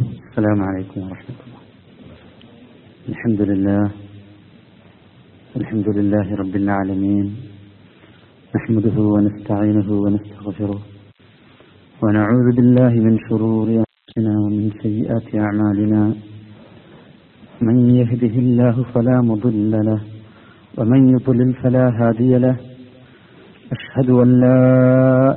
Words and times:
السلام 0.00 0.62
عليكم 0.62 1.00
ورحمة 1.00 1.38
الله. 1.44 1.62
الحمد 3.08 3.40
لله 3.50 3.90
الحمد 5.56 5.88
لله 5.88 6.34
رب 6.34 6.56
العالمين. 6.56 7.26
نحمده 8.56 8.96
ونستعينه 9.14 9.88
ونستغفره. 9.92 10.80
ونعوذ 12.02 12.56
بالله 12.56 12.92
من 13.06 13.18
شرور 13.28 13.68
أنفسنا 13.68 14.32
ومن 14.44 14.70
سيئات 14.82 15.34
أعمالنا. 15.34 16.02
من 17.62 17.76
يهده 17.90 18.34
الله 18.44 18.76
فلا 18.94 19.20
مضل 19.20 19.70
له 19.70 20.00
ومن 20.78 21.00
يضلل 21.14 21.52
فلا 21.62 21.86
هادي 21.98 22.38
له. 22.38 22.56
أشهد 23.72 24.10
أن 24.10 24.40
لا 24.44 24.60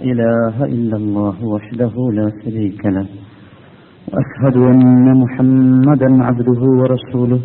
إله 0.01 0.65
إلا 0.65 0.97
الله 0.97 1.45
وحده 1.45 1.93
لا 2.17 2.27
شريك 2.41 2.85
له. 2.85 3.07
وأشهد 4.13 4.55
أن 4.57 5.05
محمدا 5.23 6.09
عبده 6.27 6.61
ورسوله. 6.79 7.39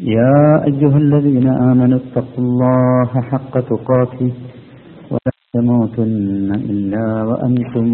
يا 0.00 0.64
أيها 0.70 0.98
الذين 1.04 1.48
آمنوا 1.48 1.98
اتقوا 1.98 2.44
الله 2.44 3.10
حق 3.30 3.54
تقاته 3.72 4.32
ولا 5.10 5.32
تموتن 5.54 6.50
إلا 6.70 7.06
وأنتم 7.28 7.86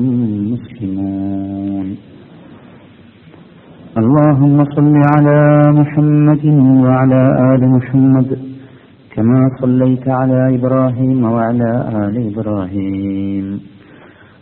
مسلمون. 0.52 1.86
اللهم 4.00 4.58
صل 4.76 4.94
على 5.14 5.40
محمد 5.80 6.44
وعلى 6.84 7.22
آل 7.52 7.62
محمد 7.76 8.30
كما 9.14 9.40
صليت 9.60 10.08
على 10.08 10.40
إبراهيم 10.56 11.18
وعلى 11.34 11.70
آل 12.04 12.14
إبراهيم. 12.30 13.71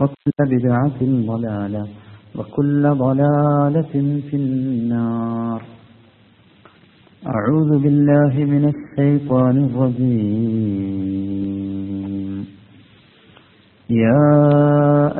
وكل 0.00 0.32
بدعة 0.40 0.98
ضلالة 1.02 1.84
وكل 2.38 2.82
ضلالة 3.04 3.92
في 4.30 4.36
النار 4.36 5.62
أعوذ 7.26 7.70
بالله 7.82 8.34
من 8.44 8.64
الشيطان 8.74 9.56
الرجيم 11.04 12.44
يا 13.90 14.24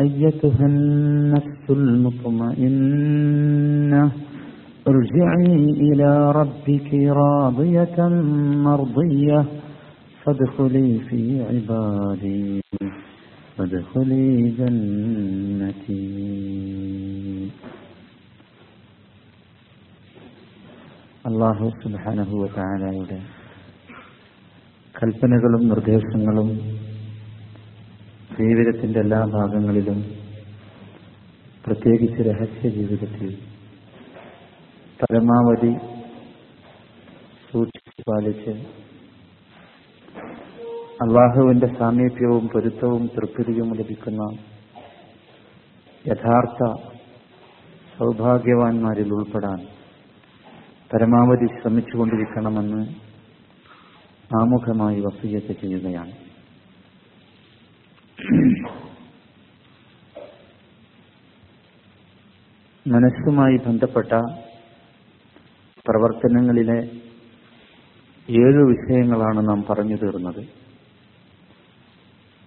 أيتها 0.01 0.67
النفس 0.67 1.65
المطمئنة 1.71 3.23
ارجعي 4.89 5.55
إلى 5.87 6.11
ربك 6.33 6.95
راضية 6.95 7.99
مرضية 8.69 9.45
فادخلي 10.25 10.99
في 11.09 11.21
عبادي 11.51 12.61
وادخلي 13.58 14.26
جنتي 14.60 16.04
അള്ളാഹു 21.26 21.66
സുബാനഹുവ 21.82 22.46
താരായുടെ 22.56 23.18
കൽപ്പനകളും 24.96 25.64
നിർദ്ദേശങ്ങളും 25.68 26.50
ജീവിതത്തിന്റെ 28.32 29.00
എല്ലാ 29.00 29.20
ഭാഗങ്ങളിലും 29.36 30.00
പ്രത്യേകിച്ച് 31.64 32.22
രഹസ്യ 32.30 32.70
ജീവിതത്തിൽ 32.70 33.30
പരമാവധി 35.00 35.74
സൂക്ഷിച്ചു 37.50 38.04
പാലിച്ച് 38.10 38.54
അള്ളാഹുവിന്റെ 41.05 41.67
സാമീപ്യവും 41.79 42.49
പൊരുത്തവും 42.49 43.07
തൃപ്തിയും 43.07 43.75
ലഭിക്കുന്ന 43.75 44.23
യഥാർത്ഥ 46.09 46.91
സൗഭാഗ്യവാന്മാരിൽ 47.99 49.13
ഉൾപ്പെടാൻ 49.13 49.67
പരമാവധി 50.93 51.47
ശ്രമിച്ചുകൊണ്ടിരിക്കണമെന്ന് 51.47 52.83
ആമുഖമായി 54.37 55.01
വസീയത്ത് 55.01 55.61
ചെയ്യുകയാണ്. 55.61 56.13
മനസ്സുമായി 62.89 63.57
ബന്ധപ്പെട്ട 63.57 64.13
പ്രവർത്തനങ്ങളിലെ 65.87 66.81
ഏഴ് 68.31 68.63
വിഷയങ്ങളാണ് 68.69 69.49
നാം 69.49 69.65
പറഞ്ഞു 69.71 69.97
തീർന്നത്. 69.97 70.64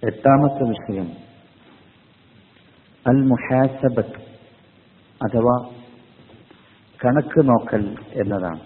എട്ടാമത്തെ 0.03 0.63
വിഷയം. 0.63 1.08
അൽ 3.08 3.22
മുഹാസബത്ത് 3.22 4.22
അഥവാ 5.24 5.69
കണക്ക് 7.06 7.50
നോക്കൽ 7.50 7.96
എന്നതാണ്. 8.13 8.59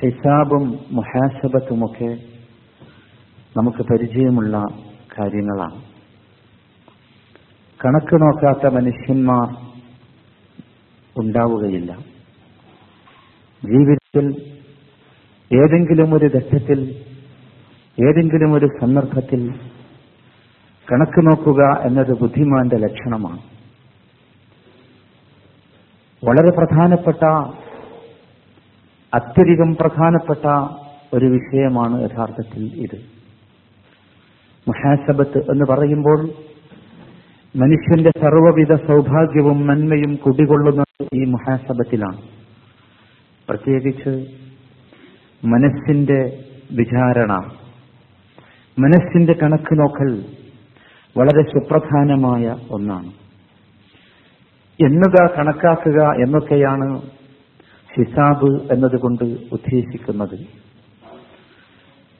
ഹിസാബും 0.00 0.84
മുഹാസബത്തുമൊക്കെ 0.90 2.18
നമുക്ക് 3.56 3.82
പരിചയമുള്ള 3.82 4.64
കാര്യങ്ങളാണ്. 5.18 5.82
കണക്ക് 7.84 8.14
നോക്കാത്ത 8.14 8.74
മനുഷ്യന്മാർ 8.74 9.72
ഉണ്ടാവുകയില്ല. 11.16 11.92
ജീവിതത്തിൽ 13.64 14.26
ഏതെങ്കിലും 15.56 16.14
ഒരു 16.14 16.24
ഘട്ടത്തിൽ 16.24 17.05
ഏതെങ്കിലും 18.04 18.52
ഒരു 18.54 18.66
സന്ദർഭത്തിൽ 18.80 19.52
കണക്ക് 20.92 21.26
നോക്കുക 21.26 21.82
എന്നത് 21.84 22.18
ബുദ്ധിമാന്റെ 22.20 22.76
ലക്ഷണമാണ്. 22.76 23.38
വളരെ 26.24 26.50
പ്രധാനപ്പെട്ട 26.50 27.24
അത്യധികം 29.14 29.76
പ്രധാനപ്പെട്ട 29.80 30.74
ഒരു 31.14 31.26
വിഷയമാണ് 31.26 32.02
യഥാർത്ഥത്തിൽ 32.02 32.64
ഇത്. 32.74 32.96
മുഹാസബത്ത് 34.68 35.38
എന്ന് 35.38 35.64
പറയുമ്പോൾ 35.70 36.28
മനുഷ്യന്റെ 37.56 38.10
സർവവിധ 38.20 38.74
സൗഭാഗ്യവും 38.74 39.66
നന്മയും 39.66 40.16
കുടികൊള്ളുന്നത് 40.16 41.08
ഈ 41.14 41.24
മുഹാസബത്തിലാണ്. 41.24 42.22
പ്രത്യേകിച്ച് 43.48 44.26
മനസ്സിന്റെ 45.46 46.44
വിചാരണ 46.72 47.52
മനസ്സിന്റെ 48.78 49.34
കണക്ക് 49.42 49.74
നോക്കൽ 49.78 50.10
വളരെ 51.16 51.42
സുപ്രധാനമായ 51.42 52.56
ഒന്നാണ്. 52.70 53.10
എണ്ണുക 54.80 55.16
കണക്കാക്കുക 55.36 56.00
എന്നൊക്കെയാണ് 56.24 56.88
ഹിസാബ് 57.90 58.50
എന്നതുകൊണ്ട് 58.72 59.24
ഉദ്ദേശിക്കുന്നത്. 59.24 60.38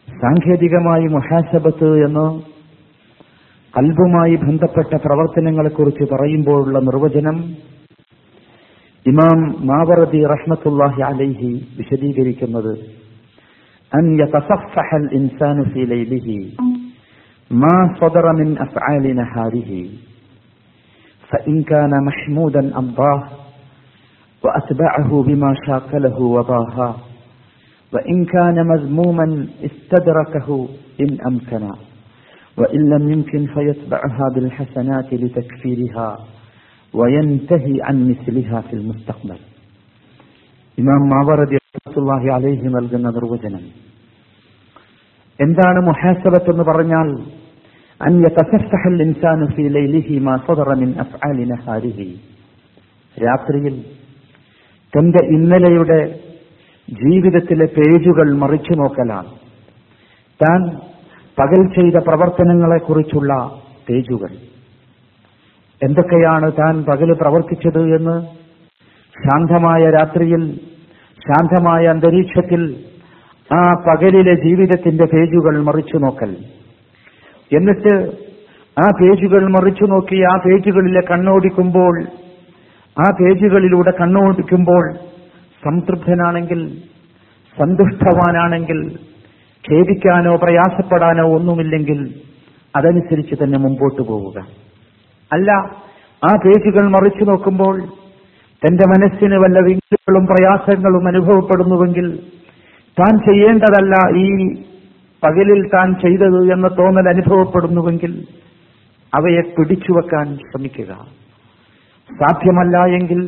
സാങ്കേതികമായി 0.08 1.06
മുഹാസബത്ത് 1.14 1.88
എന്ന് 2.06 2.26
കൽബുമായി 3.74 4.36
ബന്ധപ്പെട്ട 4.36 4.92
പ്രവർത്തനങ്ങളെക്കുറിച്ച് 4.96 6.04
പറയുമ്പോഴുള്ള 6.12 6.78
നിർവചനം 6.78 7.38
ഇമാം 9.06 9.40
മാവറദി 9.70 10.20
റഹ്മത്തുല്ലാഹി 10.34 11.02
അലൈഹി 11.10 11.50
വിശദീകരിക്കുന്നത് 11.78 12.72
أن 13.95 14.19
يتصفح 14.19 14.93
الإنسان 14.93 15.65
في 15.65 15.85
ليله 15.85 16.27
ما 17.51 17.95
صدر 18.01 18.33
من 18.33 18.57
أفعال 18.57 19.15
نهاره 19.15 19.71
فإن 21.29 21.63
كان 21.63 22.03
محمودا 22.03 22.77
أمضاه 22.77 23.23
وأتبعه 24.43 25.23
بما 25.23 25.55
شاكله 25.67 26.17
وضاها 26.19 26.97
وإن 27.93 28.25
كان 28.25 28.67
مذموما 28.67 29.47
استدركه 29.63 30.67
إن 30.99 31.17
أمكن 31.27 31.63
وإن 32.57 32.89
لم 32.89 33.03
يمكن 33.11 33.45
فيتبعها 33.47 34.25
بالحسنات 34.35 35.13
لتكفيرها 35.13 36.09
وينتهي 36.93 37.75
عن 37.81 38.09
مثلها 38.09 38.61
في 38.61 38.73
المستقبل 38.73 39.39
ഇമാം 40.77 41.01
മാവറദി 41.11 41.55
റഹ്മത്തുള്ളാഹി 41.57 42.27
അലൈഹി 42.35 42.67
നൽകുന്ന 42.75 43.07
നിർവചനം 43.09 43.63
എന്താണ് 45.40 45.86
മുഹാസബത്ത് 45.86 46.50
എന്ന് 46.50 46.64
പറഞ്ഞാൽ 46.64 47.30
രാത്രിയിൽ 53.24 53.84
തന്റെ 54.98 55.26
ഇന്നലെയുടെ 55.26 56.20
ജീവിതത്തിലെ 56.90 57.66
പേജുകൾ 57.66 58.34
മറിച്ചു 58.34 58.72
നോക്കലാണ്. 58.72 59.30
താൻ 60.42 60.70
പകൽ 61.38 61.80
ചെയ്ത 61.80 62.02
പ്രവർത്തനങ്ങളെക്കുറിച്ചുള്ള 62.02 63.60
പേജുകൾ. 63.88 64.28
എന്തൊക്കെയാണ് 65.82 66.52
താൻ 66.52 66.84
പകൽ 66.84 67.12
പ്രവർത്തിച്ചത് 67.12 67.96
എന്ന്? 67.96 68.26
ശാന്തമായ 69.24 69.90
രാത്രിയിൽ 69.90 70.56
ശാന്തമായ 71.14 71.86
അന്തരീക്ഷത്തിൽ 71.86 72.84
ആ 73.50 73.74
പകലിലെ 73.86 74.34
ജീവിതത്തിന്റെ 74.34 75.04
പേജുകൾ 75.04 75.62
മറിച്ചു 75.62 75.96
നോക്കൽ. 75.96 76.30
എന്നിട്ട് 77.52 77.92
ആ 78.76 78.86
പേജുകൾ 79.00 79.48
മറിച്ചു 79.48 79.84
നോക്കി 79.84 80.16
ആ 80.22 80.36
പേജുകളിലെ 80.36 81.00
കണ്ണോടിക്കുമ്പോൾ 81.10 81.94
ആ 82.96 83.06
പേജുകളിലൂടെ 83.20 83.92
കണ്ണോടിക്കുമ്പോൾ 84.00 84.84
സംതൃപ്തനാണെങ്കിൽ 85.62 86.60
സന്തുഷ്ടവാനാണെങ്കിൽ 87.56 88.80
ഖേദിക്കാനോ 89.64 90.36
പ്രയാസപ്പെടാനോ 90.36 91.24
ഒന്നുമില്ലെങ്കിൽ 91.36 92.00
അതനുസരിച്ച് 92.74 93.34
തന്നെ 93.42 93.58
മുമ്പോട്ട് 93.58 94.02
പോവുക. 94.02 94.38
അല്ല 95.32 95.50
ആ 96.22 96.36
പേജുകൾ 96.36 96.88
മറിച്ചു 96.88 97.24
നോക്കുമ്പോൾ 97.24 97.76
തന്റെ 98.62 98.84
മനസ്സിന് 98.88 99.36
വല്ല 99.44 99.58
വിങ്ങലുകളും 99.60 100.26
പ്രയാസങ്ങളും 100.26 101.08
അനുഭവപ്പെടുന്നുവെങ്കിൽ 101.08 102.06
താൻ 102.96 103.14
ചെയ്യേണ്ടതല്ല 103.26 103.94
ഈ 104.24 104.26
പകലിൽ 105.22 105.60
താൻ 105.74 105.88
ചെയ്തത് 106.02 106.40
എന്ന 106.54 106.66
തോന്നൽ 106.78 107.06
അനുഭവപ്പെടുന്നുവെങ്കിൽ 107.08 108.12
അവയെ 109.12 109.42
പിടിച്ചുവെക്കാൻ 109.56 110.26
ശ്രമിക്കുക. 110.36 110.92
സാധ്യമല്ല 112.10 112.76
എങ്കിൽ 112.98 113.20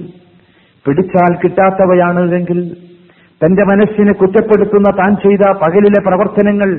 പിടിച്ചാൽ 0.87 1.33
കിട്ടാത്തവയാണ് 1.43 2.23
എങ്കിൽ 2.39 2.61
തന്റെ 3.41 3.65
മനസ്സിനെ 3.71 4.13
കുറ്റപ്പെടുത്തുന്ന 4.13 4.91
താൻ 5.01 5.13
ചെയ്ത 5.25 5.45
പകലിലെ 5.63 6.01
പ്രവർത്തനങ്ങൾ 6.09 6.71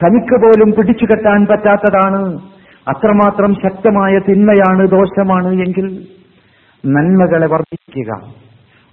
തനിക്ക് 0.00 0.36
പോലും 0.42 0.70
പിടിച്ചു 0.76 1.04
കെട്ടാൻ 1.04 1.40
പറ്റാത്തതാണ്. 1.46 2.22
അത്രമാത്രം 2.88 3.54
ശക്തമായ 3.64 4.14
തിന്മയാണ് 4.28 4.82
ദോഷമാണ് 4.88 5.50
എങ്കിൽ 5.64 5.86
നന്മകളെ 6.84 7.46
വർദ്ധിക്കുക 7.46 8.10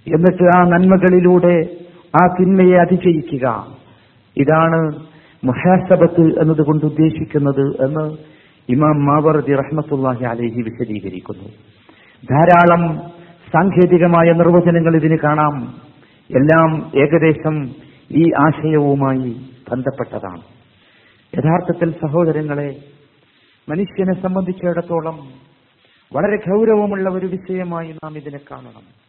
എന്നിട്ട് 0.06 0.46
ആ 0.56 0.58
നന്മകളിലൂടെ 0.72 1.56
ആ 2.14 2.26
തിന്മയെ 2.26 2.76
അതിജയിക്കുക. 2.76 3.66
ഇതാണ് 4.36 4.96
മുഹാസബത്ത് 5.44 6.40
എന്നതുകൊണ്ട് 6.40 6.84
ഉദ്ദേശിക്കുന്നത് 6.84 7.84
എന്ന് 7.84 8.16
ഇമാം 8.68 9.06
മാവറതി 9.06 9.52
റഹ്മത്തുല്ലാഹി 9.52 10.24
അലേഹി 10.24 10.62
വിശദീകരിക്കുന്നു. 10.62 11.48
ധാരാളം 12.30 12.98
സാങ്കേതികമായ 13.52 14.32
നിർവചനങ്ങൾ 14.32 14.96
ഇതിന് 14.96 15.18
കാണാം. 15.18 15.74
എല്ലാം 16.30 16.90
ഏകദേശം 16.96 17.68
ഈ 18.10 18.30
ആശയവുമായി 18.40 19.36
ബന്ധപ്പെട്ടതാണ്. 19.70 20.40
യഥാർത്ഥത്തിൽ 21.38 21.90
സഹോദരങ്ങളെ 21.90 22.76
മനുഷ്യനെ 23.68 24.22
സംബന്ധിച്ചിടത്തോളം 24.22 25.18
വളരെ 26.16 26.36
ഗൗരവമുള്ള 26.36 27.10
ഒരു 27.10 27.26
വിഷയമായി 27.26 27.92
നാം 27.92 28.16
ഇതിനെ 28.16 28.38
കാണണം. 28.50 29.08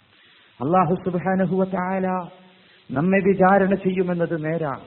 അള്ളാഹു 0.61 0.95
സുബാനഹുവ 0.95 1.65
നമ്മെ 2.91 3.17
വിചാരണ 3.17 3.75
ചെയ്യുമെന്നത് 3.75 4.45
നേരാണ്. 4.45 4.83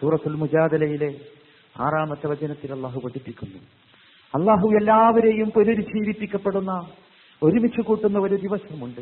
സൂറത്തുൽ 0.00 0.34
മുജാദലയിലെ 0.34 1.14
ആറാമത്തെ 1.80 2.26
വചനത്തിൽ 2.26 2.72
അള്ളാഹു 2.72 3.00
പഠിപ്പിക്കുന്നു. 3.00 3.58
അള്ളാഹു 4.34 4.68
എല്ലാവരെയും 4.80 5.50
പുനരുജ്ജീവിപ്പിക്കപ്പെടുന്ന 5.50 6.90
ഒരുമിച്ച് 7.42 7.80
കൂട്ടുന്ന 7.80 8.18
ഒരു 8.18 8.34
ദിവസമുണ്ട്. 8.34 9.00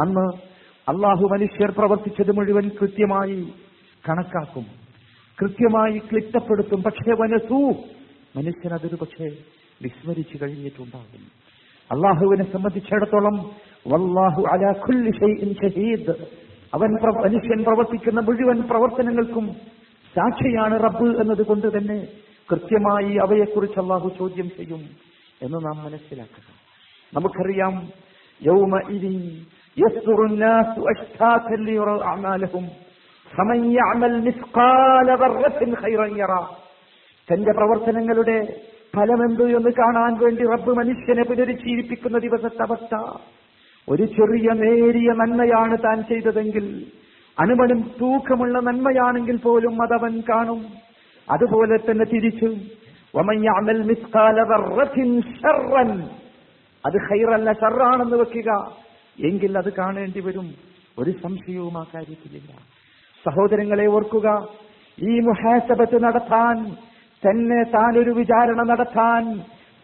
അന്ന് 0.00 0.36
അള്ളാഹു 0.88 1.28
മനുഷ്യർ 1.32 1.70
പ്രവർത്തിച്ചത് 1.70 2.32
മുഴുവൻ 2.32 2.68
കൃത്യമായി 2.68 3.52
കണക്കാക്കും. 4.08 4.83
കൃത്യമായി 5.40 5.98
ക്ലിറ്റപ്പെടുത്തും. 5.98 6.82
പക്ഷേ 6.82 7.12
വനസൂ 7.12 7.70
മനുഷ്യൻ 8.36 8.74
അതൊരു 8.74 8.94
പക്ഷേ 8.94 9.24
വിസ്മരിച്ചു 9.82 10.38
കഴിഞ്ഞിട്ടുണ്ടാകും 10.42 11.44
അള്ളാഹുവിനെ 11.92 12.52
സംബന്ധിച്ചിടത്തോളം 12.52 13.36
വല്ലാഹു 13.86 14.44
അലാ 14.52 14.72
കുല്ലി 14.72 15.10
ഷൈഇൻ 15.10 15.54
ഷഹീദ്. 15.54 16.14
അവൻ 16.74 16.92
മനുഷ്യൻ 17.24 17.64
പ്രവർത്തിക്കുന്ന 17.64 18.20
മുഴുവൻ 18.20 18.62
പ്രവർത്തനങ്ങൾക്കും 18.62 19.46
സാക്ഷിയാണ് 20.16 20.82
റബ്ബ് 20.84 21.20
എന്നതുകൊണ്ട് 21.20 21.78
തന്നെ 21.78 22.06
കൃത്യമായി 22.52 23.16
അവയെക്കുറിച്ച് 23.16 23.80
അള്ളാഹു 23.80 24.12
ചോദ്യം 24.18 24.48
ചെയ്യും 24.48 24.82
എന്ന് 25.42 25.56
നാം 25.56 25.84
മനസ്സിലാക്കുക. 25.84 26.48
നമുക്കറിയാം 27.14 27.88
യൗമ 28.42 28.80
ഇരി 28.90 29.46
യസ്റുന്നാസു 29.78 30.80
അഷ്താഖല്ലി 30.80 31.76
അമാലഹും. 32.04 32.83
തന്റെ 37.32 37.52
പ്രവർത്തനങ്ങളുടെ 37.52 38.60
ഫലമെന്തു 38.96 39.42
എന്ന് 39.42 39.70
കാണാൻ 39.70 40.18
വേണ്ടി 40.24 40.42
റബ്ബ് 40.42 40.76
മനുഷ്യനെ 40.76 41.24
പുനരുച്ചിരിപ്പിക്കുന്ന 41.24 42.18
ദിവസത്തെ 42.18 42.62
അവസ്ഥ. 42.62 43.18
ഒരു 43.88 44.02
ചെറിയ 44.02 44.48
നേരിയ 44.52 45.08
നന്മയാണ് 45.08 45.78
താൻ 45.78 46.02
ചെയ്തതെങ്കിൽ 46.02 46.86
അനുമനും 47.38 47.90
തൂക്കമുള്ള 48.00 48.60
നന്മയാണെങ്കിൽ 48.60 49.36
പോലും 49.36 49.82
അതവൻ 49.82 50.20
കാണും. 50.20 50.66
അതുപോലെ 51.30 51.76
തന്നെ 51.76 52.04
തിരിച്ചു 52.04 52.46
അത് 56.86 56.96
ഹൈറല്ല 57.10 57.52
ഷറാണെന്ന് 57.52 58.16
വെക്കുക. 58.16 58.76
എങ്കിൽ 59.24 59.58
അത് 59.58 59.72
കാണേണ്ടി 59.72 60.20
വരും. 60.20 60.54
ഒരു 60.98 61.10
സംശയവും 61.10 61.78
ആ 61.78 61.84
കാര്യത്തിലില്ല. 61.94 62.83
സഹോദരങ്ങളെ 63.25 63.85
ഓർക്കുക 63.89 64.27
ഈ 64.97 65.13
മുഹാസബത്ത് 65.19 65.97
നടത്താൻ 66.03 66.57
തന്നെ 67.23 67.61
താനൊരു 67.73 68.11
വിചാരണ 68.19 68.59
നടത്താൻ 68.63 69.23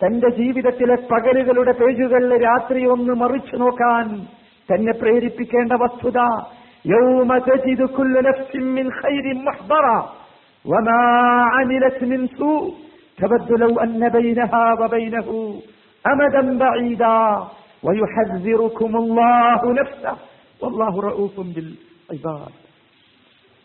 തന്റെ 0.01 0.29
ജീവിതത്തിലെ 0.39 0.95
പകലുകളുടെ 1.11 1.73
പേജുകളിൽ 1.79 2.31
രാത്രി 2.45 2.81
ഒന്ന് 2.87 3.13
മറിച്ചു 3.15 3.55
നോക്കാൻ 3.55 4.05
തന്നെ 4.69 4.93
പ്രേരിപ്പിക്കേണ്ട 5.01 5.73
വസ്തുത 5.83 6.19
يوم 6.85 7.29
تجد 7.41 7.81
كل 7.89 8.13
نفس 8.23 8.51
من 8.77 8.91
خير 8.93 9.25
محضرة 9.37 9.97
وما 10.65 10.99
عملت 11.47 11.97
من 12.03 12.21
سوء 12.29 12.63
تود 13.17 13.49
لو 13.53 13.79
أن 13.79 14.09
بينها 14.09 14.65
وبينه 14.73 15.27
أمدا 16.05 16.57
بعيدا 16.57 17.19
ويحذركم 17.85 18.91
الله 18.95 19.61
نفسه 19.73 20.13
والله 20.61 20.93
رؤوف 21.01 21.35
بالعباد 21.55 22.53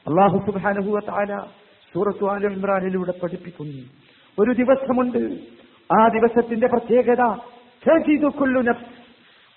അള്ളാഹു 0.08 0.38
സുബാനഹു 0.38 1.00
താല 1.08 1.40
സൂറത്തു 1.94 2.30
ആല 2.30 2.48
ഇമ്രാനിലൂടെ 2.48 3.14
പഠിപ്പിക്കുന്നു. 3.24 3.84
ഒരു 4.40 4.52
ദിവസമുണ്ട്. 4.52 5.40
ആ 6.00 6.08
ദിവസത്തിന്റെ 6.08 6.68
പ്രത്യേകത. 6.68 7.22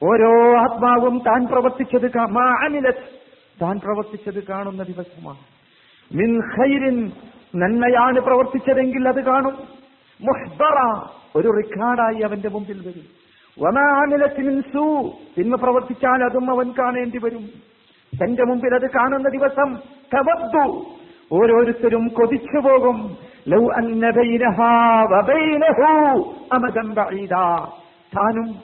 ഓരോ 0.02 0.58
ആത്മാവും 0.60 1.18
താൻ 1.18 1.46
പ്രവർത്തിച്ചത് 1.46 2.10
താൻ 3.62 3.80
പ്രവർത്തിച്ചത് 3.80 4.46
കാണുന്ന 4.46 4.82
ദിവസമാണ്. 4.82 5.38
മിൻ 6.16 6.36
ഖൈരിൻ 6.36 7.12
നന്മയാണ് 7.56 8.20
പ്രവർത്തിച്ചതെങ്കിൽ 8.20 9.08
അത് 9.08 9.24
കാണും. 9.24 9.58
മുഹ്ബറ 10.20 11.06
ഒരു 11.36 11.48
റിക്കാർഡായി 11.48 12.22
അവന്റെ 12.22 12.48
മുമ്പിൽ 12.48 12.78
വരും. 12.78 13.02
വന 13.60 13.78
അമിലത് 13.78 14.62
സു 14.62 14.68
സൂ 14.72 15.10
തിന്മ 15.38 15.56
പ്രവർത്തിച്ചാൽ 15.56 16.24
അതും 16.24 16.50
അവൻ 16.50 16.70
കാണേണ്ടി 16.70 17.18
വരും. 17.18 17.68
തന്റെ 18.14 18.44
മുമ്പിൽ 18.44 18.74
അത് 18.74 18.90
കാണുന്ന 18.90 19.28
ദിവസം 19.28 19.76
തവദ്ദു. 20.14 20.86
ഓരോരുത്തരും 21.32 22.08
കൊതിച്ചു 22.08 22.68
പോകും. 22.68 23.16
ലൗ 23.48 23.66
താനും 28.16 28.54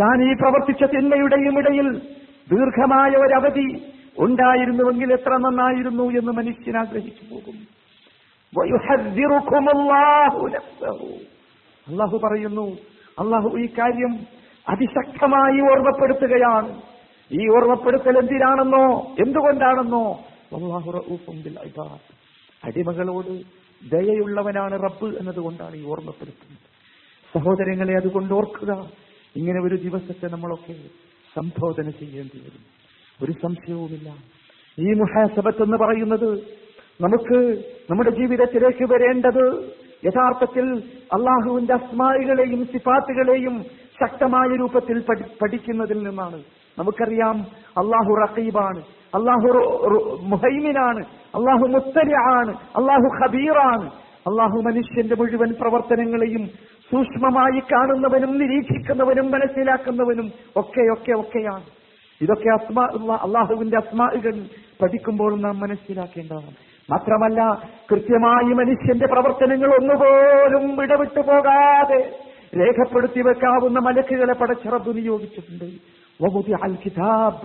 താൻ 0.00 0.30
ഈ 0.30 0.34
പ്രവർത്തിച്ച 0.34 0.84
തിന്മയുടെയും 0.84 1.58
ഇടയിൽ 1.58 1.92
ദീർഘമായ 2.52 3.10
ഒരവധി 3.10 3.92
ഉണ്ടായിരുന്നുവെങ്കിൽ 4.18 5.12
എത്ര 5.12 5.30
നന്നായിരുന്നു 5.30 6.02
എന്ന് 6.02 6.32
മനുഷ്യൻ 6.32 6.76
ആഗ്രഹിച്ചു 6.76 7.34
പോകും. 7.34 7.56
അള്ളാഹു 11.88 12.18
പറയുന്നു 12.18 12.66
അള്ളാഹു 13.18 13.56
ഈ 13.58 13.66
കാര്യം 13.66 14.18
അതിശക്തമായി 14.68 15.72
ഓർമ്മപ്പെടുത്തുകയാണ്. 15.72 16.93
ഈ 17.34 17.48
ഓർമ്മപ്പെടുത്തൽ 17.48 18.18
എന്തിനാണെന്നോ? 18.18 19.14
എന്തുകൊണ്ടാണെന്നോ. 19.24 20.12
അടിമകളോട് 22.64 23.42
ദയയുള്ളവനാണ് 23.90 24.82
റബ്ബ് 24.82 25.18
എന്നതുകൊണ്ടാണ് 25.18 25.76
ഈ 25.76 25.84
ഓർമ്മപ്പെടുത്തുന്നത്. 25.84 26.74
സഹോദരങ്ങളെ 27.38 27.94
അതുകൊണ്ട് 27.94 28.34
ഓർക്കുക. 28.34 28.90
ഇങ്ങനെ 29.36 29.68
ഒരു 29.68 29.74
ദിവസത്തെ 29.74 30.26
നമ്മളൊക്കെ 30.26 30.72
സംബോധന 31.34 31.90
ചെയ്യേണ്ടി 31.90 32.38
വരും. 32.38 32.84
ഒരു 33.24 33.32
സംശയവുമില്ല. 33.32 34.16
ഈ 34.78 34.92
മുഹാസബത്ത് 34.92 35.62
എന്ന് 35.62 35.76
പറയുന്നത് 35.76 36.34
നമുക്ക് 37.00 37.64
നമ്മുടെ 37.90 38.10
ജീവിതത്തിലേക്ക് 38.10 38.92
വരേണ്ടത് 38.92 39.72
യഥാർത്ഥത്തിൽ 40.06 40.82
അള്ളാഹുവിന്റെ 41.12 41.74
അസ്മായികളെയും 41.74 42.64
സിഫാത്തുകളെയും 42.64 43.64
ശക്തമായ 44.02 44.56
രൂപത്തിൽ 44.56 45.00
പഠി- 45.00 45.38
പഠിക്കുന്നതിൽ 45.42 46.08
നിന്നാണ്. 46.08 46.42
നമുക്കറിയാം 46.78 47.36
അള്ളാഹു 47.82 48.12
റഖീബാണ് 48.24 48.82
അള്ളാഹു 49.14 49.48
മുഹൈമിനാണ് 50.22 51.02
അള്ളാഹു 51.36 51.66
മുത്തലിയാണ് 51.66 52.52
അള്ളാഹു 52.78 53.08
ഖബീറാണ്. 53.20 53.90
അള്ളാഹു 54.28 54.58
മനുഷ്യന്റെ 54.66 55.16
മുഴുവൻ 55.18 55.50
പ്രവർത്തനങ്ങളെയും 55.60 56.44
സൂക്ഷ്മമായി 56.90 57.60
കാണുന്നവനും 57.72 58.38
നിരീക്ഷിക്കുന്നവനും 58.38 59.30
മനസ്സിലാക്കുന്നവനും 59.30 60.32
ഒക്കെ 60.56 60.84
ഒക്കെ 60.92 61.12
ഒക്കെയാണ്. 61.12 61.66
ഇതൊക്കെ 62.20 62.50
അസ്മാ 62.50 62.84
അള്ളാഹുവിന്റെ 63.22 63.76
അസ്മാകൾ 63.76 64.36
പഠിക്കുമ്പോൾ 64.82 65.32
നാം 65.40 65.60
മനസ്സിലാക്കേണ്ടതാണ്. 65.60 66.52
മാത്രമല്ല 66.90 67.40
കൃത്യമായി 67.92 68.52
മനുഷ്യന്റെ 68.54 69.06
പ്രവർത്തനങ്ങൾ 69.12 69.70
ഒന്നുപോലും 69.74 70.82
ഇടവിട്ടു 70.82 71.20
പോകാതെ 71.20 72.00
രേഖപ്പെടുത്തി 72.60 73.20
വെക്കാവുന്ന 73.20 73.78
മലക്കുകളെ 73.78 74.32
പടച്ചിറബ് 74.32 74.96
നിയോഗിച്ചിട്ടുണ്ട്. 74.96 75.68
ووضع 76.21 76.59
الكتاب 76.71 77.35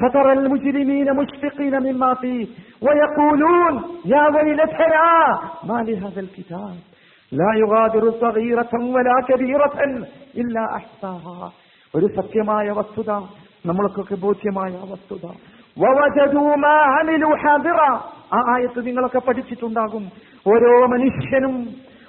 فترى 0.00 0.32
المجرمين 0.32 1.08
مشفقين 1.20 1.74
مما 1.86 2.10
فيه 2.14 2.46
ويقولون 2.84 3.74
يا 4.04 4.24
ويلتنا 4.34 5.06
ما 5.68 5.78
لهذا 5.88 6.20
الكتاب 6.26 6.76
لا 7.32 7.50
يغادر 7.62 8.04
صغيرة 8.24 8.72
ولا 8.94 9.16
كبيرة 9.28 9.76
إلا 10.40 10.62
أحصاها 10.78 11.40
ഒരു 11.94 12.06
സത്യമായ 12.16 12.66
വസ്തുത 12.78 13.10
നമ്മൾക്കൊക്കെ 13.68 14.16
ബോധ്യമായ 14.24 14.72
വസ്തുത 14.92 15.24
ووجدوا 15.76 16.50
ما 16.64 16.76
عملوا 16.94 17.34
حاضرا 17.42 17.90
ആ 18.36 18.38
ആയത്ത് 18.54 18.80
നിങ്ങളൊക്കെ 18.86 19.20
പഠിച്ചിട്ടുണ്ടാകും 19.26 20.04
ഓരോ 20.46 20.72
മനുഷ്യനും 20.92 21.54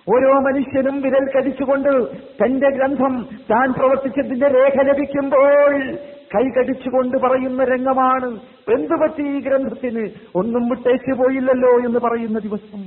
ഓരോ 0.09 0.41
മനുഷ്യനും 0.41 1.03
വിരൽ 1.03 1.31
കടിച്ചുകൊണ്ട് 1.37 2.15
തന്റെ 2.15 2.71
ഗ്രന്ഥം 2.71 3.29
താൻ 3.51 3.73
പ്രവർത്തിച്ചതിന്റെ 3.73 4.49
രേഖ 4.49 4.83
ലഭിക്കുമ്പോൾ 4.83 5.95
കൈ 6.35 6.49
കടിച്ചുകൊണ്ട് 6.49 7.19
പറയുന്ന 7.19 7.65
രംഗമാണ്. 7.65 8.41
എന്തുപറ്റി 8.75 9.23
ഈ 9.23 9.41
ഗ്രന്ഥത്തിന്? 9.41 10.11
ഒന്നും 10.35 10.69
വിട്ടേച്ചു 10.69 11.13
പോയില്ലല്ലോ 11.15 11.69
എന്ന് 11.69 11.99
പറയുന്ന 11.99 12.39
ദിവസം. 12.39 12.85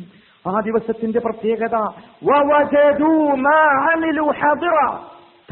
ആ 0.47 0.59
ദിവസത്തിന്റെ 0.59 1.19
പ്രത്യേകത 1.19 1.75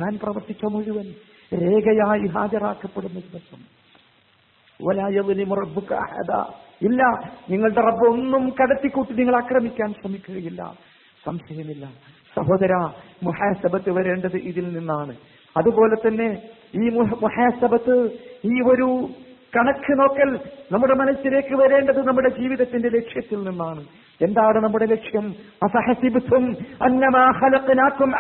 താൻ 0.02 0.20
പ്രവർത്തിച്ച 0.24 0.66
മുഴുവൻ 0.66 1.06
രേഖയായി 1.54 2.28
ഹാജരാക്കപ്പെടുന്ന 2.28 3.20
ദിവസം. 3.20 3.82
ഇല്ല 6.82 7.04
നിങ്ങളുടെ 7.50 7.82
റബ്ബ് 7.82 8.08
ഒന്നും 8.10 8.54
കടത്തിക്കൂട്ടി 8.62 9.14
നിങ്ങൾ 9.14 9.36
ആക്രമിക്കാൻ 9.36 9.94
ശ്രമിക്കുകയില്ല. 9.94 10.74
സംശയമില്ല. 11.26 11.86
സഹോദര 12.36 12.74
മുഹാസബത്ത് 13.24 13.90
വരേണ്ടത് 13.90 14.38
ഇതിൽ 14.38 14.78
നിന്നാണ്. 14.78 15.16
അതുപോലെ 15.58 15.96
തന്നെ 15.96 16.42
ഈ 16.76 16.90
മുഹ- 16.90 17.18
മുഹാസബത്ത് 17.22 18.10
ഈ 18.46 18.62
ഒരു 18.62 19.10
കണക്ക് 19.58 20.00
നോക്കൽ 20.00 20.40
നമ്മുടെ 20.72 20.94
മനസ്സിലേക്ക് 20.94 21.56
വരേണ്ടത് 21.56 22.08
നമ്മുടെ 22.08 22.30
ജീവിതത്തിന്റെ 22.30 22.90
ലക്ഷ്യത്തിൽ 22.90 23.50
നിന്നാണ്. 23.50 23.84
എന്താണ് 24.22 24.64
നമ്മുടെ 24.64 24.86
ലക്ഷ്യം? 24.86 25.36
അന്നമാ 26.82 27.40
ഖലഖനാകും 27.44 28.16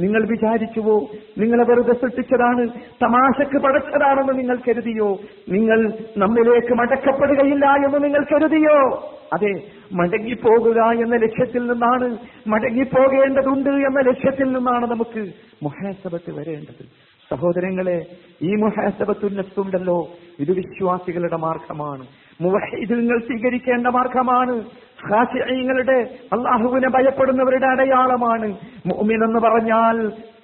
നിങ്ങൾ 0.00 0.26
വിചാരിച്ചുവോ? 0.26 1.08
നിങ്ങളെ 1.38 1.64
വെറുതെ 1.64 1.92
സൃഷ്ടിച്ചതാണ് 1.92 2.68
തമാശക്ക് 3.02 3.58
പടച്ചതാണെന്ന് 3.58 4.38
നിങ്ങൾ 4.38 4.58
കരുതിയോ? 4.68 5.18
നിങ്ങൾ 5.48 5.92
നമ്മിലേക്ക് 6.16 6.74
മടക്കപ്പെടുകയില്ല 6.74 7.66
എന്ന് 7.66 8.04
നിങ്ങൾ 8.04 8.26
കരുതിയോ? 8.32 9.08
അതെ 9.32 9.62
മടങ്ങിപ്പോകുക 9.92 10.80
എന്ന 10.80 11.16
ലക്ഷ്യത്തിൽ 11.16 11.66
നിന്നാണ് 11.66 12.18
മടങ്ങിപ്പോകേണ്ടതുണ്ട് 12.46 13.70
എന്ന 13.70 14.00
ലക്ഷ്യത്തിൽ 14.00 14.44
നിന്നാണ് 14.44 14.90
നമുക്ക് 14.90 15.26
മുഹാസബത്ത് 15.62 16.30
വരേണ്ടത്. 16.30 17.08
സഹോദരങ്ങളെ 17.30 18.06
ഈ 18.42 18.54
മുഹാസബത്തുണ്ടല്ലോ 18.54 20.08
ഇത് 20.38 20.52
വിശ്വാസികളുടെ 20.52 21.36
മാർഗമാണ്. 21.36 22.06
മുവഹിദുകൾ 22.40 23.18
സ്വീകരിക്കേണ്ട 23.18 23.86
മാർഗമാണ്. 23.86 24.64
ഖാശിഈങ്ങളുടെ 25.06 25.96
അള്ളാഹുവിനെ 26.32 26.88
ഭയപ്പെടുന്നവരുടെ 26.88 27.66
അടയാളമാണ്. 27.66 28.48
മുഅ്മിൻ 28.86 29.24
എന്ന് 29.24 29.38
പറഞ്ഞാൽ 29.38 29.96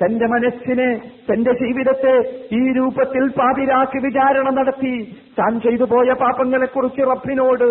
തന്റെ 0.02 0.26
മനസ്സിനെ 0.26 0.88
തന്റെ 1.30 1.52
ജീവിതത്തെ 1.52 2.14
ഈ 2.52 2.72
രൂപത്തിൽ 2.72 3.28
പാതിരാക്കി 3.28 3.98
വിചാരണ 4.06 4.50
നടത്തി. 4.50 4.94
താൻ 5.38 5.60
ചെയ്തു 5.60 5.84
പോയ 5.84 6.12
പാപങ്ങളെക്കുറിച്ച് 6.12 7.00
റബ്ബിനോട് 7.00 7.68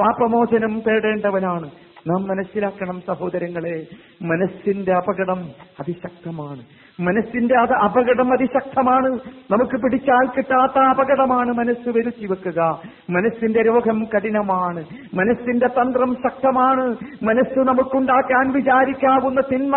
പാപമോചനം 0.00 0.82
തേടേണ്ടവനാണ്. 0.88 1.70
നാം 2.08 2.22
മനസ്സിലാക്കണം 2.22 3.00
സഹോദരങ്ങളെ 3.00 3.86
മനസ്സിന്റെ 4.22 4.92
അപകടം 4.92 5.44
അതിശക്തമാണ്. 5.80 6.62
മനസ്സിന്റെ 7.00 7.58
അത് 7.58 7.72
അപകടം 7.72 8.32
അതിശക്തമാണ്. 8.32 9.18
നമുക്ക് 9.50 9.82
പിടിച്ചാൽ 9.82 10.26
കിട്ടാത്ത 10.36 10.82
അപകടമാണ് 10.82 11.52
മനസ്സ് 11.52 11.88
വരുത്തി 11.88 12.26
വെക്കുക. 12.26 12.80
മനസ്സിന്റെ 13.10 13.62
രോഗം 13.62 14.06
കഠിനമാണ്. 14.16 14.84
മനസ്സിന്റെ 15.14 15.66
തന്ത്രം 15.66 16.14
ശക്തമാണ്. 16.14 16.96
മനസ്സ് 17.22 17.58
നമുക്കുണ്ടാക്കാൻ 17.58 18.52
വിചാരിക്കാവുന്ന 18.52 19.40
തിന്മ 19.40 19.76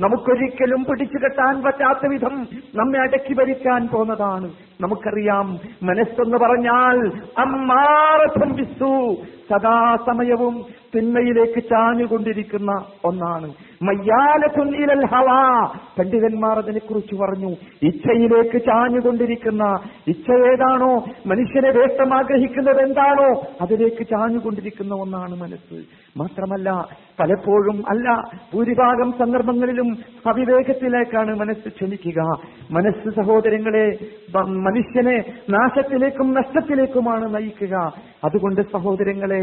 നമുക്കൊരിക്കലും 0.00 0.84
പിടിച്ചു 0.84 1.18
കെട്ടാൻ 1.24 1.62
പറ്റാത്ത 1.62 2.08
വിധം 2.08 2.48
നമ്മെ 2.74 2.98
അടക്കി 2.98 3.34
ഭരിക്കാൻ 3.34 3.88
പോന്നതാണ്. 3.88 4.50
നമുക്കറിയാം 4.80 5.58
മനസ്സെന്ന് 5.82 6.36
പറഞ്ഞാൽ 6.36 7.12
അമ്മാറത്തും 7.38 8.52
വിസു 8.52 9.16
സദാസമയവും 9.50 10.64
തിന്മയിലേക്ക് 10.96 11.62
ചാഞ്ഞുകൊണ്ടിരിക്കുന്ന 11.62 12.84
ഒന്നാണ്. 13.04 13.52
മയ്യാലത്തുൻ 13.82 14.76
ഇലൽ 14.76 15.06
ഹവാ. 15.06 15.72
പണ്ഡിതന്മാർ 15.98 16.58
അതിനെക്കുറിച്ച് 16.58 17.14
പറഞ്ഞു. 17.14 17.50
ഇച്ഛയിലേക്ക് 17.82 18.64
ചാഞ്ഞുകൊണ്ടിരിക്കുന്ന 18.64 19.78
ഇച്ഛ 20.08 20.30
ഏതാണോ? 20.30 21.04
മനുഷ്യനെ 21.26 21.70
വേഷം 21.70 22.14
ആഗ്രഹിക്കുന്നത് 22.14 22.82
എന്താണോ? 22.82 23.42
അതിലേക്ക് 23.60 24.06
ചാഞ്ഞുകൊണ്ടിരിക്കുന്ന 24.06 24.94
ഒന്നാണ് 24.94 25.40
മനസ്സ്. 25.40 25.84
മാത്രമല്ല 26.18 26.88
പലപ്പോഴും 27.20 27.84
അല്ല 27.88 28.22
ഭൂരിഭാഗം 28.54 29.12
സന്ദർഭങ്ങളിലും 29.12 29.98
അവിവേകത്തിലേക്കാണ് 30.26 31.38
മനസ്സ് 31.38 31.68
ക്ഷണിക്കുക. 31.68 32.22
മനസ്സ് 32.70 33.20
സഹോദരങ്ങളെ 33.20 33.98
മനുഷ്യനെ 34.38 35.24
നാശത്തിലേക്കും 35.50 36.34
നഷ്ടത്തിലേക്കുമാണ് 36.34 37.34
നയിക്കുക. 37.34 37.92
അതുകൊണ്ട് 38.24 38.60
സഹോദരങ്ങളെ 38.60 39.33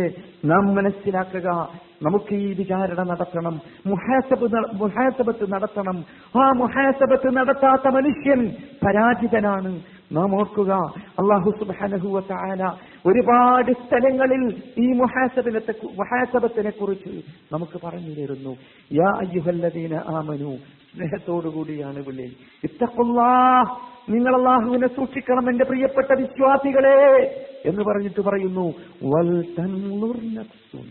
നാം 0.46 0.76
മനസ്സിലാക്കുക 0.76 1.70
നമുക്ക് 2.04 2.36
ഈ 2.36 2.54
വിചാരണ 2.54 3.04
നടത്തണം 3.04 3.60
മുഹാസബ് 3.86 4.48
മുഹാസബത്ത് 4.74 5.54
നടത്തണം. 5.54 5.98
ആ 6.42 6.52
മുഹാസബത്ത് 6.52 7.38
നടത്താത്ത 7.38 7.88
മനുഷ്യൻ 7.88 8.52
പരാജിതനാണ്. 8.86 10.01
നാം 10.12 10.36
ഓർക്കുക 10.36 10.72
അള്ളാഹു 11.20 11.50
സുബാനഹുല 11.60 12.64
ഒരുപാട് 13.06 13.72
സ്ഥലങ്ങളിൽ 13.72 14.44
ഈ 14.78 14.94
മുഹാസബിനത്തെ 14.94 15.74
മുഹാസബത്തിനെ 15.84 16.70
കുറിച്ച് 16.70 17.12
നമുക്ക് 17.52 17.78
പറഞ്ഞു 17.84 18.14
തരുന്നു. 18.16 18.58
യാ 18.92 19.10
ആമനു 20.12 20.52
സ്നേഹത്തോടുകൂടിയാണ് 20.92 22.00
വിളി 22.00 22.28
ഇത്തക്കൊള്ളാ 22.64 23.32
നിങ്ങൾ 24.10 24.36
അള്ളാഹുവിനെ 24.36 24.88
സൂക്ഷിക്കണം 24.88 25.50
എന്റെ 25.50 25.66
പ്രിയപ്പെട്ട 25.66 26.12
വിശ്വാസികളെ 26.20 26.98
എന്ന് 27.66 27.84
പറഞ്ഞിട്ട് 27.84 28.22
പറയുന്നു 28.22 28.68
വൽ 29.04 29.32
ലിഗദ് 29.54 30.88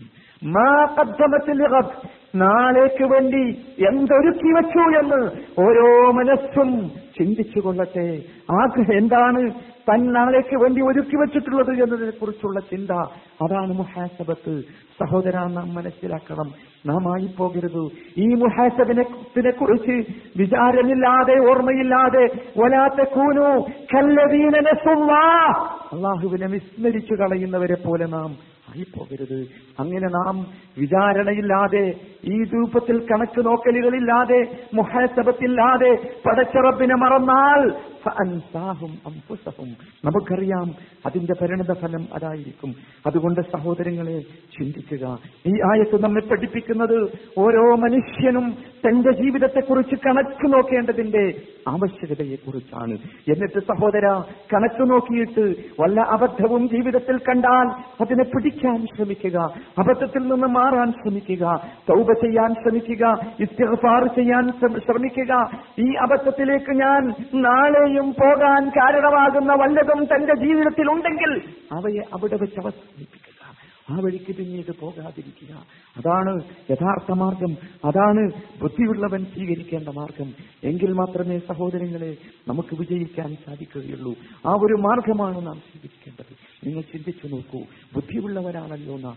നാളേക്ക് 2.34 3.04
വേണ്ടി 3.04 3.62
എന്തൊരുക്കി 3.88 4.52
വെച്ചു 4.52 4.78
എന്ന് 4.78 5.30
ഓരോ 5.60 6.10
മനസ്സും 6.10 6.88
ചിന്തിച്ചു 6.88 7.60
കൊള്ളട്ടെ. 7.60 8.22
ആഗ്രഹം 8.52 8.98
എന്താണ്? 8.98 9.50
തൻ 9.90 10.12
നാളേക്ക് 10.12 10.62
വേണ്ടി 10.62 10.82
ഒരുക്കി 10.82 11.16
വെച്ചിട്ടുള്ളത് 11.16 11.82
എന്നതിനെ 11.82 12.10
കുറിച്ചുള്ള 12.10 12.60
ചിന്ത. 12.60 12.90
അതാണ് 13.42 13.72
മുഹാസബത്ത്. 13.72 14.60
സഹോദര 15.00 15.36
നാം 15.36 15.74
മനസ്സിലാക്കണം. 15.74 16.52
നാം 16.86 17.12
ആയിപ്പോകരുത്. 17.12 17.88
ഈ 18.18 18.26
മുഹാസബിനെ 18.26 19.50
കുറിച്ച് 19.50 20.12
വിചാരമില്ലാതെ 20.36 21.50
ഓർമ്മയില്ലാതെ 21.50 22.26
വലാത്ത 22.60 23.08
കൂനു 23.08 23.66
അള്ളാഹുവിനെ 25.92 26.46
വിസ്മരിച്ചു 26.46 27.14
കളയുന്നവരെ 27.14 27.74
പോലെ 27.74 28.06
നാം 28.06 28.59
ആയിപ്പോകരുത് 28.70 29.38
അങ്ങനെ 29.80 30.08
നാം 30.08 30.36
വിചാരണയില്ലാതെ 30.78 31.84
ഈ 32.24 32.44
രൂപത്തിൽ 32.44 32.98
കണക്ക് 33.12 33.46
നോക്കലുകളില്ലാതെ 33.46 34.40
മുഹാസബത്തില്ലാതെ 34.74 35.92
പടച്ചറപ്പിനെ 36.26 36.94
മറന്നാൽ. 36.94 37.60
നമുക്കറിയാം 40.04 40.74
അതിന്റെ 41.06 41.32
പരിണിത 41.42 41.72
ഫലം 41.72 42.06
അതായിരിക്കും. 42.14 42.74
അതുകൊണ്ട് 43.06 43.40
സഹോദരങ്ങളെ 43.40 44.20
ചിന്തിക്കുക. 44.58 45.18
ഈ 45.46 45.50
ആയത്ത് 45.50 46.02
നമ്മെ 46.02 46.20
പഠിപ്പിക്കുന്നത് 46.20 47.18
ഓരോ 47.38 47.76
മനുഷ്യനും 47.76 48.50
തന്റെ 48.86 49.10
ജീവിതത്തെക്കുറിച്ച് 49.12 49.94
കണക്ക് 49.94 50.54
നോക്കേണ്ടതിന്റെ 50.54 51.42
ആവശ്യകതയെക്കുറിച്ചാണ്. 51.68 52.92
എന്നിട്ട് 53.28 53.60
സഹോദര 53.60 54.06
കണക്ക് 54.54 54.90
നോക്കിയിട്ട് 54.90 55.54
വല്ല 55.80 56.00
അബദ്ധവും 56.00 56.68
ജീവിതത്തിൽ 56.68 57.18
കണ്ടാൽ 57.18 57.82
അതിനെ 58.00 58.24
പിടിക്കാൻ 58.24 58.86
ശ്രമിക്കുക. 58.96 59.38
അബദ്ധത്തിൽ 59.78 60.18
നിന്ന് 60.18 60.46
മാറാൻ 60.46 60.92
ശ്രമിക്കുക. 60.92 61.60
തൗബ 61.88 62.12
ചെയ്യാൻ 62.12 62.52
ശ്രമിക്കുക. 62.52 63.18
ഇസ്തിഗ്ഫാർ 63.40 64.06
ചെയ്യാൻ 64.06 64.48
ശ്രമിക്കുക. 64.78 65.50
ഈ 65.78 65.94
അബദ്ധത്തിലേക്ക് 65.94 66.70
ഞാൻ 66.70 67.12
നാളെയും 67.90 68.12
പോകാൻ 68.12 68.68
കാരണമാകുന്ന 68.68 69.52
വല്ലതും 69.52 70.04
തന്റെ 70.04 70.46
ജീവിതത്തിൽ 70.46 70.90
ഉണ്ടെങ്കിൽ 70.90 71.42
അവയെ 71.72 72.02
അവിടെ 72.12 72.38
വെച്ച് 72.40 72.60
അവസാനിപ്പിക്കുക. 72.60 73.40
ആ 73.90 74.00
വഴിക്ക് 74.04 74.36
പിന്നീട് 74.36 74.80
പോകാതിരിക്കുക. 74.80 75.54
അതാണ് 75.96 76.40
യഥാർത്ഥ 76.70 77.12
മാർഗം. 77.12 77.52
അതാണ് 77.84 78.30
ബുദ്ധിയുള്ളവൻ 78.60 79.24
സ്വീകരിക്കേണ്ട 79.24 79.88
മാർഗം. 79.88 80.32
എങ്കിൽ 80.64 80.92
മാത്രമേ 80.92 81.38
സഹോദരങ്ങളെ 81.38 82.16
നമുക്ക് 82.48 82.76
വിജയിക്കാൻ 82.78 83.36
സാധിക്കുകയുള്ളൂ. 83.46 84.14
ആ 84.46 84.50
ഒരു 84.50 84.74
മാർഗമാണ് 84.82 85.46
നാം 85.46 85.54
സ്വീകരിക്കേണ്ടത്. 85.54 86.34
നിങ്ങൾ 86.66 86.80
ചിന്തിച്ചു 86.80 87.26
നോക്കൂ 87.26 87.58
ബുദ്ധിയുള്ളവരാണല്ലോ 87.94 88.98
നാം. 88.98 89.16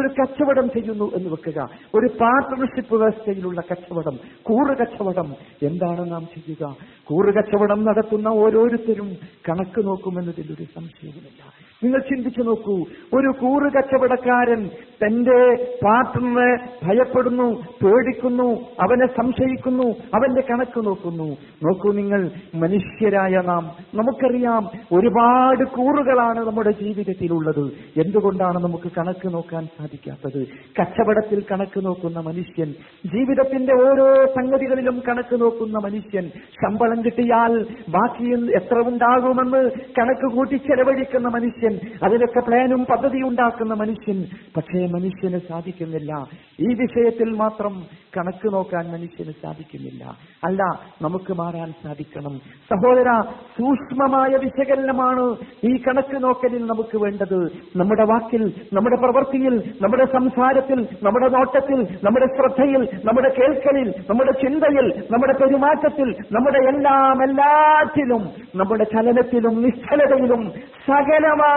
ഒരു 0.00 0.20
കച്ചവടം 0.20 0.68
ചെയ്യുന്നു 0.68 1.14
എന്ന് 1.14 1.28
വെക്കുക. 1.28 1.68
ഒരു 1.94 2.06
പാർട്ട്ണർഷിപ്പ് 2.20 2.94
വ്യവസ്ഥയിലുള്ള 2.94 3.60
കച്ചവടം 3.60 4.18
കൂറ് 4.42 4.76
കച്ചവടം. 4.76 5.34
എന്താണ് 5.62 6.10
നാം 6.10 6.26
ചെയ്യുക? 6.26 6.76
കൂറ് 7.04 7.34
കച്ചവടം 7.34 7.84
നടത്തുന്ന 7.84 8.28
ഓരോരുത്തരും 8.28 9.16
കണക്ക് 9.48 9.86
നോക്കുമെന്നതിൽ 9.86 10.52
ഒരു 10.52 10.62
സംശയവുമില്ല. 10.74 11.67
നിങ്ങൾ 11.82 12.00
ചിന്തിച്ചു 12.00 12.42
നോക്കൂ 12.42 12.74
ഒരു 13.16 13.28
കൂറ് 13.40 13.66
കച്ചവടക്കാരൻ 13.74 14.62
തന്റെ 15.02 15.36
പാർട്ട്ണറെ 15.82 16.48
ഭയപ്പെടുന്നു 16.86 17.46
പേടിക്കുന്നു 17.82 18.46
അവനെ 18.84 19.06
സംശയിക്കുന്നു 19.18 19.86
അവന്റെ 20.16 20.42
കണക്ക് 20.48 20.80
നോക്കുന്നു. 20.86 21.28
നോക്കൂ 21.64 21.92
നിങ്ങൾ 21.92 22.20
മനുഷ്യരായ 22.62 23.42
നാം 23.50 23.64
നമുക്കറിയാം 23.94 24.64
ഒരുപാട് 24.92 25.64
കൂറുകളാണ് 25.76 26.40
നമ്മുടെ 26.48 26.72
ജീവിതത്തിലുള്ളത്. 26.80 27.64
എന്തുകൊണ്ടാണ് 28.02 28.58
നമുക്ക് 28.64 28.90
കണക്ക് 28.98 29.28
നോക്കാൻ 29.34 29.64
സാധിക്കാത്തത്? 29.78 30.40
കച്ചവടത്തിൽ 30.80 31.40
കണക്ക് 31.50 31.82
നോക്കുന്ന 31.86 32.18
മനുഷ്യൻ 32.20 32.68
ജീവിതത്തിന്റെ 33.14 33.76
ഓരോ 33.86 34.08
സംഗതികളിലും 34.36 34.98
കണക്ക് 35.08 35.40
നോക്കുന്ന 35.40 35.78
മനുഷ്യൻ 35.86 36.26
ശമ്പളം 36.58 37.00
കിട്ടിയാൽ 37.06 37.54
ബാക്കി 37.96 38.28
എത്ര 38.60 38.78
ഉണ്ടാകുമെന്ന് 38.90 39.62
കണക്ക് 39.98 40.28
കൂട്ടി 40.36 40.56
ചെലവഴിക്കുന്ന 40.68 41.28
മനുഷ്യൻ 41.28 41.67
അതിലൊക്കെ 41.76 42.40
പ്ലാനും 42.40 42.86
പദ്ധതി 42.90 43.18
ഉണ്ടാക്കുന്ന 43.28 43.74
മനുഷ്യൻ. 43.74 44.24
പക്ഷേ 44.56 44.86
മനുഷ്യന് 44.86 45.40
സാധിക്കുന്നില്ല. 45.48 46.12
ഈ 46.60 46.74
വിഷയത്തിൽ 46.74 47.30
മാത്രം 47.36 47.82
കണക്ക് 48.16 48.52
നോക്കാൻ 48.52 48.84
മനുഷ്യന് 48.92 49.32
സാധിക്കുന്നില്ല. 49.42 50.04
അല്ല 50.44 50.62
നമുക്ക് 51.02 51.32
മാറാൻ 51.32 51.72
സാധിക്കണം. 51.84 52.34
സഹോദര 52.70 53.20
സൂക്ഷ്മമായ 53.58 54.36
വിശകലനമാണ് 54.36 55.36
ഈ 55.64 55.76
കണക്ക് 55.76 56.22
നോക്കലിൽ 56.22 56.66
നമുക്ക് 56.66 56.98
വേണ്ടത്. 56.98 57.40
നമ്മുടെ 57.76 58.04
വാക്കിൽ 58.04 58.52
നമ്മുടെ 58.72 58.96
പ്രവൃത്തിയിൽ 58.96 59.74
നമ്മുടെ 59.82 60.04
സംസാരത്തിൽ 60.12 60.88
നമ്മുടെ 61.02 61.28
നോട്ടത്തിൽ 61.28 61.98
നമ്മുടെ 62.04 62.26
ശ്രദ്ധയിൽ 62.26 62.82
നമ്മുടെ 63.04 63.28
കേൾക്കലിൽ 63.28 63.88
നമ്മുടെ 64.10 64.32
ചിന്തയിൽ 64.32 64.86
നമ്മുടെ 65.10 65.32
പെരുമാറ്റത്തിൽ 65.32 66.08
നമ്മുടെ 66.32 66.58
എല്ലാം 66.58 67.22
എല്ലാറ്റിലും 67.30 68.22
നമ്മുടെ 68.54 68.84
ചലനത്തിലും 68.84 69.62
നിശ്ചലതയിലും 69.62 70.52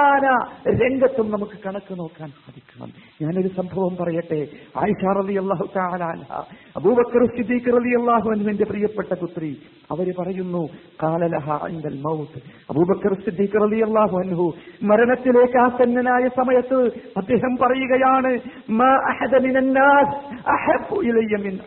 സകലമാന 0.02 0.28
രംഗത്തും 0.76 1.28
നമുക്ക് 1.32 1.58
കണക്ക് 1.66 1.94
നോക്കാൻ 1.94 2.30
സാധിക്കണം 2.38 2.92
ഞാനൊരു 3.22 3.48
സംഭവം 3.48 3.94
പറയട്ടെ. 3.98 4.40
ആയിഷ 4.78 5.04
അബൂബക്കർ 6.78 7.24
സിദ്ദീഖ് 7.38 7.74
പ്രിയപ്പെട്ട 8.64 9.14
പുത്രി 9.22 9.52
അവർ 9.92 10.08
പറയുന്നു 10.20 10.64
കാലലഹ 11.04 11.50
അൻദൽ 11.64 12.00
മൗത്ത്. 12.08 12.40
അബൂബക്കർ 12.70 13.14
സിദ്ദീഖ് 13.26 13.62
റലി 13.64 13.82
അള്ളാഹു 13.82 14.18
അൻഹു 14.18 14.48
മരണത്തിലേക്ക് 14.84 15.58
ആസന്നനായ 15.58 16.28
സമയത്ത് 16.28 16.80
അദ്ദേഹം 17.18 17.54
പറയുകയാണ് 17.62 18.32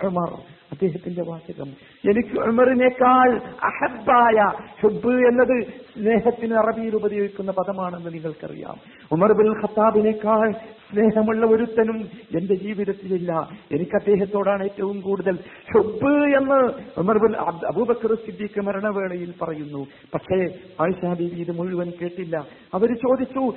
ഉമർ. 0.04 0.32
അദ്ദേഹത്തിന്റെ 0.72 1.22
വാചകം 1.28 1.68
എനിക്ക് 2.10 2.40
ഉമറിനേക്കാൾ 2.40 3.28
അഹബായ 3.68 4.38
ഹുബ് 4.80 5.12
എന്നത് 5.28 5.56
സ്നേഹത്തിന് 5.94 6.54
അറബിയിൽ 6.54 6.94
ഉപയോഗിക്കുന്ന 6.96 7.50
പദമാണെന്ന് 7.50 8.10
നിങ്ങൾക്കറിയാം. 8.14 8.76
ഉമർ 9.12 9.30
ബിൻ 9.32 9.48
ഖത്താബിനേക്കാൾ 9.62 10.48
സ്നേഹമുള്ള 10.90 11.46
ഒരുത്തനും 11.46 11.96
എന്റെ 12.38 12.54
ജീവിതത്തിലില്ല. 12.54 13.32
എനിക്ക് 13.72 13.96
അദ്ദേഹത്തോടാണ് 13.96 14.64
ഏറ്റവും 14.64 15.00
കൂടുതൽ 15.00 15.38
എന്ന് 16.36 16.60
അബൂബക്കർ 17.66 18.14
സിദ്ദീഖ് 18.14 18.60
മരണവേളയിൽ 18.60 19.34
പറയുന്നു. 19.42 19.86
പക്ഷേ 20.14 20.44
ആയിഷ 20.80 21.18
ബീവി 21.18 21.40
ഇത് 21.40 21.50
മുഴുവൻ 21.50 21.92
കേട്ടില്ല. 22.02 22.46
അവർ 22.74 22.88
ചോദിച്ചു? 22.94 23.52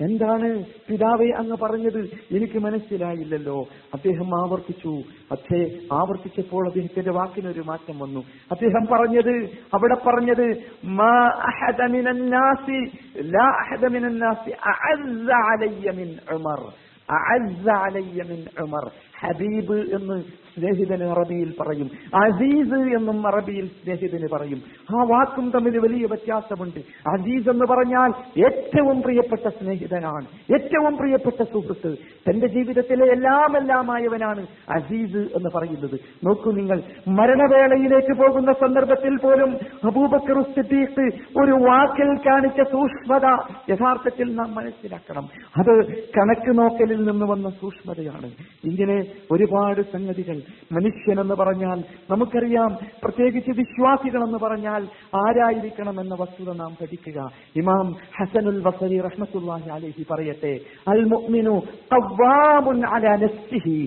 എന്താണ് 0.00 0.64
പിതാവെ 0.88 1.28
അങ്ങ് 1.38 1.56
പറഞ്ഞത്? 1.62 2.04
എനിക്ക് 2.36 2.58
മനസ്സിലായില്ലല്ലോ. 2.58 3.62
അദ്ദേഹം 3.94 4.46
ആവർത്തിച്ചു. 4.46 5.02
പക്ഷേ 5.30 5.78
ആവർത്തിച്ചപ്പോൾ 5.92 6.66
അദ്ദേഹത്തിന്റെ 6.66 7.10
വാക്കിനൊരു 7.10 7.60
മാറ്റം 7.60 7.98
വന്നു. 7.98 8.20
അദ്ദേഹം 8.50 8.86
പറഞ്ഞത് 8.92 9.34
അവിടെ 9.74 9.94
പറഞ്ഞത് 9.94 10.62
മാ 10.84 11.12
അഹദ 11.26 11.90
മിനൻ 11.90 12.30
നാസി 12.30 12.90
ലാ 13.18 13.44
അഹദ 13.44 13.86
മിനൻ 13.86 14.18
നാസി 14.18 14.50
അഅസ്സ 14.50 15.83
അലയ്യ 15.86 15.92
മിൻ 15.98 16.10
ഉമർ 16.34 16.60
അഅസ്സ 17.08 17.66
അലയ്യ 17.78 18.22
മിൻ 18.24 18.40
ഉമർ 18.62 18.84
ഹബീബ് 19.20 19.78
എന്ന് 19.96 20.16
സ്നേഹിതന് 20.58 21.02
അറബിയിൽ 21.02 21.54
പറയും. 21.60 21.90
അസീസ് 22.14 22.74
എന്നും 22.74 23.26
അറബിയിൽ 23.26 23.66
സ്നേഹിതന് 23.66 24.28
പറയും. 24.32 24.62
ആ 24.98 25.02
വാക്കും 25.04 25.50
തമ്മിൽ 25.50 25.78
വലിയ 25.78 26.06
വ്യത്യാസമുണ്ട്. 26.06 26.78
അസീസ് 27.08 27.48
എന്ന് 27.48 27.64
പറഞ്ഞാൽ 27.64 28.40
ഏറ്റവും 28.46 29.02
പ്രിയപ്പെട്ട 29.02 29.48
സ്നേഹിതനാണ്. 29.48 30.26
ഏറ്റവും 30.54 30.96
പ്രിയപ്പെട്ട 30.96 31.42
സുഹൃത്ത്. 31.42 31.96
തന്റെ 31.96 32.46
ജീവിതത്തിലെ 32.46 33.12
എല്ലാം 33.12 33.56
എല്ലാമായവനാണ് 33.56 34.46
അസീസ് 34.70 35.16
എന്ന് 35.16 35.48
പറയുന്നത്. 35.54 36.00
നോക്കൂ 36.24 36.52
നിങ്ങൾ 36.52 36.82
മരണവേളയിലേക്ക് 37.08 38.18
പോകുന്ന 38.18 38.52
സന്ദർഭത്തിൽ 38.52 39.16
പോലും 39.22 39.56
അബൂബക്കർ 39.84 40.42
സിദ്ദീഖ് 40.42 41.04
ഒരു 41.44 41.52
വാക്കിൽ 41.52 42.30
കാണിച്ച 42.30 42.70
സൂക്ഷ്മത 42.70 43.24
യഥാർത്ഥത്തിൽ 43.70 44.34
നാം 44.34 44.54
മനസ്സിലാക്കണം. 44.54 45.22
അത് 45.58 45.94
കണക്ക് 45.94 46.58
നോക്കലിൽ 46.58 47.10
നിന്ന് 47.10 47.26
വന്ന 47.26 47.50
സൂക്ഷ്മതയാണ്. 47.50 48.30
ഇങ്ങനെ 48.64 49.06
ഒരുപാട് 49.32 49.80
സംഗതികൾ 49.80 50.40
മനുഷ്യൻ 50.72 51.20
എന്ന് 51.20 51.34
പറഞ്ഞാൽ 51.34 51.78
നമുക്കറിയാം 52.10 52.70
പ്രത്യേകിച്ച് 53.04 53.52
വിശ്വാസികൾ 53.60 54.20
എന്ന് 54.26 54.38
പറഞ്ഞാൽ 54.38 54.82
ആരായിരിക്കണം 55.14 55.96
എന്ന 56.00 56.14
വസ്തുത 56.20 56.50
നാം 56.52 56.72
പഠിക്കുക. 56.80 57.18
ഇമാം 57.56 57.86
ഹസനുൽ 58.18 58.60
വസരി 58.66 58.98
റഹ്മത്തുല്ലാഹി 59.00 59.68
അലൈഹി 59.70 60.04
പറയട്ടെ 60.10 60.54
അൽ 60.88 61.02
മുഅ്മിനു 61.04 61.54
ഖവ്വാമുൻ 61.94 62.78
അലാ 62.94 63.14
നഫ്സിഹി. 63.16 63.78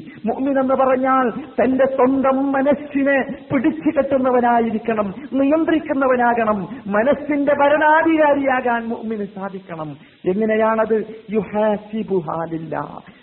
എന്ന് 0.63 0.75
പറഞ്ഞാൽ 0.75 1.27
തന്റെ 1.59 1.85
സ്വന്തം 1.95 2.37
മനസ്സിനെ 2.51 3.17
പിടിച്ചു 3.51 3.89
കെട്ടുന്നവനായിരിക്കണം 3.97 5.07
നിയന്ത്രിക്കുന്നവനാകണം 5.31 6.59
മനസ്സിന്റെ 6.87 7.53
ഭരണാധികാരിയാകാൻ 7.53 8.81
മുഅ്മിന് 8.87 9.25
സാധിക്കണം. 9.35 9.89
എങ്ങനെയാണത്? 10.25 10.97
യുഹാസിബുഹാലില്ല 11.29 12.75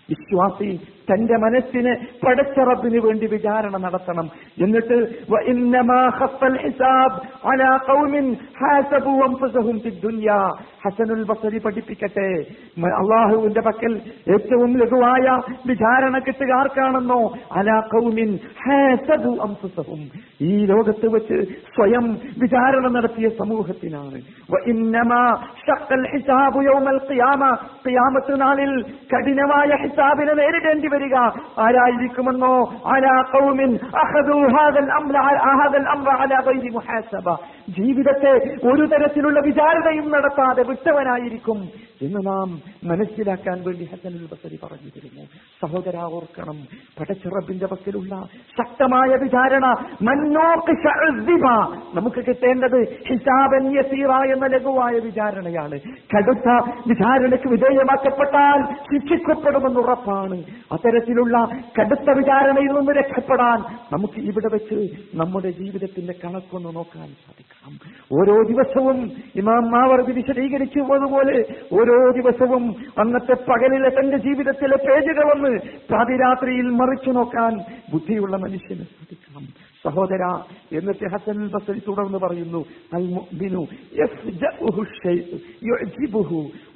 വിശ്വാസി 0.09 0.71
തന്റെ 1.11 1.37
മനസ്സിനെ 1.37 1.95
പടച്ചറപ്പിന് 2.27 3.01
വേണ്ടി 3.07 3.27
വിചാരണ 3.27 3.77
നടത്തണം. 3.77 4.31
എന്നിട്ട് 4.63 5.07
ഹസനുൽ 10.85 11.25
ബസരി 11.25 11.59
പഠിപ്പിക്കട്ടെ. 11.59 12.29
അള്ളാഹുവിന്റെ 12.87 13.61
പക്കൽ 13.61 14.01
ഏറ്റവും 14.33 14.79
ലഘുവായ 14.79 15.55
വിചാരണ 15.67 16.19
കിട്ടുക 16.19 16.53
ആർക്കാണെന്നോ? 16.53 17.35
അലാ 17.53 17.81
അൻഫുസഹും 19.43 20.03
ഈ 20.41 20.67
ലോകത്ത് 20.67 21.07
വെച്ച് 21.07 21.53
സ്വയം 21.75 22.19
വിചാരണ 22.43 22.89
നടത്തിയ 22.89 23.29
സമൂഹത്തിനാണ്. 23.29 24.21
നാളിൽ 28.37 28.83
കഠിനമായ 28.83 29.83
ഹിസാബിനെ 29.83 30.35
നേരിടേണ്ടി 30.35 30.89
വരിക. 30.95 31.15
ആരായിരിക്കുമെന്നോ? 31.61 32.75
ജീവിതത്തെ 37.69 38.31
ഒരു 38.69 38.87
തരത്തിലുള്ള 38.87 39.41
വിചാരണയും 39.41 40.11
നടത്താതെ 40.11 40.63
വിട്ടവനായിരിക്കും 40.63 41.69
എന്ന് 42.03 42.27
നാം 42.27 42.59
മനസ്സിലാക്കാൻ 42.85 43.63
വേണ്ടി 43.67 43.85
ഹസനുൽ 43.85 44.29
ബസരി 44.33 44.59
പറഞ്ഞു 44.63 44.89
തരുന്നു 44.89 45.27
സഹോദര 45.63 45.97
ഓർക്കണം. 45.97 46.57
പടച്ചിറപ്പിന്റെ 47.01 47.67
പക്കലുള്ള 47.67 48.27
ശക്തമായ 48.59 49.17
വിചാരണ. 49.17 49.67
മന്നോക്ക്. 50.03 50.85
നമുക്ക് 51.95 52.17
കിട്ടേണ്ടത് 52.17 52.89
ഹിസാബൻ 53.09 53.65
എന്ന 54.33 54.47
ലഘുവായ 54.47 54.93
വിചാരണയാണ്. 54.93 55.79
കടുത്ത 56.17 56.71
വിചാരണയ്ക്ക് 56.87 57.49
വിധേയമാക്കപ്പെട്ടാൽ 57.49 58.65
ശിക്ഷിക്കപ്പെടുമെന്ന് 58.65 59.81
ഉറപ്പാണ്. 59.81 60.43
അത്തരത്തിലുള്ള 60.85 61.37
കടുത്ത 61.77 62.09
വിചാരണയിൽ 62.11 62.73
നിന്ന് 62.73 62.93
രക്ഷപ്പെടാൻ 62.93 63.59
നമുക്ക് 63.93 64.19
ഇവിടെ 64.21 64.49
വെച്ച് 64.53 64.79
നമ്മുടെ 65.15 65.51
ജീവിതത്തിന്റെ 65.51 66.15
കണക്കൊന്ന് 66.25 66.71
നോക്കാൻ 66.77 67.09
സാധിക്കാം. 67.23 67.73
ഓരോ 68.13 68.35
ദിവസവും 68.43 68.99
ഇമാം 69.37 69.65
മാവർദി 69.71 70.13
വിശദീകരിച്ചു 70.13 70.81
പോലെ 71.07 71.37
ഓരോ 71.73 71.97
ദിവസവും 72.13 72.65
അന്നത്തെ 72.99 73.37
പകലിലെ 73.49 73.91
തന്റെ 73.99 74.19
ജീവിതത്തിലെ 74.19 74.77
പേജുകളൊന്ന് 74.87 75.53
പാതിരാത്രിയിൽ 75.91 76.69
മറിച്ചു 76.81 77.11
നോക്കാൻ 77.11 77.55
ബുദ്ധിയുള്ള 77.93 78.37
മനുഷ്യന് 78.37 78.87
സാധിക്കണം 78.93 79.47
സഹോദര 79.85 80.25
എന്നിട്ട് 80.73 81.07
ഹസൻ 81.13 81.49
ബസരി 81.49 81.81
തുടർന്ന് 81.89 82.19
പറയുന്നു 82.19 82.61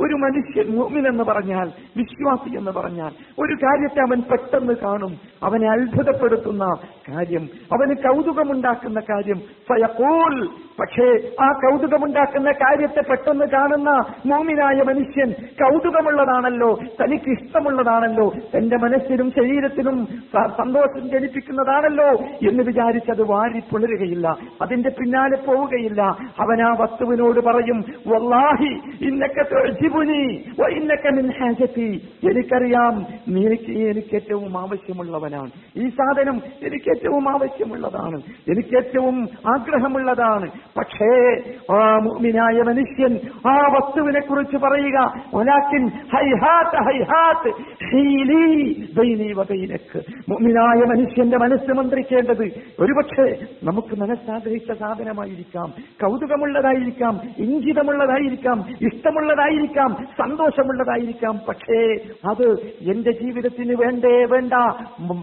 ഒരു 0.00 0.14
മനുഷ്യൻ 0.14 0.76
മുഅ്മിൻ 0.76 1.08
എന്ന് 1.08 1.24
പറഞ്ഞാൽ 1.24 1.72
വിശ്വാസി 1.96 2.56
എന്ന് 2.56 2.70
പറഞ്ഞാൽ 2.70 3.12
ഒരു 3.38 3.54
കാര്യത്തെ 3.54 4.00
അവൻ 4.00 4.22
പെട്ടെന്ന് 4.30 4.74
കാണും 4.74 5.12
അവനെ 5.42 5.68
അത്ഭുതപ്പെടുത്തുന്ന 5.70 6.64
കാര്യം 7.08 7.48
അവന് 7.72 7.94
കൗതുകമുണ്ടാക്കുന്ന 7.96 9.00
കാര്യം. 9.00 9.38
ഫയഖൂൽ. 9.68 10.34
പക്ഷേ 10.80 11.06
ആ 11.40 11.52
കൗതുകമുണ്ടാക്കുന്ന 11.52 12.52
കാര്യത്തെ 12.52 13.00
പെട്ടെന്ന് 13.10 13.46
കാണുന്ന 13.46 13.90
മോമിനായ 14.26 14.82
മനുഷ്യൻ 14.82 15.30
കൗതുകമുള്ളതാണല്ലോ 15.62 16.78
തനിക്ക് 17.00 17.30
ഇഷ്ടമുള്ളതാണല്ലോ 17.30 18.32
തന്റെ 18.56 18.76
മനസ്സിനും 18.76 19.30
ശരീരത്തിനും 19.30 19.96
സന്തോഷം 20.56 21.10
ജനിപ്പിക്കുന്നതാണല്ലോ 21.10 22.10
എന്ന് 22.50 22.62
വിചാരിച്ചത് 22.98 23.22
വാരി 23.30 23.60
പുളരുകയില്ല. 23.70 24.26
അതിന്റെ 24.62 24.90
പിന്നാലെ 24.98 25.36
പോവുകയില്ല. 25.46 26.02
അവൻ 26.44 26.58
ആ 26.68 26.70
വസ്തുവിനോട് 26.80 27.40
പറയും 27.48 27.78
വല്ലാഹി 28.10 28.72
ഇന്നക്കെ 29.08 29.44
എനിക്കറിയാം 32.28 32.94
നീ 33.34 33.40
എനിക്ക് 33.90 34.14
ഏറ്റവും 34.18 34.52
ആവശ്യമുള്ളവനാണ്. 34.62 35.50
ഈ 35.82 35.84
സാധനം 35.98 36.36
എനിക്ക് 36.66 36.88
ഏറ്റവും 36.94 37.24
ആവശ്യമുള്ളതാണ്. 37.32 38.18
എനിക്ക് 38.52 38.74
ഏറ്റവും 38.80 39.16
ആഗ്രഹമുള്ളതാണ്. 39.54 40.48
പക്ഷേ 40.78 41.10
ആ 41.74 41.78
മുഅ്മിനായ 42.06 42.58
മനുഷ്യൻ 42.70 43.14
ആ 43.52 43.54
വസ്തുവിനെ 43.76 44.20
കുറിച്ച് 44.20 44.58
പറയുക 44.66 44.98
ഒലാക്കിൻ 45.40 45.84
ഹൈഹാത്ത് 46.14 46.78
ഹൈഹാത്ത് 46.88 47.52
മുഅ്മിനായ 50.30 50.80
മനുഷ്യന്റെ 50.92 51.38
മനസ്സ് 51.44 51.72
മന്ത്രിക്കേണ്ടത് 51.78 52.44
ഒരുപക്ഷെ 52.88 53.46
നമുക്ക് 53.64 54.00
മനസ്സാഗ്രഹിച്ച 54.00 54.72
സാധനമായിരിക്കാം 54.72 55.72
കൗതുകമുള്ളതായിരിക്കാം 56.04 57.20
ഇഞ്ചിതമുള്ളതായിരിക്കാം 57.38 58.64
ഇഷ്ടമുള്ളതായിരിക്കാം 58.80 59.90
സന്തോഷമുള്ളതായിരിക്കാം. 60.18 61.40
പക്ഷേ 61.48 61.80
അത് 62.28 62.46
എന്റെ 62.92 63.12
ജീവിതത്തിന് 63.12 63.74
വേണ്ടേ 63.82 64.14
വേണ്ട. 64.24 64.52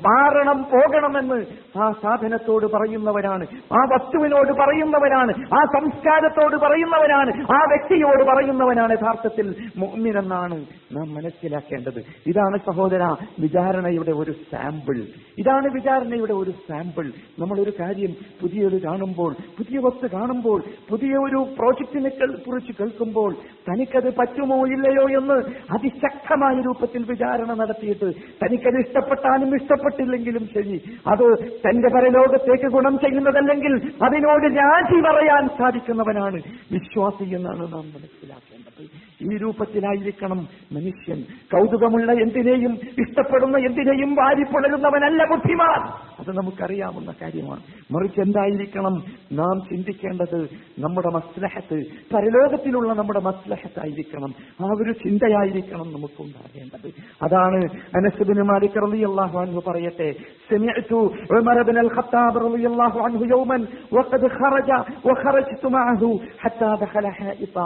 മാറണം 0.08 0.60
പോകണമെന്ന് 0.64 1.46
ആ 1.80 1.92
സാധനത്തോട് 2.04 2.66
പറയുന്നവരാണ് 2.66 3.48
ആ 3.74 3.82
വസ്തുവിനോട് 3.94 4.52
പറയുന്നവരാണ് 4.52 5.32
ആ 5.54 5.62
സംസ്കാരത്തോട് 5.78 6.56
പറയുന്നവരാണ് 6.56 7.32
ആ 7.54 7.60
വ്യക്തിയോട് 7.74 8.24
പറയുന്നവനാണ് 8.24 8.94
യഥാർത്ഥത്തിൽ 8.94 9.56
മുഅ്മിനെന്നാണ് 9.78 10.60
നാം 10.92 11.14
മനസ്സിലാക്കേണ്ടത്. 11.14 12.00
ഇതാണ് 12.28 12.58
സഹോദര 12.58 13.04
വിചാരണയുടെ 13.40 14.12
ഒരു 14.12 14.32
സാമ്പിൾ. 14.32 14.98
ഇതാണ് 15.38 15.68
വിചാരണയുടെ 15.74 16.34
ഒരു 16.34 16.52
സാമ്പിൾ. 16.52 17.12
നമ്മളൊരു 17.56 17.74
കാര്യം 17.80 18.12
പുതിയത് 18.40 18.76
കാണുമ്പോൾ 18.86 19.30
പുതിയ 19.58 19.78
വസ്തു 19.86 20.08
കാണുമ്പോൾ 20.14 20.58
പുതിയ 20.90 21.14
ഒരു 21.26 21.40
പ്രോജക്റ്റിനെ 21.58 22.12
കുറിച്ച് 22.46 22.74
കേൾക്കുമ്പോൾ 22.80 23.32
തനിക്കത് 23.68 24.10
പറ്റുമോ 24.18 24.58
ഇല്ലയോ 24.74 25.06
എന്ന് 25.20 25.38
അതിശക്തമായ 25.76 26.56
രൂപത്തിൽ 26.68 27.02
വിചാരണ 27.12 27.54
നടത്തിയിട്ട് 27.62 28.10
തനിക്കത് 28.44 28.80
ഇഷ്ടപ്പെട്ടാലും 28.84 29.56
ഇഷ്ടപ്പെട്ടില്ലെങ്കിലും 29.60 30.46
ശരി 30.56 30.78
അത് 31.14 31.26
തന്റെ 31.66 31.92
പരലോകത്തേക്ക് 31.96 32.70
ഗുണം 32.76 32.98
ചെയ്യുന്നതല്ലെങ്കിൽ 33.06 33.76
അതിനോട് 34.08 34.48
രാജി 34.62 35.00
പറയാൻ 35.08 35.46
സാധിക്കുന്നവനാണ് 35.60 36.42
വിശ്വാസി 36.76 37.28
എന്നാണ് 37.40 37.66
നാം 37.74 37.86
മനസ്സിലാക്കേണ്ടത്. 37.96 38.84
ഈ 39.22 39.38
രൂപത്തിലായിരിക്കണം 39.38 40.48
മനുഷ്യൻ. 40.74 41.22
കൗതുകമുള്ള 41.22 42.12
എന്തിനേയും 42.12 42.74
ഇഷ്ടപ്പെടുന്ന 42.74 43.58
എന്തിനേയും 43.58 44.16
വാരിപ്പുണരുന്നവനല്ല 44.16 45.24
ബുദ്ധിമാൻ. 45.24 45.82
അത് 46.20 46.38
നമുക്കറിയാവുന്ന 46.38 47.14
കാര്യമാണ്. 47.22 47.62
മറിച്ച് 47.92 48.22
എന്തായിരിക്കണം 48.22 49.04
നാം 49.32 49.62
ചിന്തിക്കേണ്ടത്? 49.70 50.50
നമ്മുടെ 50.80 51.08
മസ്ലഹത്ത് 51.08 51.84
പരലോകത്തിലുള്ള 52.14 52.94
നമ്മുടെ 52.94 53.20
മസ്ലഹത്തായിരിക്കണം. 53.20 54.36
ആ 54.62 54.66
ഒരു 54.66 54.92
ചിന്തയായിരിക്കണം 54.92 55.94
നമുക്കുണ്ടാകേണ്ടത്. 55.94 56.90
അതാണ് 57.22 57.60
അനസുബിന് 57.96 58.42
മാലിക് 58.42 58.78
റളിയല്ലാഹു 58.84 59.40
അൻഹു 59.40 59.64
പറയട്ടെ. 59.68 60.16
സമിഅതു 60.50 61.14
ഉമർ 61.40 61.78
അൽ 61.80 61.90
ഖത്താബ് 61.96 62.42
റളിയല്ലാഹു 62.46 63.00
അൻഹു 63.00 63.26
യൗമൻ 63.26 63.68
വഖദ് 63.94 64.30
ഖറജ 64.38 64.72
വഖറജ്തു 65.06 65.68
മഅഹു 65.68 66.20
ഹത്താ 66.44 66.76
ദഖല 66.76 67.08
ഹായിത 67.08 67.60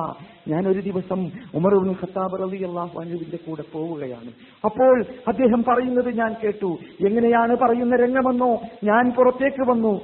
ഞാൻ 0.47 0.67
ഒരു 0.67 0.79
ദിവസം 0.79 1.31
ഉമർ 1.55 1.75
ഇബ്നു 1.75 1.91
ഖത്താബ് 1.91 2.41
റളിയല്ലാഹു 2.43 2.99
അൻഹുവിന്റെ 2.99 3.39
കൂടെ 3.47 3.63
പോവുകയാണ്. 3.73 4.31
അപ്പോൾ 4.65 5.03
അദ്ദേഹം 5.27 5.63
പറയുന്നത് 5.67 6.17
ഞാൻ 6.17 6.35
കേട്ടു. 6.43 6.77
എങ്ങനെയാണ് 7.07 7.57
പറയുന്ന 7.57 7.95
രംഗമെന്നോ? 7.95 8.61
ഞാൻ 8.83 9.11
പുറത്തേക്ക് 9.17 9.69
വന്നു. 9.69 10.01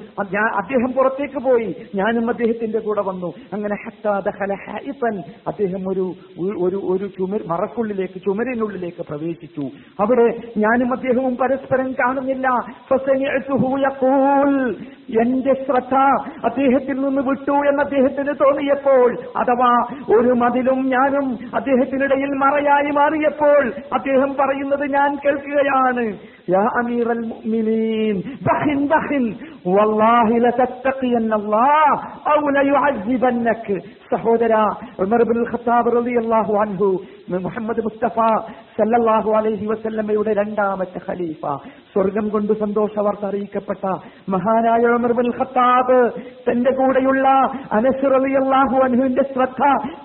അദ്ദേഹം 0.55 0.93
പുറത്തേക്ക് 0.97 1.43
പോയി. 1.43 1.75
ഞാനും 1.95 2.29
അദ്ദേഹത്തിന്റെ 2.29 2.79
കൂടെ 2.79 3.01
വന്നു. 3.01 3.33
അങ്ങനെ 3.53 3.75
അദ്ദേഹം 5.47 5.89
ഒരു 5.89 6.13
ഒരു 6.39 6.75
ഒരു 6.75 7.07
ചുമർ 7.07 7.43
മറക്കുള്ളിലേക്ക് 7.47 8.21
ചുമരിനുള്ളിലേക്ക് 8.21 9.05
പ്രവേശിച്ചു. 9.09 9.61
അവിടെ 9.99 10.37
ഞാനും 10.57 10.93
അദ്ദേഹവും 10.93 11.37
പരസ്പരം 11.37 11.93
കാണുന്നില്ല. 11.93 12.47
എന്റെ 15.21 15.53
ശ്രദ്ധ 15.53 15.95
അദ്ദേഹത്തിൽ 16.45 16.93
നിന്ന് 16.93 17.21
വിട്ടു 17.21 17.51
എന്ന് 17.51 17.83
അദ്ദേഹത്തിന് 17.83 18.33
തോന്നിയപ്പോൾ 18.33 19.13
അഥവാ 19.13 19.71
ഒരു 20.17 20.29
മതിലും 20.29 20.89
ഞാനും 20.89 21.24
അദ്ദേഹത്തിനിടയിൽ 21.31 22.29
മറയായി 22.29 22.91
മാറിയപ്പോൾ 22.91 23.73
അദ്ദേഹം 23.93 24.35
പറയുന്നത് 24.39 24.91
ഞാൻ 24.91 25.15
കേൾക്കുകയാണ്. 25.15 26.35
സഹോദര 34.11 34.53
മുഹമ്മദ് 37.29 37.81
മുസ്തഫ 37.81 38.17
സല്ലല്ലാഹു 38.77 39.31
അലൈഹി 39.31 39.65
വസ്ല്ലമ്മയുടെ 39.65 40.33
രണ്ടാമത്തെ 40.33 40.99
ഖലീഫ. 41.07 41.43
സ്വർഗം 41.93 42.29
കൊണ്ട് 42.29 42.53
സന്തോഷ 42.53 42.99
വാർത്ത 42.99 43.25
അറിയിക്കപ്പെട്ട 43.25 43.83
മഹാനായ 44.29 44.83
ഖത്താബ് 45.39 45.99
തന്റെ 46.49 46.71
കൂടെയുള്ള 46.71 47.27
അനസ് 47.71 48.05
റളിയല്ലാഹു 48.05 48.75
അൻഹുവിന്റെ 48.77 49.23
ശ്രദ്ധ 49.23 49.61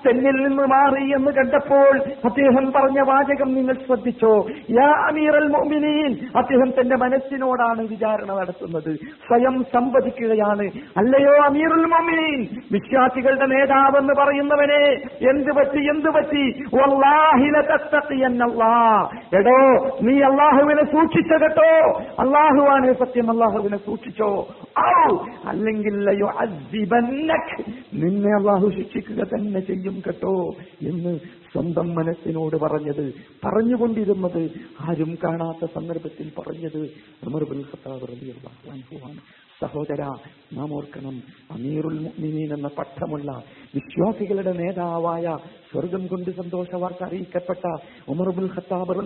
തന്നിൽ 0.06 0.36
നിന്ന് 0.46 0.62
മാറി 0.62 1.04
എന്ന് 1.14 1.30
കണ്ടപ്പോൾ 1.30 1.98
അദ്ദേഹം 2.24 2.72
പറഞ്ഞ 2.72 3.00
വാചകം 3.00 3.54
നിങ്ങൾ 3.54 3.74
ശ്രദ്ധിച്ചോ? 3.86 4.46
യാ 4.70 4.90
അമീറൽ 5.08 5.48
മുഅ്മിനീൻ. 5.48 6.12
അദ്ദേഹം 6.36 6.70
തന്റെ 6.80 6.96
മനസ്സിനോടാണ് 6.96 7.82
വിചാരണ 7.82 8.30
നടത്തുന്നത്. 8.40 8.92
സ്വയം 9.28 9.64
സംവദിക്കുകയാണ്. 9.72 10.70
അല്ലയോ 10.96 11.34
അമീറുൽ 11.44 11.86
മുഅ്മിനീൻ? 11.86 12.40
വിശ്വാസികളുടെ 12.72 13.46
നേതാവെന്ന് 13.46 14.14
പറയുന്നവനെ 14.20 14.82
എന്ത് 15.30 15.52
പറ്റി 15.52 15.78
എന്ത് 15.78 16.10
പറ്റി? 16.10 16.44
എടോ 19.34 19.56
നീ 20.02 20.20
അള്ളാഹുവിനെ 20.20 20.84
സൂക്ഷിച്ച 20.84 21.32
കേട്ടോ. 21.42 21.70
അള്ളാഹുവാണ് 22.18 22.92
സത്യം 22.92 23.30
അള്ളാഹുവിനെ 23.30 23.76
സൂക്ഷിച്ചോ. 23.76 24.48
അല്ലെങ്കിൽ. 25.46 25.96
നിന്നെ 27.94 28.34
അള്ളാഹു 28.36 28.70
ശിക്ഷിക്കുക 28.70 29.24
തന്നെ 29.24 29.60
ചെയ്യും 29.60 30.02
കേട്ടോ 30.06 30.54
എന്ന് 30.82 31.18
സ്വന്തം 31.52 31.94
മനസ്സിനോട് 31.94 32.56
പറഞ്ഞത് 32.56 33.14
പറഞ്ഞുകൊണ്ടിരുന്നത് 33.44 34.50
ആരും 34.88 35.18
കാണാത്ത 35.24 35.66
സന്ദർഭത്തിൽ 35.74 36.32
പറഞ്ഞത് 36.38 36.90
സഹോദര 39.62 40.02
നാം 40.52 40.74
ഓർക്കണം 40.74 41.22
അമീറുൽ 41.50 42.00
മുഅ്മിനീൻ 42.00 42.52
എന്ന 42.52 42.68
പട്ടമുള്ള 42.68 43.42
വിശ്വാസികളുടെ 43.74 44.52
നേതാവായ 44.52 45.36
സ്വർഗം 45.72 46.06
കൊണ്ട് 46.06 46.30
സന്തോഷ 46.30 46.74
വാർത്ത 46.74 47.04
അറിയിക്കപ്പെട്ട 47.04 47.78
ഉമർബുൽ 48.08 48.50
ഖത്താബ് 48.54 48.98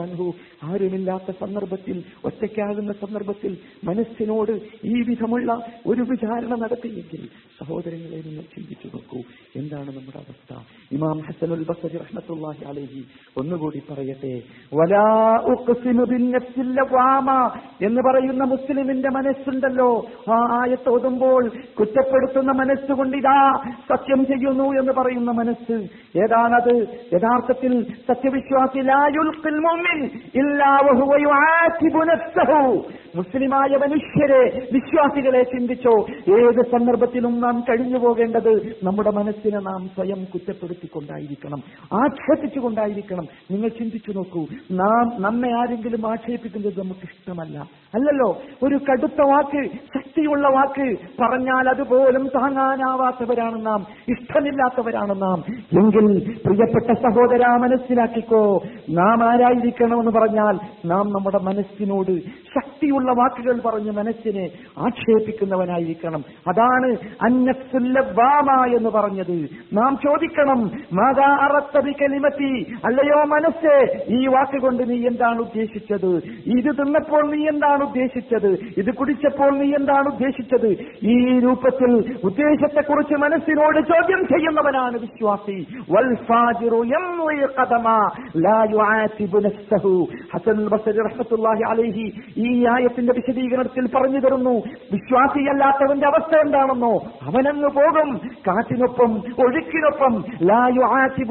അൻഹു 0.00 0.34
ആരുമില്ലാത്ത 0.62 1.30
സന്ദർഭത്തിൽ 1.30 2.04
ഒറ്റയ്ക്കാകുന്ന 2.24 2.92
സന്ദർഭത്തിൽ 2.92 3.58
മനസ്സിനോട് 3.84 4.50
ഈ 4.84 5.02
വിധമുള്ള 5.08 5.66
ഒരു 5.86 6.02
വിചാരണ 6.02 6.54
നടത്തിയെങ്കിൽ 6.54 7.28
സഹോദരങ്ങളെ 7.60 8.22
നിങ്ങൾ 8.26 8.42
ചിന്തിച്ചു 8.42 8.86
നോക്കൂ. 8.86 9.18
എന്താണ് 9.56 9.88
നമ്മുടെ 9.88 10.18
അവസ്ഥ? 10.18 10.54
ഇമാം 10.92 11.18
ഹസനുൽ 11.18 11.64
ബസരി 11.70 11.96
റഹ്മത്തുള്ളാഹി 11.96 12.64
അലൈഹി 12.64 13.04
ഒന്നുകൂടി 13.36 13.82
പറയട്ടെ. 13.90 14.42
വലാ 14.74 15.36
എന്ന് 17.82 18.00
പറയുന്ന 18.02 18.44
മുസ്ലിമിന്റെ 18.44 19.08
മനസ്സുണ്ടല്ലോ. 19.08 20.06
ആ 20.30 20.38
ആയത്ത് 20.60 20.88
ഓതുമ്പോൾ 20.88 21.48
കുറ്റപ്പെടുത്തുന്ന 21.48 22.52
മനസ്സുകൊണ്ട് 22.52 23.16
ഇതാ 23.16 23.52
സത്യം 23.88 24.26
ചെയ്യുന്നു 24.26 24.64
എന്ന് 24.64 24.92
പറയുന്ന 24.92 25.30
മനസ്സ് 25.30 25.99
ഏതാണത്? 26.16 26.76
യഥാർത്ഥത്തിൽ 27.14 27.82
സത്യവിശ്വാസി 27.82 28.80
മുസ്ലിമായ 33.16 33.76
മനുഷ്യരെ 33.76 34.68
വിശ്വാസികളെ 34.72 35.42
ചിന്തിച്ചോ? 35.42 36.06
ഏത് 36.38 36.62
സന്ദർഭത്തിലും 36.62 37.40
നാം 37.40 37.60
കഴിഞ്ഞു 37.60 37.98
പോകേണ്ടത് 37.98 38.76
നമ്മുടെ 38.84 39.10
മനസ്സിനെ 39.10 39.58
നാം 39.58 39.88
സ്വയം 39.88 40.24
കുറ്റപ്പെടുത്തിക്കൊണ്ടായിരിക്കണം. 40.24 41.62
ആക്ഷേപിച്ചുകൊണ്ടായിരിക്കണം. 41.92 43.24
നിങ്ങൾ 43.50 43.68
ചിന്തിച്ചു 43.68 44.10
നോക്കൂ. 44.10 44.46
നാം 44.70 45.22
നമ്മെ 45.22 45.52
ആരെങ്കിലും 45.52 46.10
ആക്ഷേപിക്കുന്നത് 46.10 46.80
നമുക്ക് 46.80 47.00
ഇഷ്ടമല്ല 47.00 47.58
അല്ലല്ലോ? 47.94 48.40
ഒരു 48.62 48.74
കടുത്ത 48.74 49.20
വാക്ക് 49.20 49.70
ശക്തിയുള്ള 49.76 50.48
വാക്ക് 50.48 50.96
പറഞ്ഞാൽ 51.22 51.68
അതുപോലും 51.68 52.26
താങ്ങാനാവാത്തവരാണ് 52.26 53.66
നാം. 53.66 53.86
ഇഷ്ടമില്ലാത്തവരാണ് 54.08 55.22
നാം. 55.22 55.44
എങ്കിൽ 55.90 56.36
പ്രിയപ്പെട്ട 56.46 56.98
സഹോദര 56.98 57.46
മനസ്സിലാക്കിക്കോ. 57.46 58.62
നാം 58.90 59.28
ആരായിരിക്കണമെന്ന് 59.28 60.10
പറഞ്ഞാൽ 60.10 60.58
നാം 60.84 61.12
നമ്മുടെ 61.12 61.38
മനസ്സിനോട് 61.42 62.20
ശക്തിയുള്ള 62.20 63.12
വാക്കുകൾ 63.12 63.60
പറഞ്ഞ് 63.60 63.90
മനസ്സിനെ 63.90 64.50
ആക്ഷേപിക്കുന്നവനായിരിക്കണം. 64.78 66.24
അതാണ് 66.48 66.96
അന്നസുല്ലബാമ 67.22 68.76
എന്ന് 68.76 68.90
പറഞ്ഞത്. 68.90 69.48
നാം 69.72 69.98
ചോദിക്കണം 70.04 70.70
മാതാ 70.92 71.38
അറത്തബി 71.42 71.92
കലിമത്തി? 71.92 72.72
അല്ലയോ 72.84 73.24
മനസ്സേ 73.24 74.04
ഈ 74.08 74.26
വാക്കുകൊണ്ട് 74.26 74.90
നീ 74.90 75.06
എന്താണ് 75.06 75.38
ഉദ്ദേശിച്ചത്? 75.38 76.16
ഇത് 76.46 76.70
തിന്നപ്പോൾ 76.78 77.36
നീ 77.36 77.48
എന്താണ് 77.48 77.82
ഉദ്ദേശിച്ചത്? 77.82 78.58
ഇത് 78.78 78.94
കുടിച്ചപ്പോൾ 78.94 79.50
നീ 79.58 79.74
എന്താണ് 79.74 80.08
ഉദ്ദേശിച്ചത്? 80.08 80.76
ഈ 81.02 81.38
രൂപത്തിൽ 81.38 81.92
ഉദ്ദേശത്തെക്കുറിച്ച് 82.24 83.14
മനസ്സിനോട് 83.14 83.76
ചോദ്യം 83.76 84.26
ചെയ്യുന്നവനാണ് 84.26 84.98
വിശ്വാസി. 84.98 85.66
ഈ 92.36 92.66
ആയത്തിന്റെ 92.66 93.12
വിശദീകരണത്തിൽ 93.12 93.86
പറഞ്ഞു 93.86 94.18
തരുന്നു. 94.18 94.62
വിശ്വാസിയല്ലാത്തവന്റെ 94.92 96.06
അവസ്ഥ 96.06 96.36
എന്താണെന്നോ? 96.36 96.98
അവനങ്ങ് 97.22 97.70
പോകും 97.70 98.20
കാറ്റിനൊപ്പം 98.48 99.14
ഒഴുക്കിനൊപ്പം. 99.16 100.24
ലായു 100.42 100.80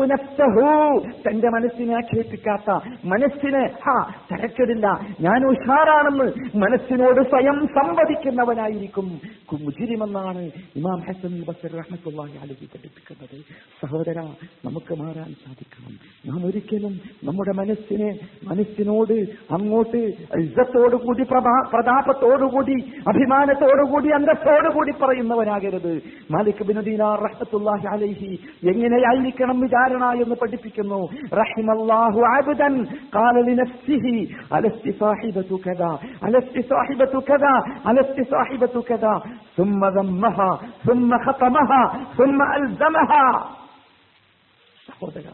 നഫ്സഹു. 0.06 1.00
തന്റെ 1.28 1.50
മനസ്സിനെ 1.50 1.96
ആക്ഷേപിക്കാത്ത 1.96 2.80
മനസ്സിനെ 3.06 3.70
ഹാ 3.86 4.12
തരക്കെടില്ല. 4.32 4.88
ഞാൻ 5.22 5.46
ഉഷാറാണെന്ന് 5.46 6.58
മനസ്സിനോട് 6.58 7.30
സ്വയം 7.30 7.68
സംവദിക്കുന്നവനായിരിക്കും. 7.68 9.20
മുജിരിമെന്നാണ് 9.54 10.52
ഇമാം 10.76 11.00
ഹസൻ 11.00 11.44
ബസർ 11.50 11.78
റഹ്മത്തുള്ളാഹി 11.78 12.32
അലൈഹി 12.32 12.66
പഠിപ്പിക്കുന്നത്. 12.66 13.42
സഹോദര 13.82 14.20
നമുക്ക് 14.65 14.95
മാറാൻ 14.95 15.31
സാധിക്കണം 15.41 15.95
നാം 16.27 16.41
ഒരിക്കലും 16.47 16.95
നമ്മുടെ 17.25 17.53
മനസ്സിനെ 17.53 18.11
മനസ്സിനോട് 18.49 19.15
അങ്ങോട്ട് 19.51 20.01
ഇജ്ജത്തോടുകൂടി 20.41 21.25
പ്രഭാ- 21.33 21.65
പ്രതാപത്തോടുകൂടി 21.73 22.77
അഭിമാനത്തോടുകൂടി 23.11 24.11
അന്തത്തോടുകൂടി 24.13 24.93
പറയുന്നവനാകരുത് 25.01 25.93
മാലിക് 26.31 26.65
ബിൻ 26.65 26.79
ദീനാർ 26.85 27.19
റഹ്മത്തുള്ളാഹി 27.27 27.89
അലൈഹി 27.95 28.31
എങ്ങനെയായിരിക്കണം 28.73 29.59
വിചാരണ 29.65 30.05
എന്ന് 30.23 30.39
പഠിപ്പിക്കുന്നു 30.43 31.01
റഹിമല്ലാഹു 31.41 32.21
അബ്ദൻ 32.33 32.75
قال 33.15 33.37
لنفسه 33.49 34.05
ألست 34.55 34.87
صاحبة 35.01 35.51
كذا 35.67 35.91
ألست 36.23 36.57
صاحبة 36.73 36.93
كذا 37.23 37.55
ألست 37.89 38.19
صاحبة 38.31 38.53
كذا 38.83 39.15
ثم 39.57 39.81
ذمها 39.91 40.51
ثم 40.85 41.11
ختمها 41.19 41.83
ثم 42.19 42.39
ألزمها 42.57 43.25
സഹോദര 45.00 45.30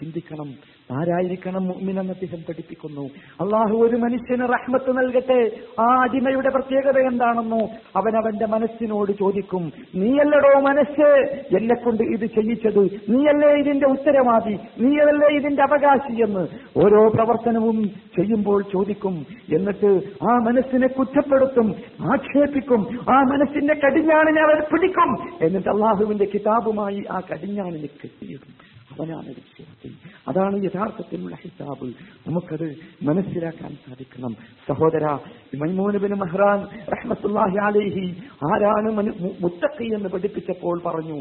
ചിന്തിക്കണം. 0.00 0.48
ആരായിരിക്കണം 0.92 1.64
മുഅ്മിൻ 1.64 2.00
എന്ന് 2.00 2.12
അദ്ദേഹം 2.12 2.38
പഠിപ്പിക്കുന്നു? 2.48 3.02
അള്ളാഹു 3.40 3.76
ഒരു 3.76 3.96
മനുഷ്യന് 3.96 4.42
റഹ്മത്ത് 4.42 4.98
നൽകട്ടെ. 4.98 5.50
ആ 5.80 5.82
അടിമയുടെ 5.82 6.48
പ്രത്യേകത 6.48 6.98
എന്താണെന്നോ 6.98 7.58
അവൻ 7.96 8.16
അവന്റെ 8.16 8.46
മനസ്സിനോട് 8.46 9.12
ചോദിക്കും. 9.12 9.72
നീയല്ലടോ 9.94 10.60
മനസ്സ്? 10.60 11.08
എന്നെ 11.56 11.74
കൊണ്ട് 11.74 12.02
ഇത് 12.02 12.26
ചെയ്യിച്ചത് 12.26 12.78
നീയല്ലേ 13.08 13.48
ഇതിന്റെ 13.48 13.86
ഉത്തരവാദി? 13.86 14.84
നീയല്ലേ 14.84 15.36
ഇതിന്റെ 15.36 15.62
അവകാശി 15.62 16.22
എന്ന് 16.22 16.46
ഓരോ 16.76 17.08
പ്രവർത്തനവും 17.08 17.82
ചെയ്യുമ്പോൾ 17.88 18.62
ചോദിക്കും. 18.62 19.26
എന്നിട്ട് 19.54 20.00
ആ 20.30 20.34
മനസ്സിനെ 20.38 20.86
കുറ്റപ്പെടുത്തും 20.86 21.74
ആക്ഷേപിക്കും. 22.12 22.80
ആ 23.10 23.22
മനസ്സിന്റെ 23.22 23.74
കടിഞ്ഞാണിനെ 23.74 24.42
അവർ 24.42 24.60
പിടിക്കും. 24.72 25.28
എന്നിട്ട് 25.46 25.68
അള്ളാഹുവിന്റെ 25.68 26.24
കിതാബുമായി 26.24 27.04
ആ 27.10 27.20
കടിഞ്ഞാണിനെ 27.32 27.86
കെട്ടിയിടും. 27.86 28.69
അവനാണ് 29.00 29.34
അതാണ് 30.28 30.56
യഥാർത്ഥത്തിലുള്ള 30.64 31.34
ഹിസാബ്. 31.42 31.86
നമുക്കത് 32.26 32.66
മനസ്സിലാക്കാൻ 33.02 33.72
സാധിക്കണം. 33.84 34.32
സഹോദര 34.68 35.04
മൈമൂനബിന് 35.60 36.14
മെഹ്റാൻ 36.14 36.58
റഹ്മത്തുല്ലാഹി 36.94 38.04
ആരാണ് 38.50 38.90
മുത്തക്കി 39.42 39.86
എന്ന് 39.96 40.08
പഠിപ്പിച്ചപ്പോൾ 40.08 40.76
പറഞ്ഞു 40.86 41.18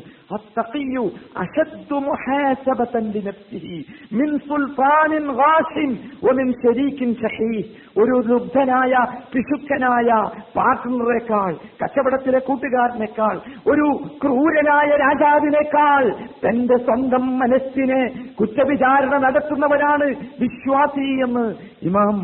ഒരു 8.02 8.16
ലുബ്ധനായ 8.30 8.94
പിശുക്കനായ 9.34 10.10
പാർട്ട്ണറേക്കാൾ 10.56 11.52
കച്ചവടത്തിലെ 11.82 12.40
കൂട്ടുകാരനേക്കാൾ 12.40 13.36
ഒരു 13.72 13.88
ക്രൂരനായ 14.24 14.90
രാജാവിനേക്കാൾ 15.06 16.04
തന്റെ 16.46 16.78
സ്വന്തം 16.86 17.26
മനസ്സിനെ 17.70 18.34
കുറ്റവിചാരണ 18.40 19.18
നടത്തുന്നവരാണ് 19.18 20.04
വിശ്വാസി 20.42 21.08
എന്ന് 21.26 21.54
ഇമാം 21.86 22.16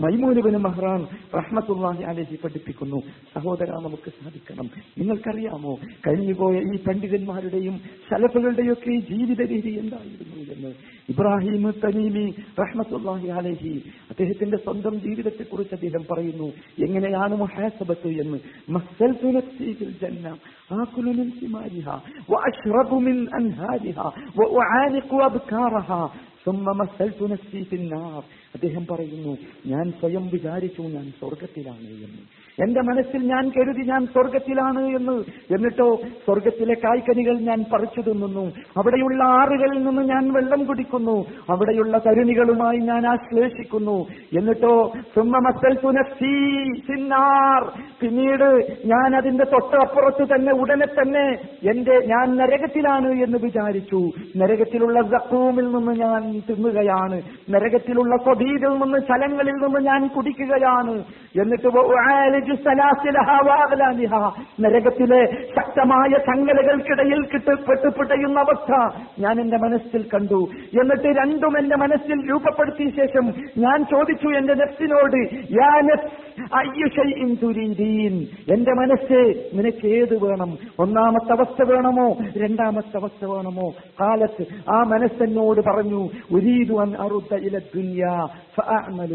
മൈമൂനുബിന് 0.00 0.56
മഹ്റാൻ 0.56 1.00
റഹ്മത്തുള്ളാഹി 1.36 2.02
അലഹി 2.02 2.38
പഠിപ്പിക്കുന്നു. 2.44 2.96
സഹോദര 3.34 3.70
നമുക്ക് 3.70 4.10
സാധിക്കണം. 4.10 4.70
നിങ്ങൾക്കറിയാമോ 4.98 5.74
കഴിഞ്ഞുപോയ 6.06 6.58
ഈ 6.58 6.76
പണ്ഡിതന്മാരുടെയും 6.88 7.76
ശലഫുകളുടെയും 8.10 8.72
ഒക്കെ 8.72 8.94
ജീവിത 9.10 9.40
രീതി 9.40 9.70
എന്തായിരുന്നു 9.78 10.54
എന്ന്? 10.54 10.70
ഇബ്രാഹിം 11.08 11.70
തനീമി 11.84 12.34
റഹ്മത്തുള്ളാഹി 12.60 13.28
അലഹി 13.28 13.82
അദ്ദേഹത്തിന്റെ 14.10 14.56
സ്വന്തം 14.56 15.00
ജീവിതത്തെ 15.00 15.42
കുറിച്ച് 15.42 15.74
അദ്ദേഹം 15.74 16.04
പറയുന്നു. 16.12 16.48
എങ്ങനെയാണ് 16.86 17.36
മുഹാസബത്ത് 17.36 18.08
എന്ന്? 18.08 18.38
മസ്സൽതു 18.68 19.28
നഫ്സി 24.41 24.41
ഫിൽ 24.41 24.67
ജന്ന 24.67 24.95
آكل 24.99 24.99
من 24.99 24.99
ثمارها 24.99 24.99
وأشرب 24.99 24.99
من 24.99 24.99
أنهارها 24.99 24.99
وأعانق 24.99 25.11
أبكارها 25.23 26.01
ثم 26.45 26.65
مثلت 26.77 27.19
نفسي 27.23 27.61
في 27.63 27.75
النار 27.75 28.21
അദ്ദേഹം 28.55 28.83
പറയുന്നു 28.91 29.33
ഞാൻ 29.65 29.85
സ്വയം 29.99 30.23
വിചാരിച്ചു 30.29 30.83
ഞാൻ 30.89 31.07
സ്വർഗത്തിലാണ് 31.19 31.87
എന്ന് 31.97 32.21
എന്റെ 32.60 32.80
മനസ്സിൽ 32.80 33.24
ഞാൻ 33.24 33.48
കരുതി 33.48 33.88
ഞാൻ 33.88 34.06
സ്വർഗത്തിലാണ് 34.06 34.96
എന്ന് 34.96 35.12
എന്നിട്ടോ 35.54 35.96
സ്വർഗത്തിലെ 35.96 36.74
കായ്ക്കനികൾ 36.74 37.38
ഞാൻ 37.38 37.64
പറിച്ചു 37.72 38.00
തിന്നുന്നു. 38.00 38.52
അവിടെയുള്ള 38.76 39.24
ആറുകളിൽ 39.24 39.82
നിന്ന് 39.82 40.02
ഞാൻ 40.02 40.32
വെള്ളം 40.32 40.64
കുടിക്കുന്നു. 40.64 41.24
അവിടെയുള്ള 41.50 41.98
തരുണികളുമായി 41.98 42.76
ഞാൻ 42.76 43.06
ആശ്ലേഷിക്കുന്നു. 43.06 44.06
എന്നിട്ടോ 44.38 44.92
സിന്നാർ 46.78 47.72
പിന്നീട് 48.00 48.76
ഞാൻ 48.84 49.16
അതിന്റെ 49.16 49.44
തൊട്ടപ്പുറത്ത് 49.44 50.34
തന്നെ 50.34 50.52
ഉടനെ 50.52 50.86
തന്നെ 50.86 51.38
എന്റെ 51.70 52.00
ഞാൻ 52.06 52.36
നരകത്തിലാണ് 52.36 53.08
എന്ന് 53.12 53.38
വിചാരിച്ചു. 53.38 54.10
നരകത്തിലുള്ള 54.36 55.02
സക്കൂമിൽ 55.02 55.64
നിന്ന് 55.64 55.92
ഞാൻ 55.92 56.40
തിന്നുകയാണ്. 56.50 57.22
നരകത്തിലുള്ള 57.50 58.16
സ്വദീതിൽ 58.16 58.68
നിന്ന് 58.68 58.98
ചലങ്ങളിൽ 58.98 59.52
നിന്ന് 59.52 59.80
ഞാൻ 59.80 60.06
കുടിക്കുകയാണ്. 60.08 61.04
എന്നിട്ട്. 61.40 62.41
നരകത്തിലെ 64.60 65.20
ശക്തമായ 65.56 66.10
ചങ്ങലകൾക്കിടയിൽ 66.18 67.26
കിട്ട് 67.26 67.54
പെട്ടുപിടയുന്ന 67.68 68.40
അവസ്ഥ 68.40 68.72
ഞാൻ 69.20 69.40
എന്റെ 69.40 69.56
മനസ്സിൽ 69.56 70.02
കണ്ടു. 70.14 70.40
എന്നിട്ട് 70.80 71.08
രണ്ടും 71.20 71.58
എന്റെ 71.58 71.76
മനസ്സിൽ 71.76 72.30
രൂപപ്പെടുത്തിയ 72.30 72.90
ശേഷം 72.90 73.26
ഞാൻ 73.58 73.84
ചോദിച്ചു 73.84 74.28
എന്റെ 74.28 74.54
നെഫ്സിനോട് 74.54 75.18
യാ 75.52 75.70
നഫ്സ് 75.80 76.21
എന്റെ 78.52 78.72
മനസ്സ് 78.72 79.50
നിനക്ക് 79.54 79.86
ഏത് 79.86 80.24
വേണം? 80.24 80.58
ഒന്നാമത്തെ 80.78 81.32
അവസ്ഥ 81.32 81.72
വേണമോ? 81.72 82.16
രണ്ടാമത്തെ 82.36 82.96
അവസ്ഥ 82.96 83.24
വേണമോ? 83.24 83.72
കാലത്ത് 84.00 84.46
ആ 84.70 84.82
മനസ്സെന്നോട് 84.82 85.60
പറഞ്ഞു 85.60 86.08
ഉരീദു 86.32 86.74
അൻ 86.74 86.94
ഇല 87.34 87.58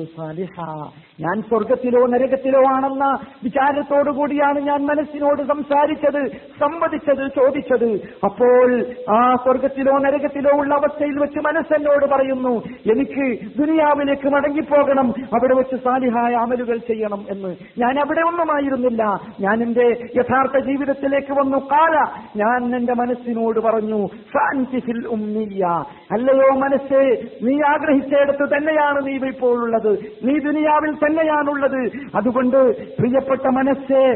സാലിഹാ. 0.04 0.92
ഞാൻ 1.20 1.42
സ്വർഗത്തിലോ 1.42 2.08
നരകത്തിലോ 2.08 2.64
ആണെന്ന 2.70 3.18
വിചാരത്തോടു 3.44 4.12
കൂടിയാണ് 4.12 4.60
ഞാൻ 4.60 4.86
മനസ്സിനോട് 4.86 5.44
സംസാരിച്ചത് 5.44 6.28
സമ്മതിച്ചത് 6.60 7.28
ചോദിച്ചത്. 7.28 8.02
അപ്പോൾ 8.24 8.86
ആ 9.10 9.36
സ്വർഗത്തിലോ 9.36 9.98
നരകത്തിലോ 9.98 10.60
ഉള്ള 10.60 10.76
അവസ്ഥയിൽ 10.76 11.20
വെച്ച് 11.20 11.40
മനസ്സെന്നോട് 11.40 12.06
പറയുന്നു 12.06 12.64
എനിക്ക് 12.94 13.40
ദുനിയാവിലേക്ക് 13.58 14.28
മടങ്ങിപ്പോകണം. 14.28 15.08
അവിടെ 15.08 15.56
വെച്ച് 15.56 15.76
സാലിഹായ 15.76 16.34
അമലുകൾ 16.34 16.78
ചെയ്യണം 17.08 17.26
എന്ന്. 17.30 17.56
ഞാൻ 17.78 18.00
അവിടെ 18.00 18.22
ഒന്നുമായിരുന്നില്ല. 18.22 19.04
ഞാൻ 19.40 19.64
എന്റെ 19.64 20.10
യഥാർത്ഥ 20.16 20.66
ജീവിതത്തിലേക്ക് 20.66 21.34
വന്നു. 21.34 21.58
കാല 21.58 21.96
ഞാൻ 22.36 22.76
എന്റെ 22.76 22.94
മനസ്സിനോട് 22.94 23.60
പറഞ്ഞു 23.60 24.08
"ഫഅൻതി 24.08 24.80
ഫിൽ 24.80 25.08
ഉമ്മിയ്യ." 25.08 25.66
അല്ലയോ 26.12 26.56
മനസ്സേ 26.56 27.22
നീ 27.44 27.62
ആഗ്രഹിച്ചയിടത്ത് 27.68 28.58
തന്നെയാണ് 28.58 29.08
നീ 29.08 29.12
ഇപ്പോൾ 29.12 29.64
ഉള്ളത് 29.64 29.98
നീ 30.24 30.40
ദുനിയാവിൽ 30.40 30.94
തന്നെയാണുള്ളത്. 30.94 31.92
അതുകൊണ്ട് 32.16 32.58
പ്രിയപ്പെട്ട 32.98 33.48
മനസ്സേ 33.48 34.14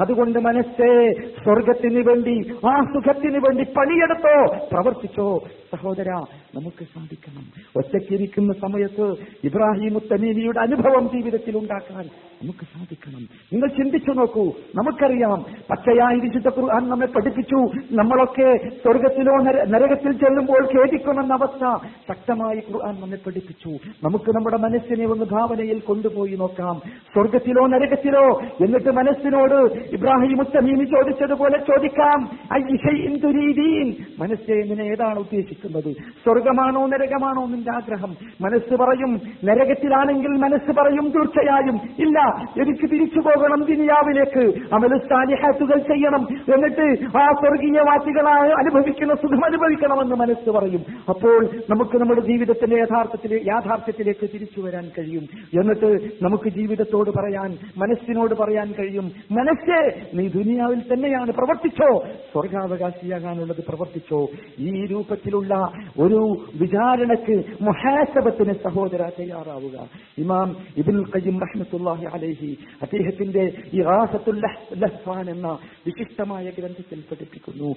അതുകൊണ്ട് 0.00 0.38
മനസ്സേ 0.38 1.12
സ്വർഗത്തിന് 1.44 2.08
വേണ്ടി 2.08 2.52
ആ 2.66 2.80
സുഖത്തിന് 2.80 3.38
വേണ്ടി 3.38 3.64
പണിയെടുത്തോ 3.64 4.66
പ്രവർത്തിച്ചോ. 4.72 5.42
സഹോദര 5.74 6.10
നമുക്ക് 6.54 6.84
സാധിക്കണം. 6.84 7.44
ഒറ്റയ്ക്കിരിക്കുന്ന 7.76 8.52
സമയത്ത് 8.52 9.14
ഇബ്രാഹിം 9.44 9.98
തമീനിയുടെ 10.12 10.60
അനുഭവം 10.60 11.06
ജീവിതത്തിൽ 11.06 11.58
ഉണ്ടാക്കാൻ 11.58 12.04
നമുക്ക് 12.42 12.64
സാധിക്കണം. 12.64 13.22
നിങ്ങൾ 13.52 13.68
ചിന്തിച്ചു 13.68 14.10
നോക്കൂ 14.10 14.44
നമുക്കറിയാം 14.74 15.40
പച്ചയായി 15.70 16.20
വിശുദ്ധ 16.20 16.48
ഖുർആൻ 16.48 16.88
നമ്മെ 16.88 17.06
പഠിപ്പിച്ചു. 17.06 17.56
നമ്മളൊക്കെ 17.92 18.56
സ്വർഗത്തിലോ 18.68 19.36
നരകത്തിൽ 19.42 20.12
ചെല്ലുമ്പോൾ 20.12 20.64
ഖേദിക്കുമെന്ന 20.66 21.34
അവസ്ഥ 21.34 21.86
ശക്തമായി 22.08 22.72
ഖുർആൻ 22.72 23.00
നമ്മെ 23.00 23.16
പഠിപ്പിച്ചു. 23.26 23.68
നമുക്ക് 24.04 24.30
നമ്മുടെ 24.30 24.56
മനസ്സിനെ 24.56 25.06
ഒന്ന് 25.06 25.24
ഭാവനയിൽ 25.24 25.78
കൊണ്ടുപോയി 25.78 26.36
നോക്കാം. 26.36 26.80
സ്വർഗത്തിലോ 26.88 27.66
നരകത്തിലോ 27.66 28.40
എന്നിട്ട് 28.40 28.88
മനസ്സിനോട് 28.88 29.54
ഇബ്രാഹിം 29.94 30.42
തമീനി 30.56 30.84
ചോദിച്ചതുപോലെ 30.84 31.58
ചോദിക്കാം. 31.58 32.28
മനസ്സിനെ 32.52 32.76
ഷൈഇൻ 32.76 33.18
തുരീദീൻ?" 33.18 33.94
മനസ്സേ 34.18 34.54
നിന്നെ 34.54 34.82
ഏതാണ് 34.82 35.18
ഉദ്ദേശിക്കുന്നത്? 35.18 35.63
സ്വർഗമാണോ 35.72 36.86
നരകമാണോ 36.86 37.46
നിന്റെ 37.46 37.72
ആഗ്രഹം? 37.72 38.16
മനസ്സ് 38.40 38.74
പറയും 38.74 39.20
നരകത്തിലാണെങ്കിൽ 39.44 40.28
മനസ്സ് 40.28 40.72
പറയും 40.72 41.08
തീർച്ചയായും. 41.08 41.80
ഇല്ല 41.98 42.20
എനിക്ക് 42.62 42.90
തിരിച്ചു 42.90 43.18
പോകണം 43.18 43.64
ദുനിയാവിലേക്ക്. 43.64 44.74
അമല 44.74 44.98
സ്ഥാനിഹാത്തുകൾ 44.98 45.78
ചെയ്യണം. 45.78 46.26
എന്നിട്ട് 46.54 47.16
ആ 47.16 47.32
സ്വർഗീയവാസികളായ 47.32 48.48
അനുഭവിക്കുന്ന 48.48 49.14
സുഖം 49.14 49.44
അനുഭവിക്കണമെന്ന് 49.44 50.16
മനസ്സ് 50.16 50.50
പറയും. 50.50 50.84
അപ്പോൾ 51.08 51.48
നമുക്ക് 51.70 51.96
നമ്മുടെ 51.96 52.20
ജീവിതത്തിന്റെ 52.20 52.76
യഥാർത്ഥത്തിൽ 52.76 53.34
യാഥാർത്ഥ്യത്തിലേക്ക് 53.34 54.30
തിരിച്ചു 54.34 54.60
വരാൻ 54.60 54.90
കഴിയും. 54.98 55.22
എന്നിട്ട് 55.60 56.08
നമുക്ക് 56.22 56.48
ജീവിതത്തോട് 56.48 57.10
പറയാൻ 57.10 57.56
മനസ്സിനോട് 57.78 58.34
പറയാൻ 58.34 58.74
കഴിയും. 58.78 59.10
മനസ്സേ 59.30 60.02
നീ 60.14 60.28
ദുനിയാവിൽ 60.28 60.82
തന്നെയാണ്. 60.92 61.32
പ്രവർത്തിച്ചോ. 61.32 62.04
സ്വർഗാവകാശിയാകാനുള്ളത് 62.32 63.64
പ്രവർത്തിച്ചോ. 63.68 64.28
ഈ 64.58 64.86
രൂപത്തിലുള്ള 64.86 65.53
ഒരു 65.98 66.20
വിചാരണക്ക് 66.60 67.36
മുഹാസബത്തിന് 67.60 68.54
സഹോദര 68.64 69.02
തയ്യാറാവുക. 69.18 69.76
ഇമാം 70.18 70.56
ഇബിൻ 70.76 71.02
കയ്യം 71.02 71.40
റഹ്മത്തുല്ലാഹി 71.40 72.06
അലൈഹി 72.12 72.58
അദ്ദേഹത്തിന്റെ 72.82 73.52
ഈ 73.74 73.82
റാസത്തുൽ 73.82 74.40
ലഹ്ഫാൻ 74.76 75.30
എന്ന 75.30 75.58
വിശിഷ്ടമായ 75.86 76.44
ഗ്രന്ഥത്തിൽ 76.58 77.00
പഠിപ്പിക്കുന്നു. 77.10 77.70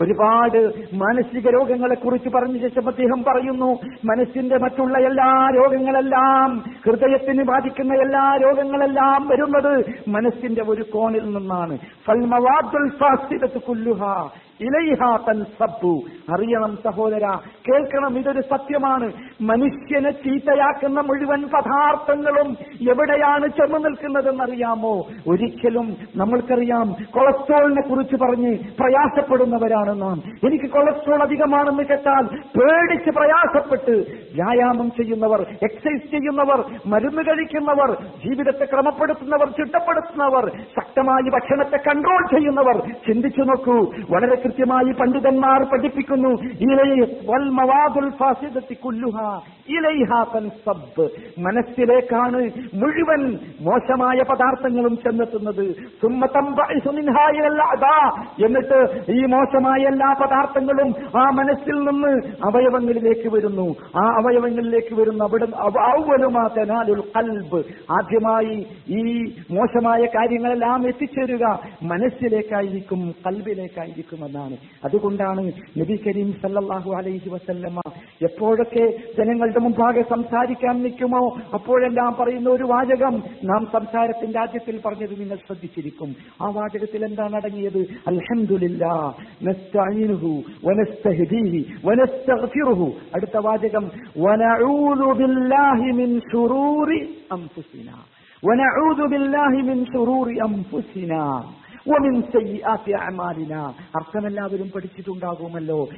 ഒരുപാട് 0.00 0.60
മാനസിക 0.94 1.46
രോഗങ്ങളെ 1.48 1.94
കുറിച്ച് 1.94 2.28
പറഞ്ഞ 2.28 2.56
ശേഷം 2.60 2.88
അദ്ദേഹം 2.88 3.24
പറയുന്നു 3.28 3.70
മനസ്സിന്റെ 4.04 4.56
മറ്റുള്ള 4.56 4.98
എല്ലാ 4.98 5.30
രോഗങ്ങളെല്ലാം 5.56 6.50
ഹൃദയത്തിന് 6.86 7.44
ബാധിക്കുന്ന 7.44 7.94
എല്ലാ 7.94 8.24
രോഗങ്ങളെല്ലാം 8.42 9.28
വരുന്നത് 9.28 9.72
മനസ്സിന്റെ 10.08 10.62
ഒരു 10.68 10.82
കോണിൽ 10.82 11.24
നിന്നാണ്. 11.24 11.78
فالمواد 12.04 12.74
الفاسدة 12.74 13.60
كلها 13.66 14.32
അറിയണം 16.32 16.78
സഹോദര 16.84 17.26
കേൾക്കണം 17.68 18.18
ഇതൊരു 18.18 18.40
സത്യമാണ്. 18.40 19.12
മനുഷ്യനെ 19.40 20.10
ചീത്തയാക്കുന്ന 20.10 21.00
മുഴുവൻ 21.00 21.42
പദാർത്ഥങ്ങളും 21.42 22.56
എവിടെയാണ് 22.90 23.48
ചെന്നു 23.48 23.78
നിൽക്കുന്നതെന്നറിയാമോ? 23.78 25.06
ഒരിക്കലും 25.28 25.96
നമ്മൾക്കറിയാം 26.16 26.96
കൊളസ്ട്രോളിനെ 27.10 27.82
കുറിച്ച് 27.88 28.16
പറഞ്ഞ് 28.16 28.58
പ്രയാസപ്പെടുന്നവരാണ് 28.80 30.00
നാം. 30.02 30.22
എനിക്ക് 30.46 30.70
കൊളസ്ട്രോൾ 30.70 31.22
അധികമാണെന്ന് 31.22 31.82
കേട്ടാൽ 31.82 32.24
പേടിച്ച് 32.26 33.10
പ്രയാസപ്പെട്ട് 33.10 33.90
വ്യായാമം 34.34 34.90
ചെയ്യുന്നവർ 34.90 35.40
എക്സസൈസ് 35.62 36.10
ചെയ്യുന്നവർ 36.10 36.64
മരുന്ന് 36.86 37.22
കഴിക്കുന്നവർ 37.22 37.92
ജീവിതത്തെ 38.02 38.64
ക്രമപ്പെടുത്തുന്നവർ 38.64 39.50
ചിട്ടപ്പെടുത്തുന്നവർ 39.50 40.48
ശക്തമായി 40.56 41.30
ഭക്ഷണത്തെ 41.30 41.76
കൺട്രോൾ 41.76 42.26
ചെയ്യുന്നവർ 42.26 42.88
ചിന്തിച്ചു 43.06 43.40
നോക്കൂ 43.40 43.92
വളരെ 44.10 44.43
കൃത്യമായി 44.44 44.92
പണ്ഡിതന്മാർ 44.92 45.62
പഠിപ്പിക്കുന്നു. 45.62 46.36
മനസ്സിലേക്കാണ് 51.38 52.50
മുഴുവൻ 52.74 53.38
മോശമായ 53.60 54.18
പദാർത്ഥങ്ങളും 54.22 54.96
ചെന്നെത്തുന്നത്. 54.96 55.74
എന്നിട്ട് 58.44 59.10
ഈ 59.10 59.24
മോശമായ 59.24 59.82
എല്ലാ 59.82 60.12
പദാർത്ഥങ്ങളും 60.12 60.94
ആ 61.20 61.30
മനസ്സിൽ 61.30 61.74
നിന്ന് 61.74 62.26
അവയവങ്ങളിലേക്ക് 62.44 63.28
വരുന്നു. 63.34 63.74
ആ 63.96 64.06
അവയവങ്ങളിലേക്ക് 64.06 65.00
വരുന്ന 65.00 65.24
അവിടെ 65.24 65.46
ഖൽബ്. 67.00 67.58
ആദ്യമായി 67.92 68.66
ഈ 68.88 69.24
മോശമായ 69.50 70.04
കാര്യങ്ങളെല്ലാം 70.06 70.88
എത്തിച്ചേരുക. 70.88 71.60
മനസ്സിലേക്കായിരിക്കും 71.82 73.14
കൽബിലേക്കായിരിക്കും 73.26 74.24
എന്നാണ്. 74.34 74.56
അതുകൊണ്ടാണ് 74.84 75.52
നബി 75.78 75.96
കരീം 75.96 76.32
സല്ലാഹു 76.32 76.92
അലൈഹി 76.92 77.28
വസല്ലമ 77.28 77.80
എപ്പോഴൊക്കെ 78.22 78.96
ജനങ്ങളുടെ 79.18 79.58
മുമ്പാകെ 79.58 80.02
സംസാരിക്കാൻ 80.10 80.82
നിൽക്കുമോ 80.82 81.36
അപ്പോഴെല്ലാം 81.54 82.16
പറയുന്ന 82.20 82.50
ഒരു 82.50 82.64
വാചകം 82.64 83.22
നാം 83.44 83.66
സംസാരത്തിന്റെ 83.72 84.40
ആദ്യത്തിൽ 84.40 84.80
പറഞ്ഞത് 84.86 85.20
നിങ്ങൾ 85.20 85.36
ശ്രദ്ധിച്ചിരിക്കും. 85.36 86.16
ആ 86.42 86.48
വാചകത്തിൽ 86.48 87.04
എന്താണ് 87.04 87.36
അടങ്ങിയത്? 87.36 87.86
വനസ്തഗ്ഫിറുഹു. 91.84 92.92
അടുത്ത 93.14 93.36
വാചകം 93.36 93.90
വനഊദു 94.18 95.14
അർത്ഥമെല്ലാവരും 103.96 104.70
പഠിച്ചിട്ടുണ്ടാകുമല്ലോ. 104.76 105.88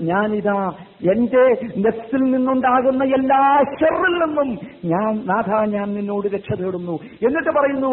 ഞാനിതാ 0.00 0.72
എന്റെ 1.12 1.44
നെസ്സിൽ 1.76 2.22
നിന്നുണ്ടാകുന്ന 2.22 3.04
എല്ലാ 3.04 3.62
ഷെറിൽ 3.80 4.14
നിന്നും 4.24 4.58
ഞാൻ 4.84 5.26
നാഥ 5.26 5.68
ഞാൻ 5.68 5.94
നിന്നോട് 5.94 6.26
രക്ഷ 6.26 6.52
തേടുന്നു. 6.52 6.98
എന്നിട്ട് 7.26 7.50
പറയുന്നു 7.50 7.88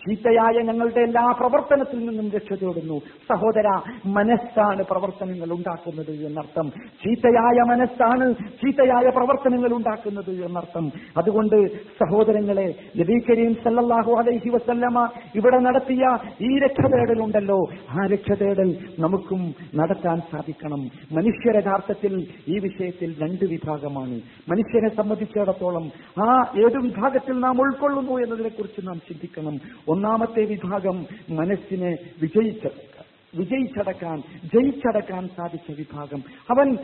ചീത്തയായ 0.00 0.62
ഞങ്ങളുടെ 0.62 1.00
എല്ലാ 1.00 1.34
പ്രവർത്തനത്തിൽ 1.38 1.98
നിന്നും 1.98 2.30
രക്ഷ 2.30 2.52
തേടുന്നു. 2.52 2.98
സഹോദര 2.98 3.68
മനസ്സാണ് 4.06 4.84
പ്രവർത്തനങ്ങൾ 4.90 5.52
ഉണ്ടാക്കുന്നത് 5.52 6.10
എന്നർത്ഥം. 6.10 6.70
ചീത്തയായ 7.04 7.70
മനസ്സാണ് 7.70 8.34
ചീത്തയായ 8.34 9.10
പ്രവർത്തനങ്ങൾ 9.10 9.74
ഉണ്ടാക്കുന്നത് 9.74 10.30
എന്നർത്ഥം. 10.30 10.92
അതുകൊണ്ട് 11.16 11.66
സഹോദരങ്ങളെ 11.76 12.74
നബി 12.96 13.18
കരീം 13.30 13.54
സല്ലല്ലാഹു 13.54 14.12
അലൈഹി 14.12 14.50
വസല്ലമ 14.50 15.08
ഇവിടെ 15.34 15.58
നടത്തിയ 15.58 16.18
ഈ 16.40 16.58
രക്ഷതേടലുണ്ടല്ലോ. 16.58 17.58
ആ 17.90 18.06
രക്ഷതേടൽ 18.06 18.78
നമുക്കും 18.98 19.54
നടത്താൻ 19.74 20.20
സാധിക്കണം. 20.20 20.80
മനുഷ്യ 21.12 21.58
യഥാർത്ഥത്തിൽ 21.58 22.26
ഈ 22.48 22.58
വിഷയത്തിൽ 22.58 23.14
രണ്ട് 23.22 23.44
വിഭാഗമാണ്. 23.44 24.20
മനുഷ്യനെ 24.48 24.88
സംബന്ധിച്ചിടത്തോളം 24.96 25.90
ആ 26.24 26.40
ഏത് 26.58 26.76
വിഭാഗത്തിൽ 26.82 27.32
നാം 27.32 27.60
ഉൾക്കൊള്ളുന്നു 27.60 28.12
എന്നതിനെ 28.12 28.48
കുറിച്ച് 28.48 28.88
നാം 28.88 28.98
ചിന്തിക്കണം. 29.08 29.58
ഒന്നാമത്തെ 29.90 30.44
വിഭാഗം 30.44 30.96
മനസ്സിനെ 31.30 31.92
വിജയിച്ചവർക്ക് 32.20 32.89
വിജയിച്ചടക്കാൻ 33.34 34.22
ജയിച്ചടക്കാൻ 34.44 35.28
സാധിച്ച 35.36 35.78
വിഭാഗം. 35.78 36.22
അവൻ 36.50 36.78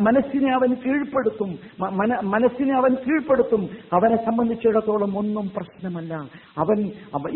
മനസ്സിനെ 0.00 0.54
അവൻ 0.54 0.74
കീഴ്പ്പെടുത്തും 0.74 1.58
മനസ്സിനെ 2.30 2.74
അവൻ 2.74 2.94
കീഴ്പ്പെടുത്തും. 2.94 3.68
അവനെ 3.92 4.16
സംബന്ധിച്ചിടത്തോളം 4.16 5.18
ഒന്നും 5.18 5.50
പ്രശ്നമല്ല. 5.56 6.14
അവൻ 6.58 6.90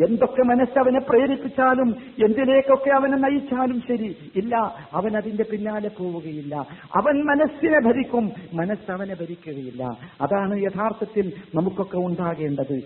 എന്തൊക്കെ 0.07 0.43
മനസ്സ് 0.43 0.79
അവനെ 0.79 1.01
പ്രേരിപ്പിച്ചാലും 1.01 1.95
എന്തിലേക്കൊക്കെ 2.25 2.91
അവനെ 2.91 3.17
നയിച്ചാലും 3.17 3.81
ശരി 3.89 4.17
ഇല്ല 4.37 4.57
അവൻ 4.93 5.17
അതിന്റെ 5.17 5.45
പിന്നാലെ 5.51 5.91
പോവുകയില്ല. 5.99 6.57
അവൻ 6.97 7.25
മനസ്സിനെ 7.25 7.81
ഭരിക്കും 7.81 8.33
മനസ്സ് 8.55 8.91
അവനെ 8.91 9.15
ഭരിക്കുകയില്ല. 9.15 9.85
അതാണ് 10.21 10.63
യഥാർത്ഥത്തിൽ 10.63 11.33
നമുക്കൊക്കെ 11.55 11.97
ഉണ്ടാകേണ്ടത്. 11.97 12.77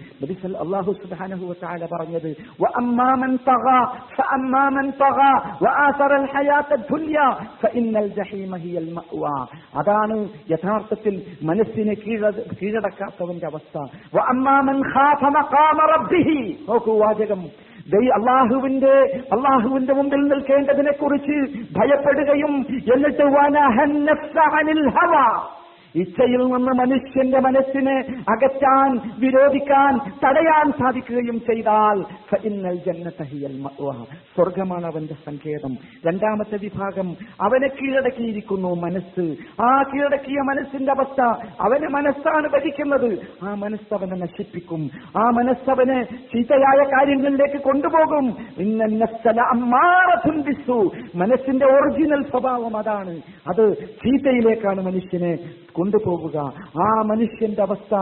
അള്ളാഹു 0.56 0.94
വതആല 1.44 1.86
പറഞ്ഞത് 1.92 2.36
അതാണ് 9.76 10.28
യഥാർത്ഥത്തിൽ 10.50 11.22
മനസ്സിനെ 11.42 11.94
കീഴടക്കാത്തവന്റെ 12.62 13.46
അവസ്ഥ. 13.46 13.78
നോക്കൂ 16.68 16.98
വാചകം. 16.98 17.42
അള്ളാഹുവിന്റെ 17.94 19.22
അള്ളാഹുവിന്റെ 19.32 19.92
മുമ്പിൽ 19.92 20.18
നിൽക്കേണ്ടതിനെ 20.18 20.92
കുറിച്ച് 20.92 21.64
ഭയപ്പെടുകയും 21.78 22.66
എന്നിട്ട് 22.94 23.22
ഇച്ഛയിൽ 25.96 26.36
നിന്ന് 26.36 26.56
മനുഷ്യന്റെ 26.56 27.40
മനസ്സിനെ 27.40 28.04
അകറ്റാൻ 28.30 29.00
വിരോധിക്കാൻ 29.18 29.98
തടയാൻ 30.24 30.72
സാധിക്കുകയും 30.72 31.38
ചെയ്താൽ 31.38 32.02
ഫഇന്നൽ 32.02 32.74
ജന്നത 32.74 33.22
ഹിയൽ 33.22 33.60
മഅ്വ. 33.60 34.04
സ്വർഗമാണ് 34.04 34.86
അവന്റെ 34.86 35.14
സങ്കേതം. 35.14 35.74
രണ്ടാമത്തെ 36.06 36.58
വിഭാഗം 36.62 37.16
അവനെ 37.40 37.68
കീഴടക്കിയിരിക്കുന്നു 37.68 38.74
മനസ്സ്. 38.74 39.36
ആ 39.62 39.82
കീഴടക്കിയ 39.82 40.34
മനസ്സിന്റെ 40.34 40.92
അവസ്ഥ 40.92 41.20
അവന് 41.60 41.88
മനസ്സാണ് 41.88 42.48
ഭരിക്കുന്നത് 42.48 43.18
ആ 43.42 43.54
മനസ്സവനെ 43.54 44.16
നശിപ്പിക്കും. 44.16 44.90
ആ 45.16 45.30
മനസ്സവനെ 45.30 46.02
ചീത്തയായ 46.04 46.84
കാര്യങ്ങളിലേക്ക് 46.84 47.62
കൊണ്ടുപോകും. 47.62 48.26
മനസ്സിന്റെ 51.14 51.66
ഒറിജിനൽ 51.66 52.22
സ്വഭാവം 52.22 52.76
അതാണ്. 52.76 53.20
അത് 53.48 53.76
ചീത്തയിലേക്കാണ് 53.76 54.86
മനുഷ്യനെ 54.86 55.38
കൊണ്ടുപോവുക 55.76 56.36
ആ 56.82 57.02
മനുഷ്യന്റെ 57.02 57.62
അവസ്ഥ 57.62 57.94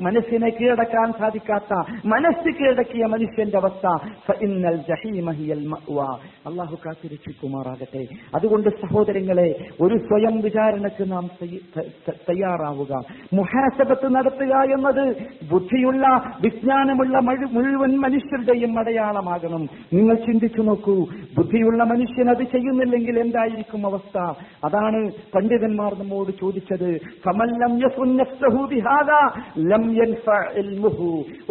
മനസ്സിനെ 0.00 0.50
കീഴടക്കാൻ 0.50 1.12
സാധിക്കാത്ത 1.12 1.74
മനസ്സ് 2.06 2.58
കീഴടക്കിയ 2.58 3.04
മനുഷ്യന്റെ 3.04 3.56
അവസ്ഥ. 3.56 3.86
അള്ളാഹു 6.46 6.76
കാത്തിരക്ഷിക്കുമാറാകട്ടെ. 6.86 8.06
അതുകൊണ്ട് 8.34 8.68
സഹോദരങ്ങളെ 8.68 9.68
ഒരു 9.80 9.98
സ്വയം 9.98 10.40
വിചാരണക്ക് 10.40 11.12
നാം 11.12 11.30
തയ്യാറാവുക. 12.08 13.00
മുഹാസബത്ത് 13.34 14.14
നടത്തുക 14.14 14.54
എന്നത് 14.74 15.16
ബുദ്ധിയുള്ള 15.50 16.06
വിജ്ഞാനമുള്ള 16.40 17.18
മുഴുവൻ 17.52 18.00
മനുഷ്യരുടെയും 18.00 18.78
അടയാളമാകണം. 18.78 19.68
നിങ്ങൾ 19.92 20.14
ചിന്തിച്ചു 20.14 20.62
നോക്കൂ 20.62 21.06
ബുദ്ധിയുള്ള 21.36 21.84
മനുഷ്യൻ 21.84 22.30
അത് 22.30 22.42
ചെയ്യുന്നില്ലെങ്കിൽ 22.42 23.09
എന്തായിരിക്കും 23.18 23.86
അവസ്ഥ? 23.86 24.18
അതാണ് 24.64 25.10
പണ്ഡിതന്മാർ 25.34 25.98
നമ്മോട് 25.98 26.32
ചോദിച്ചത്. 26.40 27.00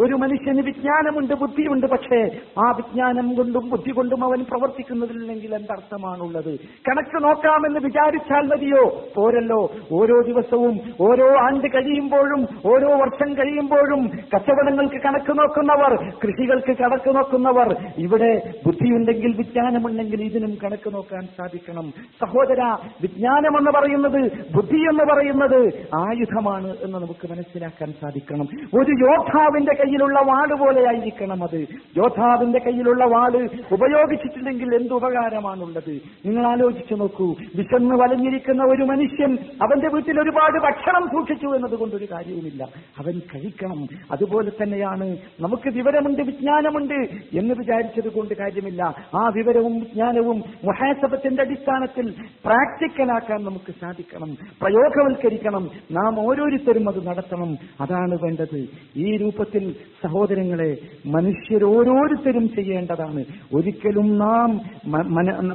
ഒരു 0.00 0.14
മനുഷ്യന് 0.14 0.62
വിജ്ഞാനമുണ്ട് 0.62 1.34
ബുദ്ധിയുണ്ട് 1.34 1.86
പക്ഷേ 1.86 2.38
ആ 2.58 2.70
വിജ്ഞാനം 2.70 3.34
കൊണ്ടും 3.34 3.70
ബുദ്ധി 3.70 3.90
കൊണ്ടും 3.90 4.24
അവൻ 4.24 4.44
പ്രവർത്തിക്കുന്നതില്ലെങ്കിൽ 4.44 5.54
എന്തർത്ഥമാണുള്ളത്? 5.54 6.58
കണക്ക് 6.88 7.24
നോക്കാമെന്ന് 7.24 7.80
വിചാരിച്ചാൽ 7.80 8.46
മതിയോ? 8.46 9.04
പോരല്ലോ. 9.16 9.70
ഓരോ 9.92 10.20
ദിവസവും 10.26 10.80
ഓരോ 11.00 11.38
ആണ്ട് 11.40 11.68
കഴിയുമ്പോഴും 11.68 12.48
ഓരോ 12.66 12.96
വർഷം 12.96 13.34
കഴിയുമ്പോഴും 13.34 14.06
കച്ചവടങ്ങൾക്ക് 14.06 15.00
കണക്ക് 15.02 15.38
നോക്കുന്നവർ 15.38 16.12
കൃഷികൾക്ക് 16.12 16.76
കണക്ക് 16.78 17.16
നോക്കുന്നവർ 17.16 17.76
ഇവിടെ 17.98 18.52
ബുദ്ധിയുണ്ടെങ്കിൽ 18.66 19.36
വിജ്ഞാനമുണ്ടെങ്കിൽ 19.36 20.22
ഇതിനും 20.22 20.58
കണക്ക് 20.64 20.94
നോക്കാൻ 20.94 21.28
സാധിക്കണം 21.50 21.90
സഹോദര 22.20 22.60
വിജ്ഞാനം 23.02 23.58
എന്ന് 23.58 23.70
പറയുന്നത് 23.70 24.52
ബുദ്ധി 24.54 24.76
എന്ന് 24.76 25.14
പറയുന്നത് 25.14 25.88
ആയുധമാണ് 25.94 26.76
എന്ന് 26.82 26.98
നമുക്ക് 26.98 27.30
മനസ്സിലാക്കാൻ 27.30 27.92
സാധിക്കണം. 28.00 28.48
ഒരു 28.80 28.90
യോദ്ധാവിന്റെ 28.90 29.72
കയ്യിലുള്ള 29.72 30.20
വാൾ 30.20 30.54
പോലെ 30.54 30.88
ആയിരിക്കണം 30.88 31.42
അത്. 31.42 31.66
യോദ്ധാവിന്റെ 31.96 32.58
കയ്യിലുള്ള 32.58 33.04
വാൾ 33.04 33.48
ഉപയോഗിച്ചിട്ടില്ലെങ്കിൽ 33.72 34.74
എന്ത് 34.74 34.92
ഉപകാരമാണുള്ളത്? 34.92 36.00
നിങ്ങൾ 36.26 36.46
ആലോചിച്ചു 36.46 36.94
നോക്കൂ. 36.94 37.34
വിശന്ന് 37.56 37.94
വലഞ്ഞിരിക്കുന്ന 37.94 38.64
ഒരു 38.64 38.82
മനുഷ്യൻ 38.82 39.38
അവന്റെ 39.62 39.88
വീട്ടിൽ 39.88 40.20
ഒരുപാട് 40.20 40.62
ഭക്ഷണം 40.62 41.08
സൂക്ഷിച്ചു 41.08 41.46
എന്നതുകൊണ്ടൊരു 41.46 42.06
കാര്യവുമില്ല. 42.12 42.68
അവൻ 42.98 43.20
കഴിക്കണം. 43.34 43.86
അതുപോലെ 44.10 44.52
തന്നെയാണ് 44.62 45.16
നമുക്ക് 45.40 45.68
വിവരമുണ്ട് 45.68 46.22
വിജ്ഞാനമുണ്ട് 46.22 46.94
എന്ന് 47.38 47.54
വിചാരിച്ചത് 47.54 48.12
കൊണ്ട് 48.12 48.34
കാര്യമില്ല. 48.34 48.94
ആ 49.14 49.28
വിവരവും 49.28 49.80
വിജ്ഞാനവും 49.80 50.42
മുഹാസബത്തിന്റെ 50.64 51.39
അടിസ്ഥാനത്തിൽ 51.40 52.10
പ്രാക്ടിക്കലാക്കാൻ 52.44 53.44
നമുക്ക് 53.44 53.72
സാധിക്കണം 53.80 54.34
പ്രയോഗവൽക്കരിക്കണം. 54.62 55.70
നാം 55.92 56.28
ഓരോരുത്തരും 56.28 56.88
അത് 56.88 57.06
നടത്തണം. 57.06 57.56
അതാണ് 57.80 58.18
വേണ്ടത്. 58.22 58.68
ഈ 58.96 59.16
രൂപത്തിൽ 59.16 59.74
സഹോദരങ്ങളെ 60.02 60.76
മനുഷ്യരോരോരുത്തരും 61.06 62.48
ചെയ്യേണ്ടതാണ്. 62.48 63.24
ഒരിക്കലും 63.54 64.18
നാം 64.18 64.60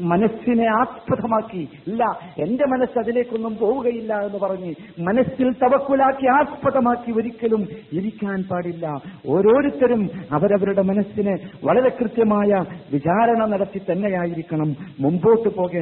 മനസ്സിനെ 0.10 0.68
ആസ്പദമാക്കി 0.68 1.70
ഇല്ല 1.88 2.04
എന്റെ 2.40 2.66
മനസ്സ് 2.66 3.00
അതിലേക്കൊന്നും 3.00 3.58
പോവുകയില്ല 3.58 4.14
എന്ന് 4.14 4.40
പറഞ്ഞ് 4.40 4.74
മനസ്സിൽ 5.00 5.52
തവക്കുലാക്കി 5.52 6.28
ആസ്പദമാക്കി 6.28 7.12
ഒരിക്കലും 7.12 7.68
ഇരിക്കാൻ 7.94 8.44
പാടില്ല. 8.44 8.88
ഓരോരുത്തരും 9.28 10.10
അവരവരുടെ 10.32 10.82
മനസ്സിനെ 10.82 11.36
വളരെ 11.64 11.90
കൃത്യമായ 11.90 12.66
വിചാരണ 12.94 13.46
നടത്തി 13.46 13.82
തന്നെയായിരിക്കണം. 13.92 14.76
മുമ്പോട്ട് 15.00 15.50
പോകേണ്ടത് 15.50 15.75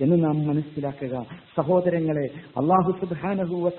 എന്ന് 0.00 0.24
നാം 0.24 0.46
മനസ്സിലാക്കുക. 0.46 1.26
സഹോദരങ്ങളെ 1.56 2.28
അള്ളാഹു 2.60 2.92
സുബാനഹുവ 3.00 3.70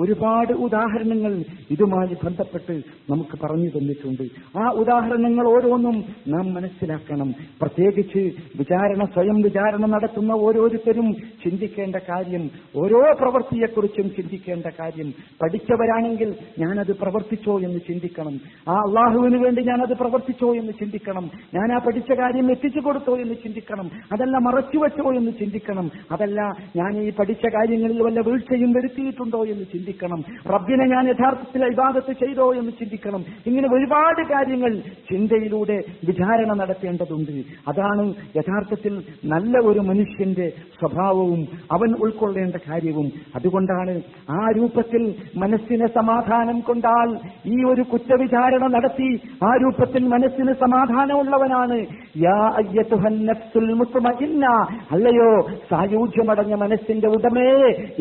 ഒരുപാട് 0.00 0.52
ഉദാഹരണങ്ങൾ 0.52 1.44
ഇതുമായി 1.70 2.16
ബന്ധപ്പെട്ട് 2.24 2.82
നമുക്ക് 3.10 3.46
പറഞ്ഞു 3.46 3.68
തന്നിട്ടുണ്ട്. 3.68 4.22
ആ 4.58 4.70
ഉദാഹരണങ്ങൾ 4.70 5.46
ഓരോന്നും 5.46 6.04
നാം 6.28 6.54
മനസ്സിലാക്കണം. 6.54 7.34
പ്രത്യേകിച്ച് 7.60 8.18
വിചാരണ 8.58 9.04
സ്വയം 9.04 9.40
വിചാരണ 9.40 9.86
നടത്തുന്ന 9.86 10.32
ഓരോരുത്തരും 10.32 11.12
ചിന്തിക്കേണ്ട 11.12 11.96
കാര്യം 11.96 12.50
ഓരോ 12.76 13.00
പ്രവൃത്തിയെക്കുറിച്ചും 13.20 14.10
ചിന്തിക്കേണ്ട 14.10 14.66
കാര്യം. 14.80 15.10
പഠിച്ചവരാണെങ്കിൽ 15.42 16.34
ഞാനത് 16.58 16.92
പ്രവർത്തിച്ചോ 16.92 17.60
എന്ന് 17.60 17.80
ചിന്തിക്കണം. 17.88 18.40
ആ 18.68 18.72
അള്ളാഹുവിന് 18.72 19.44
വേണ്ടി 19.44 19.62
ഞാനത് 19.62 19.96
പ്രവർത്തിച്ചോ 19.96 20.54
എന്ന് 20.54 20.72
ചിന്തിക്കണം. 20.80 21.30
ഞാൻ 21.54 21.72
ആ 21.72 21.78
പഠിച്ച 21.78 22.12
കാര്യം 22.12 22.50
എത്തിച്ചു 22.50 22.80
കൊടുത്തോ 22.80 23.16
എന്ന് 23.16 23.34
ചിന്തിക്കണം. 23.34 23.90
അതല്ല 24.12 24.38
മറച്ചുവെച്ചോ 24.58 25.12
എന്ന് 25.14 25.32
ചിന്തിക്കണം. 25.40 25.90
അതല്ല 26.12 26.42
ഞാൻ 26.76 26.96
ഈ 26.96 27.12
പഠിച്ച 27.18 27.46
കാര്യങ്ങളിൽ 27.46 28.02
വല്ല 28.02 28.20
വീഴ്ചയും 28.20 28.72
വരുത്തിയിട്ടുണ്ടോ 28.72 29.44
എന്ന് 29.44 29.64
ചിന്തിക്കണം. 29.72 30.24
റബ്ബിനെ 30.54 30.84
ഞാൻ 30.84 31.08
യഥാർത്ഥത്തിൽ 31.08 31.64
ഇബാദത്ത് 31.64 32.12
ചെയ്തോ 32.12 32.54
എന്ന് 32.54 32.72
ചിന്തിക്കണം. 32.72 33.24
ഇങ്ങനെ 33.46 33.68
ഒരുപാട് 33.74 34.28
കാര്യങ്ങൾ 34.32 34.78
ചിന്തയിലൂടെ 35.10 35.76
വിചാരണ 36.06 36.52
നടത്തേണ്ടതുണ്ട്. 36.52 37.32
അതാണ് 37.68 38.14
യഥാർത്ഥത്തിൽ 38.36 39.02
നല്ല 39.24 39.58
ഒരു 39.58 39.78
മനുഷ്യന്റെ 39.78 40.52
സ്വഭാവവും 40.78 41.46
അവൻ 41.72 41.94
ഉൾക്കൊള്ളേണ്ട 42.02 42.56
കാര്യവും. 42.56 43.12
അതുകൊണ്ടാണ് 43.34 44.00
ആ 44.30 44.50
രൂപത്തിൽ 44.56 45.14
മനസ്സിനെ 45.36 45.86
സമാധാനം 45.86 46.60
കൊണ്ടാൽ 46.60 47.18
ഈ 47.46 47.64
ഒരു 47.64 47.82
കുറ്റവിചാരണ 47.82 48.66
നടത്തി 48.66 49.20
ആ 49.44 49.56
രൂപത്തിൽ 49.62 50.08
മനസ്സിന് 50.08 50.52
സമാധാനമുള്ളവനാണ്. 50.52 51.86
യാ 52.16 52.50
അയ്യത്തുഹൻ 52.56 53.26
നഫ്സുൽ 53.26 53.72
മുത്മഇന്ന. 53.72 54.47
അല്ലയോ 54.92 55.48
സായൂജ്യമടഞ്ഞ 55.70 56.54
മനസ്സിന്റെ 56.54 57.08
ഉടമേ 57.08 57.50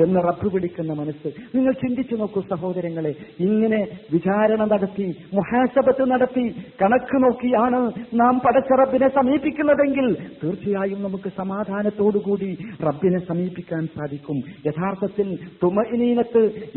എന്ന് 0.04 0.20
റബ്ബ് 0.28 0.54
വിളിക്കുന്ന 0.54 0.94
മനസ്സ്. 0.94 1.28
നിങ്ങൾ 1.56 1.72
ചിന്തിച്ചു 1.72 2.16
നോക്കൂ 2.16 2.42
സഹോദരങ്ങളെ 2.42 3.16
ഇങ്ങനെ 3.40 3.88
വിചാരണ 4.14 4.64
നടത്തി 4.74 5.08
മുഹാസബത്ത് 5.34 6.12
നടത്തി 6.12 6.46
കണക്ക് 6.82 7.24
നോക്കിയാണ് 7.24 7.92
നാം 8.14 8.40
പടച്ച 8.40 8.72
റബ്ബിനെ 8.80 9.10
സമീപിക്കുന്നതെങ്കിൽ 9.10 10.18
തീർച്ചയായും 10.44 11.04
നമുക്ക് 11.04 11.30
സമാധാനത്തോടുകൂടി 11.38 12.58
റബ്ബിനെ 12.86 13.20
സമീപിക്കാൻ 13.28 13.88
സാധിക്കും. 13.98 14.38
യഥാർത്ഥത്തിൽ 14.68 15.28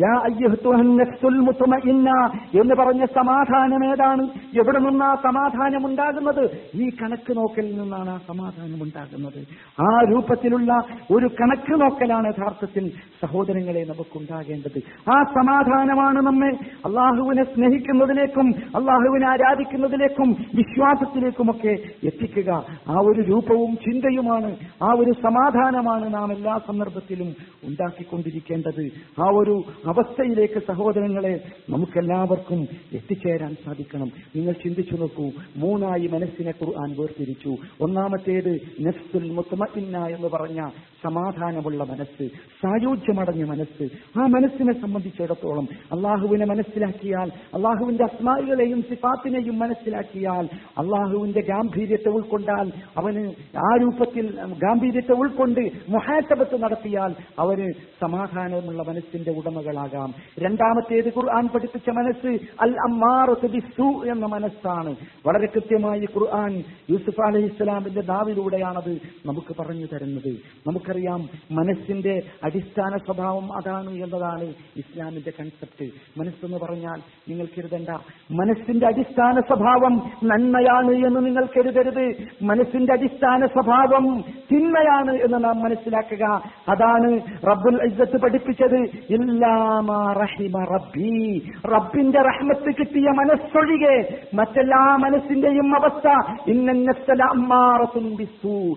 യാ 0.01 0.15
എന്ന് 2.61 2.75
പറഞ്ഞ 2.75 3.05
സമാധാനം 3.05 3.83
ഏതാണ്? 3.93 4.25
എവിടെ 4.61 4.79
നിന്നാ 4.79 5.15
സമാധാനം 5.15 5.87
ഉണ്ടാകുന്നത് 5.87 6.45
ഈ 6.75 6.91
കണക്ക് 7.03 7.37
നോക്കലിൽ 7.37 7.81
നിന്നാണ് 7.81 8.11
ആ 8.11 8.19
സമാധാനം 8.29 8.83
ഉണ്ടാകുന്നത് 8.83 9.41
ആ 9.81 10.05
രൂപത്തിലുള്ള 10.11 10.83
ഒരു 11.11 11.27
കണക്ക് 11.27 11.81
നോക്കലാണ് 11.81 12.27
യഥാർത്ഥത്തിൽ 12.27 12.93
സഹോദരങ്ങളെ 13.23 13.85
നമുക്കുണ്ടാകേണ്ടത്. 13.85 14.79
ആ 15.11 15.23
സമാധാനമാണ് 15.23 16.19
നമ്മെ 16.19 16.51
അള്ളാഹുവിനെ 16.85 17.45
സ്നേഹിക്കുന്നതിലേക്കും 17.45 18.55
അള്ളാഹുവിനെ 18.77 19.27
ആരാധിക്കുന്നതിലേക്കും 19.29 20.37
വിശ്വാസത്തിലേക്കുമൊക്കെ 20.55 21.77
എത്തിക്കുക. 22.07 22.51
ആ 22.89 22.93
ഒരു 22.93 23.21
രൂപവും 23.21 23.77
ചിന്തയുമാണ് 23.77 24.57
ആ 24.83 24.95
ഒരു 24.99 25.13
സമാധാനമാണ് 25.23 26.15
നാം 26.15 26.33
എല്ലാ 26.33 26.59
സന്ദർഭത്തിലും 26.59 27.35
ഉണ്ടാക്കിക്കൊണ്ടിരിക്കേണ്ടത്. 27.65 28.91
ആ 29.21 29.25
ഒരു 29.25 29.63
അവസ്ഥയിലേക്ക് 29.87 30.63
സഹോദരങ്ങളെ 30.69 31.41
നമുക്കെല്ലാവർക്കും 31.71 32.61
എത്തിച്ചേരാൻ 32.93 33.57
സാധിക്കണം. 33.65 34.07
നിങ്ങൾ 34.37 34.53
ചിന്തിച്ചു 34.53 34.97
നോക്കൂ 34.97 35.31
മൂന്നായി 35.57 36.07
മനസ്സിനെ 36.07 36.55
ഖുർആൻ 36.65 36.91
വേർതിരിച്ചു. 36.99 37.57
ഒന്നാമത്തേത് 37.81 38.59
നഫ്സുൽ 38.81 39.33
മുത്തമഇന്ന 39.55 40.07
എന്ന് 40.07 40.29
പറഞ്ഞ 40.29 40.69
സമാധാനമുള്ള 41.03 41.85
മനസ്സ് 41.85 42.29
സായോജ്യമടഞ്ഞ 42.63 43.45
മനസ്സ് 43.45 43.89
ആ 44.19 44.23
മനസ്സിനെ 44.23 44.81
സംബന്ധിച്ചിടത്തോളം 44.81 45.69
അള്ളാഹുവിനെ 45.93 46.47
മനസ്സിലാക്കിയാൽ 46.47 47.33
അള്ളാഹുവിന്റെ 47.55 48.05
അസ്മായികളെയും 48.05 48.83
സിഫാത്തിനെയും 48.83 49.59
മനസ്സിലാക്കിയാൽ 49.59 50.49
അള്ളാഹുവിന്റെ 50.79 51.41
ഗാംഭീര്യത്തെ 51.41 52.09
ഉൾക്കൊണ്ടാൽ 52.09 52.73
അവന് 52.97 53.33
ആ 53.57 53.77
രൂപത്തിൽ 53.83 54.37
ഗാംഭീര്യത്തെ 54.37 55.13
ഉൾക്കൊണ്ട് 55.13 55.61
മുഹാസബത്ത് 55.89 56.63
നടത്തിയാൽ 56.63 57.15
അവന് 57.39 57.73
സമാധാനമുള്ള 58.01 58.83
മനസ്സിന്റെ 58.83 59.31
ഉടമകളാകാം. 59.31 60.15
രണ്ടാമത്തേത് 60.39 61.09
ഖുർആൻ 61.09 61.49
പഠിപ്പിച്ച 61.49 61.91
മനസ്സ് 61.91 62.39
അൽ 62.61 62.71
അമ്മാറു 62.71 63.37
എന്ന 64.11 64.27
മനസ്സാണ്. 64.27 64.97
വളരെ 65.27 65.47
കൃത്യമായി 65.47 66.01
ഖുർആൻ 66.01 66.63
യൂസുഫ് 66.91 67.21
അലഹി 67.21 67.45
ഇസ്ലാമിന്റെ 67.45 68.03
നാവിലൂടെയാണത് 68.03 69.01
നമുക്ക് 69.27 69.40
പറഞ്ഞു 69.61 69.87
തരുന്നത്. 69.87 70.37
നമുക്കറിയാം 70.67 71.29
മനസ്സിന്റെ 71.53 72.23
അടിസ്ഥാന 72.45 72.97
സ്വഭാവം 72.97 73.57
അതാണ് 73.57 73.91
എന്നതാണ് 73.91 74.55
ഇസ്ലാമിന്റെ 74.77 75.33
കൺസെപ്റ്റ് 75.41 76.21
മനസ്സെന്ന് 76.21 76.59
പറഞ്ഞാൽ 76.63 77.01
നിങ്ങൾ 77.29 77.47
കരുതണ്ട 77.59 77.89
മനസ്സിന്റെ 78.31 78.87
അടിസ്ഥാന 78.87 79.41
സ്വഭാവം 79.41 80.11
നന്മയാണ് 80.25 80.91
എന്ന് 80.91 81.27
നിങ്ങൾ 81.27 81.47
കരുതരുത് 81.47 82.29
മനസ്സിന്റെ 82.43 82.93
അടിസ്ഥാന 82.93 83.47
സ്വഭാവം 83.47 84.25
തിന്മയാണ് 84.53 85.15
എന്ന് 85.15 85.45
നാം 85.45 85.63
മനസ്സിലാക്കുക. 85.63 86.25
അതാണ് 86.69 87.21
റബ്ബുൽ 87.47 87.85
ഇജ്ജത്ത് 87.87 88.21
പഠിപ്പിച്ചത്. 88.21 88.89
റബ്ബി. 90.73 91.39
റബ്ബിന്റെ 91.67 92.19
റഹ്മത്ത് 92.19 92.75
കിട്ടിയ 92.79 93.07
മനസ്സൊഴികെ 93.07 94.19
മറ്റെല്ലാ 94.35 94.97
മനസ്സിന്റെയും 94.97 95.77
അവസ്ഥ. 95.77 96.09
അമ്മാറത്തും 97.23 98.17
ബിസ്സു. 98.17 98.77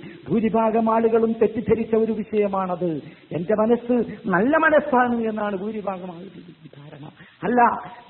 ഭൂരിഭാഗം 0.54 0.88
ആളുകളും 0.96 1.32
തെറ്റിദ്ധരിച്ച 1.42 1.94
ഒരു 1.96 2.14
വിഷയമാണത്. 2.14 2.90
എന്റെ 3.32 3.56
മനസ്സ് 3.62 3.96
നല്ല 4.28 4.54
മനസ്സാണ് 4.58 5.16
എന്നാണ് 5.30 5.56
ഭൂരിഭാഗം 5.58 6.10
ധാരണ 6.12 6.53
അല്ല 7.44 7.62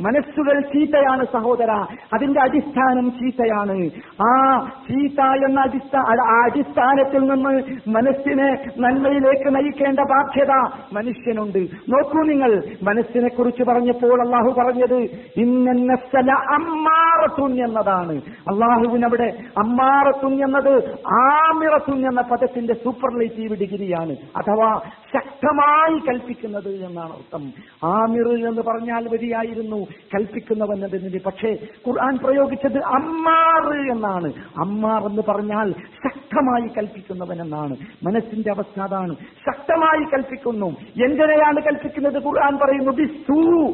മനസ്സുകൾ 0.01 0.61
ചീത്തയാണ് 0.61 1.25
സഹോദര. 1.33 1.71
അതിന്റെ 2.13 2.41
അടിസ്ഥാനം 2.41 3.11
ചീത്തയാണ്. 3.11 3.89
ആ 4.29 4.59
ചീത്ത 4.89 5.21
എന്ന 5.21 5.59
അടിസ്ഥാന 5.59 6.03
അടിസ്ഥാനത്തിൽ 6.43 7.19
നിന്ന് 7.19 7.63
മനസ്സിനെ 7.89 8.65
നന്മയിലേക്ക് 8.79 9.55
നയിക്കേണ്ട 9.55 9.99
ബാധ്യത 9.99 10.51
മനുഷ്യനുണ്ട്. 10.93 11.59
നോക്കൂ 11.59 12.23
നിങ്ങൾ 12.23 12.63
മനസ്സിനെ 12.83 13.29
കുറിച്ച് 13.29 13.63
പറഞ്ഞപ്പോൾ 13.63 14.21
അള്ളാഹു 14.21 14.61
പറഞ്ഞത് 14.61 14.95
ഇന്നസല 15.37 16.31
അമ്മാറത്തുൻ 16.31 17.65
എന്നതാണ്. 17.65 18.15
അള്ളാഹുവിനവിടെ 18.53 19.37
അമ്മാറത്തുൻ 19.57 20.43
എന്നത് 20.43 20.91
ആമിറത്തുൻ 21.07 22.07
എന്ന 22.07 22.21
പദത്തിന്റെ 22.21 22.73
സൂപ്പർലേറ്റീവ് 22.73 23.55
ഡിഗ്രിയാണ് 23.55 24.11
അഥവാ 24.11 24.79
ശക്തമായി 25.13 25.99
കൽപ്പിക്കുന്നത് 25.99 26.85
എന്നാണ് 26.85 27.13
അർത്ഥം. 27.13 27.51
ആമിർ 27.83 28.47
എന്ന് 28.47 28.61
പറഞ്ഞാൽ 28.61 29.07
വരിയായിരുന്നു 29.23 29.87
കൽപ്പിക്കുന്നവൻ 30.15 30.73
എന്നതിന് 30.73 31.19
പക്ഷേ 31.25 31.57
ഖുർആൻ 31.87 32.17
പ്രയോഗിച്ചത് 32.17 32.77
അമ്മാർ 32.77 33.91
എന്നാണ്. 33.91 34.33
അമ്മാർ 34.59 35.05
എന്ന് 35.05 35.21
പറഞ്ഞാൽ 35.27 35.71
ശക്തമായി 35.71 36.67
കൽപ്പിക്കുന്നവൻ 36.67 37.41
എന്നാണ്. 37.41 37.75
മനസ്സിന്റെ 38.03 38.51
അവസ്ഥ 38.51 38.81
അതാണ്. 38.81 39.15
ശക്തമായി 39.15 40.03
കൽപ്പിക്കുന്നു. 40.03 40.67
എന്തിനെയാണ് 41.05 41.61
കൽപ്പിക്കുന്നത് 41.61 42.25
ഖുർആൻ 42.25 42.57
പറയുന്നു? 42.57 42.91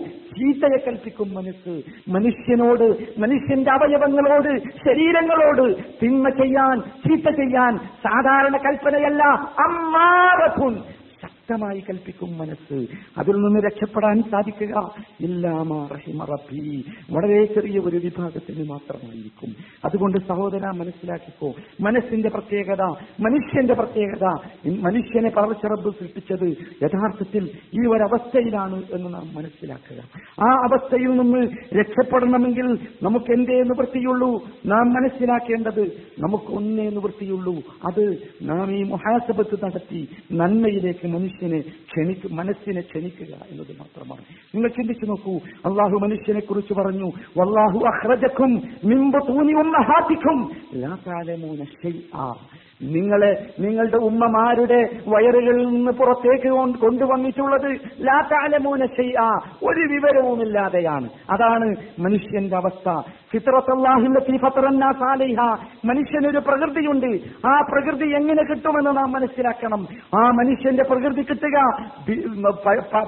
ചീത്തയെ 0.08 0.78
കൽപ്പിക്കും 0.88 1.34
മനസ്സ്. 1.34 1.82
മനുഷ്യനോട് 2.10 3.20
മനുഷ്യന്റെ 3.20 3.72
അവയവങ്ങളോട് 3.72 4.60
ശരീരങ്ങളോട് 4.60 5.76
തിന്മ 6.04 6.30
ചെയ്യാൻ 6.30 6.80
ചീത്ത 6.80 7.30
ചെയ്യാൻ 7.30 7.78
സാധാരണ 7.78 8.58
കൽപ്പനയല്ല. 8.58 9.24
അമ്മാറത്തുൻ 9.70 10.99
ശക്തമായി 11.50 11.80
കൽപ്പിക്കും 11.80 12.38
മനസ്സ്. 12.38 12.88
അതിൽ 13.18 13.32
നിന്ന് 13.32 13.60
രക്ഷപ്പെടാൻ 13.66 14.24
സാധിക്കുക. 14.24 14.96
ഇല്ലാമ 15.20 15.88
വളരെ 17.12 17.46
ചെറിയ 17.46 17.80
ഒരു 17.80 17.98
വിഭാഗത്തിന് 17.98 18.70
മാത്രമായിരിക്കും. 18.70 19.56
അതുകൊണ്ട് 19.86 20.18
സഹോദര 20.28 20.66
മനസ്സിലാക്കിക്കോ. 20.66 21.54
മനസ്സിന്റെ 21.82 22.30
പ്രത്യേകത 22.30 22.82
മനുഷ്യന്റെ 23.20 23.74
പ്രത്യേകത. 23.74 24.26
മനുഷ്യനെ 24.80 25.30
പറവച്ചറബ് 25.30 25.94
സൃഷ്ടിച്ചത് 25.94 26.48
യഥാർത്ഥത്തിൽ 26.84 27.50
ഈ 27.74 27.88
ഒരവസ്ഥയിലാണ് 27.88 28.84
എന്ന് 28.94 29.14
നാം 29.14 29.36
മനസ്സിലാക്കുക. 29.36 29.98
ആ 30.44 30.52
അവസ്ഥയിൽ 30.52 31.08
നിന്ന് 31.08 31.48
രക്ഷപ്പെടണമെങ്കിൽ 31.80 32.78
നമുക്ക് 33.04 33.32
എന്തേ 33.32 33.62
നിവൃത്തിയുള്ളൂ 33.62 34.44
നാം 34.66 34.94
മനസ്സിലാക്കേണ്ടത് 34.94 35.92
നമുക്ക് 36.20 36.52
ഒന്നേ 36.52 36.90
നിവൃത്തിയുള്ളൂ 36.90 37.56
അത് 37.88 38.18
നാം 38.42 38.76
ഈ 38.76 38.84
മുഹാസബത്ത് 38.84 39.66
നടത്തി 39.66 40.10
നന്മയിലേക്ക് 40.32 41.08
മനുഷ്യനെ 41.40 41.60
ക്ഷണിക്ക് 41.60 42.34
മനസ്സിനെ 42.34 42.82
ക്ഷണിക്കുക 42.82 43.36
എന്നത് 43.52 43.76
മാത്രമാണ്. 43.80 44.22
നിങ്ങൾ 44.56 44.68
ചിന്തിച്ചു 44.68 45.06
നോക്കൂ 45.06 45.34
അള്ളാഹു 45.38 46.00
മനുഷ്യനെ 46.02 46.40
കുറിച്ച് 46.40 46.74
പറഞ്ഞു 46.74 47.12
വല്ലാഹു 47.38 47.80
അഹ്റജക്കും 47.86 48.64
മിമ്പ് 48.84 49.28
തൂനി 49.28 49.54
ഒന്ന് 49.54 49.90
ഷൈആ. 51.66 52.34
നിങ്ങളെ 52.82 53.54
നിങ്ങളുടെ 53.60 53.98
ഉമ്മമാരുടെ 53.98 54.90
വയറുകളിൽ 55.08 55.66
നിന്ന് 55.66 55.92
പുറത്തേക്ക് 55.92 56.48
കൊണ്ടുവന്നിട്ടുള്ളത് 56.78 57.80
ലാത്താലമൂന 58.00 58.86
ചെയ്യ 58.86 59.40
ഒരു 59.64 59.80
വിവരവുമില്ലാതെയാണ്. 59.80 61.10
അതാണ് 61.30 61.76
മനുഷ്യന്റെ 62.00 62.56
അവസ്ഥ. 62.56 63.12
മനുഷ്യനൊരു 65.86 66.38
പ്രകൃതിയുണ്ട്. 66.38 67.12
ആ 67.48 67.62
പ്രകൃതി 67.62 68.06
എങ്ങനെ 68.16 68.44
കിട്ടുമെന്ന് 68.44 68.98
നാം 68.98 69.12
മനസ്സിലാക്കണം. 69.12 69.88
ആ 70.18 70.22
മനുഷ്യന്റെ 70.30 70.84
പ്രകൃതി 70.84 71.22
കിട്ടുക 71.22 71.58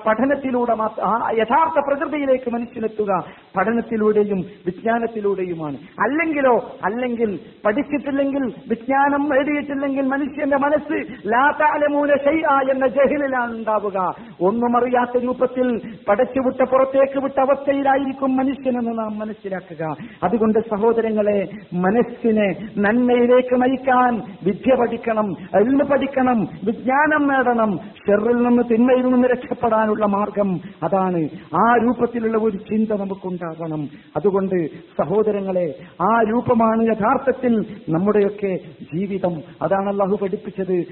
പഠനത്തിലൂടെ 0.07 0.71
ആ 1.03 1.29
യഥാർത്ഥ 1.37 1.79
പ്രകൃതിയിലേക്ക് 1.87 2.53
മനുഷ്യനെത്തുക 2.53 3.11
പഠനത്തിലൂടെയും 3.57 4.39
വിജ്ഞാനത്തിലൂടെയുമാണ്. 4.65 5.75
അല്ലെങ്കിലോ 5.75 6.55
അല്ലെങ്കിൽ 6.85 7.39
പഠിച്ചിട്ടില്ലെങ്കിൽ 7.65 8.43
വിജ്ഞാനം 8.69 9.29
നേടിയിട്ടില്ലെങ്കിൽ 9.29 10.07
മനുഷ്യന്റെ 10.07 10.57
മനസ്സ് 10.57 10.97
ലാതാലമൂല 11.27 12.15
ഷൈഅ 12.25 12.59
എന്ന 12.71 12.87
ജഹിലിലാണ് 12.87 13.51
ഉണ്ടാവുക. 13.51 13.97
ഒന്നും 14.41 14.77
അറിയാത്ത 14.77 15.23
രൂപത്തിൽ 15.23 15.67
പടച്ചുവിട്ട 16.09 16.69
പുറത്തേക്ക് 16.71 17.19
വിട്ട 17.19 17.39
അവസ്ഥയിലായിരിക്കും 17.39 18.35
മനുഷ്യനെന്ന് 18.37 18.97
നാം 18.99 19.19
മനസ്സിലാക്കുക. 19.19 19.95
അതുകൊണ്ട് 20.23 20.59
സഹോദരങ്ങളെ 20.59 21.49
മനസ്സിനെ 21.73 22.55
നന്മയിലേക്ക് 22.77 23.61
നയിക്കാൻ 23.61 24.21
വിദ്യ 24.43 24.75
പഠിക്കണം 24.75 25.35
എല്ല് 25.55 25.85
പഠിക്കണം 25.85 26.47
വിജ്ഞാനം 26.63 27.27
നേടണം 27.27 27.77
ഷെറിൽ 27.77 28.35
നിന്ന് 28.35 28.63
തിന്മയിൽ 28.71 29.05
നിന്ന് 29.05 29.27
രക്ഷപ്പെടാനുള്ള 29.27 30.05
മാർഗം 30.05 30.59
അതാണ്. 30.83 31.29
ആ 31.55 31.77
രൂപത്തിലുള്ള 31.77 32.37
ഒരു 32.37 32.57
ചിന്ത 32.57 32.91
നമുക്കുണ്ടാകണം. 32.91 33.89
അതുകൊണ്ട് 34.17 34.67
സഹോദരങ്ങളെ 34.73 35.73
ആ 36.01 36.21
രൂപമാണ് 36.21 36.83
യഥാർത്ഥത്തിൽ 36.83 37.65
നമ്മുടെയൊക്കെ 37.89 38.57
ജീവിതം. 38.93 39.41
അതാണ് 39.61 39.89
അള്ളാഹു 39.89 40.17
പഠിപ്പിച്ചത്. 40.21 40.85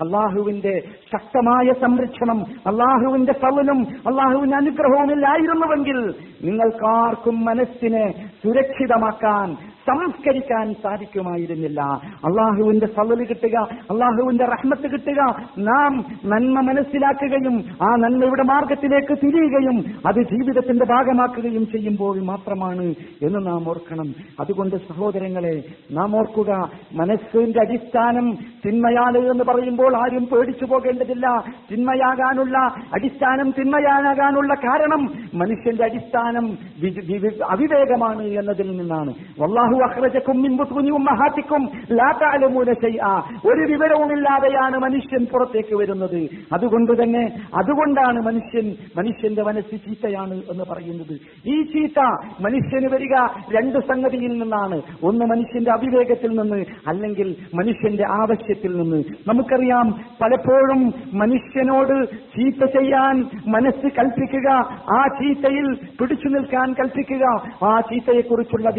അള്ളാഹുവിന്റെ 0.00 0.82
ശക്തമായ 1.12 1.72
സംരക്ഷണം 1.80 2.44
അള്ളാഹുവിന്റെ 2.66 3.32
ഫലനും 3.32 3.80
അള്ളാഹുവിന്റെ 4.06 4.56
അനുഗ്രഹവും 4.56 5.12
ഇല്ലായിരുന്നുവെങ്കിൽ 5.12 5.98
നിങ്ങൾക്കാർക്കും 6.42 7.44
മനസ്സിനെ 7.44 8.04
സുരക്ഷിതമാക്കാൻ 8.42 9.48
സംസ്കരിക്കാൻ 9.90 10.74
സാധിക്കുമായിരുന്നില്ല. 10.82 11.80
അള്ളാഹുവിന്റെ 12.24 12.86
സവൽ 12.86 13.24
കിട്ടുക 13.24 13.56
അള്ളാഹുവിന്റെ 13.90 14.44
റഹ്മത്ത് 14.44 14.90
കിട്ടുക 14.92 15.20
നാം 15.58 16.04
നന്മ 16.24 16.60
മനസ്സിലാക്കുകയും 16.60 17.64
ആ 17.82 17.96
നന്മയുടെ 17.96 18.42
മാർഗത്തിലേക്ക് 18.42 19.18
തിരിയുകയും 19.26 19.84
അത് 20.06 20.22
ജീവിതത്തിന്റെ 20.22 20.84
ഭാഗമാക്കുകയും 20.84 21.66
ചെയ്യുമ്പോൾ 21.66 22.20
മാത്രമാണ് 22.20 22.94
എന്ന് 23.22 23.46
നാം 23.46 23.68
ഓർക്കണം. 23.68 24.14
അതുകൊണ്ട് 24.40 24.76
സഹോദരങ്ങളെ 24.76 25.62
നാം 25.92 26.16
ഓർക്കുക 26.16 26.70
മനസ്സിന്റെ 26.92 27.60
അടിസ്ഥാനം 27.60 28.38
തിന്മയാണ് 28.66 29.18
എന്ന് 29.18 29.44
പറയുമ്പോൾ 29.44 29.96
ആരും 29.96 30.26
പേടിച്ചു 30.26 30.64
പോകേണ്ടതില്ല. 30.64 31.44
തിന്മയാകാനുള്ള 31.72 32.58
അടിസ്ഥാനം 32.94 33.50
തിന്മയാകാനുള്ള 33.50 34.54
കാരണം 34.54 35.08
മനുഷ്യന്റെ 35.34 35.84
അടിസ്ഥാനം 35.84 36.58
അവിവേകമാണ് 37.50 38.22
എന്നതിൽ 38.22 38.76
നിന്നാണ്. 38.76 39.14
വല്ലാഹു 39.40 39.79
ഒരു 43.44 43.72
വിവരവുമില്ലാതെയാണ് 43.72 44.78
മനുഷ്യൻ 44.78 45.26
പുറത്തേക്ക് 45.26 45.74
വരുന്നത്. 45.74 46.28
അതുകൊണ്ട് 46.52 47.02
തന്നെ 47.02 47.32
അതുകൊണ്ടാണ് 47.54 48.22
മനുഷ്യൻ 48.22 48.76
മനുഷ്യന്റെ 48.96 49.42
മനസ്സ് 49.42 49.70
ചീത്തയാണ് 49.70 50.34
എന്ന് 50.34 50.64
പറയുന്നത്. 50.70 51.20
ഈ 51.46 51.62
ചീത്ത 51.62 52.00
മനുഷ്യന് 52.40 52.88
വരിക 52.92 53.14
രണ്ട് 53.56 53.78
സംഗതിയിൽ 53.78 54.38
നിന്നാണ്. 54.38 54.82
ഒന്ന് 55.02 55.24
മനുഷ്യന്റെ 55.24 55.70
അവിവേകത്തിൽ 55.70 56.40
നിന്ന് 56.40 56.64
അല്ലെങ്കിൽ 56.86 57.36
മനുഷ്യന്റെ 57.54 58.04
ആവശ്യത്തിൽ 58.08 58.76
നിന്ന്. 58.76 59.04
നമുക്കറിയാം 59.28 59.90
പലപ്പോഴും 60.22 60.94
മനുഷ്യനോട് 61.14 62.10
ചീത്ത 62.10 62.64
ചെയ്യാൻ 62.64 63.24
മനസ്സ് 63.46 63.86
കൽപ്പിക്കുക 63.98 64.50
ആ 64.96 65.06
ചീത്തയിൽ 65.20 65.74
പിടിച്ചു 66.00 66.28
നിൽക്കാൻ 66.28 66.72
കൽപ്പിക്കുക 66.72 67.24
ആ 67.64 67.80
ചീത്തയെക്കുറിച്ചുള്ള 67.80 68.70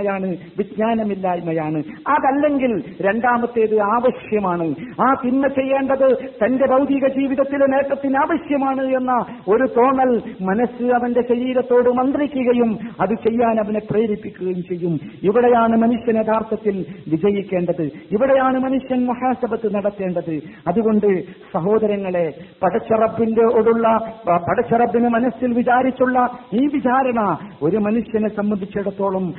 വിവേകമില്ലായ്മയാണ് 0.00 0.36
വിജ്ഞാനമില്ലായ്മയാണ്. 0.58 1.82
അതല്ലെങ്കിൽ 2.08 2.82
രണ്ടാമത്തേത് 3.00 3.78
ആവശ്യമാണ്. 3.80 4.74
ആ 5.00 5.14
പിന്നെ 5.24 5.48
ചെയ്യേണ്ടത് 5.48 6.16
തന്റെ 6.44 6.66
ഭൗതിക 6.66 7.06
ജീവിതത്തിലെ 7.08 7.66
നേട്ടത്തിന് 7.66 8.16
ആവശ്യമാണ് 8.16 8.82
എന്ന 8.82 9.24
ഒരു 9.48 9.66
തോന്നൽ 9.66 10.22
മനസ്സ് 10.42 10.82
അവന്റെ 10.82 11.22
ശരീരത്തോട് 11.28 11.88
മന്ത്രിക്കുകയും 11.88 12.78
അത് 13.00 13.14
ചെയ്യാൻ 13.14 13.66
അവനെ 13.66 13.80
പ്രേരിപ്പിക്കുകയും 13.90 14.62
ചെയ്യും. 14.62 15.00
ഇവിടെയാണ് 15.22 15.76
മനുഷ്യൻ 15.76 16.18
യഥാർത്ഥത്തിൽ 16.18 16.84
വിജയിക്കേണ്ടത്. 17.08 17.82
ഇവിടെയാണ് 18.10 18.58
മനുഷ്യൻ 18.58 19.06
മഹാസഭത്ത് 19.06 19.74
നടത്തേണ്ടത്. 19.74 20.40
അതുകൊണ്ട് 20.68 21.22
സഹോദരങ്ങളെ 21.54 22.32
പടച്ചറബിന്റെ 22.62 23.44
ഓടുള്ള 23.44 24.12
പടച്ചറബിന് 24.26 25.08
മനസ്സിൽ 25.08 25.52
വിചാരിച്ചുള്ള 25.52 26.30
ഈ 26.54 26.66
വിചാരണ 26.66 27.38
ഒരു 27.62 27.76
മനുഷ്യനെ 27.76 28.28
സംബന്ധിച്ചിടത്തോളം 28.28 29.34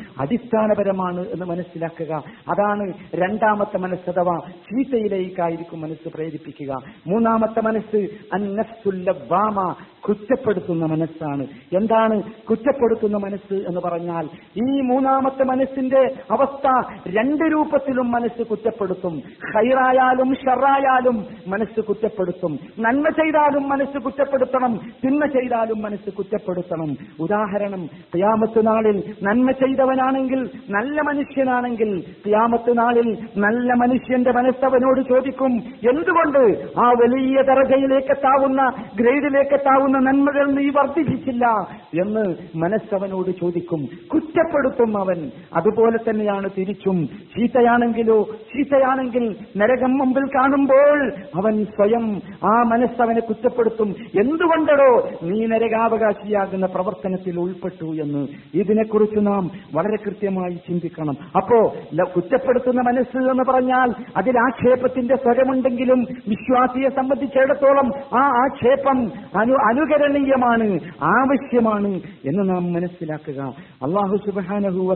അടിസ്ഥാനപരമാണ് 0.52 1.28
എന്ന് 1.28 1.45
മനസ്സിലാക്കുക. 1.45 2.24
അതാണ് 2.49 2.93
രണ്ടാമത്തെ 3.16 3.78
മനസ്സ് 3.78 4.10
അഥവാ 4.10 4.39
ചീത്തയിലേക്കായിരിക്കും 4.49 5.82
മനസ്സ് 5.82 6.10
പ്രേരിപ്പിക്കുക. 6.14 6.76
മൂന്നാമത്തെ 7.08 7.62
മനസ്സ് 7.62 7.97
അന്നസ്സുല്ലവാമ 8.34 9.76
കുറ്റപ്പെടുത്തുന്ന 10.08 10.86
മനസ്സാണ്. 10.86 11.43
എന്താണ് 11.78 12.24
കുറ്റപ്പെടുത്തുന്ന 12.49 13.18
മനസ്സ് 13.18 13.54
എന്ന് 13.54 13.82
പറഞ്ഞാൽ 13.86 14.30
ഈ 14.58 14.82
മൂന്നാമത്തെ 14.82 15.43
മനസ്സിന്റെ 15.43 16.02
അവസ്ഥ 16.32 16.68
രണ്ട് 17.08 17.43
രൂപത്തിലും 17.54 18.12
മനസ്സ് 18.12 18.43
കുറ്റപ്പെടുത്തും. 18.43 19.22
ഹൈറായാലും 19.56 20.36
ഷറായാലും 20.36 21.26
മനസ്സ് 21.47 21.82
കുറ്റപ്പെടുത്തും. 21.82 22.60
നന്മ 22.80 23.10
ചെയ്താലും 23.10 23.70
മനസ്സ് 23.70 23.97
കുറ്റപ്പെടുത്തണം. 23.97 24.80
തിന്മ 25.06 25.26
ചെയ്താലും 25.26 25.82
മനസ്സ് 25.82 26.10
കുറ്റപ്പെടുത്തണം. 26.10 26.97
ഉദാഹരണം 27.20 27.86
ക്യാമത്ത് 28.16 28.68
നാളിൽ 28.68 29.16
നന്മ 29.24 29.52
ചെയ്തവനാണെങ്കിൽ 29.52 30.41
നല്ല 30.70 31.02
മനുഷ്യനാണെങ്കിൽ 31.02 32.00
ക്യാമത്ത് 32.00 32.78
നാളിൽ 32.78 33.18
നല്ല 33.38 33.74
മനുഷ്യന്റെ 33.74 34.32
മനസ്സവനോട് 34.32 35.02
ചോദിക്കും 35.10 35.54
എന്തുകൊണ്ട് 35.89 36.64
ആ 36.80 36.89
വലിയ 36.89 37.42
തറകയിലേക്കെത്താവുന്ന 37.42 38.72
ഗ്രേഡിലേക്കെത്താവുന്ന 39.00 39.98
നന്മകൾ 40.00 40.52
നീ 40.52 40.70
വർദ്ധിപ്പിച്ചില്ല? 40.70 41.48
എന്ന് 42.02 42.36
മനസ്സവനോട് 42.56 43.32
ചോദിക്കും. 43.42 43.86
കുറ്റപ്പെടുത്തും 44.14 44.98
അവൻ. 44.98 45.32
അതുപോലെ 45.54 46.10
തന്നെയാണ് 46.10 46.50
തിരിച്ചും. 46.58 47.06
ചീത്തയാണെങ്കിലോ 47.06 48.24
ചീത്തയാണെങ്കിൽ 48.24 49.36
നരകം 49.58 49.98
മുമ്പിൽ 49.98 50.26
കാണുമ്പോൾ 50.26 51.10
അവൻ 51.36 51.66
സ്വയം 51.66 52.22
ആ 52.44 52.64
മനസ്സവനെ 52.64 53.20
കുറ്റപ്പെടുത്തും. 53.20 53.96
എന്തുകൊണ്ടോ 54.20 55.10
നീ 55.24 55.46
നരകാവകാശിയാകുന്ന 55.46 56.66
പ്രവർത്തനത്തിൽ 56.66 57.39
ഉൾപ്പെട്ടു 57.39 57.86
എന്ന്. 57.86 58.28
ഇതിനെക്കുറിച്ച് 58.54 59.28
നാം 59.28 59.52
വളരെ 59.74 59.98
കൃത്യമായി 60.32 60.60
ചിന്തിക്കണം. 60.68 61.14
അപ്പോ 61.36 61.74
കുറ്റപ്പെടുത്തുന്ന 62.16 62.82
മനസ്സ് 62.82 63.18
എന്ന് 63.18 63.44
പറഞ്ഞാൽ 63.52 63.94
അതിൽ 64.18 64.40
ആക്ഷേപത്തിന്റെ 64.40 65.16
സ്വരമുണ്ടെങ്കിലും 65.16 66.00
വിശ്വാസിയെ 66.28 66.90
സംബന്ധിച്ചിടത്തോളം 66.90 67.92
ആ 68.18 68.26
ആക്ഷേപം 68.26 69.12
അനു 69.40 69.54
അനുകരണീയമാണ് 69.54 70.80
ആവശ്യമാണ് 71.04 71.88
എന്ന് 72.26 72.50
നാം 72.50 72.74
മനസ്സിലാക്കുക. 72.74 73.42
അള്ളാഹു 73.84 74.18
സുബാനഹുവ 74.26 74.94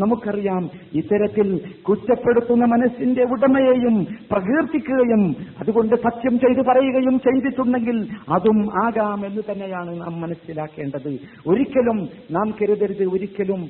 നമുക്കറിയാം 0.00 0.70
ഇത്തരത്തിൽ 0.92 1.60
കുറ്റപ്പെടുത്തുന്ന 1.88 2.64
മനസ്സിന്റെ 2.64 3.22
ഉടമയെയും 3.22 4.04
പ്രകീർത്തിക്കുകയും 4.04 5.36
അതുകൊണ്ട് 5.58 5.96
സത്യം 5.96 6.38
ചെയ്തു 6.38 6.60
പറയുകയും 6.60 7.18
ചെയ്തിട്ടുണ്ടെങ്കിൽ 7.18 8.08
അതും 8.28 8.86
ആകാം 8.86 9.26
എന്ന് 9.26 9.42
തന്നെയാണ് 9.52 10.00
നാം 10.00 10.20
മനസ്സിലാക്കേണ്ടത്. 10.20 11.18
ഒരിക്കലും 11.46 12.08
നാം 12.30 12.54
കരുതരുത്. 12.62 13.04
ഒരിക്കലും 13.04 13.68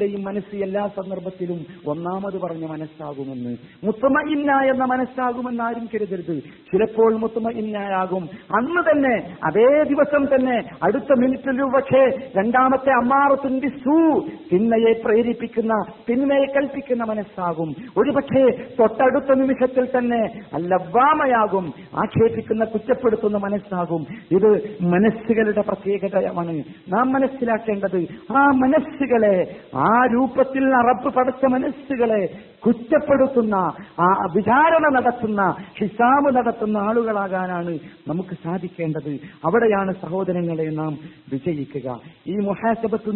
എല്ലാവരുടെയും 0.00 0.34
മനസ്സ് 0.34 0.56
എല്ലാ 0.56 0.86
സന്ദർഭത്തിലും 0.86 1.66
ഒന്നാമത് 1.86 2.40
പറഞ്ഞ 2.40 2.66
മനസ്സാകുമെന്ന്. 2.66 3.56
മുത്തമയിന്ന 3.84 4.52
എന്ന 4.52 4.84
മനസ്സാകുമെന്ന് 4.84 5.62
ആരും 5.62 5.88
കരുതരുത്. 5.94 6.40
ചിലപ്പോൾ 6.72 7.16
മുത്തമയിന്നായാകും. 7.16 8.28
അന്ന് 8.56 8.82
തന്നെ 8.90 9.36
അതേ 9.44 9.82
ദിവസം 9.82 10.24
തന്നെ 10.24 10.62
അടുത്ത 10.82 11.12
മിനിറ്റിൽ 11.18 11.62
പക്ഷേ 11.74 12.30
രണ്ടാമത്തെ 12.38 12.90
അമ്മാറത്തിന്റെ 12.90 13.68
സൂ 13.68 14.20
തിന്മയെ 14.52 15.02
പ്രേരിപ്പിക്കുന്ന 15.04 15.82
തിന്മയെ 16.10 16.44
കൽപ്പിക്കുന്ന 16.44 17.04
മനസ്സാകും. 17.04 17.74
ഒരുപക്ഷെ 17.96 18.50
തൊട്ടടുത്ത 18.80 19.34
നിമിഷത്തിൽ 19.34 19.98
തന്നെ 19.98 20.22
അല്ലവാമയാകും 20.52 21.72
ആക്ഷേപിക്കുന്ന 21.94 22.64
കുറ്റപ്പെടുത്തുന്ന 22.64 23.38
മനസ്സാകും. 23.38 24.06
ഇത് 24.30 24.76
മനസ്സുകളുടെ 24.82 25.60
പ്രത്യേകതയാണ്. 25.60 26.62
നാം 26.88 27.12
മനസ്സിലാക്കേണ്ടത് 27.12 28.06
ആ 28.32 28.46
മനസ്സുകളെ 28.46 29.56
ആ 29.76 29.89
രൂപത്തിൽ 30.12 30.74
അറപ്പ് 30.74 31.14
പടച്ച 31.14 31.44
മനസ്സുകളെ 31.44 32.28
കുറ്റപ്പെടുത്തുന്ന 32.66 33.54
ആ 34.00 34.08
വിചാരണ 34.36 34.96
നടത്തുന്ന 34.96 35.54
ഹിസാബ് 35.78 36.36
നടത്തുന്ന 36.36 36.76
ആളുകളാകാനാണ് 36.76 37.78
നമുക്ക് 38.08 38.34
സാധിക്കേണ്ടത്. 38.44 39.12
അവിടെയാണ് 39.44 39.94
സഹോദരങ്ങളെ 40.02 40.70
നാം 40.70 40.98
വിജയിക്കുക. 41.32 42.00
ഈ 42.26 42.36
മുഹാസബത്തു 42.36 43.10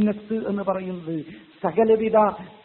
എന്ന് 0.49 0.63
പറയുന്നത് 0.63 1.25
സകലവിധ 1.65 2.17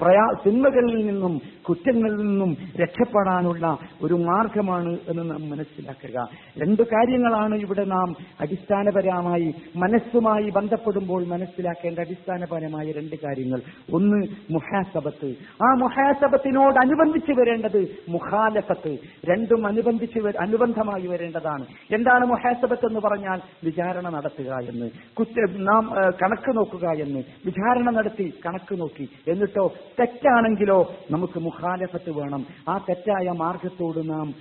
പ്രയാ 0.02 0.32
തിന്മകളിൽ 0.45 1.06
നിന്നും 1.06 1.41
കുറ്റങ്ങളിൽ 1.70 2.16
നിന്നും 2.16 2.58
രക്ഷപ്പെടാനുള്ള 2.82 3.78
ഒരു 4.02 4.14
മാർഗമാണ് 4.14 4.97
എന്ന് 5.08 5.32
നാം 5.32 5.50
മനസ്സിലാക്കുക. 5.50 6.30
രണ്ടു 6.58 6.82
കാര്യങ്ങളാണ് 6.82 7.56
ഇവിടെ 7.56 7.84
നാം 7.86 8.16
അടിസ്ഥാനപരമായി 8.41 9.56
മനസ്സുമായി 9.76 10.50
ബന്ധപ്പെടുമ്പോൾ 10.50 11.28
മനസ്സിലാക്കേണ്ട 11.28 12.00
അടിസ്ഥാനപരമായ 12.00 12.91
രണ്ട് 12.91 13.16
കാര്യങ്ങൾ. 13.16 13.62
ഒന്ന് 13.93 14.28
മുഹാസബത്ത്. 14.52 15.34
ആ 15.64 15.74
മുഹാസബത്തിനോട് 15.74 16.76
അനുബന്ധിച്ച് 16.76 17.32
വരേണ്ടത് 17.32 17.95
മുഖാലഫത്ത്. 18.10 18.97
രണ്ടും 19.26 19.68
അനുബന്ധിച്ച് 19.68 20.20
അനുബന്ധമായി 20.39 21.08
വരേണ്ടതാണ്. 21.08 21.66
എന്താണ് 21.95 22.26
മുഹാസബത്ത് 22.26 22.86
എന്ന് 22.86 23.00
പറഞ്ഞാൽ 23.00 23.39
വിചാരണ 23.64 24.10
നടത്തുക 24.10 24.60
എന്ന്. 24.70 24.89
കുറ്റ 25.20 25.52
നാം 25.58 25.89
കണക്ക് 26.24 26.58
നോക്കുക 26.58 26.89
എന്ന്. 26.89 27.24
വിചാരണ 27.45 27.89
നടത്തി 27.89 28.34
കണക്ക് 28.45 28.82
നോക്കി. 28.90 29.32
എന്നിട്ടോ 29.32 29.74
തെറ്റാണെങ്കിലോ 30.00 30.94
നമുക്ക് 31.12 31.40
മുഖാലഫത്ത് 31.40 32.12
വേണം. 32.12 32.46
ആ 32.70 32.78
തെറ്റായ 32.78 33.32
മാർഗത്തോട് 33.32 34.10
നാം 34.10 34.34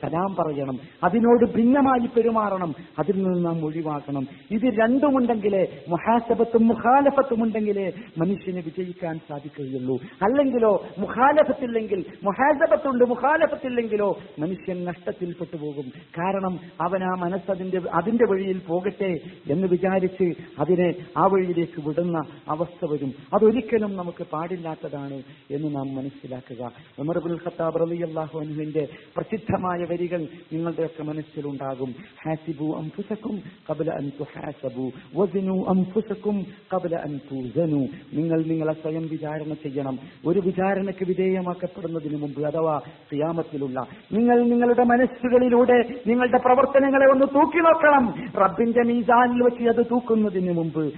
സലാം 0.00 0.34
പറയണം. 0.34 0.78
അതിനോട് 1.04 1.56
ഭിന്നമായി 1.56 2.06
പെരുമാറണം. 2.06 2.74
അതിൽ 2.98 3.22
നിന്ന് 3.22 3.44
നാം 3.46 3.64
ഒഴിവാക്കണം. 3.64 4.26
ഇത് 4.50 4.62
രണ്ടുമുണ്ടെങ്കിലേ 4.62 5.84
മുഹാസബത്തും 5.88 6.68
മുഖാലഫത്തും 6.68 7.42
ഉണ്ടെങ്കിലേ 7.42 7.92
മനുഷ്യന് 8.18 8.56
വിജയിക്കാൻ 8.56 9.20
സാധിക്കുകയുള്ളൂ. 9.28 9.96
അല്ലെങ്കിലോ 9.96 10.86
മുഖാലഫത്തില്ലെങ്കിൽ 10.98 12.04
മുഹാസബത്തുണ്ട് 12.24 13.04
മുഖാലഫത്തില്ലെങ്കിലോ 13.04 14.18
മനുഷ്യൻ 14.38 14.84
നഷ്ടത്തിൽപ്പെട്ടു 14.84 15.56
പോകും. 15.56 15.84
കാരണം 16.18 16.58
അവൻ 16.80 17.04
ആ 17.04 17.14
മനസ്സതിന്റെ 17.18 17.80
അതിന്റെ 17.94 18.24
വഴിയിൽ 18.30 18.60
പോകട്ടെ 18.66 19.16
എന്ന് 19.50 19.68
വിചാരിച്ച് 19.68 20.32
അതിനെ 20.58 20.94
ആ 21.16 21.26
വഴിയിലേക്ക് 21.26 21.88
വിടുന്ന 21.88 22.22
അവസ്ഥ 22.48 22.92
വരും. 22.92 23.12
അതൊരു 23.34 23.55
ഒരിക്കലും 23.56 23.96
നമുക്ക് 23.96 24.26
പാടില്ലാത്തതാണ് 24.32 25.22
എന്ന് 25.50 25.76
നാം 25.76 25.94
മനസ്സിലാക്കുക. 25.94 26.72
ഉമർബുൽ 26.98 27.38
ഖത്താബ് 27.44 27.80
റലി 27.80 28.02
അള്ളാഹു 28.02 28.38
അനുവിന്റെ 28.40 28.88
പ്രസിദ്ധമായ 29.16 29.86
വരികൾ 29.92 30.18
നിങ്ങളുടെയൊക്കെ 30.52 31.02
മനസ്സിലുണ്ടാകും. 31.02 31.94
ഹാസിബു 32.26 32.76
അംഫുസക്കും 32.76 33.42
കബല 33.70 33.90
അൻ 33.90 34.10
തുഹാസബു 34.20 34.92
വസിനു 35.16 35.64
അംഫുസക്കും 35.68 36.46
കബല 36.74 36.96
അൻ 36.96 37.16
തുസനു. 37.16 37.86
നിങ്ങൾ 38.12 38.42
നിങ്ങളെ 38.42 38.72
സ്വയം 38.72 39.08
വിചാരണ 39.08 39.54
ചെയ്യണം. 39.54 39.98
ഒരു 40.26 40.40
വിചാരണയ്ക്ക് 40.40 41.06
വിധേയമാക്കപ്പെടുന്നതിന് 41.06 42.22
മുമ്പ് 42.22 42.46
അഥവാ 42.46 42.78
ക്രിയാമത്തിലുള്ള 42.78 43.86
നിങ്ങൾ 44.12 44.42
നിങ്ങളുടെ 44.42 44.84
മനസ്സുകളിലൂടെ 44.84 45.84
നിങ്ങളുടെ 46.06 46.38
പ്രവർത്തനങ്ങളെ 46.44 47.06
ഒന്ന് 47.12 47.26
തൂക്കി 47.34 47.56
നോക്കണം. 47.56 48.14
റബ്ബിന്റെ 48.42 48.82
മീസാനിൽ 48.82 49.42
വെച്ച് 49.42 49.62
അത് 49.62 49.86
തൂക്കുന്നതിന് 49.90 50.52
മുമ്പ്. 50.52 50.92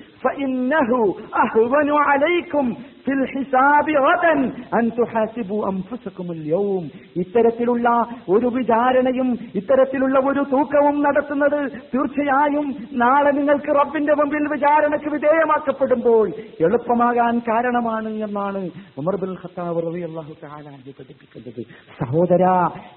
Publikum. 2.50 2.97
في 3.07 3.11
الحساب 3.13 3.87
غدا 3.99 4.35
أن 4.73 4.83
تحاسبوا 4.93 5.61
أنفسكم 5.67 6.27
اليوم 6.31 6.83
ഇത്തരത്തിലുള്ള 7.23 7.87
ഒരു 8.33 8.47
വിചാരണയും 8.57 9.27
ഇത്തരത്തിലുള്ള 9.59 10.17
ഒരു 10.29 10.41
തൂക്കവും 10.53 10.95
നടത്തുന്നത് 11.05 11.59
തീർച്ചയായും 11.93 12.65
നാളെ 13.01 13.31
നിങ്ങൾക്ക് 13.37 13.71
റബ്ബിന്റെ 13.79 14.13
മുമ്പിൽ 14.19 14.45
വിചാരണയ്ക്ക് 14.53 15.09
വിധേയമാക്കപ്പെടുമ്പോൾ 15.15 16.25
എളുപ്പമാകാൻ 16.65 17.33
കാരണമാണ് 17.49 18.11
എന്നാണ് 18.25 18.61
ഉമർ 19.01 19.15
ബിൻ 19.23 19.31
ഖത്താബ് 19.41 19.83
റളിയല്ലാഹു 19.85 20.33
തആല 20.43 20.65
അൻഹു 20.71 20.93
പഠിപ്പിക്കുന്നത് 20.99 21.61
സഹോദര 21.99 22.43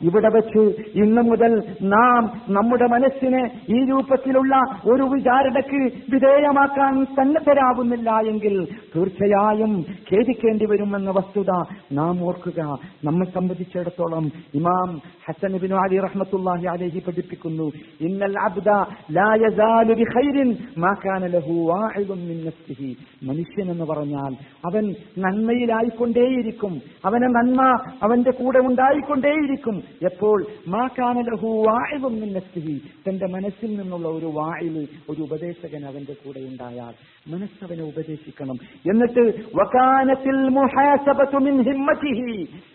ഇവിടെ 0.07 0.31
വെച്ച് 0.37 0.63
ഇന്നു 1.03 1.25
മുതൽ 1.31 1.53
നാം 1.95 2.23
നമ്മുടെ 2.57 2.89
മനസ്സിനെ 2.95 3.43
ഈ 3.77 3.81
രൂപത്തിലുള്ള 3.91 4.55
ഒരു 4.93 5.07
വിചാരണയ്ക്ക് 5.15 5.83
വിധേയമാക്കാൻ 6.15 6.95
സന്നദ്ധരാകുന്നില്ല 7.19 8.11
എങ്കിൽ 8.33 8.57
തീർച്ചയായും 8.95 9.75
ഖേദിക്കേണ്ടി 10.14 10.66
വരുമെന്ന 10.66 11.10
വസ്തുത 11.10 11.76
നാം 11.92 12.24
ഓർക്കുക. 12.24 12.78
നമ്മെ 13.04 13.26
സംബന്ധിച്ചിടത്തോളം 13.26 14.32
ഇമാം 14.54 15.02
ഹസൻ 15.30 15.58
ബിൻ 15.58 15.74
അലി 15.74 15.98
റഹ്മത്തുള്ളാഹി 15.98 16.66
അലൈഹി 16.66 17.00
പഠിപ്പിക്കുന്നു 17.00 17.72
ഇന്നൽ 18.02 18.40
അബ്ദ 18.40 18.70
ലാ 19.12 19.36
യസാലു 19.36 19.94
ബിഖൈരിൻ 19.94 20.58
മാ 20.78 20.94
കാന 21.06 21.26
ലഹു 21.26 21.54
വാഇദുൻ 21.54 22.28
മിൻ 22.28 22.46
നഫ്സിഹി. 22.46 22.98
മനുഷ്യൻ 23.24 23.72
എന്ന് 23.72 23.84
പറഞ്ഞാൽ 23.84 24.34
അവൻ 24.66 24.96
നന്മയിലായിക്കൊണ്ടേയിരിക്കും. 25.18 26.82
അവനെ 27.06 27.28
നന്മ 27.28 27.62
അവന്റെ 28.04 28.32
കൂടെ 28.32 28.60
ഉണ്ടായിക്കൊണ്ടേയിരിക്കും. 28.60 29.84
എപ്പോൾ? 30.02 30.46
മാ 30.68 30.88
കാന 31.00 31.20
ലഹു 31.20 31.48
വാഇദുൻ 31.48 32.20
മിൻ 32.20 32.34
നഫ്സിഹി. 32.34 32.82
തന്റെ 33.10 33.28
മനസ്സിൽ 33.28 33.78
നിന്നുള്ള 33.78 34.08
ഒരു 34.08 34.26
വായിൽ 34.26 34.88
ഒരു 35.10 35.22
ഉപദേശകൻ 35.22 35.86
അവന്റെ 35.86 36.14
കൂടെ 36.14 36.40
ഉണ്ടായാൽ. 36.40 36.94
മനസ്സവനെ 37.28 37.84
ഉപദേശിക്കണം. 37.84 38.56
എന്നിട്ട് 38.92 39.40
വകാനത്തിൽ 39.56 40.32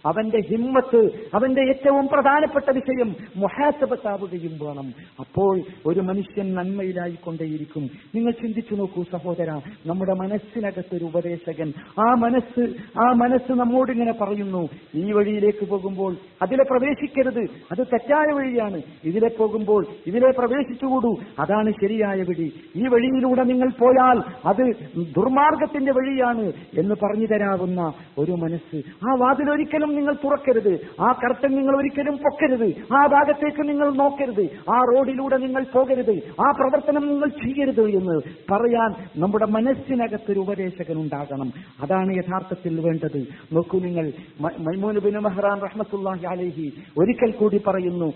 അവന്റെ 0.06 0.40
ഹിമ്മത്ത് 0.40 1.06
അവന്റെ 1.34 1.60
ഏറ്റവും 1.60 2.08
പ്രധാനപ്പെട്ട 2.12 2.70
വിഷയം 2.70 3.14
മുഹാസബത്താവുകയും 3.36 4.66
വേണം. 4.66 4.94
അപ്പോൾ 5.20 5.60
ഒരു 5.86 6.00
മനുഷ്യൻ 6.00 6.54
നന്മയിലായിക്കൊണ്ടേയിരിക്കും. 6.54 7.90
നിങ്ങൾ 8.14 8.30
ചിന്തിച്ചു 8.30 8.74
നോക്കൂ 8.74 9.02
സഹോദര 9.02 9.50
നമ്മുടെ 9.86 10.12
മനസ്സിനകത്ത് 10.14 10.96
ഒരു 10.96 11.04
ഉപദേശകൻ. 11.04 11.72
ആ 12.00 12.14
മനസ്സ് 12.14 12.74
ആ 13.00 13.12
മനസ്സ് 13.12 13.52
നമ്മോട് 13.52 13.92
ഇങ്ങനെ 13.92 14.12
പറയുന്നു 14.12 14.68
ഈ 14.94 15.12
വഴിയിലേക്ക് 15.12 15.66
പോകുമ്പോൾ 15.66 16.16
അതിലെ 16.42 16.64
പ്രവേശിക്കരുത്. 16.64 17.50
അത് 17.72 17.86
തെറ്റായ 17.86 18.34
വഴിയാണ്. 18.34 18.82
ഇതിലെ 19.04 19.28
പോകുമ്പോൾ 19.38 19.86
ഇതിലെ 20.06 20.30
പ്രവേശിച്ചുകൂടൂ. 20.30 21.16
അതാണ് 21.38 21.70
ശരിയായ 21.70 22.22
വഴി. 22.22 22.52
ഈ 22.76 22.88
വഴിയിലൂടെ 22.88 23.42
നിങ്ങൾ 23.42 23.70
പോയാൽ 23.70 24.35
അത് 24.44 24.72
ദുർമാർഗത്തിന്റെ 25.16 25.92
വഴിയാണ് 25.92 26.52
എന്ന് 26.78 26.94
പറഞ്ഞു 26.94 27.26
തരാവുന്ന 27.26 27.92
ഒരു 28.18 28.32
മനസ്സ്. 28.32 28.76
ആ 29.10 29.14
വാതിൽ 29.14 29.50
ഒരിക്കലും 29.50 29.96
നിങ്ങൾ 29.96 30.14
തുറക്കരുത്. 30.14 30.80
ആ 31.00 31.12
കർട്ടൻ 31.24 31.56
നിങ്ങൾ 31.56 31.78
ഒരിക്കലും 31.78 32.16
പൊക്കരുത്. 32.16 32.74
ആ 32.92 33.06
ഭാഗത്തേക്ക് 33.06 33.68
നിങ്ങൾ 33.68 33.90
നോക്കരുത്. 33.90 34.48
ആ 34.70 34.78
റോഡിലൂടെ 34.78 35.36
നിങ്ങൾ 35.36 35.66
പോകരുത്. 35.74 36.16
ആ 36.46 36.50
പ്രവർത്തനം 36.50 37.08
നിങ്ങൾ 37.08 37.28
ചെയ്യരുത് 37.28 37.82
എന്ന് 37.82 38.20
പറയാൻ 38.50 38.94
നമ്മുടെ 39.16 39.46
മനസ്സിനകത്തൊരു 39.46 40.40
ഉപദേശകൻ 40.40 41.00
ഉണ്ടാകണം. 41.00 41.52
അതാണ് 41.80 42.16
യഥാർത്ഥത്തിൽ 42.16 42.80
വേണ്ടത്. 42.80 43.26
നോക്കൂ 43.52 43.78
നിങ്ങൾ. 43.78 44.12
ബിൻ 44.96 45.18
മെഹ്റാൻ 45.18 45.60
റഹ്മത്തുള്ളാഹി 45.60 46.26
അലൈഹി 46.26 46.72
ഒരിക്കൽ 46.98 47.30
കൂടി 47.30 47.60
പറയുന്നു 47.66 48.12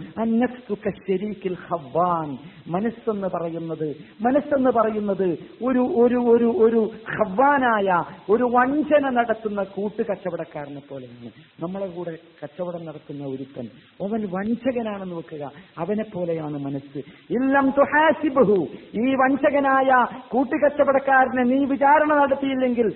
മനസ്സെന്ന് 2.68 3.28
പറയുന്നത് 3.34 3.96
മനസ്സെന്ന് 4.22 4.70
പറയുന്നത് 4.70 5.38
ഒരു 5.62 5.80
ഒരു 6.14 6.36
ഒരു 6.36 6.44
ഒരു 6.44 6.90
ഖവ്വാനായ 7.10 8.02
ഒരു 8.30 8.42
വഞ്ചന 8.42 9.10
നടത്തുന്ന 9.10 9.62
കൂട്ടുകച്ചവടക്കാരനെ 9.62 10.82
പോലെയാണ്. 10.90 11.30
നമ്മളെ 11.62 11.86
കൂടെ 11.86 12.18
കച്ചവടം 12.44 12.86
നടത്തുന്ന 12.86 13.24
ഒരുത്തൻ. 13.24 13.64
അവൻ 14.02 14.28
വഞ്ചകനാണെന്ന് 14.30 15.14
വെക്കുക. 15.14 15.50
അവനെ 15.78 16.04
പോലെയാണ് 16.14 16.58
മനസ്സ്. 16.58 16.98
ഇല്ലം 17.30 17.70
തുഹാസിബഹു. 17.78 18.66
ഈ 18.94 19.14
വഞ്ചകനായ 19.14 20.20
കൂട്ടുകച്ചവടക്കാരനെ 20.28 21.42
നീ 21.42 21.64
വിചാരണ 21.64 22.14
നടത്തിയില്ലെങ്കിൽ 22.14 22.92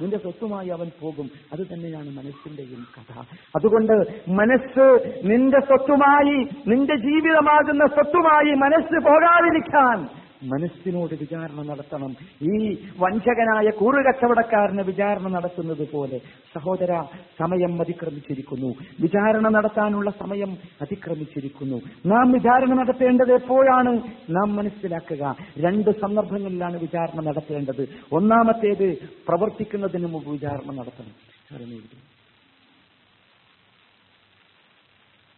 നിന്റെ 0.00 0.18
സ്വത്തുമായി 0.18 0.68
അവൻ 0.68 0.90
പോകും. 1.02 1.30
അത് 1.52 1.66
തന്നെയാണ് 1.66 2.06
മനസ്സിന്റെയും 2.06 2.86
കഥ. 2.98 3.22
അതുകൊണ്ട് 3.56 3.92
മനസ്സ് 4.28 5.14
നിന്റെ 5.24 5.60
സ്വത്തുമായി 5.60 6.48
നിന്റെ 6.66 6.94
ജീവിതമാകുന്ന 6.94 7.86
സ്വത്തുമായി 7.86 8.54
മനസ്സ് 8.54 9.04
പോകാതിരിക്കാൻ 9.04 10.23
മനസ്സിനോട് 10.44 11.14
വിചാരണ 11.14 11.62
നടത്തണം. 11.62 12.16
ഈ 12.42 12.74
വഞ്ചകനായ 12.98 13.70
കൂറുകച്ചവടക്കാരന് 13.70 14.82
വിചാരണ 14.82 15.28
നടത്തുന്നത് 15.28 15.88
പോലെ 15.92 16.18
സഹോദര 16.54 17.02
സമയം 17.38 17.80
അതിക്രമിച്ചിരിക്കുന്നു. 17.80 18.74
വിചാരണ 19.00 19.48
നടത്താനുള്ള 19.48 20.10
സമയം 20.10 20.56
അതിക്രമിച്ചിരിക്കുന്നു. 20.82 21.80
നാം 22.06 22.32
വിചാരണ 22.32 22.74
നടത്തേണ്ടത് 22.74 23.32
എപ്പോഴാണ്? 23.32 24.02
നാം 24.30 24.56
മനസ്സിലാക്കുക. 24.56 25.36
രണ്ട് 25.58 25.90
സന്ദർഭങ്ങളിലാണ് 25.90 26.80
വിചാരണ 26.80 27.20
നടത്തേണ്ടത്. 27.28 27.88
ഒന്നാമത്തേത് 28.12 28.98
പ്രവർത്തിക്കുന്നതിന് 29.28 30.06
മുമ്പ് 30.06 30.30
വിചാരണ 30.30 30.72
നടത്തണം. 30.80 31.34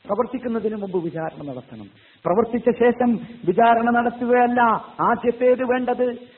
പ്രവർത്തിക്കുന്നതിന് 0.07 0.77
മുമ്പ് 0.77 1.05
വിചാരണ 1.05 1.51
നടത്തണം. 1.51 1.89
പ്രവർത്തിച്ച 2.27 2.71
ശേഷം 2.79 3.11
വിചാരണ 3.47 3.91
നടത്തുകയല്ല 3.99 4.61
ആദ്യത്തേത് 5.01 5.65
വേണ്ടത്. 5.65 6.36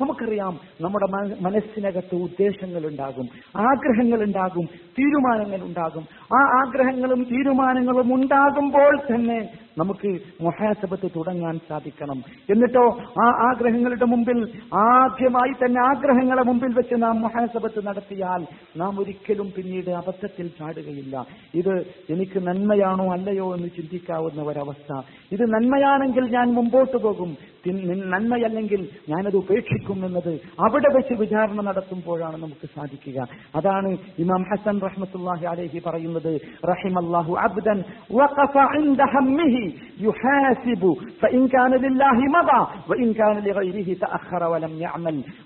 നമുക്കറിയാം 0.00 0.60
നമ്മുടെ 0.80 1.06
മനസ്സിനകത്ത് 1.40 2.14
ഉദ്ദേശങ്ങൾ 2.14 2.86
ഉണ്ടാകും 2.86 3.28
ആഗ്രഹങ്ങൾ 3.56 4.22
ഉണ്ടാകും 4.22 4.68
തീരുമാനങ്ങൾ 4.98 5.62
ഉണ്ടാകും 5.64 6.06
ആ 6.36 6.40
ആഗ്രഹങ്ങളും 6.40 7.22
തീരുമാനങ്ങളും 7.22 8.14
ഉണ്ടാകുമ്പോൾ 8.14 8.96
തന്നെ 8.96 9.48
നമുക്ക് 9.78 10.20
മുഹാസബത്ത് 10.40 11.10
തുടങ്ങാൻ 11.16 11.60
സാധിക്കണം. 11.68 12.22
എന്നിട്ടോ 12.50 12.98
ആ 13.22 13.26
ആഗ്രഹങ്ങളുടെ 13.50 14.04
മുമ്പിൽ 14.04 14.48
ആദ്യമായി 14.74 15.52
തന്നെ 15.52 15.80
ആഗ്രഹങ്ങളെ 15.80 16.42
മുമ്പിൽ 16.42 16.74
വെച്ച് 16.74 17.02
നാം 17.02 17.20
മുഹാസബത്ത് 17.20 17.86
നടത്തിയാൽ 17.86 18.46
നാം 18.76 19.00
ഒരിക്കലും 19.00 19.52
പിന്നീട് 19.56 19.90
അബദ്ധത്തിൽ 19.90 20.48
ചാടുകയില്ല. 20.48 21.26
ഇത് 21.54 21.86
എനിക്ക് 22.10 22.46
നന്മയാണോ 22.46 23.12
അല്ലയോ 23.12 23.54
എന്ന് 23.54 23.68
ചിന്തിക്കാവുന്ന 23.76 24.42
ഒരവസ്ഥ. 24.42 25.00
ഇത് 25.32 25.42
നന്മയാണെങ്കിൽ 25.42 26.24
ഞാൻ 26.24 26.54
മുമ്പോട്ട് 26.54 26.96
പോകും. 26.96 27.36
നന്മയല്ലെങ്കിൽ 27.68 28.88
ഞാനത് 29.08 29.36
ഉപേക്ഷിക്കും 29.36 30.06
എന്നത് 30.06 30.40
അവിടെ 30.60 30.88
വെച്ച് 30.94 31.14
വിചാരണ 31.14 31.60
നടത്തുമ്പോഴാണ് 31.60 32.36
നമുക്ക് 32.42 32.68
സാധിക്കുക. 32.76 33.28
അതാണ് 33.54 33.98
ഇമാം 34.18 34.42
ഹസൻ 34.42 34.80
റഹ്മത്തുല്ലാഹി 34.80 35.46
അലേഹി 35.46 35.80
പറയുന്നത് 35.86 36.40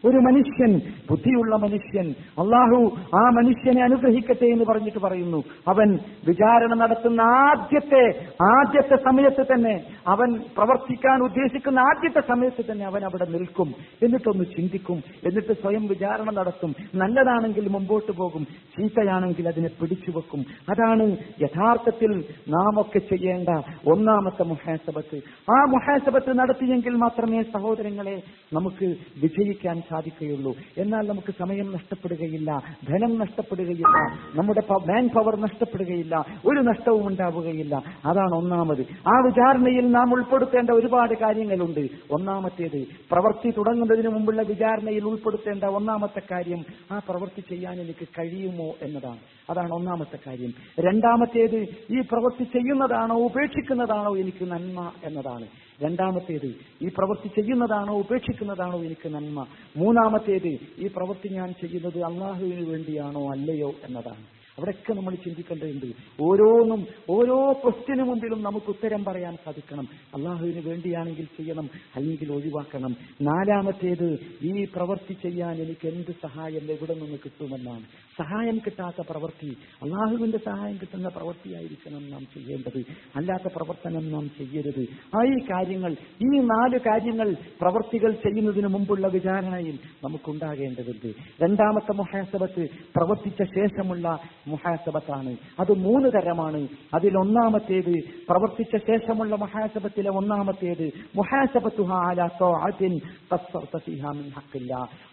ഒരു 0.04 0.16
മനുഷ്യൻ 0.16 0.72
ബുദ്ധിയുള്ള 1.10 1.56
മനുഷ്യൻ 1.56 2.14
അള്ളാഹു 2.38 2.78
ആ 3.16 3.30
മനുഷ്യനെ 3.30 3.82
അനുഗ്രഹിക്കട്ടെ 3.82 4.46
എന്ന് 4.46 4.64
പറഞ്ഞിട്ട് 4.64 4.98
പറയുന്നു. 4.98 5.44
അവൻ 5.68 5.98
വിചാരണ 6.26 6.74
നടത്തുന്ന 6.74 7.20
ആദ്യത്തെ 7.20 8.04
ആദ്യത്തെ 8.42 8.96
സമയത്ത് 8.96 9.46
തന്നെ 9.54 9.84
അവൻ 10.06 10.40
പ്രവർത്തിക്കാൻ 10.56 11.22
ഉദ്ദേശിക്കുന്ന 11.22 11.78
ആദ്യത്തെ 12.04 12.28
സമയത്ത് 12.28 12.72
തന്നെ 12.72 12.86
അവൻ 12.86 13.04
അവിടെ 13.04 13.24
നിൽക്കും. 13.24 13.74
എന്നിട്ടൊന്ന് 14.02 14.44
ചിന്തിക്കും. 14.44 14.96
എന്നിട്ട് 14.96 15.52
സ്വയം 15.52 15.86
വിചാരണ 15.86 16.30
നടത്തും. 16.30 16.74
നല്ലതാണെങ്കിൽ 16.94 17.68
മുമ്പോട്ട് 17.68 18.12
പോകും. 18.12 18.44
ചീത്തയാണെങ്കിൽ 18.44 19.48
അതിനെ 19.48 19.68
പിടിച്ചു 19.80 20.10
വെക്കും. 20.10 20.44
അതാണ് 20.68 21.16
യഥാർത്ഥത്തിൽ 21.42 22.24
നാം 22.48 22.80
ഒക്കെ 22.80 22.98
ചെയ്യേണ്ട 22.98 23.48
ഒന്നാമത്തെ 23.88 24.42
മുഹാസബത്ത്. 24.42 25.16
ആ 25.50 25.64
മുഹാസബത്ത് 25.64 26.38
നടത്തിയെങ്കിൽ 26.38 26.90
മാത്രമേ 26.90 27.42
സഹോദരങ്ങളെ 27.42 28.22
നമുക്ക് 28.52 28.84
വിജയിക്കാൻ 29.22 29.82
സാധിക്കുകയുള്ളൂ. 29.90 30.56
എന്നാൽ 30.78 31.08
നമുക്ക് 31.08 31.34
സമയം 31.38 31.72
നഷ്ടപ്പെടുകയില്ല. 31.72 32.62
ധനം 32.88 33.18
നഷ്ടപ്പെടുകയില്ല. 33.18 34.16
നമ്മുടെ 34.34 34.62
മാൻ 34.72 35.08
പവർ 35.08 35.36
നഷ്ടപ്പെടുകയില്ല. 35.36 36.24
ഒരു 36.46 36.60
നഷ്ടവും 36.60 37.06
ഉണ്ടാവുകയില്ല. 37.06 37.82
അതാണ് 38.04 38.34
ഒന്നാമത്. 38.34 38.80
ആ 39.08 39.22
വിചാരണയിൽ 39.26 39.90
നാം 39.90 40.12
ഉൾപ്പെടുത്തേണ്ട 40.12 40.70
ഒരുപാട് 40.70 41.14
കാര്യങ്ങളുണ്ട്. 41.14 41.88
ഒന്നാമത്തേത് 42.10 42.86
പ്രവൃത്തി 43.10 43.50
തുടങ്ങുന്നതിന് 43.50 44.08
മുമ്പുള്ള 44.08 44.42
വിചാരണയിൽ 44.42 45.04
ഉൾപ്പെടുത്തേണ്ട 45.04 45.64
ഒന്നാമത്തെ 45.64 46.22
കാര്യം 46.30 46.64
ആ 46.92 46.98
പ്രവൃത്തി 46.98 47.40
ചെയ്യാൻ 47.40 47.80
എനിക്ക് 47.80 48.08
കഴിയുമോ 48.08 48.74
എന്നതാണ്. 48.82 49.18
അതാണ് 49.50 49.72
ഒന്നാമത്തെ 49.72 50.18
കാര്യം. 50.26 50.54
രണ്ടാമത്തേത് 50.80 51.56
ഈ 51.90 52.00
പ്രവൃത്തി 52.00 52.44
ചെയ്യുന്നതാണോ 52.44 53.16
ഉപേക്ഷിക്കുന്നതാണോ 53.16 54.16
എനിക്ക് 54.16 54.50
നന്മ 54.50 54.92
എന്നതാണ്. 55.04 55.46
രണ്ടാമത്തേത് 55.82 56.54
ഈ 56.82 56.88
പ്രവൃത്തി 56.88 57.28
ചെയ്യുന്നതാണോ 57.28 57.98
ഉപേക്ഷിക്കുന്നതാണോ 57.98 58.84
എനിക്ക് 58.84 59.08
നന്മ. 59.08 59.46
മൂന്നാമത്തേത് 59.76 60.58
ഈ 60.78 60.86
പ്രവൃത്തി 60.96 61.28
ഞാൻ 61.28 61.52
ചെയ്യുന്നത് 61.52 62.02
അള്ളാഹുവിന് 62.02 62.70
വേണ്ടിയാണോ 62.70 63.30
അല്ലയോ 63.30 63.72
എന്നതാണ്. 63.84 64.43
അവിടെയൊക്കെ 64.58 64.92
നമ്മൾ 64.92 65.14
ചിന്തിക്കേണ്ടതുണ്ട്. 65.14 65.86
ഓരോന്നും 66.22 66.86
ഓരോ 67.10 67.52
ക്വസ്റ്റിന് 67.52 68.02
മുമ്പിലും 68.02 68.42
നമുക്ക് 68.42 68.66
ഉത്തരം 68.66 69.04
പറയാൻ 69.04 69.36
സാധിക്കണം. 69.44 69.88
അള്ളാഹുവിന് 70.14 70.68
വേണ്ടിയാണെങ്കിൽ 70.68 71.24
ചെയ്യണം 71.24 71.70
അല്ലെങ്കിൽ 71.96 72.32
ഒഴിവാക്കണം. 72.32 72.96
നാലാമത്തേത് 73.22 74.18
ഈ 74.42 74.64
പ്രവൃത്തി 74.64 75.12
ചെയ്യാൻ 75.12 75.62
എനിക്ക് 75.62 75.88
എന്ത് 75.88 76.14
സഹായം 76.22 76.70
എവിടെ 76.70 76.94
നിന്ന് 76.94 77.18
കിട്ടുമെന്നാണ്. 77.24 77.82
സഹായം 78.18 78.58
കിട്ടാത്ത 78.58 79.06
പ്രവൃത്തി 79.10 79.56
അള്ളാഹുവിന്റെ 79.82 80.38
സഹായം 80.38 80.76
കിട്ടുന്ന 80.76 81.08
പ്രവൃത്തിയായിരിക്കണം 81.08 82.10
നാം 82.10 82.26
ചെയ്യേണ്ടത്. 82.34 82.84
അല്ലാത്ത 83.16 83.52
പ്രവർത്തനം 83.56 84.12
നാം 84.12 84.30
ചെയ്യരുത്. 84.38 84.86
ആ 85.16 85.24
ഈ 85.24 85.38
കാര്യങ്ങൾ 85.52 85.92
ഈ 86.22 86.38
നാല് 86.38 86.78
കാര്യങ്ങൾ 86.78 87.36
പ്രവൃത്തികൾ 87.60 88.12
ചെയ്യുന്നതിന് 88.12 88.66
മുമ്പുള്ള 88.66 89.06
വിചാരണയിൽ 89.06 89.78
നമുക്കുണ്ടാകേണ്ടതുണ്ട്. 90.04 91.14
രണ്ടാമത്തെ 91.42 91.92
മുഹാസബത്ത് 91.92 92.66
പ്രവർത്തിച്ച 92.96 93.42
ശേഷമുള്ള 93.42 94.18
മുഹാസബത്താണ്. 94.46 95.36
അത് 95.60 95.72
മൂന്ന് 95.72 96.08
തരമാണ്. 96.08 96.68
അതിൽ 96.94 97.18
ഒന്നാമത്തേത് 97.18 97.92
പ്രവർത്തിച്ച 98.28 98.86
ശേഷമുള്ള 98.86 99.36
മുഹാസബത്തിലെ 99.36 100.10
ഒന്നാമത്തേത് 100.10 100.90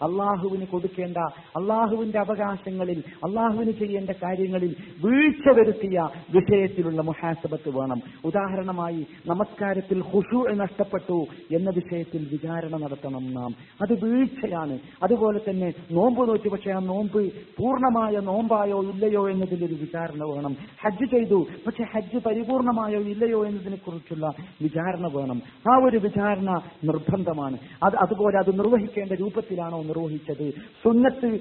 അള്ളാഹുവിന് 0.01 0.67
കൊടുക്കേണ്ട 0.67 1.17
അള്ളാഹുവിന്റെ 1.57 2.19
അവകാശങ്ങളിൽ 2.19 3.03
അള്ളാഹുവിന് 3.25 3.71
ചെയ്യേണ്ട 3.71 4.09
കാര്യങ്ങളിൽ 4.09 4.75
വീഴ്ച 5.05 5.59
വരുത്തിയ 5.59 6.09
വിഷയത്തിലുള്ള 6.29 7.01
മുഹാസബത്ത് 7.01 7.69
വേണം. 7.69 8.01
ഉദാഹരണമായി 8.25 9.07
നമസ്കാരത്തിൽ 9.27 10.01
ഹുഷു 10.01 10.47
നഷ്ടപ്പെട്ടു 10.49 11.25
എന്ന 11.51 11.69
വിഷയത്തിൽ 11.69 12.27
വിചാരണ 12.31 12.77
നടത്തണം 12.83 13.33
നാം. 13.33 13.55
അത് 13.81 14.05
വീഴ്ചയാണ്. 14.05 14.79
അതുപോലെ 15.03 15.39
തന്നെ 15.49 15.73
നോമ്പ് 15.91 16.29
നോക്കി 16.29 16.49
പക്ഷേ 16.49 16.71
ആ 16.71 16.79
നോമ്പ് 16.79 17.31
പൂർണമായ 17.33 18.19
നോമ്പായോ 18.19 18.83
ഇല്ലയോ 18.83 19.20
എന്നതിലൊരു 19.29 19.73
വിചാരണ 19.73 20.23
വേണം. 20.23 20.55
ഹജ്ജ് 20.81 21.11
ചെയ്തു. 21.11 21.47
പക്ഷെ 21.67 21.83
ഹജ്ജ് 21.83 22.17
പരിപൂർണമായോ 22.23 22.99
ഇല്ലയോ 22.99 23.45
എന്നതിനെ 23.45 23.75
കുറിച്ചുള്ള 23.75 24.33
വിചാരണ 24.61 25.07
വേണം. 25.07 25.41
ആ 25.71 25.75
ഒരു 25.83 25.97
വിചാരണ 25.97 26.61
നിർബന്ധമാണ്. 26.83 27.57
അത് 27.83 27.95
അതുപോലെ 27.95 28.37
അത് 28.37 28.59
നിർവഹിക്കേണ്ട 28.59 29.11
രൂപത്തിലാണോ 29.11 29.83
നിർവഹിച്ചത്? 29.83 30.51
സുന്നത്ത് 30.83 31.39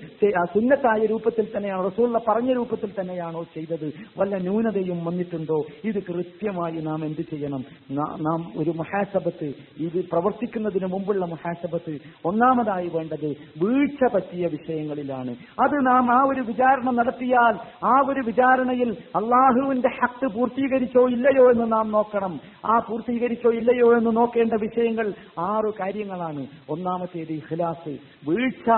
സുന്നത്തായ 0.55 1.07
രൂപത്തിൽ 1.07 1.47
തന്നെയാണോ 1.57 1.89
റസൂള്ള 1.89 2.20
പറഞ്ഞ 2.28 2.53
രൂപത്തിൽ 2.53 2.93
തന്നെയാണോ 3.01 3.43
ചെയ്തത്? 3.43 3.93
വല്ല 4.18 4.37
ന്യൂനതയും 4.37 5.05
വന്നിട്ടുണ്ടോ? 5.05 5.64
ഇത് 5.85 6.03
കൃത്യമായി 6.03 6.81
നാം 6.81 7.05
എന്ത് 7.05 7.20
ചെയ്യണം? 7.20 7.64
നാം 7.91 8.53
ഒരു 8.57 8.70
മഹാസഭത്ത് 8.70 9.53
ഇത് 9.78 10.05
പ്രവർത്തിക്കുന്നതിന് 10.05 10.87
മുമ്പുള്ള 10.87 11.26
മഹാസഭത്ത് 11.26 11.99
ഒന്നാമതായി 12.24 12.89
വേണ്ടത് 12.89 13.37
വീഴ്ച 13.62 14.14
പറ്റിയ 14.14 14.47
വിഷയങ്ങളിലാണ്. 14.47 15.31
അത് 15.61 15.87
നാം 15.87 16.12
ആ 16.12 16.24
ഒരു 16.24 16.41
വിചാരണ 16.41 16.91
നടത്തിയാൽ 16.91 17.59
ആ 17.85 18.03
ഒരു 18.09 18.21
വിചാരണയിൽ 18.27 18.97
അള്ളാഹുവിന്റെ 19.16 19.89
ഹക്ക് 19.89 20.35
പൂർത്തീകരിച്ചോ 20.35 21.09
ഇല്ലയോ 21.09 21.51
എന്ന് 21.51 21.73
നാം 21.73 21.91
നോക്കണം. 21.91 22.41
ആ 22.66 22.79
പൂർത്തീകരിച്ചോ 22.79 23.51
ഇല്ലയോ 23.51 23.99
എന്ന് 23.99 24.16
നോക്കേണ്ട 24.16 24.53
വിഷയങ്ങൾ 24.53 25.12
ആറ് 25.39 25.73
കാര്യങ്ങളാണ്. 25.81 26.47
ഒന്നാമത്തേത് 26.68 27.33
ഇഖ്ലാസ്. 27.33 27.99
വീഴ്ച. 28.29 28.71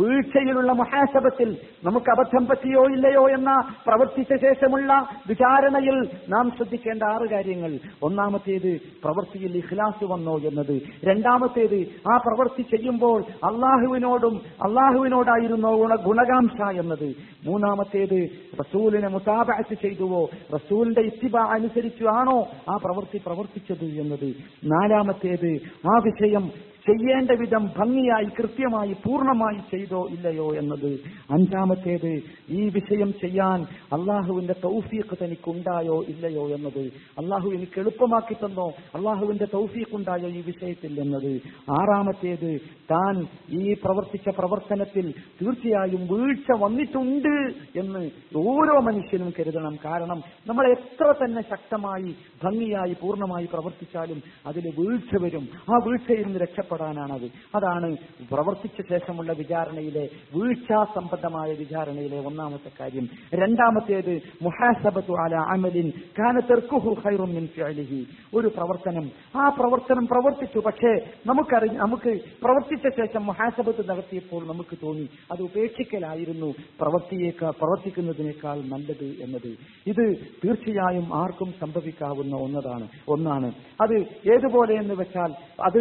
വീഴ്ചയിലുള്ള 0.00 0.72
മുഹാസബത്തിൽ 0.72 1.56
നമുക്ക് 1.84 2.10
അബദ്ധം 2.10 2.46
പറ്റിയോ 2.46 2.84
ഇല്ലയോ 2.84 3.30
എന്ന 3.30 3.60
പ്രവർത്തിച്ച 3.86 4.44
ശേഷമുള്ള 4.44 5.06
വിചാരണയിൽ 5.28 6.10
നാം 6.28 6.50
ശ്രദ്ധിക്കേണ്ട 6.50 7.02
ആറ് 7.02 7.30
കാര്യങ്ങൾ. 7.30 7.78
ഒന്നാമത്തേത് 8.02 8.80
പ്രവൃത്തിയിൽ 9.04 9.56
ഇഖ്ലാസ് 9.56 10.04
വന്നോ 10.04 10.38
എന്നത്. 10.38 10.80
രണ്ടാമത്തേത് 11.04 11.86
ആ 12.12 12.16
പ്രവൃത്തി 12.16 12.62
ചെയ്യുമ്പോൾ 12.62 13.20
അള്ളാഹുവിനോടും 13.20 14.40
അള്ളാഹുവിനോടായിരുന്നോ 14.62 15.76
ഗുണ- 15.76 16.00
ഗുണകാംക്ഷ 16.00 16.78
എന്നത്. 16.80 17.14
മൂന്നാമത്തേത് 17.46 18.28
റസൂലിനെ 18.60 19.08
മുതാബഅത്ത് 19.08 19.74
ചെയ്തുവോ? 19.82 20.30
റസൂലിന്റെ 20.54 21.00
ഇത്തിബ 21.00 21.36
അനുസരിച്ചു 21.50 22.04
ആണോ 22.04 22.38
ആ 22.68 22.76
പ്രവൃത്തി 22.76 23.18
പ്രവർത്തിച്ചത് 23.26 23.84
എന്നത്? 24.00 24.28
നാലാമത്തേത് 24.64 25.50
ആ 25.86 25.98
വിഷയം 26.04 26.44
ചെയ്യേണ്ട 26.86 27.32
വിധം 27.40 27.64
ഭംഗിയായി 27.78 28.28
കൃത്യമായി 28.38 28.92
പൂർണമായി 29.04 29.60
ചെയ്തോ 29.72 30.00
ഇല്ലയോ 30.14 30.46
എന്നത് 30.60 30.90
അഞ്ചാമത്തേത് 31.36 32.12
ഈ 32.58 32.60
വിഷയം 32.76 33.10
ചെയ്യാൻ 33.22 33.60
അള്ളാഹുവിന്റെ 33.96 34.56
തൗഫീഖ് 34.64 35.16
തനിക്കുണ്ടായോ 35.22 35.96
ഇല്ലയോ 36.12 36.44
എന്നത് 36.56 36.82
അള്ളാഹു 37.22 37.48
എനിക്ക് 37.56 37.78
എളുപ്പമാക്കി 37.82 38.36
തന്നോ 38.42 38.66
അള്ളാഹുവിന്റെ 38.98 39.48
തൗഫീഖ് 39.56 39.94
ഉണ്ടായോ 39.98 40.30
ഈ 40.38 40.42
വിഷയത്തിൽ 40.50 40.94
എന്നത് 41.04 41.32
ആറാമത്തേത് 41.78 42.50
താൻ 42.92 43.16
ഈ 43.60 43.62
പ്രവർത്തിച്ച 43.82 44.28
പ്രവർത്തനത്തിൽ 44.38 45.06
തീർച്ചയായും 45.40 46.02
വീഴ്ച 46.12 46.58
വന്നിട്ടുണ്ട് 46.64 47.34
എന്ന് 47.82 48.02
ഓരോ 48.44 48.76
മനുഷ്യനും 48.88 49.30
കരുതണം. 49.38 49.74
കാരണം 49.84 50.18
നമ്മൾ 50.48 50.64
എത്ര 50.76 51.06
തന്നെ 51.20 51.42
ശക്തമായി 51.52 52.10
ഭംഗിയായി 52.44 52.94
പൂർണമായി 53.02 53.46
പ്രവർത്തിച്ചാലും 53.54 54.18
അതിൽ 54.46 54.64
വീഴ്ച 54.80 55.12
വരും. 55.24 55.44
ആ 55.70 55.76
വീഴ്ചയിൽ 55.86 56.24
നിന്ന് 56.26 56.40
രക്ഷപ്പെടാനാണത്. 56.70 57.26
അതാണ് 57.54 57.88
പ്രവർത്തിച്ച 58.30 58.80
ശേഷമുള്ള 58.90 59.32
വിചാരണയിലെ 59.32 60.04
വീഴ്ചാ 60.34 60.84
സംബന്ധമായ 60.94 61.50
വിചാരണയിലെ 61.52 62.18
ഒന്നാമത്തെ 62.26 62.70
കാര്യം. 62.80 63.06
രണ്ടാമത്തേത് 63.34 64.12
മുഹാസബത്തു 64.42 65.12
അല 65.24 65.34
ഒരു 68.34 68.48
പ്രവർത്തനം. 68.48 69.06
ആ 69.36 69.48
പ്രവർത്തനം 69.48 70.06
പ്രവർത്തിച്ചു. 70.06 70.58
പക്ഷേ 70.58 70.92
നമുക്കറി 71.26 71.68
നമുക്ക് 71.74 72.12
പ്രവർത്തിച്ച 72.42 72.86
ശേഷം 73.00 73.26
മുഹാസബത്ത് 73.26 73.88
നടത്തിയപ്പോൾ 73.88 74.42
നമുക്ക് 74.46 74.76
തോന്നി 74.82 75.06
അത് 75.32 75.42
ഉപേക്ഷിക്കലായിരുന്നു. 75.42 76.50
പ്രവർത്തിയേക്കാൾ 76.80 77.50
പ്രവർത്തിക്കുന്നതിനേക്കാൾ 77.50 78.56
നല്ലത് 78.72 79.08
എന്നത്. 79.22 79.50
ഇത് 79.86 80.04
തീർച്ചയായും 80.44 81.06
ആർക്കും 81.22 81.50
സംഭവിക്കാവുന്ന 81.60 82.36
ഒന്നതാണ്. 82.36 82.86
ഒന്നാണ്. 83.08 83.48
അത് 83.80 83.96
ഏതുപോലെ 84.34 84.74
എന്ന് 84.74 84.94
വെച്ചാൽ 84.94 85.30
അത് 85.60 85.80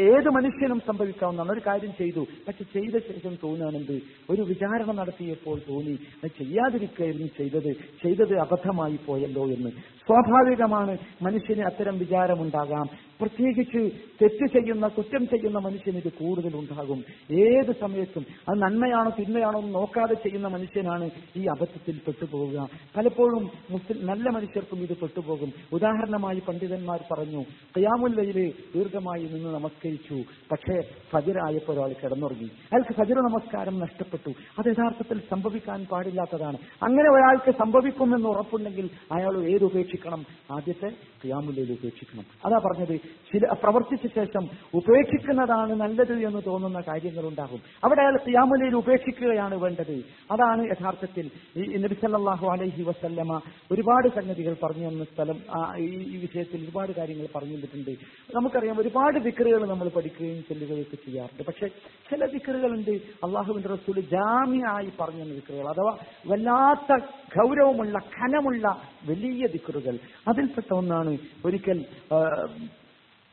ഏത് 0.00 0.28
മനുഷ്യനും 0.28 0.80
സംഭവിക്കാവുന്നതാണ്. 0.86 1.52
ഒരു 1.52 1.60
കാര്യം 1.66 1.92
ചെയ്തു. 1.98 2.26
പക്ഷെ 2.48 2.64
ചെയ്ത 2.64 2.98
ശേഷം 2.98 3.36
തോന്നുകയാണെന്ത് 3.42 4.02
ഒരു 4.30 4.42
വിചാരണ 4.42 4.92
നടത്തിയപ്പോൾ 4.92 5.60
തോന്നി 5.68 5.98
ചെയ്യാതിരിക്കുകയായിരുന്നു 6.38 7.26
ചെയ്തത്. 7.26 7.72
ചെയ്തത് 7.72 8.38
അബദ്ധമായി 8.38 8.98
പോയല്ലോ 9.06 9.44
എന്ന്. 9.46 9.70
സ്വാഭാവികമാണ് 10.10 10.98
മനുഷ്യന് 11.22 11.60
അത്തരം 11.60 11.98
വിചാരമുണ്ടാകാം. 11.98 12.88
പ്രത്യേകിച്ച് 13.20 13.98
തെറ്റ് 14.22 14.52
ചെയ്യുന്ന 14.52 14.88
കുറ്റം 14.88 15.26
ചെയ്യുന്ന 15.26 15.58
മനുഷ്യന് 15.58 15.96
ഇത് 15.96 16.12
കൂടുതൽ 16.12 16.56
ഉണ്ടാകും 16.56 17.04
ഏത് 17.30 17.72
സമയത്തും 17.80 18.26
അത് 18.48 18.58
നന്മയാണോ 18.58 19.10
തിന്മയാണോ 19.18 19.60
എന്ന് 19.60 19.74
നോക്കാതെ 19.74 20.14
ചെയ്യുന്ന 20.14 20.48
മനുഷ്യനാണ് 20.48 21.10
ഈ 21.36 21.46
അബദ്ധത്തിൽ 21.46 22.00
പെട്ടുപോകുക 22.06 22.68
പലപ്പോഴും 22.96 23.50
മുസ്ലിം 23.70 24.06
നല്ല 24.06 24.28
മനുഷ്യർക്കും 24.28 24.78
ഇത് 24.78 24.96
പെട്ടുപോകും. 24.96 25.52
ഉദാഹരണമായി 25.72 26.42
പണ്ഡിതന്മാർ 26.48 27.00
പറഞ്ഞു 27.12 27.42
കയാമുല്ലയിൽ 27.76 28.52
ദീർഘമായി 28.74 29.24
നിന്ന് 29.24 29.54
നമസ്കരിച്ചു. 29.54 30.14
പക്ഷേ 30.52 30.80
ഫജിറായപ്പോൾ 31.10 31.72
ഒരാൾ 31.72 31.92
കിടന്നുറങ്ങി. 31.92 32.44
അയാൾക്ക് 32.44 32.94
ഫജിർ 32.94 33.16
നമസ്കാരം 33.16 33.78
നഷ്ടപ്പെട്ടു. 33.78 34.30
അത് 34.30 34.66
യഥാർത്ഥത്തിൽ 34.66 35.20
സംഭവിക്കാൻ 35.30 35.86
പാടില്ലാത്തതാണ്. 35.92 36.56
അങ്ങനെ 36.82 37.10
ഒരാൾക്ക് 37.10 37.58
സംഭവിക്കുമെന്ന് 37.58 38.28
ഉറപ്പുണ്ടെങ്കിൽ 38.28 38.90
അയാൾ 39.12 39.44
ഏത് 39.44 39.64
ഉപേക്ഷിക്കണം. 40.00 40.26
ആദ്യത്തെ 40.52 40.88
ക്യാമുലയിൽ 41.24 41.72
ഉപേക്ഷിക്കണം. 41.72 42.24
അതാ 42.44 42.58
പറഞ്ഞത് 42.58 43.00
ചില 43.32 43.52
പ്രവർത്തിച്ച 43.52 44.06
ശേഷം 44.14 44.44
ഉപേക്ഷിക്കുന്നതാണ് 44.74 45.72
നല്ലത് 45.72 46.12
എന്ന് 46.12 46.42
തോന്നുന്ന 46.46 46.80
കാര്യങ്ങൾ 46.80 47.28
ഉണ്ടാകും 47.28 47.60
അവിടെ 47.84 48.00
അയാൾ 48.00 48.16
ക്യാമുലയിൽ 48.16 48.76
ഉപേക്ഷിക്കുകയാണ് 48.76 49.54
വേണ്ടത്. 49.54 50.04
അതാണ് 50.30 50.62
യഥാർത്ഥത്തിൽ 50.64 51.30
ഈ 51.56 51.76
നബിസല്ലാഹു 51.76 52.46
അലൈഹി 52.46 52.82
വസല്ലമ 52.82 53.40
ഒരുപാട് 53.72 54.08
സംഗതികൾ 54.08 54.56
പറഞ്ഞു 54.62 54.88
തന്ന 54.88 55.04
സ്ഥലം. 55.04 55.38
ഈ 55.78 56.16
വിഷയത്തിൽ 56.16 56.64
ഒരുപാട് 56.64 56.92
കാര്യങ്ങൾ 56.92 57.28
പറഞ്ഞു 57.34 57.54
തന്നിട്ടുണ്ട്. 57.54 57.90
നമുക്കറിയാം 58.34 58.80
ഒരുപാട് 58.80 59.18
ദിക്കറുകൾ 59.18 59.68
നമ്മൾ 59.68 59.88
പഠിക്കുകയും 59.88 60.44
ചെല്ലുകയൊക്കെ 60.48 60.96
ചെയ്യാറുണ്ട്. 60.96 61.42
പക്ഷെ 61.42 61.68
ചില 62.10 62.26
ദിക്കറുകളുണ്ട് 62.26 62.90
അള്ളാഹുവിന്റെ 63.24 63.68
റസൂൽ 63.68 64.00
ജാമ്യമായി 64.00 64.92
പറഞ്ഞു 65.00 65.22
തന്ന 65.22 65.34
ദിക്കറുകൾ 65.34 65.68
അഥവാ 65.68 65.96
വല്ലാത്ത 66.26 67.04
ഗൗരവമുള്ള 67.38 67.98
ഖനമുള്ള 67.98 68.82
വലിയ 69.08 69.46
ദിക്കറുകൾ 69.46 69.79
അതിൽപ്പെട്ട 70.28 70.72
ഒന്നാണ് 70.72 71.18
ഒരിക്കൽ 71.44 71.78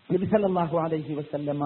നബിസല്ലാഹു 0.09 0.77
അലൈഹി 0.77 1.13
വസല്ലമ 1.13 1.61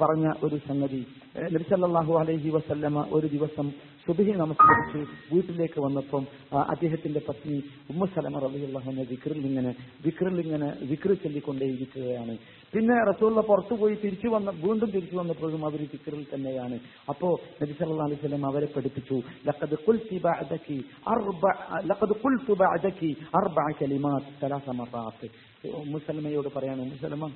പറഞ്ഞ 0.00 0.26
ഒരു 0.42 0.56
സംഗതി. 0.68 1.06
നബിസല്ലാഹു 1.54 2.12
അലൈഹി 2.12 2.50
വസല്ലമ 2.50 3.04
ഒരു 3.12 3.26
ദിവസം 3.26 3.66
സുബിഹി 4.06 4.32
നമസ്കരിച്ച് 4.32 5.00
വീട്ടിലേക്ക് 5.32 5.80
വന്നപ്പം 5.80 6.26
അദ്ദേഹത്തിന്റെ 6.52 7.20
പത്നി 7.28 7.56
ഉമ്മസലമ 7.90 8.14
സലമ 8.14 8.38
റബിയുള്ളഹെന്ന 8.38 9.02
വിക്രിൽ 9.12 9.40
ഇങ്ങനെ 9.50 9.72
വിക്രിൽ 10.04 10.36
ഇങ്ങനെ 10.44 10.68
വിക്രി 10.90 11.14
ചൊല്ലിക്കൊണ്ടേയിരിക്കുകയാണ്. 11.14 12.34
പിന്നെ 12.72 12.96
റസൂള്ള 13.10 13.40
പുറത്തു 13.48 13.74
പോയി 13.80 13.94
തിരിച്ചു 14.02 14.28
വന്ന 14.34 14.50
വീണ്ടും 14.64 14.90
തിരിച്ചു 14.90 15.16
വന്നപ്പോഴും 15.16 15.62
അവർ 15.68 15.80
ചിക്കറിൽ 15.92 16.22
തന്നെയാണ്. 16.34 16.76
അപ്പോ 17.12 17.28
നബി 17.62 17.72
സല്ലല്ലാഹു 17.78 18.08
അലൈഹി 18.08 18.20
വസല്ലം 18.20 18.46
അവരെ 18.50 18.68
പഠിപ്പിച്ചു. 18.76 19.16
ലഖദ് 19.48 19.78
ഖുൽതി 19.86 20.18
ബഅദകി 20.26 20.78
അർബ 21.14 21.44
ലഖദ് 21.90 22.16
ഖുൽതു 22.22 22.54
ബഅദകി 22.62 23.10
അർബഅ 23.40 23.68
കലിമാത് 23.80 24.30
സലാസ 24.42 24.68
മറാത്ത്. 24.80 25.28
മുസലമയോട് 25.64 26.48
പറയാണ് 26.56 26.80
ഉമ്മുസലമ 26.80 27.26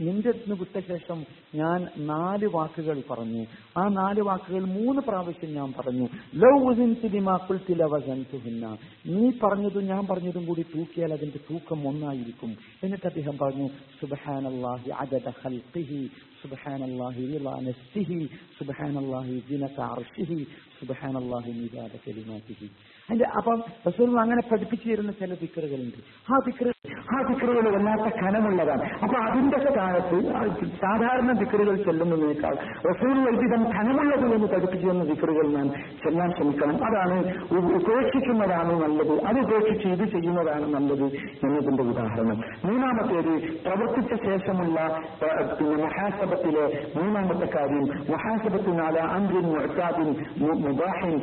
നിന്റെ 0.00 0.28
അടുത്ത് 0.28 0.56
വിട്ട 0.60 0.78
ശേഷം 0.88 1.26
ഞാൻ 1.54 1.86
നാല് 2.06 2.46
വാക്കുകൾ 2.46 3.02
പറഞ്ഞു. 3.10 3.42
ആ 3.76 3.88
നാല് 3.88 4.20
വാക്കുകൾ 4.20 4.64
മൂന്ന് 4.64 5.02
പ്രാവശ്യം 5.08 5.54
ഞാൻ 5.54 5.72
പറഞ്ഞു. 5.78 6.06
നീ 9.06 9.30
പറഞ്ഞതും 9.42 9.86
ഞാൻ 9.86 10.06
പറഞ്ഞതും 10.06 10.46
കൂടി 10.46 10.62
തൂക്കിയാൽ 10.74 11.12
അതിന്റെ 11.12 11.40
തൂക്കം 11.50 11.88
ഒന്നായിരിക്കും. 11.88 12.56
എന്നിട്ട് 12.84 13.06
അദ്ദേഹം 13.06 13.38
പറഞ്ഞു 13.38 13.68
സുബ്ഹാനല്ലാഹി 14.00 14.90
അദദ 15.02 15.28
ഖൽഖിഹി 15.42 16.00
സുബ്ഹാനല്ലാഹി 16.42 17.22
റിളാ 17.32 17.54
നഫ്സിഹി 17.60 18.20
സുബ്ഹാനല്ലാഹി 18.58 19.36
അർശിഹി 19.88 20.46
അതിന്റെ 23.08 23.26
അപ്പം 23.38 23.58
റസൂൽ 23.86 24.08
അങ്ങനെ 24.22 24.42
പഠിപ്പിച്ചു 24.50 24.86
തരുന്ന 24.90 25.12
ചില 25.20 25.34
ദിക്കറുകളുണ്ട് 25.42 26.00
ആ 26.32 26.38
ദിക്കറ് 26.46 26.72
ആ 27.14 27.18
ദിക്കറുകൾ 27.28 27.66
വല്ലാത്ത 27.74 28.08
കനമുള്ളതാണ്. 28.20 28.84
അപ്പൊ 29.04 29.16
അതിന്റെ 29.26 29.58
സ്ഥാനത്ത് 29.66 30.16
സാധാരണ 30.82 31.32
ദിക്കറുകൾ 31.38 31.76
ചെല്ലുന്നതിനേക്കാൾ 31.86 32.54
റസൂൽ 32.88 33.16
വൈദ്യുതം 33.26 33.62
കനമുള്ളത് 33.76 34.26
എന്ന് 34.36 34.48
പഠിപ്പിച്ചു 34.54 34.86
തന്ന 34.90 35.04
ദിക്കറുകൾ 35.04 35.46
നാം 35.56 35.68
ചെല്ലാൻ 36.02 36.30
ശ്രമിക്കണം. 36.38 36.76
അതാണ് 36.88 37.16
ഉപേക്ഷിക്കുന്നതാണ് 37.78 38.72
നല്ലത് 38.82 39.14
അത് 39.30 39.38
ഉപേക്ഷിച്ച് 39.44 39.88
ഇത് 39.96 40.04
ചെയ്യുന്നതാണ് 40.14 40.66
നല്ലത് 40.74 41.06
എന്നതിന്റെ 41.46 41.86
ഉദാഹരണം. 41.92 42.38
മൂന്നാമത്തേത് 42.66 43.32
പ്രവർത്തിച്ച 43.66 44.12
ശേഷമുള്ള 44.26 44.78
പിന്നെ 45.58 45.76
മഹാസഭത്തിലെ 45.84 46.66
മൂന്നാമത്തെ 46.98 47.48
കാര്യം 47.56 47.86
മഹാസഭത്തിനാല 48.12 48.98
അന്തിൻ 49.16 49.46
മുഹത്താദിൻ 49.54 50.10
മുബാഹിൻ 50.66 51.16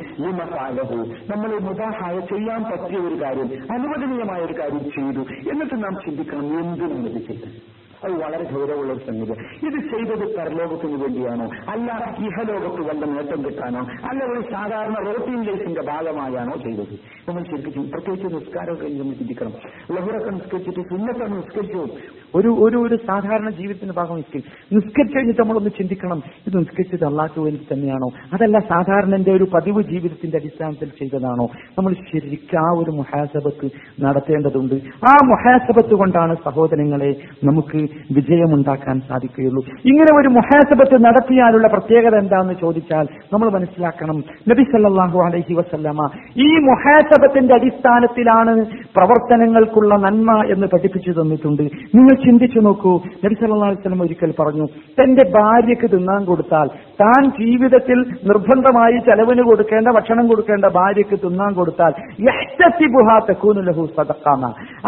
നമ്മൾ 1.30 1.50
മുബാഹായ 1.76 2.18
ചെയ്യാൻ 2.20 2.60
പറ്റിയ 2.62 2.98
ഒരു 2.98 3.16
കാര്യം 3.22 3.48
അനുവദനീയമായ 3.72 4.40
ഒരു 4.40 4.54
കാര്യം 4.60 4.84
ചെയ്തു. 4.90 5.22
എന്നിട്ട് 5.50 5.76
നാം 5.84 5.94
ചിന്തിക്കണം 6.04 6.46
എന്തിനാണ് 6.60 7.08
ഇത് 7.10 7.48
അത് 8.06 8.14
വളരെ 8.14 8.44
ഗൗരവമുള്ള 8.52 8.92
ഒരു 8.92 8.98
സംഗതി. 8.98 9.66
ഇത് 9.66 9.78
ചെയ്തത് 9.82 10.36
പരലോകത്തിന് 10.36 11.02
വേണ്ടിയാണോ? 11.02 11.50
അല്ല 11.68 12.16
ഇഹലോകത്ത് 12.18 12.82
വല്ല 12.88 13.04
നേട്ടം 13.04 13.44
കിട്ടാനോ? 13.44 13.80
അല്ല 14.08 14.24
ഒരു 14.24 14.40
സാധാരണ 14.52 14.94
റോട്ടീൻ 14.94 15.42
ലൈഫിന്റെ 15.42 15.80
ഭാഗമായാണോ 15.80 16.56
ചെയ്തത്? 16.56 16.94
നമ്മൾ 17.28 17.42
ശരിക്കും 17.42 17.90
പ്രത്യേകിച്ച് 17.90 18.34
നിസ്കാരം 18.34 18.74
കഴിഞ്ഞ് 18.74 19.00
നമ്മൾ 19.00 19.14
ചിന്തിക്കണം. 19.14 19.52
ലഹുറൊക്കെ 19.92 20.30
നിസ്കരിച്ചിട്ട് 20.30 20.80
സുന്നത്താണ് 20.80 21.36
നിസ്കരിച്ചു 21.36 21.88
ഒരു 22.34 22.48
ഒരു 22.48 22.76
ഒരു 22.76 22.96
സാധാരണ 23.06 23.50
ജീവിതത്തിന്റെ 23.50 23.94
ഭാഗം 23.94 24.16
നിസ്കരിച്ചു 24.16 24.74
നിസ്കരിച്ചു 24.74 25.18
കഴിഞ്ഞിട്ട് 25.18 25.42
നമ്മളൊന്ന് 25.42 25.70
ചിന്തിക്കണം 25.70 26.22
ഇത് 26.46 26.58
നിസ്കരിച്ചത് 26.58 27.04
അള്ളാഹു 27.04 27.40
വേണ്ടി 27.40 27.66
തന്നെയാണോ? 27.72 28.08
അതല്ല 28.32 28.58
സാധാരണ 28.58 29.14
എന്റെ 29.14 29.32
ഒരു 29.32 29.44
പതിവ് 29.54 29.82
ജീവിതത്തിന്റെ 29.82 30.36
അടിസ്ഥാനത്തിൽ 30.36 30.88
ചെയ്തതാണോ? 30.88 31.48
നമ്മൾ 31.78 31.94
ശരിക്കും 31.94 32.60
ആ 32.60 32.78
ഒരു 32.78 32.90
മുഹാസബത്ത് 32.90 33.70
നടത്തേണ്ടതുണ്ട്. 34.00 34.74
ആ 35.08 35.14
മുഹാസബത്ത് 35.24 35.94
കൊണ്ടാണ് 35.94 36.36
സഹോദരങ്ങളെ 36.44 37.16
നമുക്ക് 37.44 37.95
വിജയമുണ്ടാക്കാൻ 38.12 39.00
സാധിക്കുകയുള്ളൂ. 39.00 39.62
ഇങ്ങനെ 39.84 40.20
ഒരു 40.20 40.28
മുഹാസബത്ത് 40.28 41.04
നടത്തിയാലുള്ള 41.04 41.66
പ്രത്യേകത 41.66 42.16
എന്താണെന്ന് 42.16 42.54
ചോദിച്ചാൽ 42.54 43.08
നമ്മൾ 43.32 43.50
മനസ്സിലാക്കണം. 43.50 44.24
നബി 44.48 44.62
സല്ലാഹു 44.62 45.18
അലൈഹി 45.18 45.54
വസല്ലമ 45.54 46.08
ഈ 46.36 46.58
മുഹാസബത്തിന്റെ 46.58 47.54
അടിസ്ഥാനത്തിലാണ് 47.54 48.66
പ്രവർത്തനങ്ങൾക്കുള്ള 48.66 49.96
നന്മ 49.96 50.44
എന്ന് 50.52 50.66
പഠിപ്പിച്ചു 50.66 51.10
തന്നിട്ടുണ്ട്. 51.10 51.62
നിങ്ങൾ 51.94 52.14
ചിന്തിച്ചു 52.14 52.58
നോക്കൂ. 52.58 53.00
നബി 53.24 53.34
സല്ലല്ലാഹു 53.34 53.72
വസ്ലം 53.72 54.02
ഒരിക്കൽ 54.02 54.34
പറഞ്ഞു 54.40 54.66
തന്റെ 55.02 55.22
ഭാര്യയ്ക്ക് 55.22 55.90
തിന്നാൻ 55.96 56.24
കൊടുത്താൽ 56.24 56.66
താൻ 57.00 57.30
ജീവിതത്തിൽ 57.30 57.98
നിർബന്ധമായി 58.00 58.98
ചെലവിന് 58.98 59.42
കൊടുക്കേണ്ട 59.42 59.88
ഭക്ഷണം 59.88 60.28
കൊടുക്കേണ്ട 60.28 60.64
ഭാര്യയ്ക്ക് 60.64 61.16
തിന്നാൻ 61.24 61.54
കൊടുത്താൽ 61.54 61.92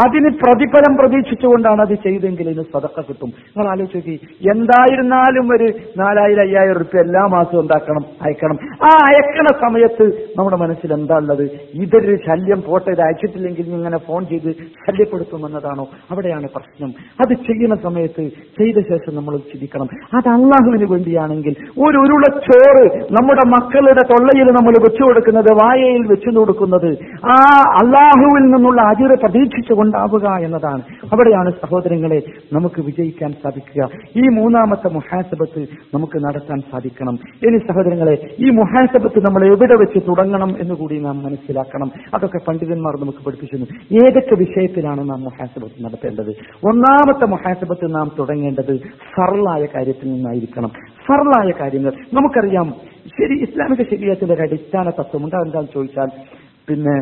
അതിന് 0.04 0.30
പ്രതിഫലം 0.30 0.96
പ്രതീക്ഷിച്ചുകൊണ്ടാണ് 0.96 1.80
അത് 1.82 1.94
ചെയ്തെങ്കിൽ 1.94 2.48
ഇതിന് 2.48 2.64
സദക്ക 2.88 3.04
കിട്ടും. 3.08 3.30
നിങ്ങൾ 3.48 3.66
ആലോചിച്ച് 3.72 3.98
നോക്കി 3.98 4.14
എന്തായിരുന്നാലും 4.52 5.46
ഒരു 5.56 5.68
നാലായിരം 6.00 6.42
അയ്യായിരം 6.46 6.76
റുപ്യ 6.82 7.00
എല്ലാ 7.06 7.22
മാസവും 7.34 7.60
എന്താക്കണം 7.60 8.04
അയക്കണം. 8.24 8.58
ആ 8.88 8.90
അയക്കണ 9.08 9.46
സമയത്ത് 9.64 10.04
നമ്മുടെ 10.38 10.56
മനസ്സിൽ 10.56 10.92
എന്താ 10.98 11.16
ഉള്ളത്? 11.22 11.44
ഇതൊരു 11.84 12.14
ശല്യം 12.26 12.60
പോട്ടെ 12.68 12.90
ഇത് 12.90 13.02
അയച്ചിട്ടില്ലെങ്കിൽ 13.06 13.66
ഇങ്ങനെ 13.78 13.98
ഫോൺ 14.06 14.26
ചെയ്ത് 14.32 14.50
ശല്യപ്പെടുത്തുമെന്നതാണോ 14.86 15.84
അവിടെയാണ് 16.10 16.48
പ്രശ്നം. 16.56 16.90
അത് 17.22 17.32
ചെയ്യുന്ന 17.48 17.76
സമയത്ത് 17.86 18.24
ചെയ്ത 18.58 18.78
ശേഷം 18.90 19.14
നമ്മൾ 19.18 19.36
ചിന്തിക്കണം. 19.52 19.88
അത് 20.18 20.28
അള്ളാഹുവിന് 20.36 20.88
വേണ്ടിയാണെങ്കിൽ 20.94 21.56
ഒരു 21.86 21.98
ഉരുള 22.04 22.24
ചോറ് 22.48 22.84
നമ്മുടെ 23.18 23.44
മക്കളുടെ 23.56 24.04
തൊള്ളയിൽ 24.12 24.50
നമ്മൾ 24.58 24.74
വെച്ചു 24.86 25.02
കൊടുക്കുന്നത് 25.02 25.50
വായയിൽ 25.62 26.04
വെച്ചു 26.12 26.30
കൊടുക്കുന്നത് 26.38 26.90
ആ 27.34 27.36
അള്ളാഹുവിൽ 27.80 28.44
നിന്നുള്ള 28.54 28.80
അതിര് 28.92 29.16
പ്രതീക്ഷിച്ചുകൊണ്ടാവുക 29.24 30.26
എന്നതാണ്. 30.46 30.82
അവിടെയാണ് 31.12 31.50
സഹോദരങ്ങളെ 31.50 32.22
നമുക്ക് 32.52 32.80
വിജയിക്കാൻ 32.80 33.32
സാധിക്കുക. 33.32 33.88
ഈ 34.16 34.28
മൂന്നാമത്തെ 34.28 34.88
മുഹാസബത്ത് 34.88 35.66
നമുക്ക് 35.94 36.18
നടത്താൻ 36.18 36.60
സാധിക്കണം. 36.60 37.18
ഇനി 37.46 37.58
സഹോദരങ്ങളെ 37.58 38.36
ഈ 38.40 38.50
മുഹാസബത്ത് 38.50 39.18
നമ്മൾ 39.18 39.46
എവിടെ 39.46 39.74
വെച്ച് 39.74 39.98
തുടങ്ങണം 40.08 40.56
എന്ന് 40.60 40.74
കൂടി 40.74 40.98
നാം 40.98 41.22
മനസ്സിലാക്കണം. 41.22 41.90
അതൊക്കെ 42.14 42.38
പണ്ഡിതന്മാർ 42.48 43.00
നമുക്ക് 43.00 43.24
പഠിപ്പിച്ചിരുന്നു. 43.24 43.66
ഏതൊക്കെ 44.04 44.34
വിഷയത്തിലാണ് 44.34 45.10
നാം 45.10 45.20
മുഹാസബത്ത് 45.20 45.84
നടത്തേണ്ടത്? 45.84 46.30
ഒന്നാമത്തെ 46.66 47.26
മുഹാസബത്ത് 47.26 47.94
നാം 47.94 48.10
തുടങ്ങേണ്ടത് 48.18 48.76
സർളായ 49.16 49.66
കാര്യത്തിൽ 49.66 50.12
നിന്നായിരിക്കണം. 50.12 50.68
സർളായ 51.08 51.52
കാര്യങ്ങൾ. 51.60 51.92
നമുക്കറിയാം 52.12 52.74
ശരി 53.06 53.42
ഇസ്ലാമിക 53.42 53.82
ശരീരത്തിന്റെ 53.82 54.34
ഒരു 54.34 54.42
അടിസ്ഥാന 54.42 54.90
തത്വമുണ്ട്. 54.90 55.36
അതെന്താണെന്ന് 55.36 55.72
ചോദിച്ചാൽ 55.74 56.08
പിന്നെ 56.68 56.96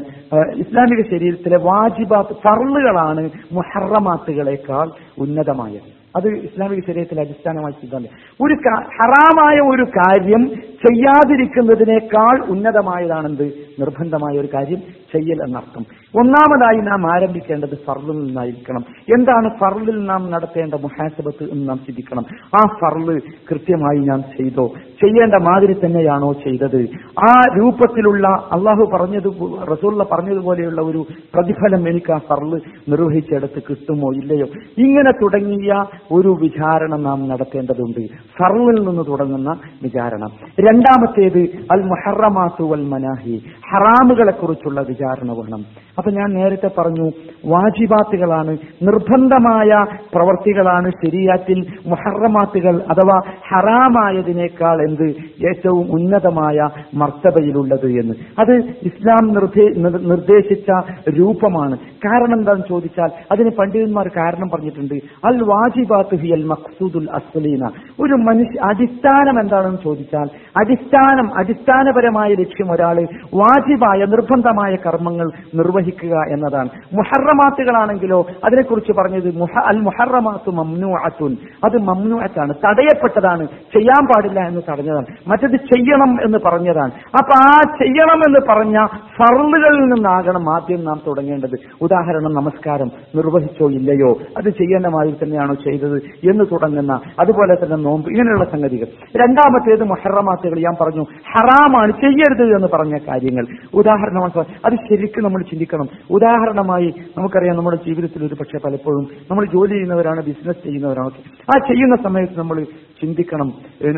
ഇസ്ലാമിക 0.57 1.03
ശരീരത്തിലെ 1.11 1.57
വാജിബാത്ത് 1.57 2.35
ഫർളുകളാണ് 2.35 3.31
മുഹറമാത്തുകളേക്കാൾ 3.53 4.91
ഉന്നതമായത്. 5.19 5.97
അത് 6.17 6.29
ഇസ്ലാമിക 6.29 6.81
ശരീരത്തിലെ 6.87 7.21
അടിസ്ഥാനമായി 7.21 7.73
സിദ്ധാന്തം. 7.73 8.09
ഒരു 8.47 8.55
ഹറാമായ 8.97 9.57
ഒരു 9.71 9.83
കാര്യം 9.83 10.49
ചെയ്യാതിരിക്കുന്നതിനേക്കാൾ 10.57 12.37
ഉന്നതമായതാണെന്ത്? 12.51 13.45
നിർബന്ധമായ 13.81 14.39
ഒരു 14.39 14.49
കാര്യം 14.55 14.79
ചെയ്യൽ 15.13 15.43
എന്നർത്ഥം. 15.43 15.87
ഒന്നാമതായി 16.17 16.81
നാം 16.81 17.15
ആരംഭിക്കേണ്ടത് 17.15 17.79
ഫർളിൽ 17.87 18.19
നിന്നായിരിക്കണം. 18.19 18.85
എന്താണ് 19.17 19.51
ഫർളിൽ 19.59 20.05
നാം 20.05 20.31
നടത്തേണ്ട 20.31 20.75
മുഹാസബത്ത് 20.75 21.51
എന്ന് 21.51 21.69
നാം 21.69 21.79
ചിന്തിക്കണം. 21.87 22.25
ആ 22.45 22.69
ഫർൾ 22.69 23.19
കൃത്യമായി 23.51 23.99
ഞാൻ 23.99 24.21
ചെയ്തോ? 24.21 24.67
ചെയ്യേണ്ട 24.77 25.35
മാതിരി 25.35 25.73
തന്നെയാണോ 25.73 26.33
ചെയ്തത്? 26.33 26.89
ആ 27.19 27.41
രൂപത്തിലുള്ള 27.59 28.29
അള്ളാഹു 28.29 28.91
പറഞ്ഞത് 28.95 29.33
റസൂള്ള 29.73 30.07
പറഞ്ഞതുപോലെയുള്ള 30.13 30.81
ഒരു 30.81 31.07
പ്രതിഫലം 31.35 31.89
എനിക്ക് 31.89 32.13
ആ 32.13 32.19
ഫർൾ 32.19 32.61
നിർവഹിച്ചെടുത്ത് 32.89 33.63
കിട്ടുമോ 33.71 34.13
ഇല്ലയോ? 34.13 34.47
ഇങ്ങനെ 34.79 35.11
തുടങ്ങിയ 35.11 35.85
ഒരു 36.13 36.37
വിചാരണ 36.41 36.97
നാം 36.97 37.29
നടത്തേണ്ടതുണ്ട്. 37.29 38.07
ഫർളിൽ 38.07 38.89
നിന്ന് 38.89 39.05
തുടങ്ങുന്ന 39.09 39.57
വിചാരണ. 39.83 40.29
രണ്ടാമത്തേത് 40.61 41.49
അൽ 41.73 41.83
മുഹറമാത്തു 41.83 42.63
വൽ 42.63 42.89
മനാഹി. 42.89 43.43
ഹറാമുകളെ 43.73 44.33
കുറിച്ചുള്ള 44.33 44.81
വിചാരണ 44.81 45.33
വേണം. 45.33 45.65
അപ്പൊ 46.07 46.21
ഞാൻ 46.21 46.35
നേരത്തെ 46.35 46.71
പറഞ്ഞു 46.79 47.11
വാജിബാത്തുകളാണ് 47.47 48.57
നിർബന്ധമായ 48.83 49.85
പ്രവർത്തികളാണ് 50.15 50.91
ശരിയാറ്റിൽ 50.91 51.67
മുഹറമാത്തുകൾ 51.87 52.77
അഥവാ 52.77 53.21
ഹറാമായതിനേക്കാൾ 53.49 54.89
എന്ത്? 54.89 55.15
ഏറ്റവും 55.49 55.93
ഉന്നതമായ 55.93 56.69
മർത്തബയിലുള്ളത് 56.95 57.87
എന്ന്. 57.87 58.15
അത് 58.39 58.53
ഇസ്ലാം 58.83 59.29
നിർദ്ദേ- 59.29 59.77
നിർദ്ദേശിച്ച 59.97 60.71
രൂപമാണ്. 61.11 61.79
കാരണം 62.07 62.39
എന്താണെന്ന് 62.39 62.69
ചോദിച്ചാൽ 62.69 63.11
അതിന് 63.33 63.51
പണ്ഡിതന്മാർ 63.51 64.09
കാരണം 64.17 64.51
പറഞ്ഞിട്ടുണ്ട്. 64.55 64.95
അൽ 65.25 65.43
വാജിബാത്ത് 65.43 66.17
ഹിയൽ 66.17 66.45
മഖ്സൂദുൽ 66.45 67.09
അസ്ലീന 67.15 67.71
ഒരു 68.01 68.13
മനുഷ്യ 68.13 68.61
അടിസ്ഥാനം 68.65 69.41
എന്താണെന്ന് 69.41 69.79
ചോദിച്ചാൽ 69.85 70.27
അടിസ്ഥാനം 70.57 71.39
അടിസ്ഥാനപരമായ 71.39 72.35
ലക്ഷ്യം 72.35 72.73
ഒരാൾ 72.73 72.97
വാജിബായ 73.35 73.99
നിർബന്ധമായ 73.99 74.77
കർമ്മങ്ങൾ 74.77 75.31
നിർവഹിക്കുക 75.55 76.17
എന്നതാണ്. 76.33 76.69
മുഹറമാത്തുകളാണെങ്കിലോ 76.93 78.27
അതിനെക്കുറിച്ച് 78.45 78.93
പറഞ്ഞത് 78.93 79.29
അൽ 79.67 79.81
മുഹറമാത്തു 79.81 80.51
മംനുഅത്തുൻ. 80.51 81.37
അത് 81.65 81.77
മംനുഅത്താണ്. 81.79 82.55
തടയപ്പെട്ടതാണ്. 82.65 83.47
ചെയ്യാൻ 83.47 84.07
പാടില്ല 84.07 84.41
എന്ന് 84.41 84.61
തടഞ്ഞതാണ് 84.73 85.07
മറ്റത് 85.29 85.57
ചെയ്യണം 85.57 86.25
എന്ന് 86.25 86.39
പറഞ്ഞതാണ്. 86.45 86.91
അപ്പൊ 86.91 87.35
ആ 87.43 87.63
ചെയ്യണം 87.83 88.21
എന്ന് 88.27 88.41
പറഞ്ഞ 88.49 88.87
ഫറുകളിൽ 89.19 89.81
നിന്നാകണം 89.81 90.55
ആദ്യം 90.55 90.85
നാം 90.85 91.01
തുടങ്ങേണ്ടത്. 91.07 91.57
ഉദാഹരണം 91.97 92.35
നമസ്കാരം 92.35 92.91
നിർവഹിച്ചോ 93.15 93.71
ഇല്ലയോ 93.71 94.19
അത് 94.37 94.51
ചെയ്യേണ്ട 94.51 94.87
മാതിരി 94.87 95.25
തന്നെയാണോ 95.25 95.55
ചെയ്തത് 95.55 95.97
എന്ന് 96.31 96.45
തുടങ്ങുന്ന 96.53 97.01
അതുപോലെ 97.21 97.55
തന്നെ 97.55 97.77
നോമ്പ് 97.77 98.09
ഇങ്ങനെയുള്ള 98.09 98.45
സംഗതികൾ. 98.45 98.87
രണ്ടാമത്തേത് 99.17 99.85
മൊഹറമാത്തുകൾ. 99.85 100.59
ഞാൻ 100.59 100.75
പറഞ്ഞു 100.81 101.03
ഹറാമാണ് 101.03 101.93
ചെയ്യരുത് 101.93 102.57
എന്ന് 102.57 102.69
പറഞ്ഞ 102.75 102.99
കാര്യങ്ങൾ. 102.99 103.47
ഉദാഹരണമാണ് 103.75 104.45
അത് 104.65 104.73
ശരിക്കും 104.73 105.25
നമ്മൾ 105.25 105.43
ചിന്തിക്കണം. 105.43 105.89
ഉദാഹരണമായി 106.11 106.95
നമുക്കറിയാം 107.19 107.57
നമ്മുടെ 107.57 107.77
ജീവിതത്തിൽ 107.77 108.25
ഒരു 108.25 108.35
പക്ഷേ 108.35 108.59
പലപ്പോഴും 108.65 109.09
നമ്മൾ 109.31 109.45
ജോലി 109.45 109.71
ചെയ്യുന്നവരാണ് 109.71 110.25
ബിസിനസ് 110.25 110.65
ചെയ്യുന്നവരാണ്. 110.65 111.11
ആ 111.57 111.59
ചെയ്യുന്ന 111.69 111.97
സമയത്ത് 112.05 112.39
നമ്മൾ 112.39 112.65
ചിന്തിക്കണം 113.01 113.53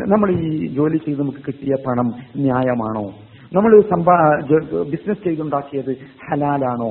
നമ്മൾ 0.07 0.31
ഈ 0.31 0.67
ജോലി 0.75 0.97
ചെയ്ത് 0.97 1.19
നമുക്ക് 1.19 1.37
കിട്ടിയ 1.47 1.75
പണം 1.87 2.13
ന്യായമാണോ? 2.37 3.11
നമ്മൾ 3.53 3.81
സമ്പാ 3.81 4.39
ബിസിനസ് 4.91 5.23
ചെയ്തുണ്ടാക്കിയത് 5.23 5.95
ഹലാലാണോ? 6.29 6.89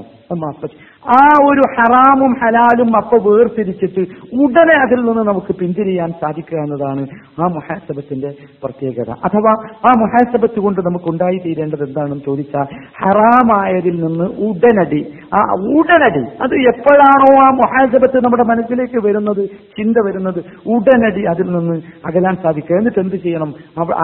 ആ 1.16 1.20
ഒരു 1.48 1.62
ഹറാമും 1.74 2.32
ഹലാലും 2.40 2.90
അപ്പൊ 2.96 3.16
വേർതിരിച്ചിട്ട് 3.26 4.02
ഉടനെ 4.42 4.74
അതിൽ 4.84 5.00
നിന്ന് 5.06 5.22
നമുക്ക് 5.28 5.52
പിന്തിരിയാൻ 5.52 6.10
സാധിക്കുക 6.22 6.58
എന്നതാണ് 6.58 7.02
ആ 7.42 7.46
മുഹാസബത്തിന്റെ 7.54 8.30
പ്രത്യേകത. 8.64 9.10
അഥവാ 9.26 9.52
ആ 9.88 9.92
മുഹാസബത്ത് 10.02 10.58
കൊണ്ട് 10.60 10.80
നമുക്ക് 10.80 11.04
ഉണ്ടായി 11.04 11.38
തീരേണ്ടത് 11.38 11.84
എന്താണെന്ന് 11.88 12.24
ചോദിച്ചാൽ 12.26 12.66
ഹറാമായതിൽ 13.02 13.96
നിന്ന് 14.04 14.26
ഉടനടി 14.48 15.00
ആ 15.38 15.40
ഉടനടി 15.78 16.24
അത് 16.44 16.54
എപ്പോഴാണോ 16.72 17.30
ആ 17.44 17.48
മുഹാസബത്ത് 17.60 18.24
നമ്മുടെ 18.24 18.42
മനസ്സിലേക്ക് 18.42 19.04
വരുന്നത് 19.06 19.42
ചിന്ത 19.78 19.96
വരുന്നത് 20.06 20.40
ഉടനടി 20.74 21.24
അതിൽ 21.24 21.46
നിന്ന് 21.52 21.76
അകലാൻ 22.06 22.36
സാധിക്കുക. 22.42 22.76
എന്നിട്ട് 22.76 22.98
എന്ത് 22.98 23.16
ചെയ്യണം? 23.16 23.50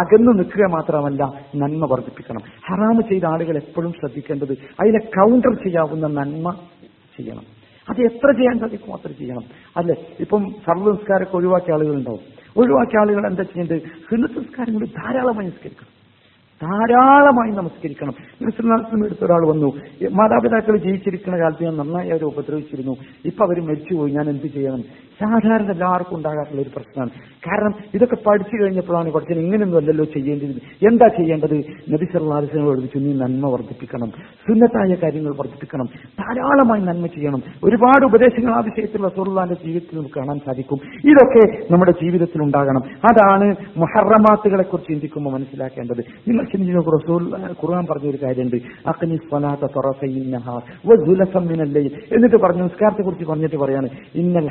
അകന്നു 0.03 0.33
നിൽക്കുക 0.33 0.65
മാത്രമല്ല 0.77 1.23
നന്മ 1.57 1.85
വർദ്ധിപ്പിക്കണം. 1.93 2.43
ഹറാമ് 2.67 3.03
ചെയ്ത 3.11 3.25
ആളുകൾ 3.25 3.57
എപ്പോഴും 3.57 3.93
ശ്രദ്ധിക്കേണ്ടത് 3.93 4.55
അതിനെ 4.81 5.01
കൗണ്ടർ 5.17 5.55
ചെയ്യാവുന്ന 5.65 6.07
നന്മ 6.21 6.47
ചെയ്യണം. 7.19 7.43
അത് 7.91 8.01
എത്ര 8.01 8.33
ചെയ്യാൻ 8.33 8.59
സാധിക്കും 8.59 8.95
അത്ര 8.95 9.12
ചെയ്യണം. 9.12 9.43
അല്ലെ 9.77 9.97
ഇപ്പം 10.21 10.55
സർവ 10.67 10.91
നിസ്കാരമൊക്കെ 10.91 11.37
ഒഴിവാക്കിയ 11.37 11.75
ആളുകളുണ്ടാവും. 11.75 12.21
ഒഴിവാക്കിയ 12.57 13.01
ആളുകൾ 13.01 13.27
എന്താ 13.27 13.43
ചെയ്യേണ്ടത്? 13.43 13.87
ഹിന്ദു 13.87 14.27
സംസ്കാരങ്ങൾ 14.27 14.85
ധാരാളമായി 14.85 15.47
നിസ്കരിക്കണം. 15.47 16.05
ധാരാളമായി 16.62 17.51
നമസ്കരിക്കണം. 17.51 18.15
നബിസ്വല്ലാസ്ലം 18.43 19.05
എടുത്ത 19.05 19.25
ഒരാൾ 19.25 19.47
വന്നു. 19.47 19.67
മാതാപിതാക്കൾ 20.11 20.77
ജീവിച്ചിരിക്കുന്ന 20.77 21.39
കാലത്ത് 21.39 21.65
ഞാൻ 21.65 21.77
നന്നായി 21.77 22.11
അവരെ 22.11 22.25
ഉപദ്രവിച്ചിരുന്നു. 22.25 22.97
ഇപ്പൊ 23.25 23.45
അവർ 23.45 23.61
മരിച്ചുപോയി. 23.61 24.12
ഞാൻ 24.12 24.31
എന്ത് 24.31 24.47
ചെയ്യണം? 24.47 24.85
സാധാരണ 25.21 25.71
എല്ലാവർക്കും 25.71 26.17
ഉണ്ടാകാറുള്ള 26.17 26.62
ഒരു 26.62 26.71
പ്രശ്നമാണ്. 26.77 27.11
കാരണം 27.47 27.75
ഇതൊക്കെ 27.95 28.17
പഠിച്ചു 28.27 28.62
കഴിഞ്ഞപ്പോഴാണ് 28.62 29.12
പഠിച്ചത് 29.12 29.39
ഇങ്ങനെയൊന്നും 29.39 29.79
അല്ലല്ലോ 29.79 30.05
ചെയ്യേണ്ടത്. 30.05 30.87
എന്താ 30.87 31.09
ചെയ്യേണ്ടത്? 31.09 31.65
നബി 31.91 32.05
സല്ലാസ്ലം 32.05 32.69
പഠിപ്പിച്ചു 32.69 32.99
നീ 32.99 33.12
നന്മ 33.12 33.51
വർദ്ധിപ്പിക്കണം. 33.51 34.11
സുന്നത്തായ 34.49 34.95
കാര്യങ്ങൾ 34.95 35.31
വർദ്ധിപ്പിക്കണം. 35.31 35.85
ധാരാളമായി 36.19 36.81
നന്മ 36.81 37.07
ചെയ്യണം. 37.07 37.43
ഒരുപാട് 37.65 38.05
ഉപദേശങ്ങൾ 38.05 38.53
ആ 38.53 38.61
വിഷയത്തിൽ 38.61 39.05
റസൂർലാന്റെ 39.05 39.57
ജീവിതത്തിൽ 39.67 39.97
നമുക്ക് 39.97 40.15
കാണാൻ 40.15 40.39
സാധിക്കും. 40.47 40.79
ഇതൊക്കെ 41.11 41.73
നമ്മുടെ 41.73 41.91
ജീവിതത്തിൽ 41.91 42.43
ഉണ്ടാകണം. 42.43 42.83
അതാണ് 43.05 43.57
മുഹറമാത്തുകളെ 43.77 44.62
കുറിച്ച് 44.62 44.93
ചിന്തിക്കുമ്പോൾ 44.93 45.31
മനസ്സിലാക്കേണ്ടത്. 45.31 46.05
നിങ്ങൾ 46.29 46.45
ചിന്തിച്ചു 46.45 46.91
റസൂൽ 46.91 47.35
ഖുർആൻ 47.37 47.87
പറഞ്ഞ 47.91 48.11
ഒരു 48.11 48.19
കാര്യമുണ്ട് 48.23 48.57
അഖനി 48.89 49.17
സ്വലാത്ത 49.17 49.71
ലൈൽ. 51.62 51.91
എന്നിട്ട് 52.12 52.37
പറഞ്ഞു 52.37 52.62
നിസ്കാരത്തെ 52.62 53.03
കുറിച്ച് 53.03 53.25
പറഞ്ഞിട്ട് 53.25 53.57
പറയാണ് 53.57 53.89
ഇന്നൽ 54.15 54.49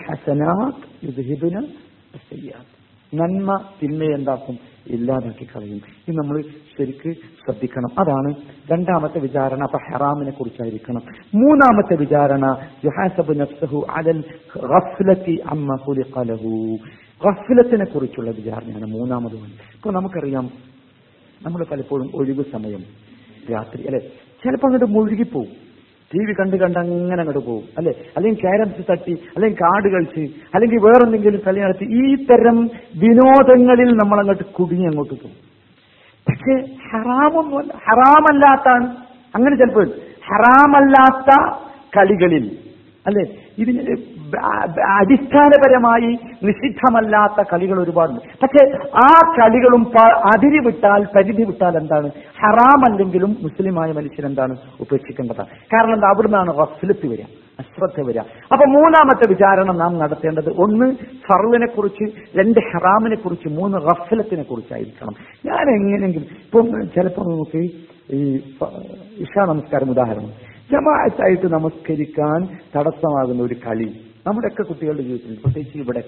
നന്മ 3.15 3.69
തിന്മയെ 3.83 4.09
എന്താക്കും? 4.09 4.59
ഇല്ലാതാക്കി 4.87 5.43
കളയും. 5.43 5.81
ഇത് 6.07 6.15
നമ്മൾ 6.15 6.41
ശരിക്ക് 6.77 7.13
ശ്രദ്ധിക്കണം. 7.13 7.99
അതാണ് 7.99 8.35
രണ്ടാമത്തെ 8.71 9.19
വിചാരണ. 9.19 9.63
അപ്പൊ 9.63 9.77
ഹെറാമിനെ 9.77 10.31
കുറിച്ചായിരിക്കണം. 10.31 11.01
മൂന്നാമത്തെ 11.35 11.95
വിചാരണ. 11.95 12.67
യുഹാസബ് 12.85 13.37
അലൽ 13.89 14.23
ഗഫ്ലത്തിനെ 17.25 17.85
കുറിച്ചുള്ള 17.85 18.31
വിചാരണയാണ് 18.31 18.85
മൂന്നാമത് 18.85 19.35
ഇപ്പൊ 19.35 19.91
നമുക്കറിയാം 19.91 20.49
നമ്മൾ 21.41 21.65
പലപ്പോഴും 21.71 22.11
ഒഴിവ് 22.15 22.43
സമയം 22.51 22.83
രാത്രി 23.51 23.83
അല്ലെ? 23.83 23.99
ചിലപ്പോൾ 24.43 24.67
അങ്ങോട്ട് 24.67 24.85
മുഴുകിപ്പോവും. 24.85 25.72
ടി 26.13 26.25
വി 26.25 26.33
കണ്ട് 26.33 26.55
കണ്ട് 26.57 26.79
അങ്ങനെ 26.79 27.19
അങ്ങോട്ട് 27.19 27.45
പോകും 27.45 27.63
അല്ലെ? 27.77 27.93
അല്ലെങ്കിൽ 28.17 28.39
ക്യാരംസ് 28.41 28.91
തട്ടി 28.91 29.11
അല്ലെങ്കിൽ 29.11 29.59
കാർഡ് 29.59 29.91
കളിച്ച് 29.91 30.23
അല്ലെങ്കിൽ 30.53 30.77
വേറെന്തെങ്കിലും 30.77 31.41
കളി 31.47 31.59
നടത്തി 31.59 31.85
ഈ 31.85 32.25
തരം 32.25 32.57
വിനോദങ്ങളിൽ 32.95 33.89
നമ്മൾ 33.93 34.19
അങ്ങോട്ട് 34.19 34.43
കുടുങ്ങി 34.43 34.85
അങ്ങോട്ട് 34.85 35.13
പോകും. 35.13 35.37
പക്ഷെ 36.27 36.53
ഹറാമൊന്നുമല്ല 36.89 37.73
ഹറാമല്ലാത്താണ്. 37.87 38.87
അങ്ങനെ 39.35 39.55
ചിലപ്പോൾ 39.55 39.87
ഹറാമല്ലാത്ത 40.29 41.31
കളികളിൽ 41.97 42.57
അല്ലെ? 43.07 43.23
ഇതിന് 43.57 43.81
അടിസ്ഥാനപരമായി 44.83 46.11
നിഷിദ്ധമല്ലാത്ത 46.43 47.47
കളികൾ 47.53 47.83
ഒരുപാടുണ്ട്. 47.83 48.21
പക്ഷെ 48.43 48.77
ആ 48.95 49.09
കളികളും 49.39 49.91
അതിരി 50.03 50.59
വിട്ടാൽ 50.65 51.07
പരിധി 51.15 51.43
വിട്ടാൽ 51.43 51.77
എന്താണ്? 51.77 52.09
ഹറാമല്ലെങ്കിലും 52.41 53.37
മുസ്ലിമായ 53.41 53.91
മനുഷ്യൻ 53.91 54.25
എന്താണ്? 54.25 54.57
ഉപേക്ഷിക്കേണ്ടതാണ്. 54.79 55.47
കാരണം 55.73 55.93
എന്താ? 55.93 56.07
അവിടുന്നാണ് 56.07 56.57
റഫ്ലത്ത് 56.59 57.07
വരിക 57.07 57.25
അശ്രദ്ധ 57.59 58.07
വരിക. 58.07 58.19
അപ്പൊ 58.51 58.65
മൂന്നാമത്തെ 58.65 59.29
വിചാരണ 59.29 59.71
നാം 59.71 59.97
നടത്തേണ്ടത് 59.97 60.49
ഒന്ന് 60.49 60.95
ഫർവിനെ 60.95 61.67
കുറിച്ച് 61.67 62.05
രണ്ട് 62.39 62.59
ഹറാമിനെ 62.59 63.15
കുറിച്ച് 63.15 63.47
മൂന്ന് 63.47 63.77
റഫലത്തിനെ 63.77 64.43
കുറിച്ചായിരിക്കണം 64.43 65.13
ഞാൻ 65.45 65.75
എങ്ങനെയെങ്കിലും 65.75 66.25
ഇപ്പം 66.29 66.87
ചിലപ്പോൾ 66.87 67.21
നമുക്ക് 67.21 67.57
ഈ 68.13 68.35
ഇഷാ 69.17 69.45
നമസ്കാരം 69.45 69.89
ഉദാഹരണം. 69.89 70.53
ജമാഅത്തായിട്ട് 70.71 71.53
നമസ്കരിക്കാൻ 71.53 72.47
തടസ്സമാകുന്ന 72.77 73.43
ഒരു 73.43 73.55
കളി. 73.67 73.89
നമ്മുടെയൊക്കെ 74.27 74.63
കുട്ടികളുടെ 74.63 75.01
ജീവിതത്തിൽ 75.01 75.35
പ്രത്യേകിച്ച് 75.35 75.79
ഇവിടെ 75.79 76.03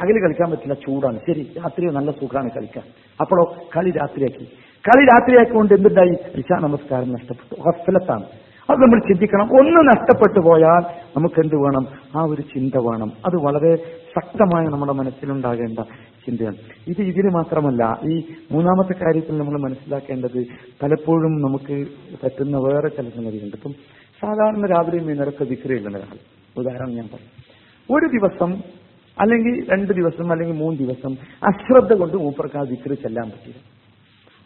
പകൽ 0.00 0.22
കളിക്കാൻ 0.22 0.50
പറ്റില്ല 0.50 0.74
ചൂടാണ്. 0.74 1.18
ശരി 1.18 1.42
രാത്രി 1.56 1.86
നല്ല 1.86 2.10
സുഖമാണ് 2.10 2.50
കളിക്കാൻ. 2.50 2.84
അപ്പോഴോ 3.20 3.54
കളി 3.76 3.90
രാത്രിയാക്കി. 3.90 4.44
കളി 4.88 5.04
രാത്രിയാക്കിക്കൊണ്ട് 5.04 5.74
എന്തുണ്ടായി? 5.74 6.40
ഇഷാ 6.40 6.58
നമസ്കാരം 6.60 7.12
നഷ്ടപ്പെട്ടു. 7.12 7.60
ഹസ്ഫലത്താണ് 7.60 8.22
അത് 8.70 8.78
നമ്മൾ 8.78 8.98
ചിന്തിക്കണം. 9.00 9.44
ഒന്ന് 9.44 9.80
നഷ്ടപ്പെട്ടു 9.88 10.40
പോയാൽ 10.40 10.82
നമുക്ക് 11.16 11.40
എന്ത് 11.40 11.56
വേണം? 11.56 11.86
ആ 12.16 12.24
ഒരു 12.24 12.42
ചിന്ത 12.42 12.72
വേണം. 12.76 13.12
അത് 13.26 13.36
വളരെ 13.36 13.76
ശക്തമായ 14.16 14.64
നമ്മുടെ 14.64 14.92
മനസ്സിലുണ്ടാകേണ്ട 14.92 15.78
ചിന്തയാണ്. 16.26 16.56
ഇത് 16.88 17.02
ഇതിന് 17.02 17.30
മാത്രമല്ല 17.34 17.98
ഈ 18.12 18.24
മൂന്നാമത്തെ 18.52 19.04
കാര്യത്തിൽ 19.04 19.38
നമ്മൾ 19.38 19.60
മനസ്സിലാക്കേണ്ടത് 19.60 20.46
പലപ്പോഴും 20.82 21.42
നമുക്ക് 21.42 21.86
പറ്റുന്ന 22.24 22.56
വേറെ 22.56 22.88
ചില 22.88 23.08
സംഗതികളുണ്ട്. 23.08 23.56
ഇപ്പം 23.56 23.72
സാധാരണ 24.22 24.66
രാവിലെയും 24.66 25.06
വൈകുന്നേരമൊക്കെ 25.06 25.44
വിക്രയില്ല 25.44 25.88
ഒരാൾ 25.88 26.18
ഉദാഹരണം 26.56 26.94
ഞാൻ 26.94 27.06
പറയും. 27.06 27.39
ഒരു 27.90 28.06
ദിവസം 28.06 28.62
അല്ലെങ്കിൽ 29.20 29.72
രണ്ട് 29.72 29.92
ദിവസം 29.92 30.32
അല്ലെങ്കിൽ 30.32 30.56
മൂന്ന് 30.56 30.78
ദിവസം 30.78 31.16
അശ്രദ്ധ 31.44 31.94
കൊണ്ട് 31.94 32.16
മൂപ്പർക്ക് 32.16 32.58
ആ 32.58 32.60
വിക്രി 32.60 32.94
ചെല്ലാൻ 32.94 33.30
പറ്റില്ല. 33.30 33.58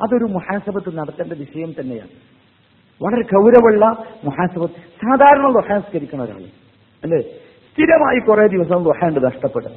അതൊരു 0.02 0.24
മുഹാസബത്ത് 0.24 0.98
നടത്തേണ്ട 0.98 1.32
വിഷയം 1.32 1.72
തന്നെയാണ്. 1.72 2.08
വളരെ 3.02 3.22
ഗൗരവമുള്ള 3.22 3.86
മുഹാസബത്ത്. 4.24 4.74
സാധാരണ 4.74 5.52
ദുഹാസ്കരിക്കുന്ന 5.52 6.22
ഒരാൾ 6.22 6.42
അല്ലേ? 7.04 7.20
സ്ഥിരമായി 7.72 8.18
കുറെ 8.18 8.46
ദിവസം 8.46 8.82
ദുഹാണ്ട് 8.84 9.26
നഷ്ടപ്പെടും. 9.26 9.70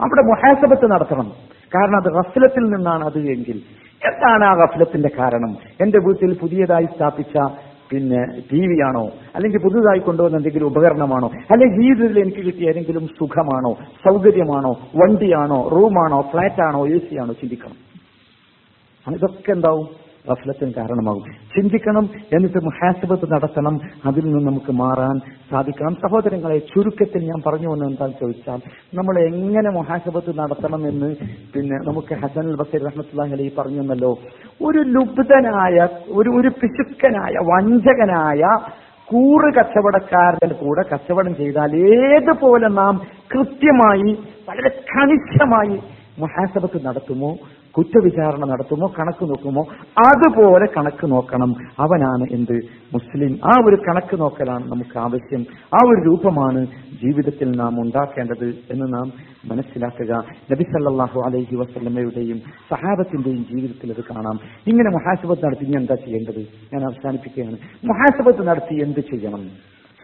അവിടെ 0.00 0.22
മുഹാസബത്ത് 0.22 0.90
നടത്തണം. 0.90 1.32
കാരണം 1.74 1.96
അത് 1.96 2.18
റഫ്ലത്തിൽ 2.18 2.60
നിന്നാണ് 2.60 3.04
അത് 3.04 3.18
എങ്കിൽ. 3.18 3.62
എന്താണ് 4.06 4.44
ആ 4.44 4.64
റഫ്ലത്തിന്റെ 4.64 5.10
കാരണം? 5.18 5.56
എന്റെ 5.80 5.98
വീട്ടിൽ 5.98 6.38
പുതിയതായി 6.38 6.84
സ്ഥാപിച്ച 6.84 7.36
പിന്നെ 7.90 8.20
ടി 8.52 8.60
വി 8.66 8.78
ആണോ 8.88 9.02
അല്ലെങ്കിൽ 9.34 9.58
പുതുതായി 9.58 9.98
കൊണ്ടുവന്ന 9.98 10.36
എന്തെങ്കിലും 10.36 10.66
ഉപകരണമാണോ? 10.66 11.28
അല്ലെങ്കിൽ 11.50 11.82
ജീവിതത്തിൽ 11.82 12.18
എനിക്ക് 12.20 12.42
കിട്ടിയ 12.46 12.70
ഏതെങ്കിലും 12.70 13.06
സുഖമാണോ? 13.18 13.72
സൗകര്യമാണോ? 14.06 14.72
വണ്ടിയാണോ? 14.96 15.68
റൂമാണോ? 15.72 16.20
ഫ്ലാറ്റാണോ? 16.32 16.86
എ 16.86 16.98
സി 16.98 17.16
ആണോ 17.16 17.32
ചിന്തിക്കണം 17.32 17.78
ഇതൊക്കെ 19.06 19.52
എന്താവും? 19.52 19.86
ഗഫലത്തിന് 20.28 20.72
കാരണമാകും. 20.72 21.24
ചിന്തിക്കണം 21.54 22.04
എന്നിട്ട് 22.36 22.64
മുഹാസബത്ത് 22.64 23.32
നടത്തണം. 23.32 23.74
അതിൽ 24.06 24.24
നിന്ന് 24.24 24.46
നമുക്ക് 24.48 24.72
മാറാൻ 24.72 25.16
സാധിക്കണം. 25.50 25.94
സഹോദരങ്ങളെ 25.94 26.58
ചുരുക്കത്തിൽ 26.58 27.22
ഞാൻ 27.24 27.42
പറഞ്ഞു 27.46 27.68
വന്നത് 27.68 27.88
എന്താണെന്ന് 27.88 28.20
ചോദിച്ചാൽ 28.20 28.60
നമ്മൾ 28.94 29.18
എങ്ങനെ 29.18 29.70
മുഹാസബത്ത് 29.70 30.38
നടത്തണം 30.38 30.88
എന്ന് 30.88 31.10
പിന്നെ 31.54 31.76
നമുക്ക് 31.88 32.14
ഹസൻ 32.14 32.46
അൽ 32.48 32.56
ബസീർ 32.56 32.82
റഹ്മത്തുല്ലാഹി 32.82 33.32
അലൈഹി 33.32 33.52
പറഞ്ഞു 33.58 33.80
എന്നല്ലോ 33.80 34.12
ഒരു 34.64 34.78
ലുബ്ധനായ 34.94 35.76
ഒരു 36.10 36.30
ഒരു 36.30 36.48
പിശുക്കനായ 36.60 37.34
വഞ്ചകനായ 37.52 38.42
കൂറ് 39.08 39.48
കച്ചവടക്കാരൻ 39.54 40.52
കൂടെ 40.60 40.82
കച്ചവടം 40.82 41.34
ചെയ്താൽ 41.34 41.72
ഏതുപോലെ 41.98 42.68
നാം 42.68 42.94
കൃത്യമായി 43.34 44.10
വളരെ 44.48 44.70
കണിശമായി 44.92 45.76
മുഹാസബത്ത് 46.18 46.86
നടത്തുമോ? 46.86 47.30
കുറ്റവിചാരണ 47.78 48.44
നടത്തുമോ 48.44 48.92
കണക്ക് 48.98 49.24
നോക്കുമോ 49.24 49.62
അതുപോലെ 49.98 50.66
കണക്ക് 50.76 51.10
നോക്കണം. 51.10 51.54
അവനാണ് 51.78 52.26
എന്ത്? 52.30 52.60
മുസ്ലിം. 52.94 53.38
ആ 53.44 53.62
ഒരു 53.66 53.76
കണക്ക് 53.88 54.20
നോക്കലാണ് 54.20 54.70
നമുക്ക് 54.70 54.98
ആവശ്യം. 54.98 55.46
ആ 55.64 55.78
ഒരു 55.86 56.00
രൂപമാണ് 56.06 56.66
ജീവിതത്തിൽ 57.04 57.50
നാം 57.50 57.80
ഉണ്ടാക്കേണ്ടത് 57.80 58.44
എന്ന് 58.44 58.92
നാം 58.92 59.12
മനസ്സിലാക്കുക. 59.44 60.24
നബി 60.52 60.62
സല്ലല്ലാഹു 60.62 61.20
അലൈഹി 61.20 61.56
വസല്ലമയുടെയും 61.56 62.38
സഹാബത്തിന്റെയും 62.70 63.46
ജീവിതത്തിൽ 63.54 63.92
അത് 63.92 64.04
കാണാം. 64.10 64.40
ഇങ്ങനെ 64.66 64.90
മുഹാസിബത്ത് 64.90 65.46
നടത്തി 65.46 65.64
ഇനി 65.64 65.76
എന്താ 65.76 65.94
ചെയ്യേണ്ടത്? 65.94 66.40
ഞാൻ 66.74 66.84
അവസാനിപ്പിക്കുകയാണ്. 66.84 67.56
മുഹാസിബത്ത് 67.84 68.48
നടത്തി 68.48 68.74
എന്ത് 68.82 69.00
ചെയ്യണം? 69.00 69.48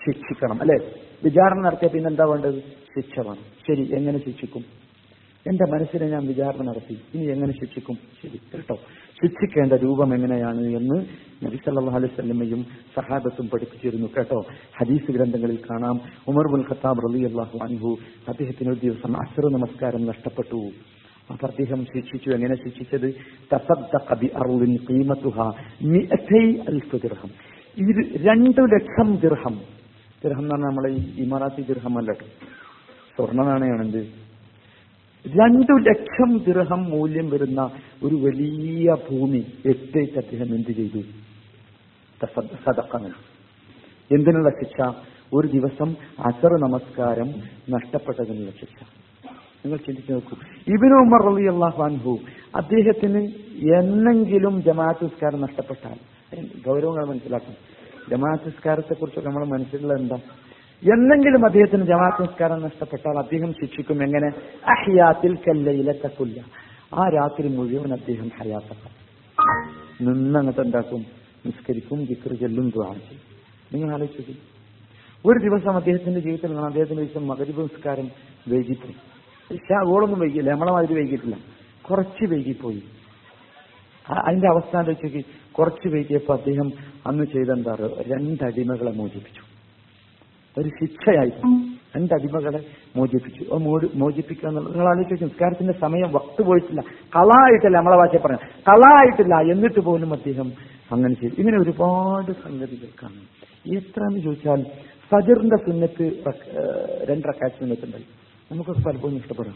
ശിക്ഷിക്കണം 0.05 0.61
അല്ലെ? 0.61 0.77
വിചാരണ 1.25 1.67
നടത്തിയ 1.67 1.89
പിന്നെ 1.89 2.11
എന്താ 2.11 2.25
വേണ്ടത്? 2.25 2.59
ശിക്ഷ 2.95 3.19
വേണം. 3.19 3.45
ശരി 3.69 3.95
എങ്ങനെ 3.97 4.19
ശിക്ഷിക്കും? 4.19 4.82
എന്റെ 5.47 5.65
മനസ്സിനെ 5.73 6.09
ഞാൻ 6.09 6.27
വിചാരണ 6.27 6.63
നടത്തി. 6.63 7.01
ഇനി 7.15 7.25
എങ്ങനെ 7.25 7.53
ശിക്ഷിക്കും? 7.53 7.95
ശരി 7.95 8.37
കേട്ടോ. 8.37 8.75
ശിക്ഷിക്കേണ്ട 9.23 9.73
രൂപം 9.73 10.15
എങ്ങനെയാണ് 10.15 10.61
എന്ന് 10.61 10.95
നബി 11.45 11.57
സല്ലല്ലാഹു 11.57 11.97
അലൈഹി 11.97 12.13
വസല്ലമയും 12.13 12.63
സഹാബത്തും 12.97 13.49
പഠിപ്പിച്ചിരുന്നു 13.49 14.09
കേട്ടോ. 14.19 14.45
ഹദീസ് 14.81 15.13
ഗ്രന്ഥങ്ങളിൽ 15.13 15.59
കാണാം. 15.71 16.01
ഉമർ 16.29 16.53
ബുൽ 16.53 16.65
ഖത്താബ് 16.71 16.99
റളിയല്ലാഹു 16.99 17.59
അൻഹു 17.63 17.99
അദ്ദേഹത്തിന് 18.29 18.73
ഒരു 18.73 18.81
ദിവസം 18.81 19.17
അസുര 19.17 19.45
നമസ്കാരം 19.45 20.07
നഷ്ടപ്പെട്ടു. 20.07 20.71
അപ്പൊ 21.33 21.47
അദ്ദേഹം 21.47 21.85
ശിക്ഷിച്ചു. 21.85 22.31
എങ്ങനെ 22.31 22.57
ശിക്ഷിച്ചത്? 22.57 23.07
ഇത് 27.79 28.27
രണ്ടു 28.27 28.61
ലക്ഷം 28.61 29.17
ദിർഹം. 29.17 29.61
ദിർഹം 30.25 30.41
എന്ന് 30.41 30.51
പറഞ്ഞാൽ 30.51 30.69
നമ്മളെ 30.69 31.23
ഇമാറാത്തി 31.23 31.63
ദിർഹം 31.63 31.99
അല്ല? 31.99 32.13
സ്വർണ 33.17 33.43
നാണയാണ് 33.43 33.85
എന്ത് 33.85 34.22
രണ്ടു 35.27 35.73
ലക്ഷം 35.73 36.39
ദിർഹം 36.39 36.83
മൂല്യം 36.85 37.31
വരുന്ന 37.31 37.71
ഒരു 38.03 38.15
വലിയ 38.15 38.95
ഭൂമി 39.11 39.47
എത്തേക്ക് 39.67 40.19
അദ്ദേഹം 40.19 40.55
എന്ത് 40.55 40.73
ചെയ്തു? 40.73 41.03
സതക്കങ്ങൾ. 42.65 43.11
എന്തിനുള്ള 44.15 44.51
ശിക്ഷ? 44.51 44.95
ഒരു 45.33 45.49
ദിവസം 45.49 45.97
അസർ 46.19 46.61
നമസ്കാരം 46.61 47.29
നഷ്ടപ്പെട്ടതിനുള്ള 47.71 48.51
ശിക്ഷ. 48.51 48.83
നിങ്ങൾ 49.65 49.77
ചിന്തിച്ചു 49.77 50.13
നോക്കൂ. 50.13 50.37
ഇബിനു 50.69 50.95
ഉമർ 50.95 51.33
അലി 51.33 51.47
അള്ളാഹു 51.47 52.19
അദ്ദേഹത്തിന് 52.57 53.23
എന്നെങ്കിലും 53.79 54.63
ജമാഅത്ത് 54.63 55.35
നഷ്ടപ്പെട്ടാൽ 55.35 55.99
ഗൗരവങ്ങൾ 56.67 57.05
മനസ്സിലാക്കും. 57.05 57.55
ജമാഅത്ത് 58.11 58.47
നിസ്കാരത്തെ 58.47 58.95
കുറിച്ചൊക്കെ 58.95 59.29
നമ്മൾ 59.29 59.45
മനസ്സിലുള്ള 59.47 59.95
എന്താ? 59.95 60.17
എന്നെങ്കിലും 60.83 61.45
അദ്ദേഹത്തിന് 61.47 61.85
ജമാഅത്ത് 61.87 62.23
നിസ്കാരം 62.23 62.63
നഷ്ടപ്പെട്ടാൽ 62.63 63.19
അദ്ദേഹം 63.19 63.51
ശിക്ഷിക്കും 63.53 63.99
എങ്ങനെ? 64.03 64.29
അഹ്യാത്തിൽ 64.75 65.35
കല്ലയിലെത്തക്കില്ല 65.35 66.39
ആ 66.95 67.03
രാത്രി 67.09 67.49
മുഴുവൻ 67.57 67.93
അദ്ദേഹം 67.93 68.29
ഹയാത്തപ്പെട്ടു 68.39 68.99
നിന്നങ്ങട്ട് 70.05 70.61
എന്താക്കും? 70.61 71.03
നിസ്കരിക്കും 71.47 71.99
ദിക്കറ് 72.05 72.37
ചെല്ലും 72.41 72.67
ദ്വാ 72.69 72.89
ചെയ്യും. 72.95 73.23
നിങ്ങൾ 73.73 73.95
ആലോചിച്ചു 73.95 74.35
ഒരു 75.25 75.39
ദിവസം 75.47 75.77
അദ്ദേഹത്തിന്റെ 75.77 76.21
ജീവിതത്തിൽ 76.21 76.49
നിന്ന് 76.49 76.67
അദ്ദേഹത്തിന്റെ 76.67 77.05
ദിവസം 77.05 77.27
മകരിബ് 77.27 77.61
നിസ്കാരം 77.61 78.09
വൈകിപ്പോയി. 78.49 78.97
ഓളൊന്നും 79.93 80.21
വൈകില്ല 80.21 80.51
നമ്മളെ 80.51 80.73
മാതിരി 80.73 80.95
വൈകിട്ടില്ല 80.95 81.37
കുറച്ച് 81.83 82.25
വൈകിപ്പോയി. 82.33 82.83
അതിന്റെ 84.07 84.49
അവസ്ഥ 84.49 84.77
ആലോചിച്ച് 84.77 85.21
കുറച്ച് 85.53 85.89
വൈകിയപ്പോൾ 85.95 86.35
അദ്ദേഹം 86.37 86.69
അന്ന് 87.07 87.25
ചെയ്തെന്താ 87.25 87.73
പറയുക? 87.75 88.05
രണ്ടടിമകളെ 88.13 88.93
മോചിപ്പിച്ചു. 89.01 89.43
ഒരു 90.59 90.69
ശിക്ഷയായി. 90.69 91.33
രണ്ടടിമകളെ 91.97 92.65
മോചിപ്പിച്ചു. 92.97 93.55
അത് 93.55 93.63
മോടി- 93.63 93.91
മോചിപ്പിക്കുക 93.95 94.49
എന്നുള്ളത് 94.49 94.75
നിങ്ങൾ 94.75 94.89
ആലോചിച്ചു 94.89 95.25
നിസ്കാരത്തിന്റെ 95.25 95.73
സമയം 95.73 96.13
വക്ത് 96.13 96.43
പോയിട്ടില്ല. 96.43 96.81
കളായിട്ടില്ല 97.17 97.77
നമ്മളെ 97.77 97.97
ഭാഷ 97.97 98.23
പറയാം 98.23 98.41
കളായിട്ടില്ല 98.69 99.53
എന്നിട്ട് 99.53 99.81
പോലും 99.81 100.13
അദ്ദേഹം 100.13 100.53
അങ്ങനെ 100.93 101.15
ചെയ്തു. 101.15 101.35
ഇങ്ങനെ 101.39 101.63
ഒരുപാട് 101.63 102.33
സംഗതികൾ 102.33 102.89
കാണും. 103.03 103.43
എത്രന്ന് 103.77 104.21
ചോദിച്ചാൽ 104.21 104.63
സജറിന്റെ 105.13 105.57
സുന്നത്ത് 105.57 106.25
റക്ക- 106.27 107.05
രണ്ട് 107.05 107.29
റക്കാറ്റ് 107.29 107.55
സുന്നത്തുണ്ടായി 107.61 108.05
നമുക്ക് 108.53 108.71
പലപ്പോഴും 108.71 109.17
ഇഷ്ടപ്പെടാം. 109.17 109.55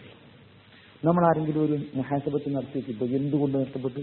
നമ്മൾ 1.05 1.27
ആരെങ്കിലും 1.27 1.64
ഒരു 1.64 1.78
മുഹാസബത്ത് 1.94 2.56
നടത്തിയിട്ടിപ്പോ 2.56 3.06
എന്തുകൊണ്ട് 3.06 3.59
നഷ്ടപ്പെട്ടു? 3.59 4.01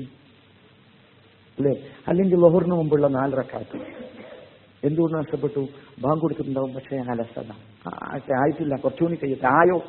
അല്ലേ? 1.58 1.74
അല്ലെങ്കിൽ 2.08 2.36
ലോഹറിന് 2.36 2.72
മുമ്പുള്ള 2.72 3.08
നാല് 3.08 3.36
എന്തുകൊണ്ട് 4.84 5.18
നഷ്ടപ്പെട്ടു? 5.18 5.60
ബാങ്ക് 6.00 6.22
കൊടുത്തിട്ടുണ്ടാവും 6.22 6.74
പക്ഷേ 6.74 6.98
അലസത 6.98 7.52
ആയിട്ടില്ല. 8.42 8.76
കുറച്ചുകൂടി 8.76 9.16
കഴിയട്ടെ. 9.16 9.48
ആയോ? 9.48 9.84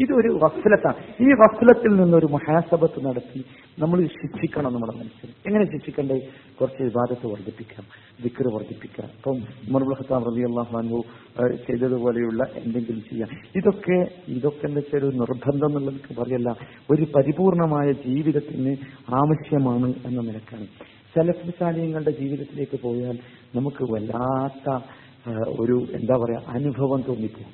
ഇതൊരു 0.00 0.28
വസ്ലത്താണ് 0.42 1.22
ഈ 1.22 1.32
വസ്ലത്തിൽ 1.32 2.02
നിന്നൊരു 2.02 2.26
മഹാസഭത്ത് 2.26 3.04
നടത്തി 3.04 3.44
നമ്മൾ 3.78 4.06
ശിക്ഷിക്കണം 4.06 4.72
നമ്മുടെ 4.72 4.92
മനസ്സിൽ. 4.92 5.30
എങ്ങനെ 5.46 5.64
ശിക്ഷിക്കണ്ടേ 5.64 6.18
കുറച്ച് 6.60 6.82
വിവാദത്തെ 6.82 7.26
വർദ്ധിപ്പിക്കാം 7.26 7.84
ദിക്കറ് 8.22 8.54
വർദ്ധിപ്പിക്കാം. 8.54 9.06
ഇപ്പം 9.06 9.36
ഉമർബുൽ 9.68 9.94
ഖത്താബ് 9.98 10.26
റബി 10.26 10.40
അള്ളാഹു 10.40 11.02
ചെയ്തതുപോലെയുള്ള 11.66 12.44
എന്തെങ്കിലും 12.54 13.00
ചെയ്യാം. 13.00 13.28
ഇതൊക്കെ 13.56 13.98
ഇതൊക്കെ 14.28 14.66
എന്താ 14.66 14.76
വെച്ചാൽ 14.76 14.98
ഒരു 14.98 15.16
നിർബന്ധം 15.16 15.66
എന്നുള്ളത് 15.66 16.16
പറയല്ല. 16.16 16.56
ഒരു 16.90 17.02
പരിപൂർണമായ 17.02 17.92
ജീവിതത്തിന് 17.92 18.76
ആവശ്യമാണ് 19.14 19.94
എന്ന 20.04 20.20
നിലക്കാണ്. 20.20 20.66
ചലഫിസാലിയങ്ങളുടെ 21.14 22.10
ജീവിതത്തിലേക്ക് 22.10 22.78
പോയാൽ 22.80 23.16
നമുക്ക് 23.54 23.84
വല്ലാത്ത 23.90 24.66
ഒരു 25.58 25.76
എന്താ 25.92 26.16
പറയാ 26.16 26.40
അനുഭവം 26.54 27.00
തോന്നിപ്പോകും 27.02 27.50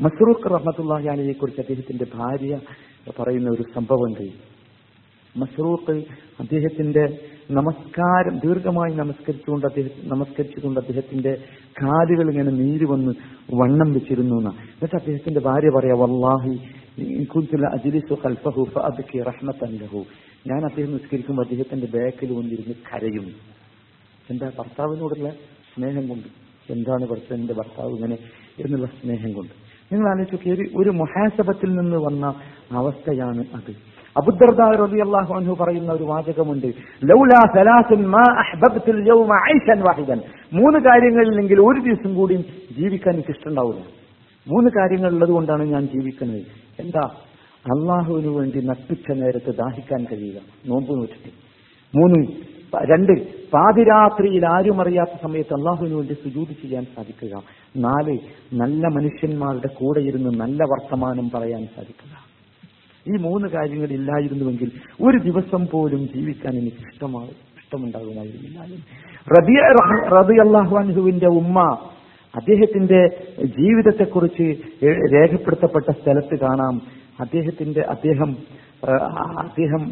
മസ്റൂഖ് 0.00 0.50
റഹ്മത്തുള്ളാഹി 0.52 1.34
കുറിച്ച് 1.34 1.60
അദ്ദേഹത്തിന്റെ 1.60 2.06
ഭാര്യ 2.14 2.54
പറയുന്ന 3.18 3.48
ഒരു 3.50 3.64
സംഭവം 3.68 4.10
സംഭവമുണ്ട് 4.10 4.26
മസ്റൂഖ് 5.34 5.94
അദ്ദേഹത്തിന്റെ 6.40 7.04
നമസ്കാരം 7.50 8.34
ദീർഘമായി 8.38 8.94
നമസ്കരിച്ചുകൊണ്ട് 8.94 9.66
അദ്ദേഹം 9.66 9.92
നമസ്കരിച്ചുകൊണ്ട് 10.08 10.78
അദ്ദേഹത്തിന്റെ 10.80 11.32
കാലുകൾ 11.76 12.26
ഇങ്ങനെ 12.32 12.52
നീര് 12.60 12.86
വന്ന് 12.86 13.12
വണ്ണം 13.52 13.88
വെച്ചിരുന്നു 13.92 14.36
എന്നാ. 14.40 14.52
എന്നിട്ട് 14.72 14.96
അദ്ദേഹത്തിന്റെ 14.96 15.40
ഭാര്യ 15.40 15.70
പറയാ 15.76 15.94
വല്ലാഹി 15.94 16.54
ഞാൻ 20.46 20.64
അദ്ദേഹം 20.64 20.92
നിസ്കരിക്കുമ്പോൾ 20.92 21.42
അദ്ദേഹത്തിന്റെ 21.42 21.86
ബാക്കിൽ 21.86 22.32
വന്നിരുന്ന് 22.32 22.74
കരയും. 22.74 23.32
എന്താ 24.30 24.50
ഭർത്താവിനോടുള്ള 24.58 25.30
സ്നേഹം 25.74 26.08
കൊണ്ട്. 26.08 26.48
എന്താണ് 26.72 27.06
ഭർത്താവിന്റെ 27.06 27.54
ഭർത്താവ് 27.54 27.90
ഇങ്ങനെ 27.90 28.18
എന്നുള്ള 28.60 28.86
സ്നേഹം 28.86 29.32
കൊണ്ട്? 29.32 29.52
നിങ്ങൾ 29.94 30.10
ആലോചിച്ചു 30.10 30.48
ഒരു 30.48 30.62
ഒരു 30.76 30.90
മുഹാസബത്തിൽ 30.90 31.70
നിന്ന് 31.72 31.96
വന്ന 31.96 32.34
അവസ്ഥയാണ് 32.72 33.44
അത്. 33.54 33.70
അബുദർദാഹു 34.16 35.34
അൻഹു 35.34 35.56
പറയുന്ന 35.60 35.92
ഒരു 35.92 36.04
വാചകമുണ്ട്. 36.04 36.66
ലൗലാ 37.04 37.40
സലാസുൻ 37.54 38.06
മാ 38.06 38.24
അഹ്ബബ്തുൽ 38.38 39.08
യൗമ 39.08 39.34
വാഹിദൻ. 39.80 40.20
മൂന്ന് 40.52 40.78
കാര്യങ്ങളിലെങ്കിൽ 40.78 41.60
ഒരു 41.60 41.80
ദിവസം 41.80 42.14
കൂടി 42.14 42.34
ജീവിക്കാൻ 42.78 43.14
എനിക്ക് 43.14 43.30
ഇഷ്ടമുണ്ടാവില്ല 43.30 44.07
മൂന്ന് 44.48 44.70
കാര്യങ്ങൾ 44.70 45.24
കൊണ്ടാണ് 45.24 45.62
ഞാൻ 45.62 45.86
ജീവിക്കുന്നത്. 45.86 46.42
എന്താ? 46.80 47.10
അള്ളാഹുവിന് 47.58 48.28
വേണ്ടി 48.28 48.60
നട്ടുച്ച 48.60 49.12
നേരത്ത് 49.12 49.54
ദാഹിക്കാൻ 49.56 50.06
കഴിയുക. 50.12 50.40
നോമ്പ് 50.66 50.94
നോറ്റിട്ട്. 50.94 51.30
മൂന്ന് 51.96 52.26
രണ്ട് 52.84 53.12
പാതിരാത്രിയിൽ 53.50 54.46
ആരും 54.46 54.80
അറിയാത്ത 54.80 55.10
സമയത്ത് 55.22 55.54
അള്ളാഹുവിന് 55.54 55.94
വേണ്ടി 55.94 56.12
സുജൂതി 56.12 56.52
ചെയ്യാൻ 56.52 56.86
സാധിക്കുക. 56.96 57.42
നാല് 57.76 58.18
നല്ല 58.52 58.86
മനുഷ്യന്മാരുടെ 58.86 59.68
കൂടെ 59.68 60.00
ഇരുന്ന് 60.00 60.30
നല്ല 60.40 60.62
വർത്തമാനം 60.64 61.30
പറയാൻ 61.30 61.66
സാധിക്കുക. 61.76 62.28
ഈ 63.08 63.22
മൂന്ന് 63.22 63.48
കാര്യങ്ങൾ 63.48 63.88
ഇല്ലായിരുന്നുവെങ്കിൽ 63.88 64.70
ഒരു 65.02 65.18
ദിവസം 65.18 65.66
പോലും 65.66 66.08
ജീവിക്കാൻ 66.14 66.52
എനിക്ക് 66.52 66.76
ഇഷ്ടമാ 66.76 67.24
ഇഷ്ടമുണ്ടാകുമായിരുന്നില്ല. 67.24 68.62
റബിയ 69.38 69.60
റബി 70.18 70.36
അൻഹുവിന്റെ 70.78 71.26
ഉമ്മ 71.26 71.78
അദ്ദേഹത്തിന്റെ 72.34 73.00
ജീവിതത്തെക്കുറിച്ച് 73.58 74.46
രേഖപ്പെടുത്തപ്പെട്ട 75.14 75.90
സ്ഥലത്ത് 76.00 76.38
കാണാം. 76.38 76.74
അദ്ദേഹത്തിന്റെ 77.20 77.80
അദ്ദേഹം 77.80 78.30
അദ്ദേഹം 79.38 79.82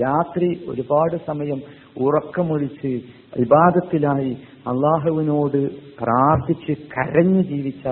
രാത്രി 0.00 0.64
ഒരുപാട് 0.68 1.16
സമയം 1.26 1.58
ഉറക്കമൊഴിച്ച് 1.96 2.92
വിവാദത്തിലായി 3.38 4.32
അള്ളാഹുവിനോട് 4.66 5.58
പ്രാർത്ഥിച്ച് 5.98 6.72
കരഞ്ഞു 6.94 7.42
ജീവിച്ച 7.42 7.84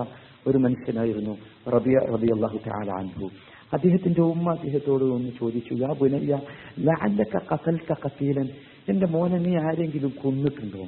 ഒരു 0.47 0.59
മനുഷ്യനായിരുന്നു 0.59 1.35
റബിയ 1.75 1.99
റബി 2.15 2.29
അള്ളാഹു 2.33 2.59
താലാൻഹു 2.69 3.29
അദ്ദേഹത്തിന്റെ 3.73 4.21
ഉമ്മ 4.21 4.51
അദ്ദേഹത്തോട് 4.51 5.05
ഒന്ന് 5.05 5.31
ചോദിച്ചു 5.41 5.75
യാ 5.75 5.89
ബുനയ്യ 6.01 6.39
ലാലക്ക 6.81 7.37
കസൽക്ക 7.51 7.93
കസീലൻ 8.05 8.49
എന്റെ 8.89 9.07
മോനെ 9.07 9.39
നീ 9.39 9.57
ആരെങ്കിലും 9.57 10.13
കൊന്നിട്ടുണ്ടോ? 10.23 10.83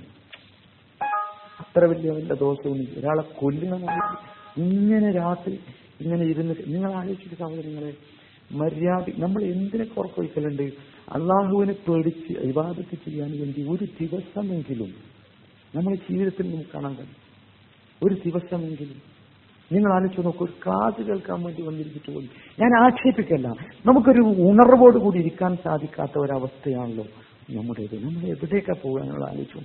അത്ര 1.62 1.84
വലിയ 1.84 2.10
വല്ല 2.10 2.34
ദോഷവും 2.34 2.86
ഒരാളെ 2.98 3.22
കൊല്ലുന്ന 3.22 4.14
ഇങ്ങനെ 4.58 5.12
രാത്രി 5.12 5.58
ഇങ്ങനെ 6.00 6.24
ഇരുന്ന് 6.24 6.54
നിങ്ങൾ 6.66 6.92
ആലോചിച്ചിട്ട് 6.92 7.34
സഹോദരങ്ങളെ 7.34 7.94
മര്യാദ 8.52 9.04
നമ്മൾ 9.18 9.42
എന്തിനെ 9.42 9.84
കുറക്കൊഴിക്കലുണ്ട് 9.84 10.62
അള്ളാഹുവിനെ 11.12 11.72
പേടിച്ച് 11.72 12.38
ഇബാദത്ത് 12.38 12.94
ചെയ്യാൻ 12.94 13.30
വേണ്ടി 13.30 13.68
ഒരു 13.68 13.84
ദിവസമെങ്കിലും 14.00 15.12
നമ്മുടെ 15.76 15.96
ജീവിതത്തിൽ 15.96 16.50
നമുക്ക് 16.50 16.70
കാണാൻ 16.74 16.94
കഴിയും. 16.94 17.22
ഒരു 18.02 18.14
ദിവസമെങ്കിലും. 18.14 19.02
നിങ്ങൾ 19.72 19.94
ആലോചിച്ച് 19.94 20.24
നോക്കൂ 20.24 20.44
ഒരു 20.44 20.52
കാത് 20.52 21.06
കേൾക്കാൻ 21.06 21.42
വേണ്ടി 21.42 21.62
വന്നിരിച്ചിട്ട് 21.62 22.12
പോലും. 22.12 22.30
ഞാൻ 22.60 22.84
ആക്ഷേപിക്കല്ല. 22.84 23.48
നമുക്കൊരു 23.86 24.20
ഉണർവോട് 24.20 24.98
കൂടി 24.98 25.18
ഇരിക്കാൻ 25.18 25.56
സാധിക്കാത്ത 25.56 26.18
ഒരവസ്ഥയാണല്ലോ 26.18 27.04
നമ്മുടേത്. 27.50 28.04
നമ്മൾ 28.04 28.26
എവിടേക്കാ 28.26 28.74
പോകാനുള്ള 28.82 29.24
ആലോചിച്ചു 29.24 29.58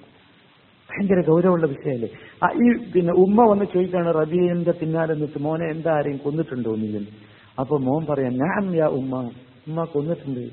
ഭയങ്കര 0.98 1.22
ഗൗരവമുള്ള 1.22 1.66
വിഷയമല്ലേ? 1.66 2.10
ആ, 2.44 2.48
ഈ 2.64 2.92
പിന്നെ 2.94 3.14
ഉമ്മ 3.14 3.50
വന്ന് 3.50 3.66
ചോദിക്കാണ് 3.66 4.14
റബീന്റെ 4.14 4.72
പിന്നാലെ 4.72 5.14
നിന്നിട്ട് 5.14 5.40
മോനെ 5.40 5.66
എന്താ 5.72 5.92
ആരെയും 5.92 6.18
കൊന്നിട്ടുണ്ടോ 6.18 6.76
നീയെന്ന് 6.76 7.12
അപ്പൊ 7.60 7.78
മോൻ 7.78 8.06
പറയാം 8.10 8.34
ഞാൻ 8.34 8.76
യാ 8.76 8.88
ഉമ്മ 8.88 9.30
ഉമ്മ 9.68 9.84
കൊന്നിട്ടുണ്ട്. 9.84 10.46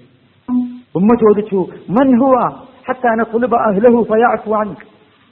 ഉമ്മ 0.94 1.14
ചോദിച്ചു 1.14 1.58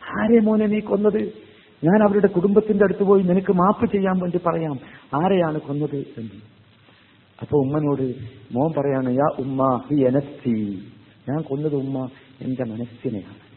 ആരെ 0.03 0.41
മോനെ 0.41 0.67
നീ 0.67 0.81
കൊന്നത്? 0.81 1.23
ഞാൻ 1.83 2.03
അവരുടെ 2.03 2.27
കുടുംബത്തിന്റെ 2.27 2.85
അടുത്ത് 2.85 3.03
പോയി 3.03 3.23
നിനക്ക് 3.23 3.53
മാപ്പ് 3.53 3.93
ചെയ്യാൻ 3.93 4.19
വേണ്ടി 4.19 4.41
പറയാം. 4.47 4.79
ആരെയാണ് 5.15 5.59
കൊന്നത് 5.59 5.97
എന്ന്? 5.97 6.39
അപ്പൊ 7.39 7.59
ഉമ്മനോട് 7.59 8.15
മോൻ 8.53 8.73
പറയാണ് 8.77 9.11
യാ 9.11 9.29
ഉമ്മ 9.39 9.81
ഹി 9.91 9.95
എനസ്തി 9.95 10.83
ഞാൻ 11.29 11.43
കൊന്നത് 11.43 11.75
ഉമ്മ 11.75 12.09
എന്റെ 12.41 12.65
മനസ്സിനെയാണ്. 12.65 13.52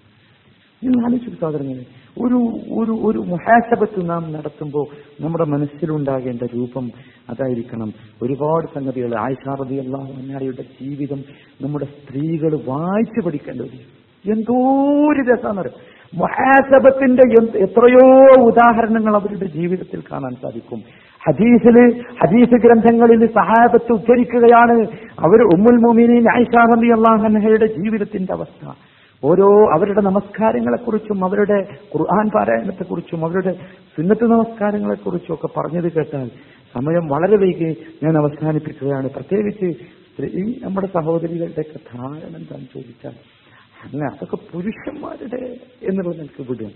നിങ്ങൾ 0.83 1.05
ആലോചിച്ചു 1.05 1.29
സഹോദരങ്ങളെ 1.29 1.85
ഒരു 2.21 2.35
ഒരു 2.79 2.91
ഒരു 2.91 3.17
മുഹാസബത്ത് 3.17 4.09
നാം 4.09 4.33
നടത്തുമ്പോൾ 4.33 4.85
നമ്മുടെ 5.21 5.43
മനസ്സിലുണ്ടാകേണ്ട 5.43 6.47
രൂപം 6.55 6.91
അതായിരിക്കണം. 7.29 7.93
ഒരുപാട് 8.21 8.67
സംഗതികൾ. 8.75 9.19
ആയിഷാറതി 9.19 9.75
അള്ളാഹുയുടെ 9.75 10.63
ജീവിതം 10.81 11.17
നമ്മുടെ 11.61 11.85
സ്ത്രീകൾ 11.85 12.59
വായിച്ചു 12.67 13.25
പഠിക്കേണ്ടത് 13.25 13.95
എന്തോ 14.31 14.55
ഒരു 15.07 15.33
രസമാണ് 15.33 15.69
മുഹാസബത്തിന്റെ 16.15 17.23
എത്രയോ 17.59 18.41
ഉദാഹരണങ്ങൾ 18.43 19.15
അവരുടെ 19.15 19.45
ജീവിതത്തിൽ 19.45 20.03
കാണാൻ 20.11 20.35
സാധിക്കും. 20.41 20.79
ഹദീസിൽ 21.27 22.03
ഹദീസ് 22.23 22.61
ഗ്രന്ഥങ്ങളിൽ 22.61 23.25
സഹാബത്ത് 23.25 23.91
ഉദ്ധരിക്കുകയാണ്. 23.91 24.77
അവർ 25.19 25.41
ഉമ്മുൽ 25.53 25.75
മോമിനീൻ 25.75 26.31
ആയിഷാറതി 26.35 26.87
അള്ളാഹനഹയുടെ 26.87 27.65
ജീവിതത്തിന്റെ 27.65 28.33
അവസ്ഥ. 28.33 28.69
ഓരോ 29.27 29.47
അവരുടെ 29.75 30.01
നമസ്കാരങ്ങളെക്കുറിച്ചും 30.07 31.19
അവരുടെ 31.27 31.57
ഖുർആൻ 31.93 32.27
പാരായണത്തെക്കുറിച്ചും 32.35 33.21
അവരുടെ 33.27 33.53
സുന്നത്ത് 33.95 34.25
നമസ്കാരങ്ങളെക്കുറിച്ചും 34.33 35.33
ഒക്കെ 35.35 35.49
പറഞ്ഞത് 35.57 35.89
കേട്ടാൽ 35.95 36.27
സമയം 36.75 37.05
വളരെ 37.13 37.37
വൈകി 37.43 37.69
ഞാൻ 38.03 38.13
അവസാനിപ്പിക്കുകയാണ്. 38.21 39.07
പ്രത്യേകിച്ച് 39.17 39.67
സ്ത്രീ 40.09 40.43
നമ്മുടെ 40.63 40.87
സഹോദരികളുടെയൊക്കെ 40.97 41.79
ധാരണ 41.91 42.33
എന്താണെന്ന് 42.39 42.69
ചോദിച്ചാൽ 42.75 43.15
അങ്ങനെ 43.83 44.05
അതൊക്കെ 44.11 44.37
പുരുഷന്മാരുടെ 44.51 45.41
എന്നുള്ളത് 45.89 46.21
എനിക്ക് 46.23 46.43
വിടും. 46.49 46.73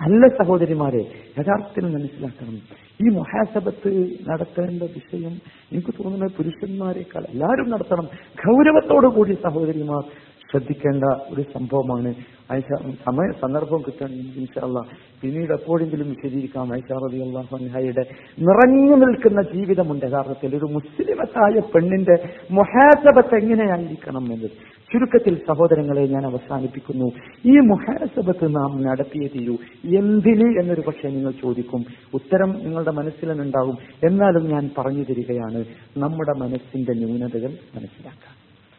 അല്ല 0.00 0.28
സഹോദരിമാരെ 0.38 1.02
യഥാർത്ഥത്തിൽ 1.38 1.84
മനസ്സിലാക്കണം 1.94 2.56
ഈ 3.02 3.06
മുഹാസബത്ത് 3.16 3.90
നടത്തേണ്ട 4.28 4.82
വിഷയം 4.96 5.34
എനിക്ക് 5.72 5.92
തോന്നുന്നത് 5.98 6.32
പുരുഷന്മാരെക്കാൾ 6.38 7.24
എല്ലാവരും 7.32 7.68
നടത്തണം. 7.74 8.06
ഗൗരവത്തോടു 8.42 9.08
കൂടി 9.16 9.34
സഹോദരിമാർ 9.46 10.02
ശ്രദ്ധിക്കേണ്ട 10.52 11.04
ഒരു 11.34 11.42
സംഭവമാണ്. 11.42 12.14
സമയ 13.06 13.32
സന്ദർഭം 13.42 13.84
ഇൻഷാല്ല 14.36 14.80
പിന്നീട് 15.22 15.52
എപ്പോഴെങ്കിലും 15.52 16.08
വിശദീകരിക്കാം 16.08 16.76
ഐഷ 16.76 16.92
റബി 16.92 17.18
അള്ളാഹുഹയുടെ 17.18 18.04
നിറഞ്ഞു 18.38 18.96
നിൽക്കുന്ന 18.96 19.42
ജീവിതമുണ്ട് 19.42 20.06
യഥാർത്ഥത്തിൽ. 20.06 20.56
ഒരു 20.56 20.64
മുസ്ലിമത്തായ 20.64 21.60
പെണ്ണിന്റെ 21.60 22.16
മൊഹാസബത്ത് 22.50 23.34
എങ്ങനെയായിരിക്കണം 23.34 24.32
എന്ന് 24.32 24.48
ചുരുക്കത്തിൽ 24.92 25.34
സഹോദരങ്ങളെ 25.48 26.06
ഞാൻ 26.06 26.26
അവസാനിപ്പിക്കുന്നു. 26.26 27.10
ഈ 27.46 27.56
മുഹാസബത്ത് 27.58 28.56
നാം 28.56 28.82
നടത്തിയേ 28.82 29.26
തീരൂ. 29.26 29.56
എന്തിന് 29.98 30.60
എന്നൊരു 30.60 30.80
പക്ഷേ 30.80 31.08
നിങ്ങൾ 31.08 31.30
ചോദിക്കും. 31.42 31.84
ഉത്തരം 32.14 32.50
നിങ്ങളുടെ 32.52 32.90
മനസ്സിൽ 32.90 33.28
നിന്നുണ്ടാകും. 33.28 33.78
എന്നാലും 34.04 34.48
ഞാൻ 34.48 34.70
പറഞ്ഞു 34.78 35.02
തരികയാണ്. 35.02 35.64
നമ്മുടെ 35.96 36.38
മനസ്സിന്റെ 36.38 36.92
ന്യൂനതകൾ 36.92 37.50
മനസ്സിലാക്കാം. 37.76 38.31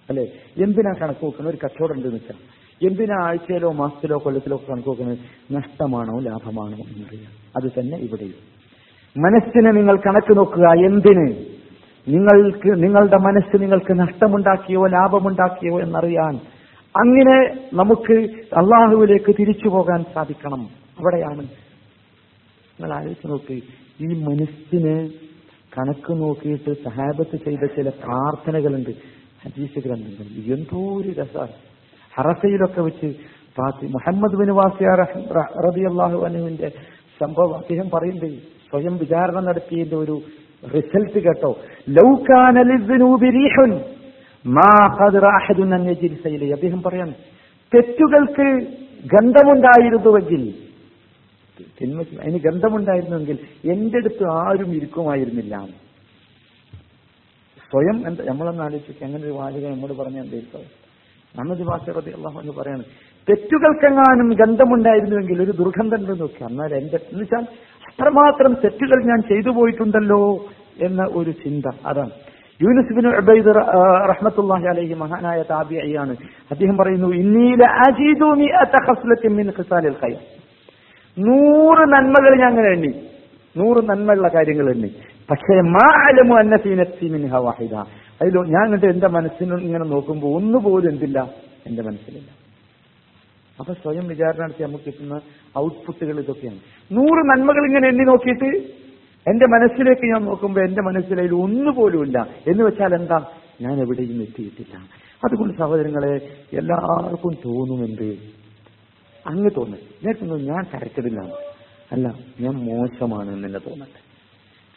അല്ലെ? 0.09 0.23
എന്തിനാ 0.63 0.93
കണക്ക് 1.01 1.25
വെക്കുന്നത്? 1.25 1.55
ഒരു 1.55 1.65
കച്ചവടം 1.65 1.95
ഉണ്ടെന്ന് 1.95 2.15
വെച്ചാൽ. 2.15 2.35
എന്തിനാ 2.87 3.25
ആഴ്ചയിലോ 3.25 3.71
മാസത്തിലോ 3.71 4.17
കൊല്ലത്തിലോ 4.17 4.63
കണക്ക് 4.69 4.89
വെക്കുന്നത്? 4.89 5.17
നഷ്ടമാണോ 5.51 6.19
ലാഭമാണോ 6.19 6.77
എന്നറിയാം. 6.77 7.31
അത് 7.57 7.71
തന്നെ 7.79 7.97
ഇവിടെയും. 7.97 8.53
മനസ്സിനെ 9.17 9.71
നിങ്ങൾ 9.71 9.95
കണക്ക് 9.95 10.37
നോക്കുക. 10.37 10.69
എന്തിന്? 10.69 11.53
നിങ്ങൾക്ക് 12.07 12.83
നിങ്ങളുടെ 12.83 13.17
മനസ്സ് 13.17 13.61
നിങ്ങൾക്ക് 13.61 13.99
നഷ്ടമുണ്ടാക്കിയോ 13.99 14.85
ലാഭമുണ്ടാക്കിയോ 14.85 15.81
എന്നറിയാൻ. 15.81 16.35
അങ്ങനെ 16.97 17.69
നമുക്ക് 17.73 18.13
അള്ളാഹുവിലേക്ക് 18.57 19.35
തിരിച്ചു 19.39 19.67
പോകാൻ 19.67 20.05
സാധിക്കണം. 20.13 20.61
അവിടെയാണ്. 20.99 21.39
നിങ്ങൾ 21.39 22.93
ആലോചിച്ച് 22.93 23.27
നോക്ക്. 23.27 23.53
ഈ 24.01 24.05
മനസ്സിന് 24.05 25.09
കണക്ക് 25.77 26.11
നോക്കിയിട്ട് 26.11 26.73
സഹാബത്ത് 26.73 27.35
ചെയ്ത 27.35 27.65
ചില 27.65 27.89
പ്രാർത്ഥനകളുണ്ട്. 27.89 28.89
ഹദീസ് 29.45 29.79
ഗ്രന്ഥങ്ങൾ. 29.85 30.27
എന്തോ 30.55 30.81
ഒരു 30.99 31.09
രസമാണ് 31.19 31.55
ഹറസയിലൊക്കെ 32.13 32.81
വെച്ച് 32.81 33.09
പാത്തി 33.57 33.85
മുഹമ്മദ് 33.85 34.35
ബിൻ 34.39 34.49
വാസിയ 34.59 34.89
റബി 35.65 35.83
അള്ളാഹു 35.89 36.17
അനുവിന്റെ 36.25 36.69
സംഭവം 37.19 37.53
അദ്ദേഹം 37.57 37.87
പറയുന്നത് 37.89 38.37
സ്വയം 38.69 38.97
വിചാരണ 38.97 39.39
നടത്തിയതിന്റെ 39.39 39.97
ഒരു 40.03 40.15
റിസൾട്ട് 40.75 41.19
കേട്ടോ. 41.25 41.51
അദ്ദേഹം 46.53 46.81
പറയാൻ 46.81 47.09
തെറ്റുകൾക്ക് 47.73 48.47
ഗന്ധമുണ്ടായിരുന്നുവെങ്കിൽ 49.13 50.43
അതിന് 52.21 52.39
ഗന്ധമുണ്ടായിരുന്നുവെങ്കിൽ 52.45 53.37
എന്റെ 53.71 53.97
അടുത്ത് 53.97 54.23
ആരും 54.31 54.69
ഇരിക്കുമായിരുന്നില്ല. 54.75 55.55
സ്വയം 57.73 57.97
എന്താ 58.07 58.23
നമ്മളൊന്ന് 58.23 58.63
ആലോചിക്കുക 58.63 59.05
അങ്ങനെ 59.05 59.23
ഒരു 59.23 59.33
വാചകം 59.33 59.71
നമ്മോട് 59.71 59.93
പറഞ്ഞ 59.93 60.17
എന്തായിരിക്കും 60.17 60.65
നമ്മത് 61.39 61.63
ഭാഷറതി 61.63 62.11
അള്ളാഹു 62.11 62.39
എന്ന് 62.39 62.53
പറയാണ് 62.53 62.83
തെറ്റുകൾക്കെങ്ങാനും 63.27 64.27
ഗന്ധമുണ്ടായിരുന്നുവെങ്കിൽ 64.33 65.41
ഒരു 65.41 65.51
ദുർഗന്ധം 65.51 65.97
ഉണ്ടെന്ന് 65.99 66.21
നോക്കുക 66.21 66.47
എന്നാൽ 66.49 66.73
എന്റെ 66.73 66.97
എന്ന് 67.11 67.21
വെച്ചാൽ 67.21 67.45
അത്രമാത്രം 67.89 68.53
തെറ്റുകൾ 68.63 68.99
ഞാൻ 69.03 69.21
ചെയ്തു 69.21 69.49
പോയിട്ടുണ്ടല്ലോ 69.49 70.19
എന്ന 70.81 71.01
ഒരു 71.13 71.31
ചിന്ത. 71.31 71.65
അതാണ്. 71.85 72.13
യൂനുസ് 72.61 72.93
റഹ്മത്തുല്ലാഹി 74.11 74.67
അലൈഹി 74.67 74.93
മഹാനായ 74.93 75.43
താബിയാണ് 75.43 76.13
അദ്ദേഹം 76.51 76.77
പറയുന്നു 76.77 77.09
ഇന്നീല 77.15 77.63
അജീദു 77.87 78.29
ഖിസാലിൽ 79.59 79.95
ഖൈർ. 80.03 80.19
നൂറ് 81.17 81.83
നന്മകൾ 81.93 82.35
ഞാൻ 82.43 82.53
എണ്ണി. 82.73 82.93
നൂറ് 83.57 83.89
നന്മയുള്ള 83.89 84.27
കാര്യങ്ങൾ 84.27 84.69
എണ്ണി. 84.75 84.89
പക്ഷേ 85.31 85.61
മാലമു 85.61 86.35
നഫ്സി 86.43 87.05
മിൻഹ 87.05 87.35
വാഹിദ. 87.35 87.75
അതിൽ 88.21 88.37
ഞാൻ 88.37 88.65
എന്നിട്ട് 88.65 88.85
എന്റെ 88.85 89.07
മനസ്സിന് 89.07 89.53
ഇങ്ങനെ 89.61 89.85
നോക്കുമ്പോൾ 89.85 90.35
ഒന്നുപോലും 90.35 90.89
എന്തില്ല? 90.89 91.31
എന്റെ 91.67 91.83
മനസ്സിലില്ല. 91.83 92.29
അപ്പൊ 93.59 93.73
സ്വയം 93.73 94.07
വിചാരണ 94.07 94.41
നടത്തി 94.43 94.63
നമുക്ക് 94.63 94.83
കിട്ടുന്ന 94.83 95.21
ഔട്ട്പുട്ടുകൾ 95.57 96.19
ഇതൊക്കെയാണ്. 96.19 96.59
നൂറ് 96.91 97.21
നന്മകൾ 97.29 97.65
ഇങ്ങനെ 97.65 97.87
എണ്ണി 97.87 98.03
നോക്കിയിട്ട് 98.03 98.67
എന്റെ 99.27 99.45
മനസ്സിലേക്ക് 99.45 100.05
ഞാൻ 100.05 100.25
നോക്കുമ്പോൾ 100.25 100.61
എന്റെ 100.67 100.81
മനസ്സിലതിൽ 100.81 101.35
ഒന്നുപോലുമില്ല. 101.35 102.27
എന്ന് 102.47 102.63
വെച്ചാൽ 102.63 102.95
എന്താ? 102.95 103.27
ഞാൻ 103.61 103.79
എവിടെയും 103.79 104.21
എത്തിയിട്ടില്ല. 104.21 104.75
അതുകൊണ്ട് 105.25 105.57
സഹോദരങ്ങളെ 105.57 106.15
എല്ലാവർക്കും 106.53 107.33
തോന്നുമെന്ത് 107.45 108.17
അങ്ങ് 109.27 109.49
തോന്നുന്നു 109.57 110.37
ഞാൻ 110.37 110.45
ഞാൻ 110.45 111.31
അല്ല 111.91 112.07
ഞാൻ 112.39 112.53
മോശമാണ് 112.53 113.45
എന്നെ 113.45 113.59
തോന്നട്ടെ. 113.59 114.02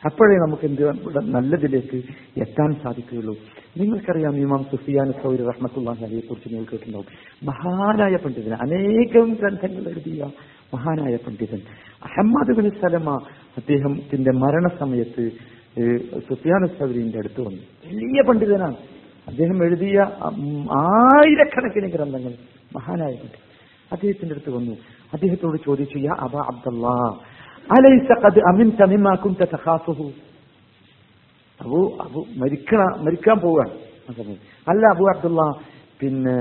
അപ്പോഴേ 0.06 0.36
നമുക്ക് 0.36 0.66
എന്ത് 0.66 0.90
നല്ലതിലേക്ക് 1.34 1.96
എത്താൻ 2.40 2.74
സാധിക്കുകയുള്ളൂ. 2.82 3.36
നിങ്ങൾക്കറിയാം 3.78 4.36
ഇമാം 4.36 4.64
സുഫിയാൻ 4.64 5.12
സൗരി 5.12 5.42
റഹ്മത്തുള്ളാഹി 5.42 6.04
അലിയെ 6.04 6.20
കുറിച്ച് 6.20 6.48
നിങ്ങൾ 6.48 6.64
കേട്ടിട്ടുണ്ടാവും. 6.64 7.06
മഹാനായ 7.44 8.16
പണ്ഡിതൻ 8.16 8.54
അനേകം 8.54 9.32
ഗ്രന്ഥങ്ങൾ 9.32 9.88
എഴുതിയ 9.90 10.30
മഹാനായ 10.74 11.16
പണ്ഡിതൻ. 11.16 11.58
അഹമ്മദ് 12.04 12.56
ബിൻ 12.56 12.70
സലമ 12.70 13.10
അദ്ദേഹത്തിന്റെ 13.56 14.30
മരണസമയത്ത് 14.30 15.30
സുഫിയാൻ 16.18 16.66
സൗരിന്റെ 16.66 17.18
അടുത്ത് 17.18 17.40
വന്നു. 17.40 17.60
വലിയ 17.86 18.22
പണ്ഡിതനാണ്. 18.28 18.76
അദ്ദേഹം 19.28 19.64
എഴുതിയ 19.64 20.00
ആയിരക്കണക്കിന് 20.70 21.92
ഗ്രന്ഥങ്ങൾ. 21.92 22.32
മഹാനായ 22.76 23.12
പണ്ഡിതൻ. 23.12 23.46
അദ്ദേഹത്തിന്റെ 23.92 24.34
അടുത്ത് 24.34 24.56
വന്നു. 24.56 24.72
അദ്ദേഹത്തോട് 25.12 25.58
ചോദിച്ചു 25.66 25.98
യാ 25.98 26.16
അബ 26.18 26.36
അബ്ദല്ലാ 26.36 27.18
അലൈസ 27.70 28.10
ഖദ് 28.24 28.42
അമിൻത 28.50 28.82
മിമ്മാ 28.90 29.12
കുൻത 29.14 29.42
തഖാഫുഹു. 29.54 30.06
അബു 31.60 31.80
അബു 32.04 32.20
മരിക്കണ 32.36 32.82
മരിക്കാൻ 33.04 33.38
പോവാണ് 33.40 33.74
അല്ല 34.66 34.82
അബു 34.94 35.04
അബ്ദുള്ള 35.14 35.42
പിന്നെ 36.00 36.36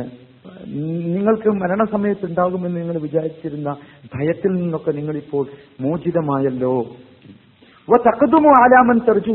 നിങ്ങൾക്ക് 1.15 1.49
മരണസമയത്ത് 1.61 2.26
ഉണ്ടാകുമെന്ന് 2.26 2.77
നിങ്ങൾ 2.81 2.97
വിചാരിച്ചിരുന്ന 2.99 3.69
ഭയത്തിൽ 4.15 4.52
നിന്നൊക്കെ 4.52 4.91
നിങ്ങൾ 4.91 5.15
ഇപ്പോൾ 5.18 5.45
മോചിതമായല്ലോ 5.81 6.73
തക്കതുമോ 7.88 8.52
ആലാമൻ 8.64 8.97
തെറിച്ചു 9.07 9.31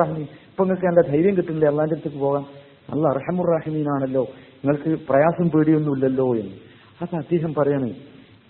റഹീം 0.00 0.26
ഇപ്പൊ 0.50 0.64
നിങ്ങൾക്ക് 0.64 0.86
എന്റെ 0.90 1.02
ധൈര്യം 1.10 1.34
കിട്ടുന്നില്ല? 1.36 1.68
അള്ളാന്റെ 1.68 1.94
അടുത്തേക്ക് 1.94 2.20
പോകാൻ. 2.24 2.44
അല്ല 2.92 3.04
റഹമുറാഹിമീനാണല്ലോ 3.18 4.22
നിങ്ങൾക്ക് 4.64 4.90
പ്രയാസം 5.08 5.46
പേടിയൊന്നുമില്ലല്ലോ 5.54 6.26
എന്ന്. 6.40 6.54
അത് 7.02 7.14
അദ്ദേഹം 7.22 7.52
പറയാണ്. 7.54 7.88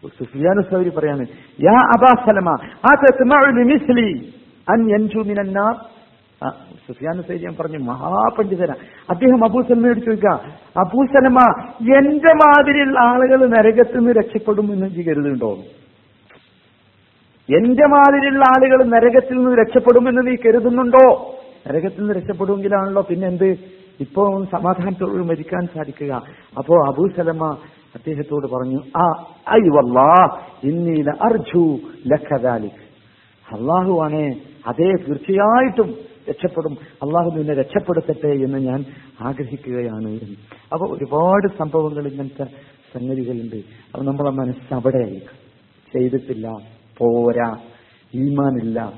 സുഫിയാനു 0.07 0.61
സൗരി 0.61 0.89
പറയാണ് 0.89 1.27
യാ 1.61 1.81
അബാ 1.81 2.25
സലമ 2.27 2.51
മിസ്ലി 3.62 4.33
അൻ 4.69 4.91
യൻജു 4.91 5.19
മിനന്നാർ. 5.19 5.75
പറഞ്ഞു 7.61 7.79
മഹാപണ്ഡിതന. 7.79 8.75
അദ്ദേഹം 9.11 9.45
അബൂ 9.45 9.62
സലമയോട് 9.62 9.99
ചോദിക്കുക 9.99 10.41
അബൂ 10.77 11.07
സലമ 11.07 11.39
എന്റെ 11.99 12.33
മാതിരിയുള്ള 12.33 12.99
ആളുകൾ 13.01 13.47
നരകത്തിൽ 13.47 13.99
നിന്ന് 13.99 14.12
രക്ഷപ്പെടും 14.12 14.73
എന്ന് 14.73 14.87
കരുതുന്നുണ്ടോ 14.87 15.53
എന്റെ 17.57 17.87
മാതിരിയുള്ള 17.87 18.45
ആളുകൾ 18.49 18.85
നരകത്തിൽ 18.85 19.37
നിന്ന് 19.37 19.57
രക്ഷപ്പെടുമെന്ന് 19.61 20.27
നീ 20.27 20.35
കരുതുന്നുണ്ടോ? 20.35 21.35
നരകത്തിൽ 21.69 22.01
നിന്ന് 22.01 22.15
രക്ഷപ്പെടുമെങ്കിലാണല്ലോ 22.15 23.03
പിന്നെ 23.03 23.29
എന്ത്? 23.29 23.59
ഇപ്പോ 24.01 24.45
സമാധാനത്തോട് 24.45 25.11
മരിക്കാൻ 25.11 25.66
സാധിക്കുക. 25.66 26.23
അപ്പോ 26.59 26.75
അബൂ 26.87 27.09
സലമ 27.16 27.59
അദ്ദേഹത്തോട് 27.99 28.47
പറഞ്ഞു 28.47 28.81
ആ 28.97 29.07
ഇന്നീല 30.65 31.11
അർജു 31.11 31.79
ലഖദാലിക് 32.07 32.85
അള്ളാഹുവാണേ 33.55 34.27
അതേ 34.66 34.91
തീർച്ചയായിട്ടും 35.09 35.95
രക്ഷപ്പെടും. 36.31 36.73
അള്ളാഹു 36.73 37.31
നിന്നെ 37.37 37.55
രക്ഷപ്പെടുത്തട്ടെ 37.55 38.29
എന്ന് 38.29 38.59
ഞാൻ 38.59 38.85
ആഗ്രഹിക്കുകയാണ്. 39.20 40.20
അപ്പൊ 40.73 40.87
ഒരുപാട് 40.87 41.47
സംഭവങ്ങൾ 41.59 42.09
ഇങ്ങനത്തെ 42.09 42.45
സംഗതികളുണ്ട്. 42.95 43.57
അപ്പൊ 43.57 44.03
നമ്മളെ 44.03 44.31
മനസ്സ് 44.31 44.75
അവിടെയായിരിക്കും 44.75 45.37
ചെയ്തിട്ടില്ല 45.93 46.49
പോരാ 46.99 47.57
ഈമാനില്ല 48.15 48.93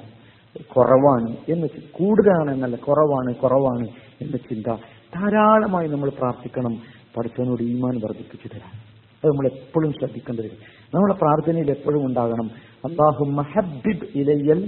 കുറവാണ് 0.77 1.36
എന്ന് 1.48 1.66
കൂടുതലാണ് 1.90 2.51
എന്നല്ല 2.55 2.77
കുറവാണ് 2.77 3.35
കുറവാണ് 3.35 3.89
എന്ന 4.20 4.36
ചിന്ത 4.36 4.66
ധാരാളമായി 5.14 5.89
നമ്മൾ 5.89 6.10
പ്രാർത്ഥിക്കണം. 6.10 6.74
പഠിച്ചവനോട് 7.16 7.62
ഈമാൻ 7.62 7.94
വർദ്ധിപ്പിച്ചു 8.05 8.48
തരാൻ. 8.48 8.89
അത് 9.23 9.31
നമ്മൾ 9.31 9.45
എപ്പോഴും 9.53 9.91
ശ്രദ്ധിക്കേണ്ടത് 9.93 10.49
നമ്മുടെ 10.93 11.15
പ്രാർത്ഥനയിൽ 11.22 11.69
എപ്പോഴും 11.72 12.03
ഉണ്ടാകണം 12.10 12.47
അള്ളാഹു 12.84 13.23
മഹബിബ് 13.39 14.06
ഇലയൽ 14.22 14.61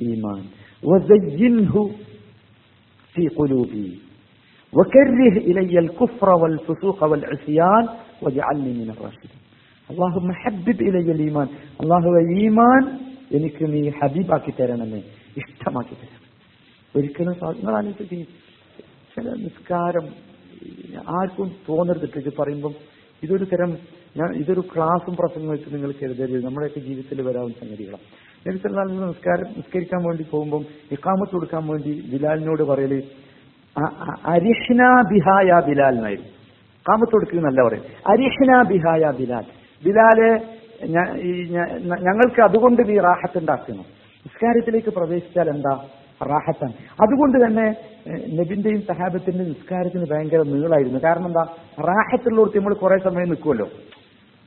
ഈമാൻ 0.00 0.42
وزينه 0.82 1.74
في 3.14 3.24
قلوبي 3.30 3.88
وكره 4.72 5.34
إلي 5.48 5.74
الكفر 5.78 6.28
والفسوق 6.32 6.98
والعصيان 7.04 7.84
واجعلني 8.22 8.72
من 8.74 8.88
الراشدين 8.90 9.40
اللهم 9.90 10.28
حبب 10.34 10.78
إلي 10.82 11.08
الإيمان 11.08 11.48
الله 11.82 12.02
ഈമാൻ 12.38 12.82
എനിക്ക് 13.36 13.64
നീ 13.72 13.80
ഹബീബാക്കി 13.98 14.52
തരണമേ 14.58 15.00
ഇഷ്ടമാക്കി 15.40 15.94
തരണം 15.94 16.22
ഒരിക്കലും 16.94 17.34
സാ- 17.40 17.54
നിങ്ങൾ 17.58 17.74
ആലോചിച്ച് 17.74 18.18
ചില 19.14 19.26
നിസ്കാരം 19.44 20.06
ആർക്കും 21.18 21.48
തോന്നരുത് 21.68 22.06
ട്ടോ 22.06 22.18
ഇത് 22.20 22.30
പറയുമ്പം 22.38 22.74
ഇതൊരു 23.23 23.45
തരം 23.45 23.77
ഞാൻ 24.17 24.35
ഇതൊരു 24.35 24.59
ക്ലാസും 24.59 25.15
പ്രസംഗം 25.15 25.49
വെച്ച് 25.49 25.75
നിങ്ങൾ 25.75 25.91
കരുതരുത്. 25.91 26.45
നമ്മുടെയൊക്കെ 26.45 26.79
ജീവിതത്തിൽ 26.79 27.21
വരാവുന്ന 27.21 27.59
സംഗതികളാണ്. 27.59 28.03
നബിസല്ലാൽ 28.49 29.07
നിസ്കാരം 29.07 29.45
നിസ്കരിക്കാൻ 29.57 30.03
വേണ്ടി 30.03 30.25
പോകുമ്പോൾ 30.31 30.63
ഇക്കാമത്ത് 30.91 31.31
കൊടുക്കാൻ 31.31 31.67
വേണ്ടി 31.67 32.09
ബിലാലിനോട് 32.13 32.63
പറയൽ 32.63 33.03
അ- 33.77 33.95
അ- 34.09 34.19
അരിഷ്ന 34.25 35.01
ബിഹായ 35.11 35.61
ബിലാൽ 35.67 35.95
എന്നായിരുന്നു. 35.95 36.29
കാമത്ത് 36.89 37.11
കൊടുക്കുക 37.11 37.39
നല്ല 37.39 37.67
പറയും. 37.67 37.83
അരിഷ്ന 38.07 38.61
ബിഹായ 38.61 39.11
ബിലാൽ 39.19 39.43
ബിലാലെ 39.85 40.59
ഞങ്ങൾക്ക് 42.01 42.41
അതുകൊണ്ട് 42.41 42.89
നീ 42.89 42.97
റാഹത്തുണ്ടാക്കുന്നു 42.99 43.83
നിസ്കാരത്തിലേക്ക് 44.25 44.89
പ്രവേശിച്ചാൽ 44.89 45.49
എന്താ? 45.49 45.83
റാഹത്താണ് 46.21 46.73
അതുകൊണ്ട് 47.01 47.45
തന്നെ 47.45 47.75
നബിന്റെയും 48.39 48.81
സഹാബത്തിന്റെ 48.81 49.43
നിസ്കാരത്തിന് 49.43 50.05
ഭയങ്കര 50.11 50.41
നീളായിരുന്നു. 50.41 50.99
കാരണം 50.99 51.25
എന്താ? 51.25 51.43
റാഹത്തുള്ളവർക്ക് 51.79 52.57
നമ്മൾ 52.57 52.73
കുറെ 52.73 52.97
സമയം 52.97 53.27
നിൽക്കുമല്ലോ 53.27 53.65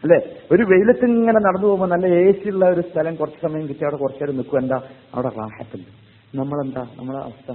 അല്ലെ? 0.05 0.23
ഒരു 0.53 0.63
വെയിലത്ത് 0.63 1.05
ഇങ്ങനെ 1.05 1.41
നടന്നു 1.41 1.67
പോകുമ്പോൾ 1.67 1.87
നല്ല 1.87 2.07
എ 2.07 2.49
ഉള്ള 2.49 2.67
ഒരു 2.67 2.81
സ്ഥലം 2.81 3.15
കുറച്ച് 3.15 3.39
സമയം 3.43 3.69
കിട്ടി 3.69 3.85
അവിടെ 3.85 3.97
കുറച്ചു 3.97 4.25
നേരം 4.25 4.37
നിൽക്കും 4.37 4.59
എന്താ? 4.59 4.83
അവിടെ 5.15 5.29
റാഹത്തുണ്ട്. 5.29 5.89
നമ്മളെന്താ? 6.35 6.87
നമ്മളെ 6.97 7.19
അവസ്ഥ? 7.19 7.53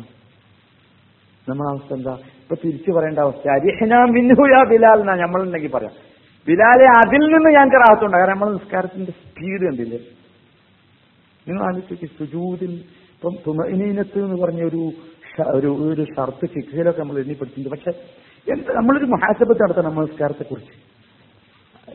നമ്മളെ 1.50 1.70
അവസ്ഥ 1.70 1.94
എന്താ? 1.94 2.12
ഇപ്പൊ 2.12 2.56
തിരിച്ചു 2.66 2.92
പറയേണ്ട 2.92 3.20
അവസ്ഥ. 3.20 3.48
അരിഹനാ 3.48 4.06
മിന്നുയാ 4.06 4.64
ബിലാൽ 4.64 5.00
എന്നാ 5.00 5.16
നമ്മളുണ്ടെങ്കിൽ 5.16 5.72
പറയാം. 5.72 5.92
ബിലാലെ 6.48 6.86
അതിൽ 6.86 7.34
നിന്ന് 7.34 7.50
ഞാൻ 7.50 7.70
റാഹത്തുണ്ട്. 7.70 8.18
കാരണം 8.18 8.34
നമ്മളെ 8.34 8.52
നിസ്കാരത്തിന്റെ 8.52 9.12
സ്പീഡ് 9.12 9.62
കണ്ടില്ലേ? 9.62 9.98
നിങ്ങൾ 11.48 11.64
ആലോചിച്ചു 11.64 12.06
സുജൂതിൽ 12.06 12.84
ഇപ്പം 13.18 13.36
തുമഇനീനത്ത് 13.48 14.20
എന്ന് 14.20 14.42
പറഞ്ഞ 14.42 14.64
ഒരു 14.64 14.92
ഒരു 15.54 15.68
ഒരു 15.68 16.04
ഷർത്ത് 16.04 16.46
ശിക്ഷയിലൊക്കെ 16.46 17.00
നമ്മൾ 17.00 17.20
എണ്ണി 17.20 17.34
പഠിച്ചിട്ടുണ്ട് 17.34 17.70
പക്ഷെ 17.70 17.92
എന്ത് 18.52 18.72
നമ്മളൊരു 18.76 19.06
മഹാസഭത്ത് 19.06 19.64
നടത്തണം 19.64 19.96
നമസ്കാരത്തെ 19.96 20.44
കുറിച്ച് 20.44 20.74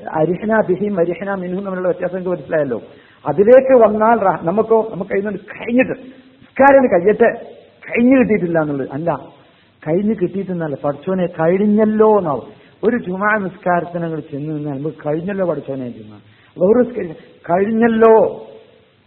അരിഹന 0.08 0.60
ബിഹിം 0.68 1.00
അരിഹന 1.00 1.34
മിനുഹും 1.34 1.64
തമ്മിലുള്ള 1.64 1.88
വ്യത്യാസം 1.88 2.16
എനിക്ക് 2.16 2.30
മനസ്സിലായല്ലോ? 2.30 2.82
അതിലേക്ക് 3.26 3.74
വന്നാൽ 3.84 4.18
നമുക്കോ 4.42 4.90
നമുക്ക് 4.92 5.12
അതിനോട് 5.12 5.34
കഴിഞ്ഞിട്ട് 5.34 5.94
നിസ്കാരം 6.42 6.84
കഴിയട്ടെ? 6.84 7.30
കഴിഞ്ഞു 7.86 8.16
കിട്ടിയിട്ടില്ല 8.18 8.58
എന്നുള്ളത്. 8.60 8.88
അല്ല 8.92 9.10
കഴിഞ്ഞു 9.82 10.14
കിട്ടിയിട്ടെന്നല്ല. 10.22 10.76
പഠിച്ചോനെ 10.84 11.26
കഴിഞ്ഞല്ലോ 11.26 12.18
എന്നാവും. 12.18 12.46
ഒരു 12.84 12.96
ജുമാ 12.96 13.36
നിസ്കാരത്തിന് 13.38 14.04
അങ്ങോട്ട് 14.04 14.28
ചെന്ന് 14.30 14.54
നിന്നാൽ 14.54 14.78
നമുക്ക് 14.78 14.96
കഴിഞ്ഞല്ലോ 15.06 15.46
പഠിച്ചോനെ 15.46 15.90
ചെന്നാൽ 15.90 16.20
വേറെ 16.56 17.14
കഴിഞ്ഞല്ലോ. 17.50 18.14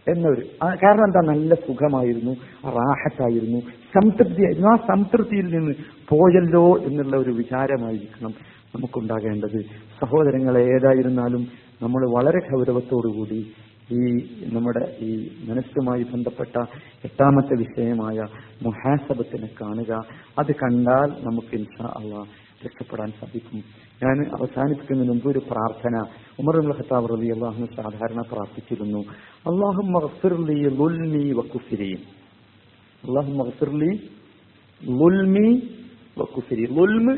എന്നൊരു 0.08 0.42
കാരണം 0.84 1.06
എന്താ? 1.06 1.22
നല്ല 1.34 1.56
സുഖമായിരുന്നു 1.56 2.34
റാഹത്തായിരുന്നു 2.78 3.60
സംതൃപ്തിയായിരുന്നു. 3.96 4.68
ആ 4.68 4.76
സംതൃപ്തിയിൽ 4.88 5.48
നിന്ന് 5.56 5.74
പോയല്ലോ 6.10 6.64
എന്നുള്ള 6.78 7.16
ഒരു 7.18 7.32
വിചാരമായിരിക്കണം 7.32 8.34
നമുക്കുണ്ടാകേണ്ടത്. 8.76 9.60
സഹോദരങ്ങളെ 10.02 10.64
ഏതായിരുന്നാലും 10.76 11.44
നമ്മൾ 11.82 12.02
വളരെ 12.16 12.40
ഗൗരവത്തോടുകൂടി 12.52 13.40
ഈ 13.92 14.02
നമ്മുടെ 14.54 14.84
ഈ 15.00 15.12
മനസ്സുമായി 15.50 16.04
ബന്ധപ്പെട്ട 16.04 16.56
എട്ടാമത്തെ 17.06 17.56
വിഷയമായ 17.64 18.18
മുഹാസബത്തിനെ 18.64 19.50
കാണുക. 19.62 19.92
അത് 20.40 20.52
കണ്ടാൽ 20.64 21.10
നമുക്ക് 21.26 21.54
ഇൻഷാ 21.56 21.86
അള്ളാഹ് 21.86 22.45
രക്ഷപ്പെടാൻ 22.64 23.12
സാധിക്കും. 23.12 23.64
ഞാൻ 24.04 24.28
അവസാനിപ്പിക്കുന്നതിന് 24.28 25.12
മുമ്പ് 25.12 25.28
ഒരു 25.28 25.40
പ്രാർത്ഥന. 25.40 25.96
ഉമർ 26.40 26.58
ഉൽ 26.58 26.78
ഖത്താബ് 26.78 27.10
റബി 27.10 27.28
അള്ളാഹു 27.28 27.66
സാധാരണ 27.76 28.22
പ്രാർത്ഥിച്ചിരുന്നു. 28.32 29.00
അള്ളാഹു 29.48 29.92
അള്ളാഹു 33.04 33.32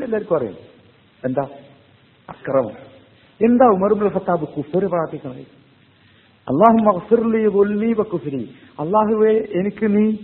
എല്ലാവർക്കും 0.04 0.36
അറിയാം. 0.36 0.54
എന്താ? 1.24 1.48
അക്രമം. 2.28 2.72
എന്താ 3.46 3.66
ഉമർ 3.66 3.92
ഉൽ 3.92 4.14
ഖത്താബ് 4.14 4.48
കുഫർ 4.48 4.86
പ്രാർത്ഥിക്കണേ 4.86 5.44
അള്ളാഹു 6.48 6.76
മഹസുർലി 6.76 7.44
ലുൽമി 7.44 7.92
വക്കുഫിരി 7.92 8.50
അള്ളാഹുവെ 8.80 9.30
എനിക്ക് 9.30 9.96
നീ 9.96 10.16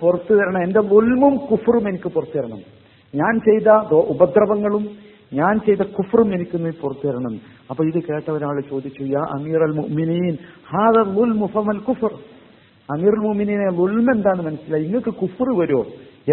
പുറത്തു 0.00 0.34
തരണം. 0.34 0.62
എന്റെ 0.62 0.80
ലുൽമും 0.80 1.36
കുഫറും 1.36 1.88
എനിക്ക് 1.88 2.08
പുറത്തു 2.08 2.38
തരണം. 2.38 2.77
ഞാൻ 3.14 3.34
ചെയ്ത 3.46 3.68
ഉപദ്രവങ്ങളും 4.12 4.84
ഞാൻ 5.32 5.54
ചെയ്ത 5.66 5.82
കുഫറും 5.96 6.28
എനിക്ക് 6.36 6.56
നീ 6.64 6.70
പുറത്തു 6.82 7.06
തരണം. 7.06 7.34
അപ്പൊ 7.70 7.82
ഇത് 7.90 7.98
കേട്ട 8.08 8.26
ഒരാൾ 8.36 8.56
ചോദിച്ചു 8.70 9.02
യാ 9.14 9.22
അമീർ 9.36 9.62
അൽ 9.66 9.74
മുഅ്മിനീൻ 9.80 10.34
ഹാദ 10.72 10.96
ഉൽ 11.22 11.32
മുഫമൽ 11.42 11.80
കുഫർ. 11.88 12.12
അമീർ 12.88 13.14
മുഅ്മിനീനെ 13.24 13.66
ലുൽമ 13.78 14.08
എന്താണ് 14.16 14.40
മനസ്സിലായി. 14.48 14.84
നിങ്ങൾക്ക് 14.88 15.12
കുഫർ 15.22 15.48
വരുമോ 15.60 15.82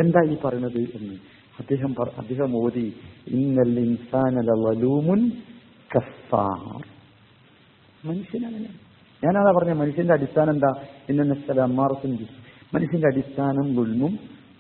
എന്താ 0.02 0.22
ഈ 0.32 0.36
പറയുന്നത് 0.44 0.82
എന്ന്. 0.98 1.16
അദ്ദേഹം 1.60 1.92
അദ്ദേഹം 2.22 2.52
ഓതി 2.62 2.88
ഇന്നൽ 3.40 3.76
ഇൻസാന 3.86 4.36
ലവലൂമുൻ 4.50 5.22
കഫാർ 5.90 6.82
മനുഷ്യനങ്ങനെ. 8.08 8.70
ഞാനതാ 9.24 9.52
പറഞ്ഞ 9.58 9.74
മനുഷ്യന്റെ 9.82 10.14
അടിസ്ഥാനം 10.18 10.52
എന്താ? 10.56 10.72
ഇന്ന 11.10 11.22
മനുഷ്യന്റെ 12.76 13.08
അടിസ്ഥാനം 13.12 13.68
ലുൽമും 13.78 14.14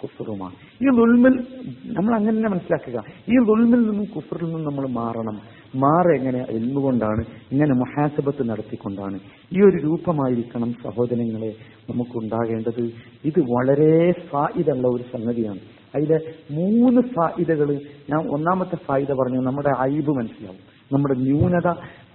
കുഫറുമാണ്. 0.04 0.54
ഈ 0.84 0.86
ദുൽമിൽ 0.86 1.44
നമ്മൾ 1.86 2.16
അങ്ങനെ 2.16 2.38
തന്നെ 2.38 2.50
മനസ്സിലാക്കുക. 2.50 3.04
ഈ 3.30 3.46
ദുൽമിൽ 3.46 3.80
നിന്നും 3.80 4.06
കുഫറിൽ 4.06 4.46
നിന്നും 4.46 4.64
നമ്മൾ 4.64 4.88
മാറണം. 4.88 5.40
മാറ 5.76 6.20
എങ്ങനെ? 6.20 6.46
എന്നുകൊണ്ടാണ് 6.50 7.26
ഇങ്ങനെ 7.52 7.74
മുഹാസബത്ത് 7.74 8.50
നടത്തിക്കൊണ്ടാണ്. 8.50 9.20
ഈ 9.54 9.62
ഒരു 9.62 9.78
രൂപമായിരിക്കണം 9.78 10.74
സഹോദരങ്ങളെ 10.74 11.56
നമുക്കുണ്ടാകേണ്ടത് 11.90 12.92
ഇത് 13.26 13.40
വളരെ 13.40 14.12
സായിതുള്ള 14.12 14.88
ഒരു 14.88 15.04
സംഗതിയാണ്. 15.04 15.60
അതിലെ 15.96 16.20
മൂന്ന് 16.52 17.02
സായിതകൾ 17.02 17.74
ഞാൻ 18.10 18.28
ഒന്നാമത്തെ 18.30 18.76
സായിത 18.76 19.14
പറഞ്ഞു. 19.14 19.42
നമ്മുടെ 19.42 19.70
അയിബ് 19.78 20.12
മനസ്സിലാവും. 20.12 20.76
നമ്മുടെ 20.92 21.20
ന്യൂനത 21.20 21.68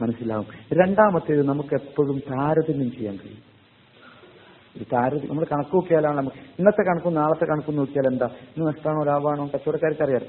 മനസ്സിലാവും. 0.02 0.46
രണ്ടാമത്തേത് 0.72 1.42
നമുക്ക് 1.42 1.74
എപ്പോഴും 1.74 2.18
താരതമ്യം 2.18 2.90
ചെയ്യാൻ 2.90 3.16
കഴിയും. 3.16 3.49
ഈ 4.76 4.84
താരതമ്യം 4.92 5.28
നമ്മൾ 5.28 5.44
കണക്ക് 5.52 5.74
നോക്കിയാലാണ് 5.74 6.18
നമുക്ക് 6.18 6.36
ഇന്നത്തെ 6.58 6.82
കണക്കും 6.82 7.14
നാളത്തെ 7.14 7.44
കണക്കും 7.44 7.76
നോക്കിയാൽ 7.76 8.12
എന്താ? 8.12 8.26
ഇന്ന് 8.56 8.68
നഷ്ടമാണോ 8.68 9.02
ലാഭമാണോ? 9.02 9.46
കച്ചവടക്കാർക്ക് 9.46 10.02
അറിയാം. 10.02 10.22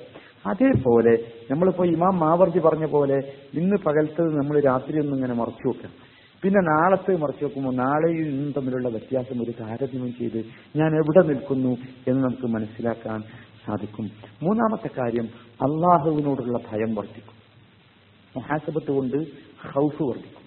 അതേപോലെ 0.46 1.18
നമ്മളിപ്പോ 1.52 1.86
ഇമാം 1.86 2.20
മാവർജി 2.20 2.60
പറഞ്ഞ 2.60 2.86
പോലെ 2.86 3.20
ഇന്ന് 3.54 3.76
പകൽത്തത് 3.86 4.38
നമ്മൾ 4.38 4.60
രാത്രി 4.60 5.00
ഒന്നും 5.00 5.16
ഇങ്ങനെ 5.16 5.34
മറച്ചു 5.34 5.68
വെക്കാം 5.68 5.92
പിന്നെ 6.44 6.62
നാളത്തെ 6.62 7.16
മറച്ചു 7.16 7.46
വെക്കുമ്പോൾ 7.46 7.76
നാളെയും 7.76 8.28
ഇന്നും 8.28 8.54
തമ്മിലുള്ള 8.58 8.90
വ്യത്യാസം 8.90 9.44
ഒരു 9.44 9.52
താരതമ്യം 9.52 10.14
ചെയ്ത് 10.14 10.46
ഞാൻ 10.76 10.96
എവിടെ 10.96 11.28
നിൽക്കുന്നു 11.28 11.78
എന്ന് 12.08 12.24
നമുക്ക് 12.24 12.48
മനസ്സിലാക്കാൻ 12.48 13.22
സാധിക്കും. 13.68 14.10
മൂന്നാമത്തെ 14.44 14.90
കാര്യം 14.98 15.26
അള്ളാഹുവിനോടുള്ള 15.54 16.58
ഭയം 16.58 16.96
വർദ്ധിക്കും. 16.96 17.42
മഹാസഭത്ത് 18.38 18.92
കൊണ്ട് 18.92 19.18
ഹൗഫ് 19.74 20.04
വർദ്ധിക്കും. 20.04 20.42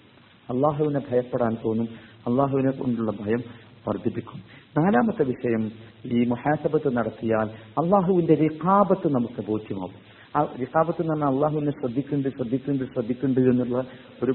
അള്ളാഹുവിനെ 0.49 0.99
ഭയപ്പെടാൻ 1.11 1.57
തോന്നും. 1.65 1.89
അള്ളാഹുവിനെ 2.27 2.71
കൊണ്ടുള്ള 2.71 3.11
ഭയം 3.11 3.64
വർദ്ധിപ്പിക്കും. 3.87 4.39
നാലാമത്തെ 4.77 5.23
വിഷയം 5.23 5.71
ഈ 6.05 6.25
മുഹാസബത്ത് 6.25 6.97
നടത്തിയാൽ 6.97 7.45
അള്ളാഹുവിന്റെ 7.77 8.33
റിഖാബത്ത് 8.33 9.07
നമുക്ക് 9.07 9.47
ബോധ്യമാവും. 9.47 10.15
ആ 10.35 10.47
റിഖാബത്ത് 10.59 11.01
എന്ന് 11.01 11.13
പറഞ്ഞാൽ 11.13 11.27
അള്ളാഹുവിനെ 11.27 11.71
ശ്രദ്ധിക്കുന്നുണ്ട് 11.71 12.37
ശ്രദ്ധിക്കുന്നുണ്ട് 12.37 12.93
ശ്രദ്ധിക്കുന്നുണ്ട് 12.93 13.51
എന്നുള്ള 13.51 13.83
ഒരു 14.23 14.33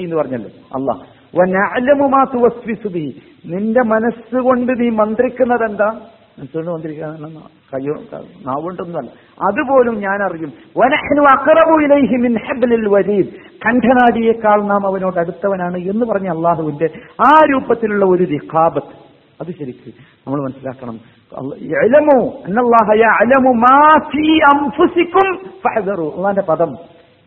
എന്ന് 0.00 0.16
പറഞ്ഞല്ലോ 0.16 0.50
അള്ളാഹ്. 0.78 1.16
നിന്റെ 3.46 3.82
മനസ്സുകൊണ്ട് 3.82 4.72
നീ 4.72 4.88
മന്ത്രിക്കുന്നത് 4.88 5.70
എന്താ 5.70 6.00
മനസ്സുകൊണ്ട് 6.38 6.70
വന്നിരിക്കുന്ന 6.70 7.40
കയ്യോ 7.74 7.94
നാവുകൊണ്ടൊന്നുമല്ല. 8.46 9.10
അതുപോലും 9.42 10.00
ഞാൻ 10.00 10.22
അറിയും 10.22 10.52
കണ്ഠനാടിയേക്കാൾ 13.66 14.62
നാം 14.62 14.86
അവനോട് 14.86 15.18
അടുത്തവനാണ് 15.18 15.78
എന്ന് 15.78 16.04
പറഞ്ഞ 16.06 16.28
അള്ളാഹുവിന്റെ 16.28 16.88
ആ 17.26 17.40
രൂപത്തിലുള്ള 17.52 18.04
ഒരു 18.04 18.24
റിഖാബത്ത് 18.24 19.06
അത് 19.40 19.46
ശരിക്ക് 19.58 19.94
നമ്മൾ 20.26 20.44
മനസ്സിലാക്കണം. 20.44 21.00
അള്ളാന്റെ 26.16 26.42
പദം. 26.42 26.76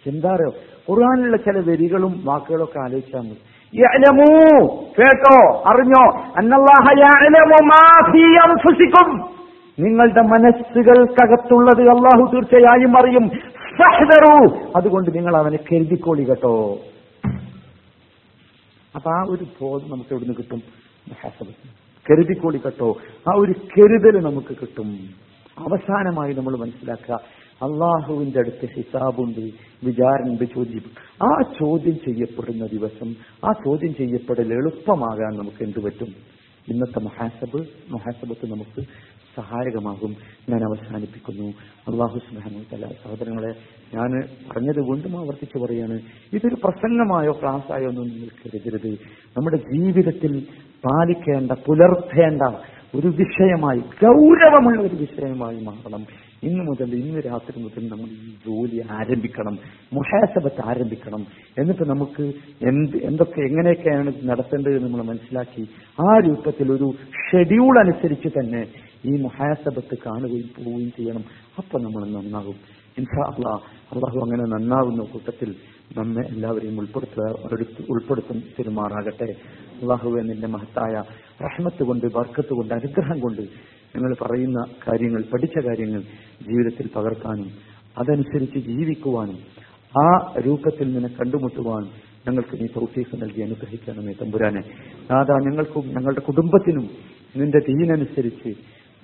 ചിന്താറോ 0.06 0.52
ഖുർആാനിലുള്ള 0.91 1.38
ചില 1.38 1.72
വരികളും 1.72 2.22
വാക്കുകളൊക്കെ 2.26 2.80
ആലോചിച്ചാൽ 2.80 3.19
മതി. 3.19 3.38
കേട്ടോ? 5.00 5.64
അറിഞ്ഞോ? 5.68 6.34
അന്നല്ലാഹ 6.38 6.94
നിങ്ങളുടെ 9.80 10.22
മനസ്സുകൾക്കകത്തുള്ളത് 10.22 11.82
അള്ളാഹു 11.82 12.32
തീർച്ചയായും 12.34 12.98
അറിയും. 12.98 13.32
അതുകൊണ്ട് 14.76 15.16
നിങ്ങൾ 15.16 15.38
അവനെ 15.38 15.60
കരുതിക്കോളി 15.72 16.24
കേട്ടോ. 16.24 16.78
അപ്പൊ 18.96 19.12
ആ 19.12 19.26
ഒരു 19.30 19.46
ബോധം 19.62 19.90
നമുക്ക് 19.90 20.14
എവിടുന്ന് 20.14 20.36
കിട്ടും? 20.38 20.62
കരുതിക്കോളി 22.12 22.58
കേട്ടോ. 22.58 22.98
ആ 23.28 23.34
ഒരു 23.36 23.52
കരുതൽ 23.52 24.24
നമുക്ക് 24.24 24.56
കിട്ടും. 24.62 24.90
അവസാനമായി 25.60 26.34
നമ്മൾ 26.34 26.56
മനസ്സിലാക്കുക 26.56 27.20
അള്ളാഹുവിന്റെ 27.64 28.40
അടുത്ത് 28.40 28.69
ഹിസാബുണ്ട് 28.76 29.52
വിചാരണുണ്ട് 29.84 30.44
ചോദ്യം. 30.44 30.84
ആ 31.23 31.41
ചോദ്യം 31.60 31.94
ചെയ്യപ്പെടുന്ന 31.94 32.65
ദിവസം 32.65 33.15
ആ 33.45 33.52
ചോദ്യം 33.52 33.95
ചെയ്യപ്പെടൽ 33.95 34.53
എളുപ്പമാകാൻ 34.53 35.38
നമുക്ക് 35.38 35.64
എന്ത് 35.64 35.80
പറ്റും? 35.80 36.07
ഇന്നത്തെ 36.69 36.99
മഹാസബ് 36.99 37.65
മഹാസബത്ത് 37.90 38.52
നമുക്ക് 38.52 38.81
സഹായകമാകും. 39.36 40.15
ഞാൻ 40.49 40.64
അവസാനിപ്പിക്കുന്നു. 40.64 41.48
അള്ളാഹു 41.91 42.19
സുബാനു 42.19 42.64
തല 42.73 42.88
സഹോദരങ്ങളെ 43.03 43.56
ഞാൻ 43.95 44.22
പറഞ്ഞത് 44.22 44.80
വീണ്ടും 44.80 45.18
ആവർത്തിച്ച് 45.18 45.57
പറയാണ്. 45.57 46.02
ഇതൊരു 46.34 46.56
പ്രസംഗമായോ 46.56 47.31
ക്ലാസ്സായോ 47.31 47.88
ഒന്നും 47.88 48.07
നിങ്ങൾ 48.07 48.27
കരുതരുത്. 48.27 48.98
നമ്മുടെ 49.38 49.57
ജീവിതത്തിൽ 49.57 50.48
പാലിക്കേണ്ട 50.86 51.52
പുലർത്തേണ്ട 51.52 52.41
ഒരു 52.95 53.07
വിഷയമായി 53.07 53.80
ഗൗരവമുള്ള 53.80 54.81
ഒരു 54.81 54.95
വിഷയമായി 54.95 55.64
മാറണം. 55.64 56.28
ഇന്ന് 56.44 56.64
മുതൽ 56.64 56.95
ഇന്ന് 56.95 57.20
രാത്രി 57.20 57.61
മുതൽ 57.61 57.84
നമ്മൾ 57.90 58.10
ഈ 58.10 58.30
ജോലി 58.45 58.78
ആരംഭിക്കണം 58.90 59.56
മുഹാസബത്ത് 59.94 60.61
ആരംഭിക്കണം. 60.61 61.28
എന്നിട്ട് 61.57 61.84
നമുക്ക് 61.84 62.26
എന്ത് 62.61 62.98
എന്തൊക്കെ 62.98 63.41
എങ്ങനെയൊക്കെയാണ് 63.41 64.14
നടത്തേണ്ടത് 64.24 64.84
നമ്മൾ 64.84 65.02
മനസ്സിലാക്കി 65.03 65.64
ആ 65.99 66.18
രൂപത്തിൽ 66.18 66.72
ഒരു 66.72 66.88
ഷെഡ്യൂൾ 67.30 67.80
അനുസരിച്ച് 67.80 68.28
തന്നെ 68.28 68.61
ഈ 69.06 69.22
മുഹാസബത്ത് 69.22 69.98
കാണുകയും 70.07 70.49
പോവുകയും 70.56 70.91
ചെയ്യണം. 70.98 71.26
അപ്പൊ 71.57 71.80
നമ്മൾ 71.80 72.02
നന്നാകും. 72.06 72.57
ഇൻഷാ 72.98 73.24
അള്ളാ 73.32 73.53
അള്ളാഹു 73.94 74.18
അങ്ങനെ 74.20 74.44
നന്നാകുന്ന 74.44 75.03
കൂട്ടത്തിൽ 75.03 75.56
നമ്മെ 75.98 76.24
എല്ലാവരെയും 76.28 76.80
ഉൾപ്പെടുത്തുക 76.80 77.28
ഉൾപ്പെടുത്തും 77.90 78.44
പെരുമാറാകട്ടെ. 78.57 79.30
അള്ളാഹു 79.82 80.10
എന്നിന്റെ 80.20 80.48
മഹത്തായ 80.48 80.94
റഹ്മത്ത് 81.44 81.84
കൊണ്ട് 81.84 82.07
ബർക്കത്ത് 82.07 82.53
കൊണ്ട് 82.53 82.74
അനുഗ്രഹം 82.74 83.20
കൊണ്ട് 83.20 83.41
ഞങ്ങൾ 83.95 84.16
പറയുന്ന 84.22 84.66
കാര്യങ്ങൾ 84.88 85.24
പഠിച്ച 85.34 85.60
കാര്യങ്ങൾ 85.60 86.02
ജീവിതത്തിൽ 86.41 86.90
പകർത്താനും 86.95 87.49
അതനുസരിച്ച് 87.98 88.60
ജീവിക്കുവാനും 88.60 89.38
ആ 89.99 90.34
രൂപത്തിൽ 90.40 90.94
നിന്നെ 90.94 91.10
കണ്ടുമുട്ടുവാനും 91.10 92.10
ഞങ്ങൾക്ക് 92.28 92.61
നീ 92.61 92.68
തൗഫീഖ് 92.68 93.22
നൽകി 93.22 93.41
അനുഗ്രഹിക്കണമേ 93.41 94.14
തമ്പുരാനെ. 94.22 94.61
നാഥ 95.11 95.32
ഞങ്ങൾക്കും 95.32 95.86
ഞങ്ങളുടെ 95.88 96.20
കുടുംബത്തിനും 96.20 96.90
നിന്റെ 97.36 97.60
ദീനനുസരിച്ച് 97.68 98.52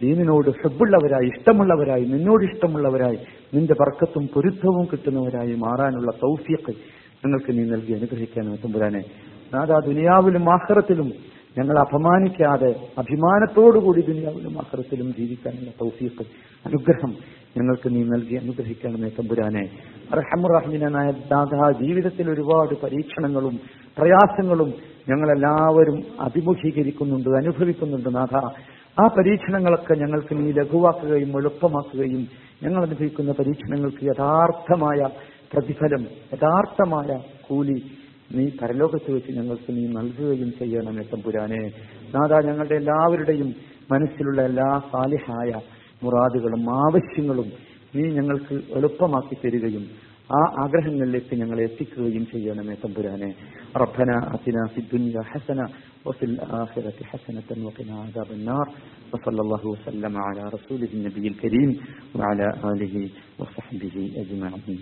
ദീനിനോട് 0.02 0.50
ഹെബുള്ളവരായി 0.50 1.28
ഇഷ്ടമുള്ളവരായി 1.28 2.04
നിന്നോട് 2.04 2.44
ഇഷ്ടമുള്ളവരായി 2.44 3.18
നിന്റെ 3.54 3.74
വർക്കത്തും 3.82 4.28
പൊരുത്തവും 4.28 4.86
കിട്ടുന്നവരായി 4.86 5.56
മാറാനുള്ള 5.56 6.12
തൗഫീഖ് 6.12 6.74
ഞങ്ങൾക്ക് 7.26 7.52
നീ 7.52 7.64
നൽകി 7.64 7.94
അനുഗ്രഹിക്കാനും 7.94 8.56
തമ്പുരാനെ. 8.56 9.02
നാദാ 9.54 9.80
ദുനിയാവിലും 9.80 10.54
ആഹ്റത്തിലും 10.54 11.12
ഞങ്ങൾ 11.58 11.80
അപമാനിക്കാതെ 11.80 12.76
അഭിമാനത്തോടുകൂടി 12.98 14.02
ദുനിയാവിലും 14.02 14.60
അക്രത്തിലും 14.60 15.14
ജീവിക്കാനുള്ള 15.18 15.72
തൗഫീഖ് 15.82 16.24
അനുഗ്രഹം 16.66 17.12
ഞങ്ങൾക്ക് 17.58 17.90
നീ 17.96 18.04
നൽകി 18.04 18.36
അനുഗ്രഹിക്കണമേ 18.36 19.10
തമ്പുരാനെ. 19.10 19.64
റഹമുറഹ്മിനായ 20.20 21.12
ദാദാ 21.12 21.72
ജീവിതത്തിൽ 21.82 22.30
ഒരുപാട് 22.30 22.74
പരീക്ഷണങ്ങളും 22.84 23.56
പ്രയാസങ്ങളും 23.98 24.74
ഞങ്ങളെല്ലാവരും 25.10 26.04
അഭിമുഖീകരിക്കുന്നുണ്ട് 26.20 27.30
അനുഭവിക്കുന്നുണ്ട് 27.30 28.16
നാഥ. 28.16 28.36
ആ 29.02 29.08
പരീക്ഷണങ്ങളൊക്കെ 29.18 29.94
ഞങ്ങൾക്ക് 29.94 30.34
നീ 30.40 30.52
ലഘുവാക്കുകയും 30.52 31.32
എളുപ്പമാക്കുകയും 31.40 32.28
ഞങ്ങൾ 32.64 32.82
അനുഭവിക്കുന്ന 32.84 33.32
പരീക്ഷണങ്ങൾക്ക് 33.32 34.06
യഥാർത്ഥമായ 34.06 35.10
പ്രതിഫലം 35.54 36.04
യഥാർത്ഥമായ 36.34 37.20
കൂലി 37.48 37.78
നീ 38.31 38.45
പരലോകത്ത് 38.61 39.11
വെച്ച് 39.15 39.31
ഞങ്ങൾക്ക് 39.39 39.71
നീ 39.77 39.85
നൽകുകയും 39.97 40.51
ചെയ്യണമേ 40.59 41.05
തമ്പുരാനെ 41.13 41.63
നാഥ 42.15 42.33
ഞങ്ങളുടെ 42.49 42.77
എല്ലാവരുടെയും 42.81 43.49
മനസ്സിലുള്ള 43.93 44.41
എല്ലാ 44.51 44.69
സാലിഹായ 44.93 45.53
മുറാദുകളും 46.03 46.65
ആവശ്യങ്ങളും 46.83 47.49
നീ 47.95 48.05
ഞങ്ങൾക്ക് 48.19 48.57
എളുപ്പമാക്കി 48.79 49.37
തരികയും 49.37 49.85
ആ 50.31 50.41
ആഗ്രഹങ്ങളിലേക്ക് 50.65 51.35
ഞങ്ങളെ 51.35 51.63
എത്തിക്കുകയും 51.69 52.25
ചെയ്യണമേ 52.33 52.75
തമ്പുരാനെ 52.83 53.31
റബ്ബന 53.75 54.11
അത്തിന 54.35 54.67
ഫി 54.75 54.83
ദുനിയ 54.93 55.25
ഹസന 55.31 55.61
وفي 56.05 56.25
الآخرة 56.25 56.99
حسنة 57.03 57.49
وقنا 57.59 57.95
عذاب 57.97 58.31
النار 58.33 58.67
وصلى 59.13 59.41
الله 59.41 59.67
وسلم 59.67 60.15
على 60.19 60.43
رسوله 60.49 60.91
النبي 60.95 61.29
الكريم 61.29 61.71
وعلى 62.15 62.47
آله 62.65 62.95
وصحبه 63.39 63.97
أجمعين 64.17 64.81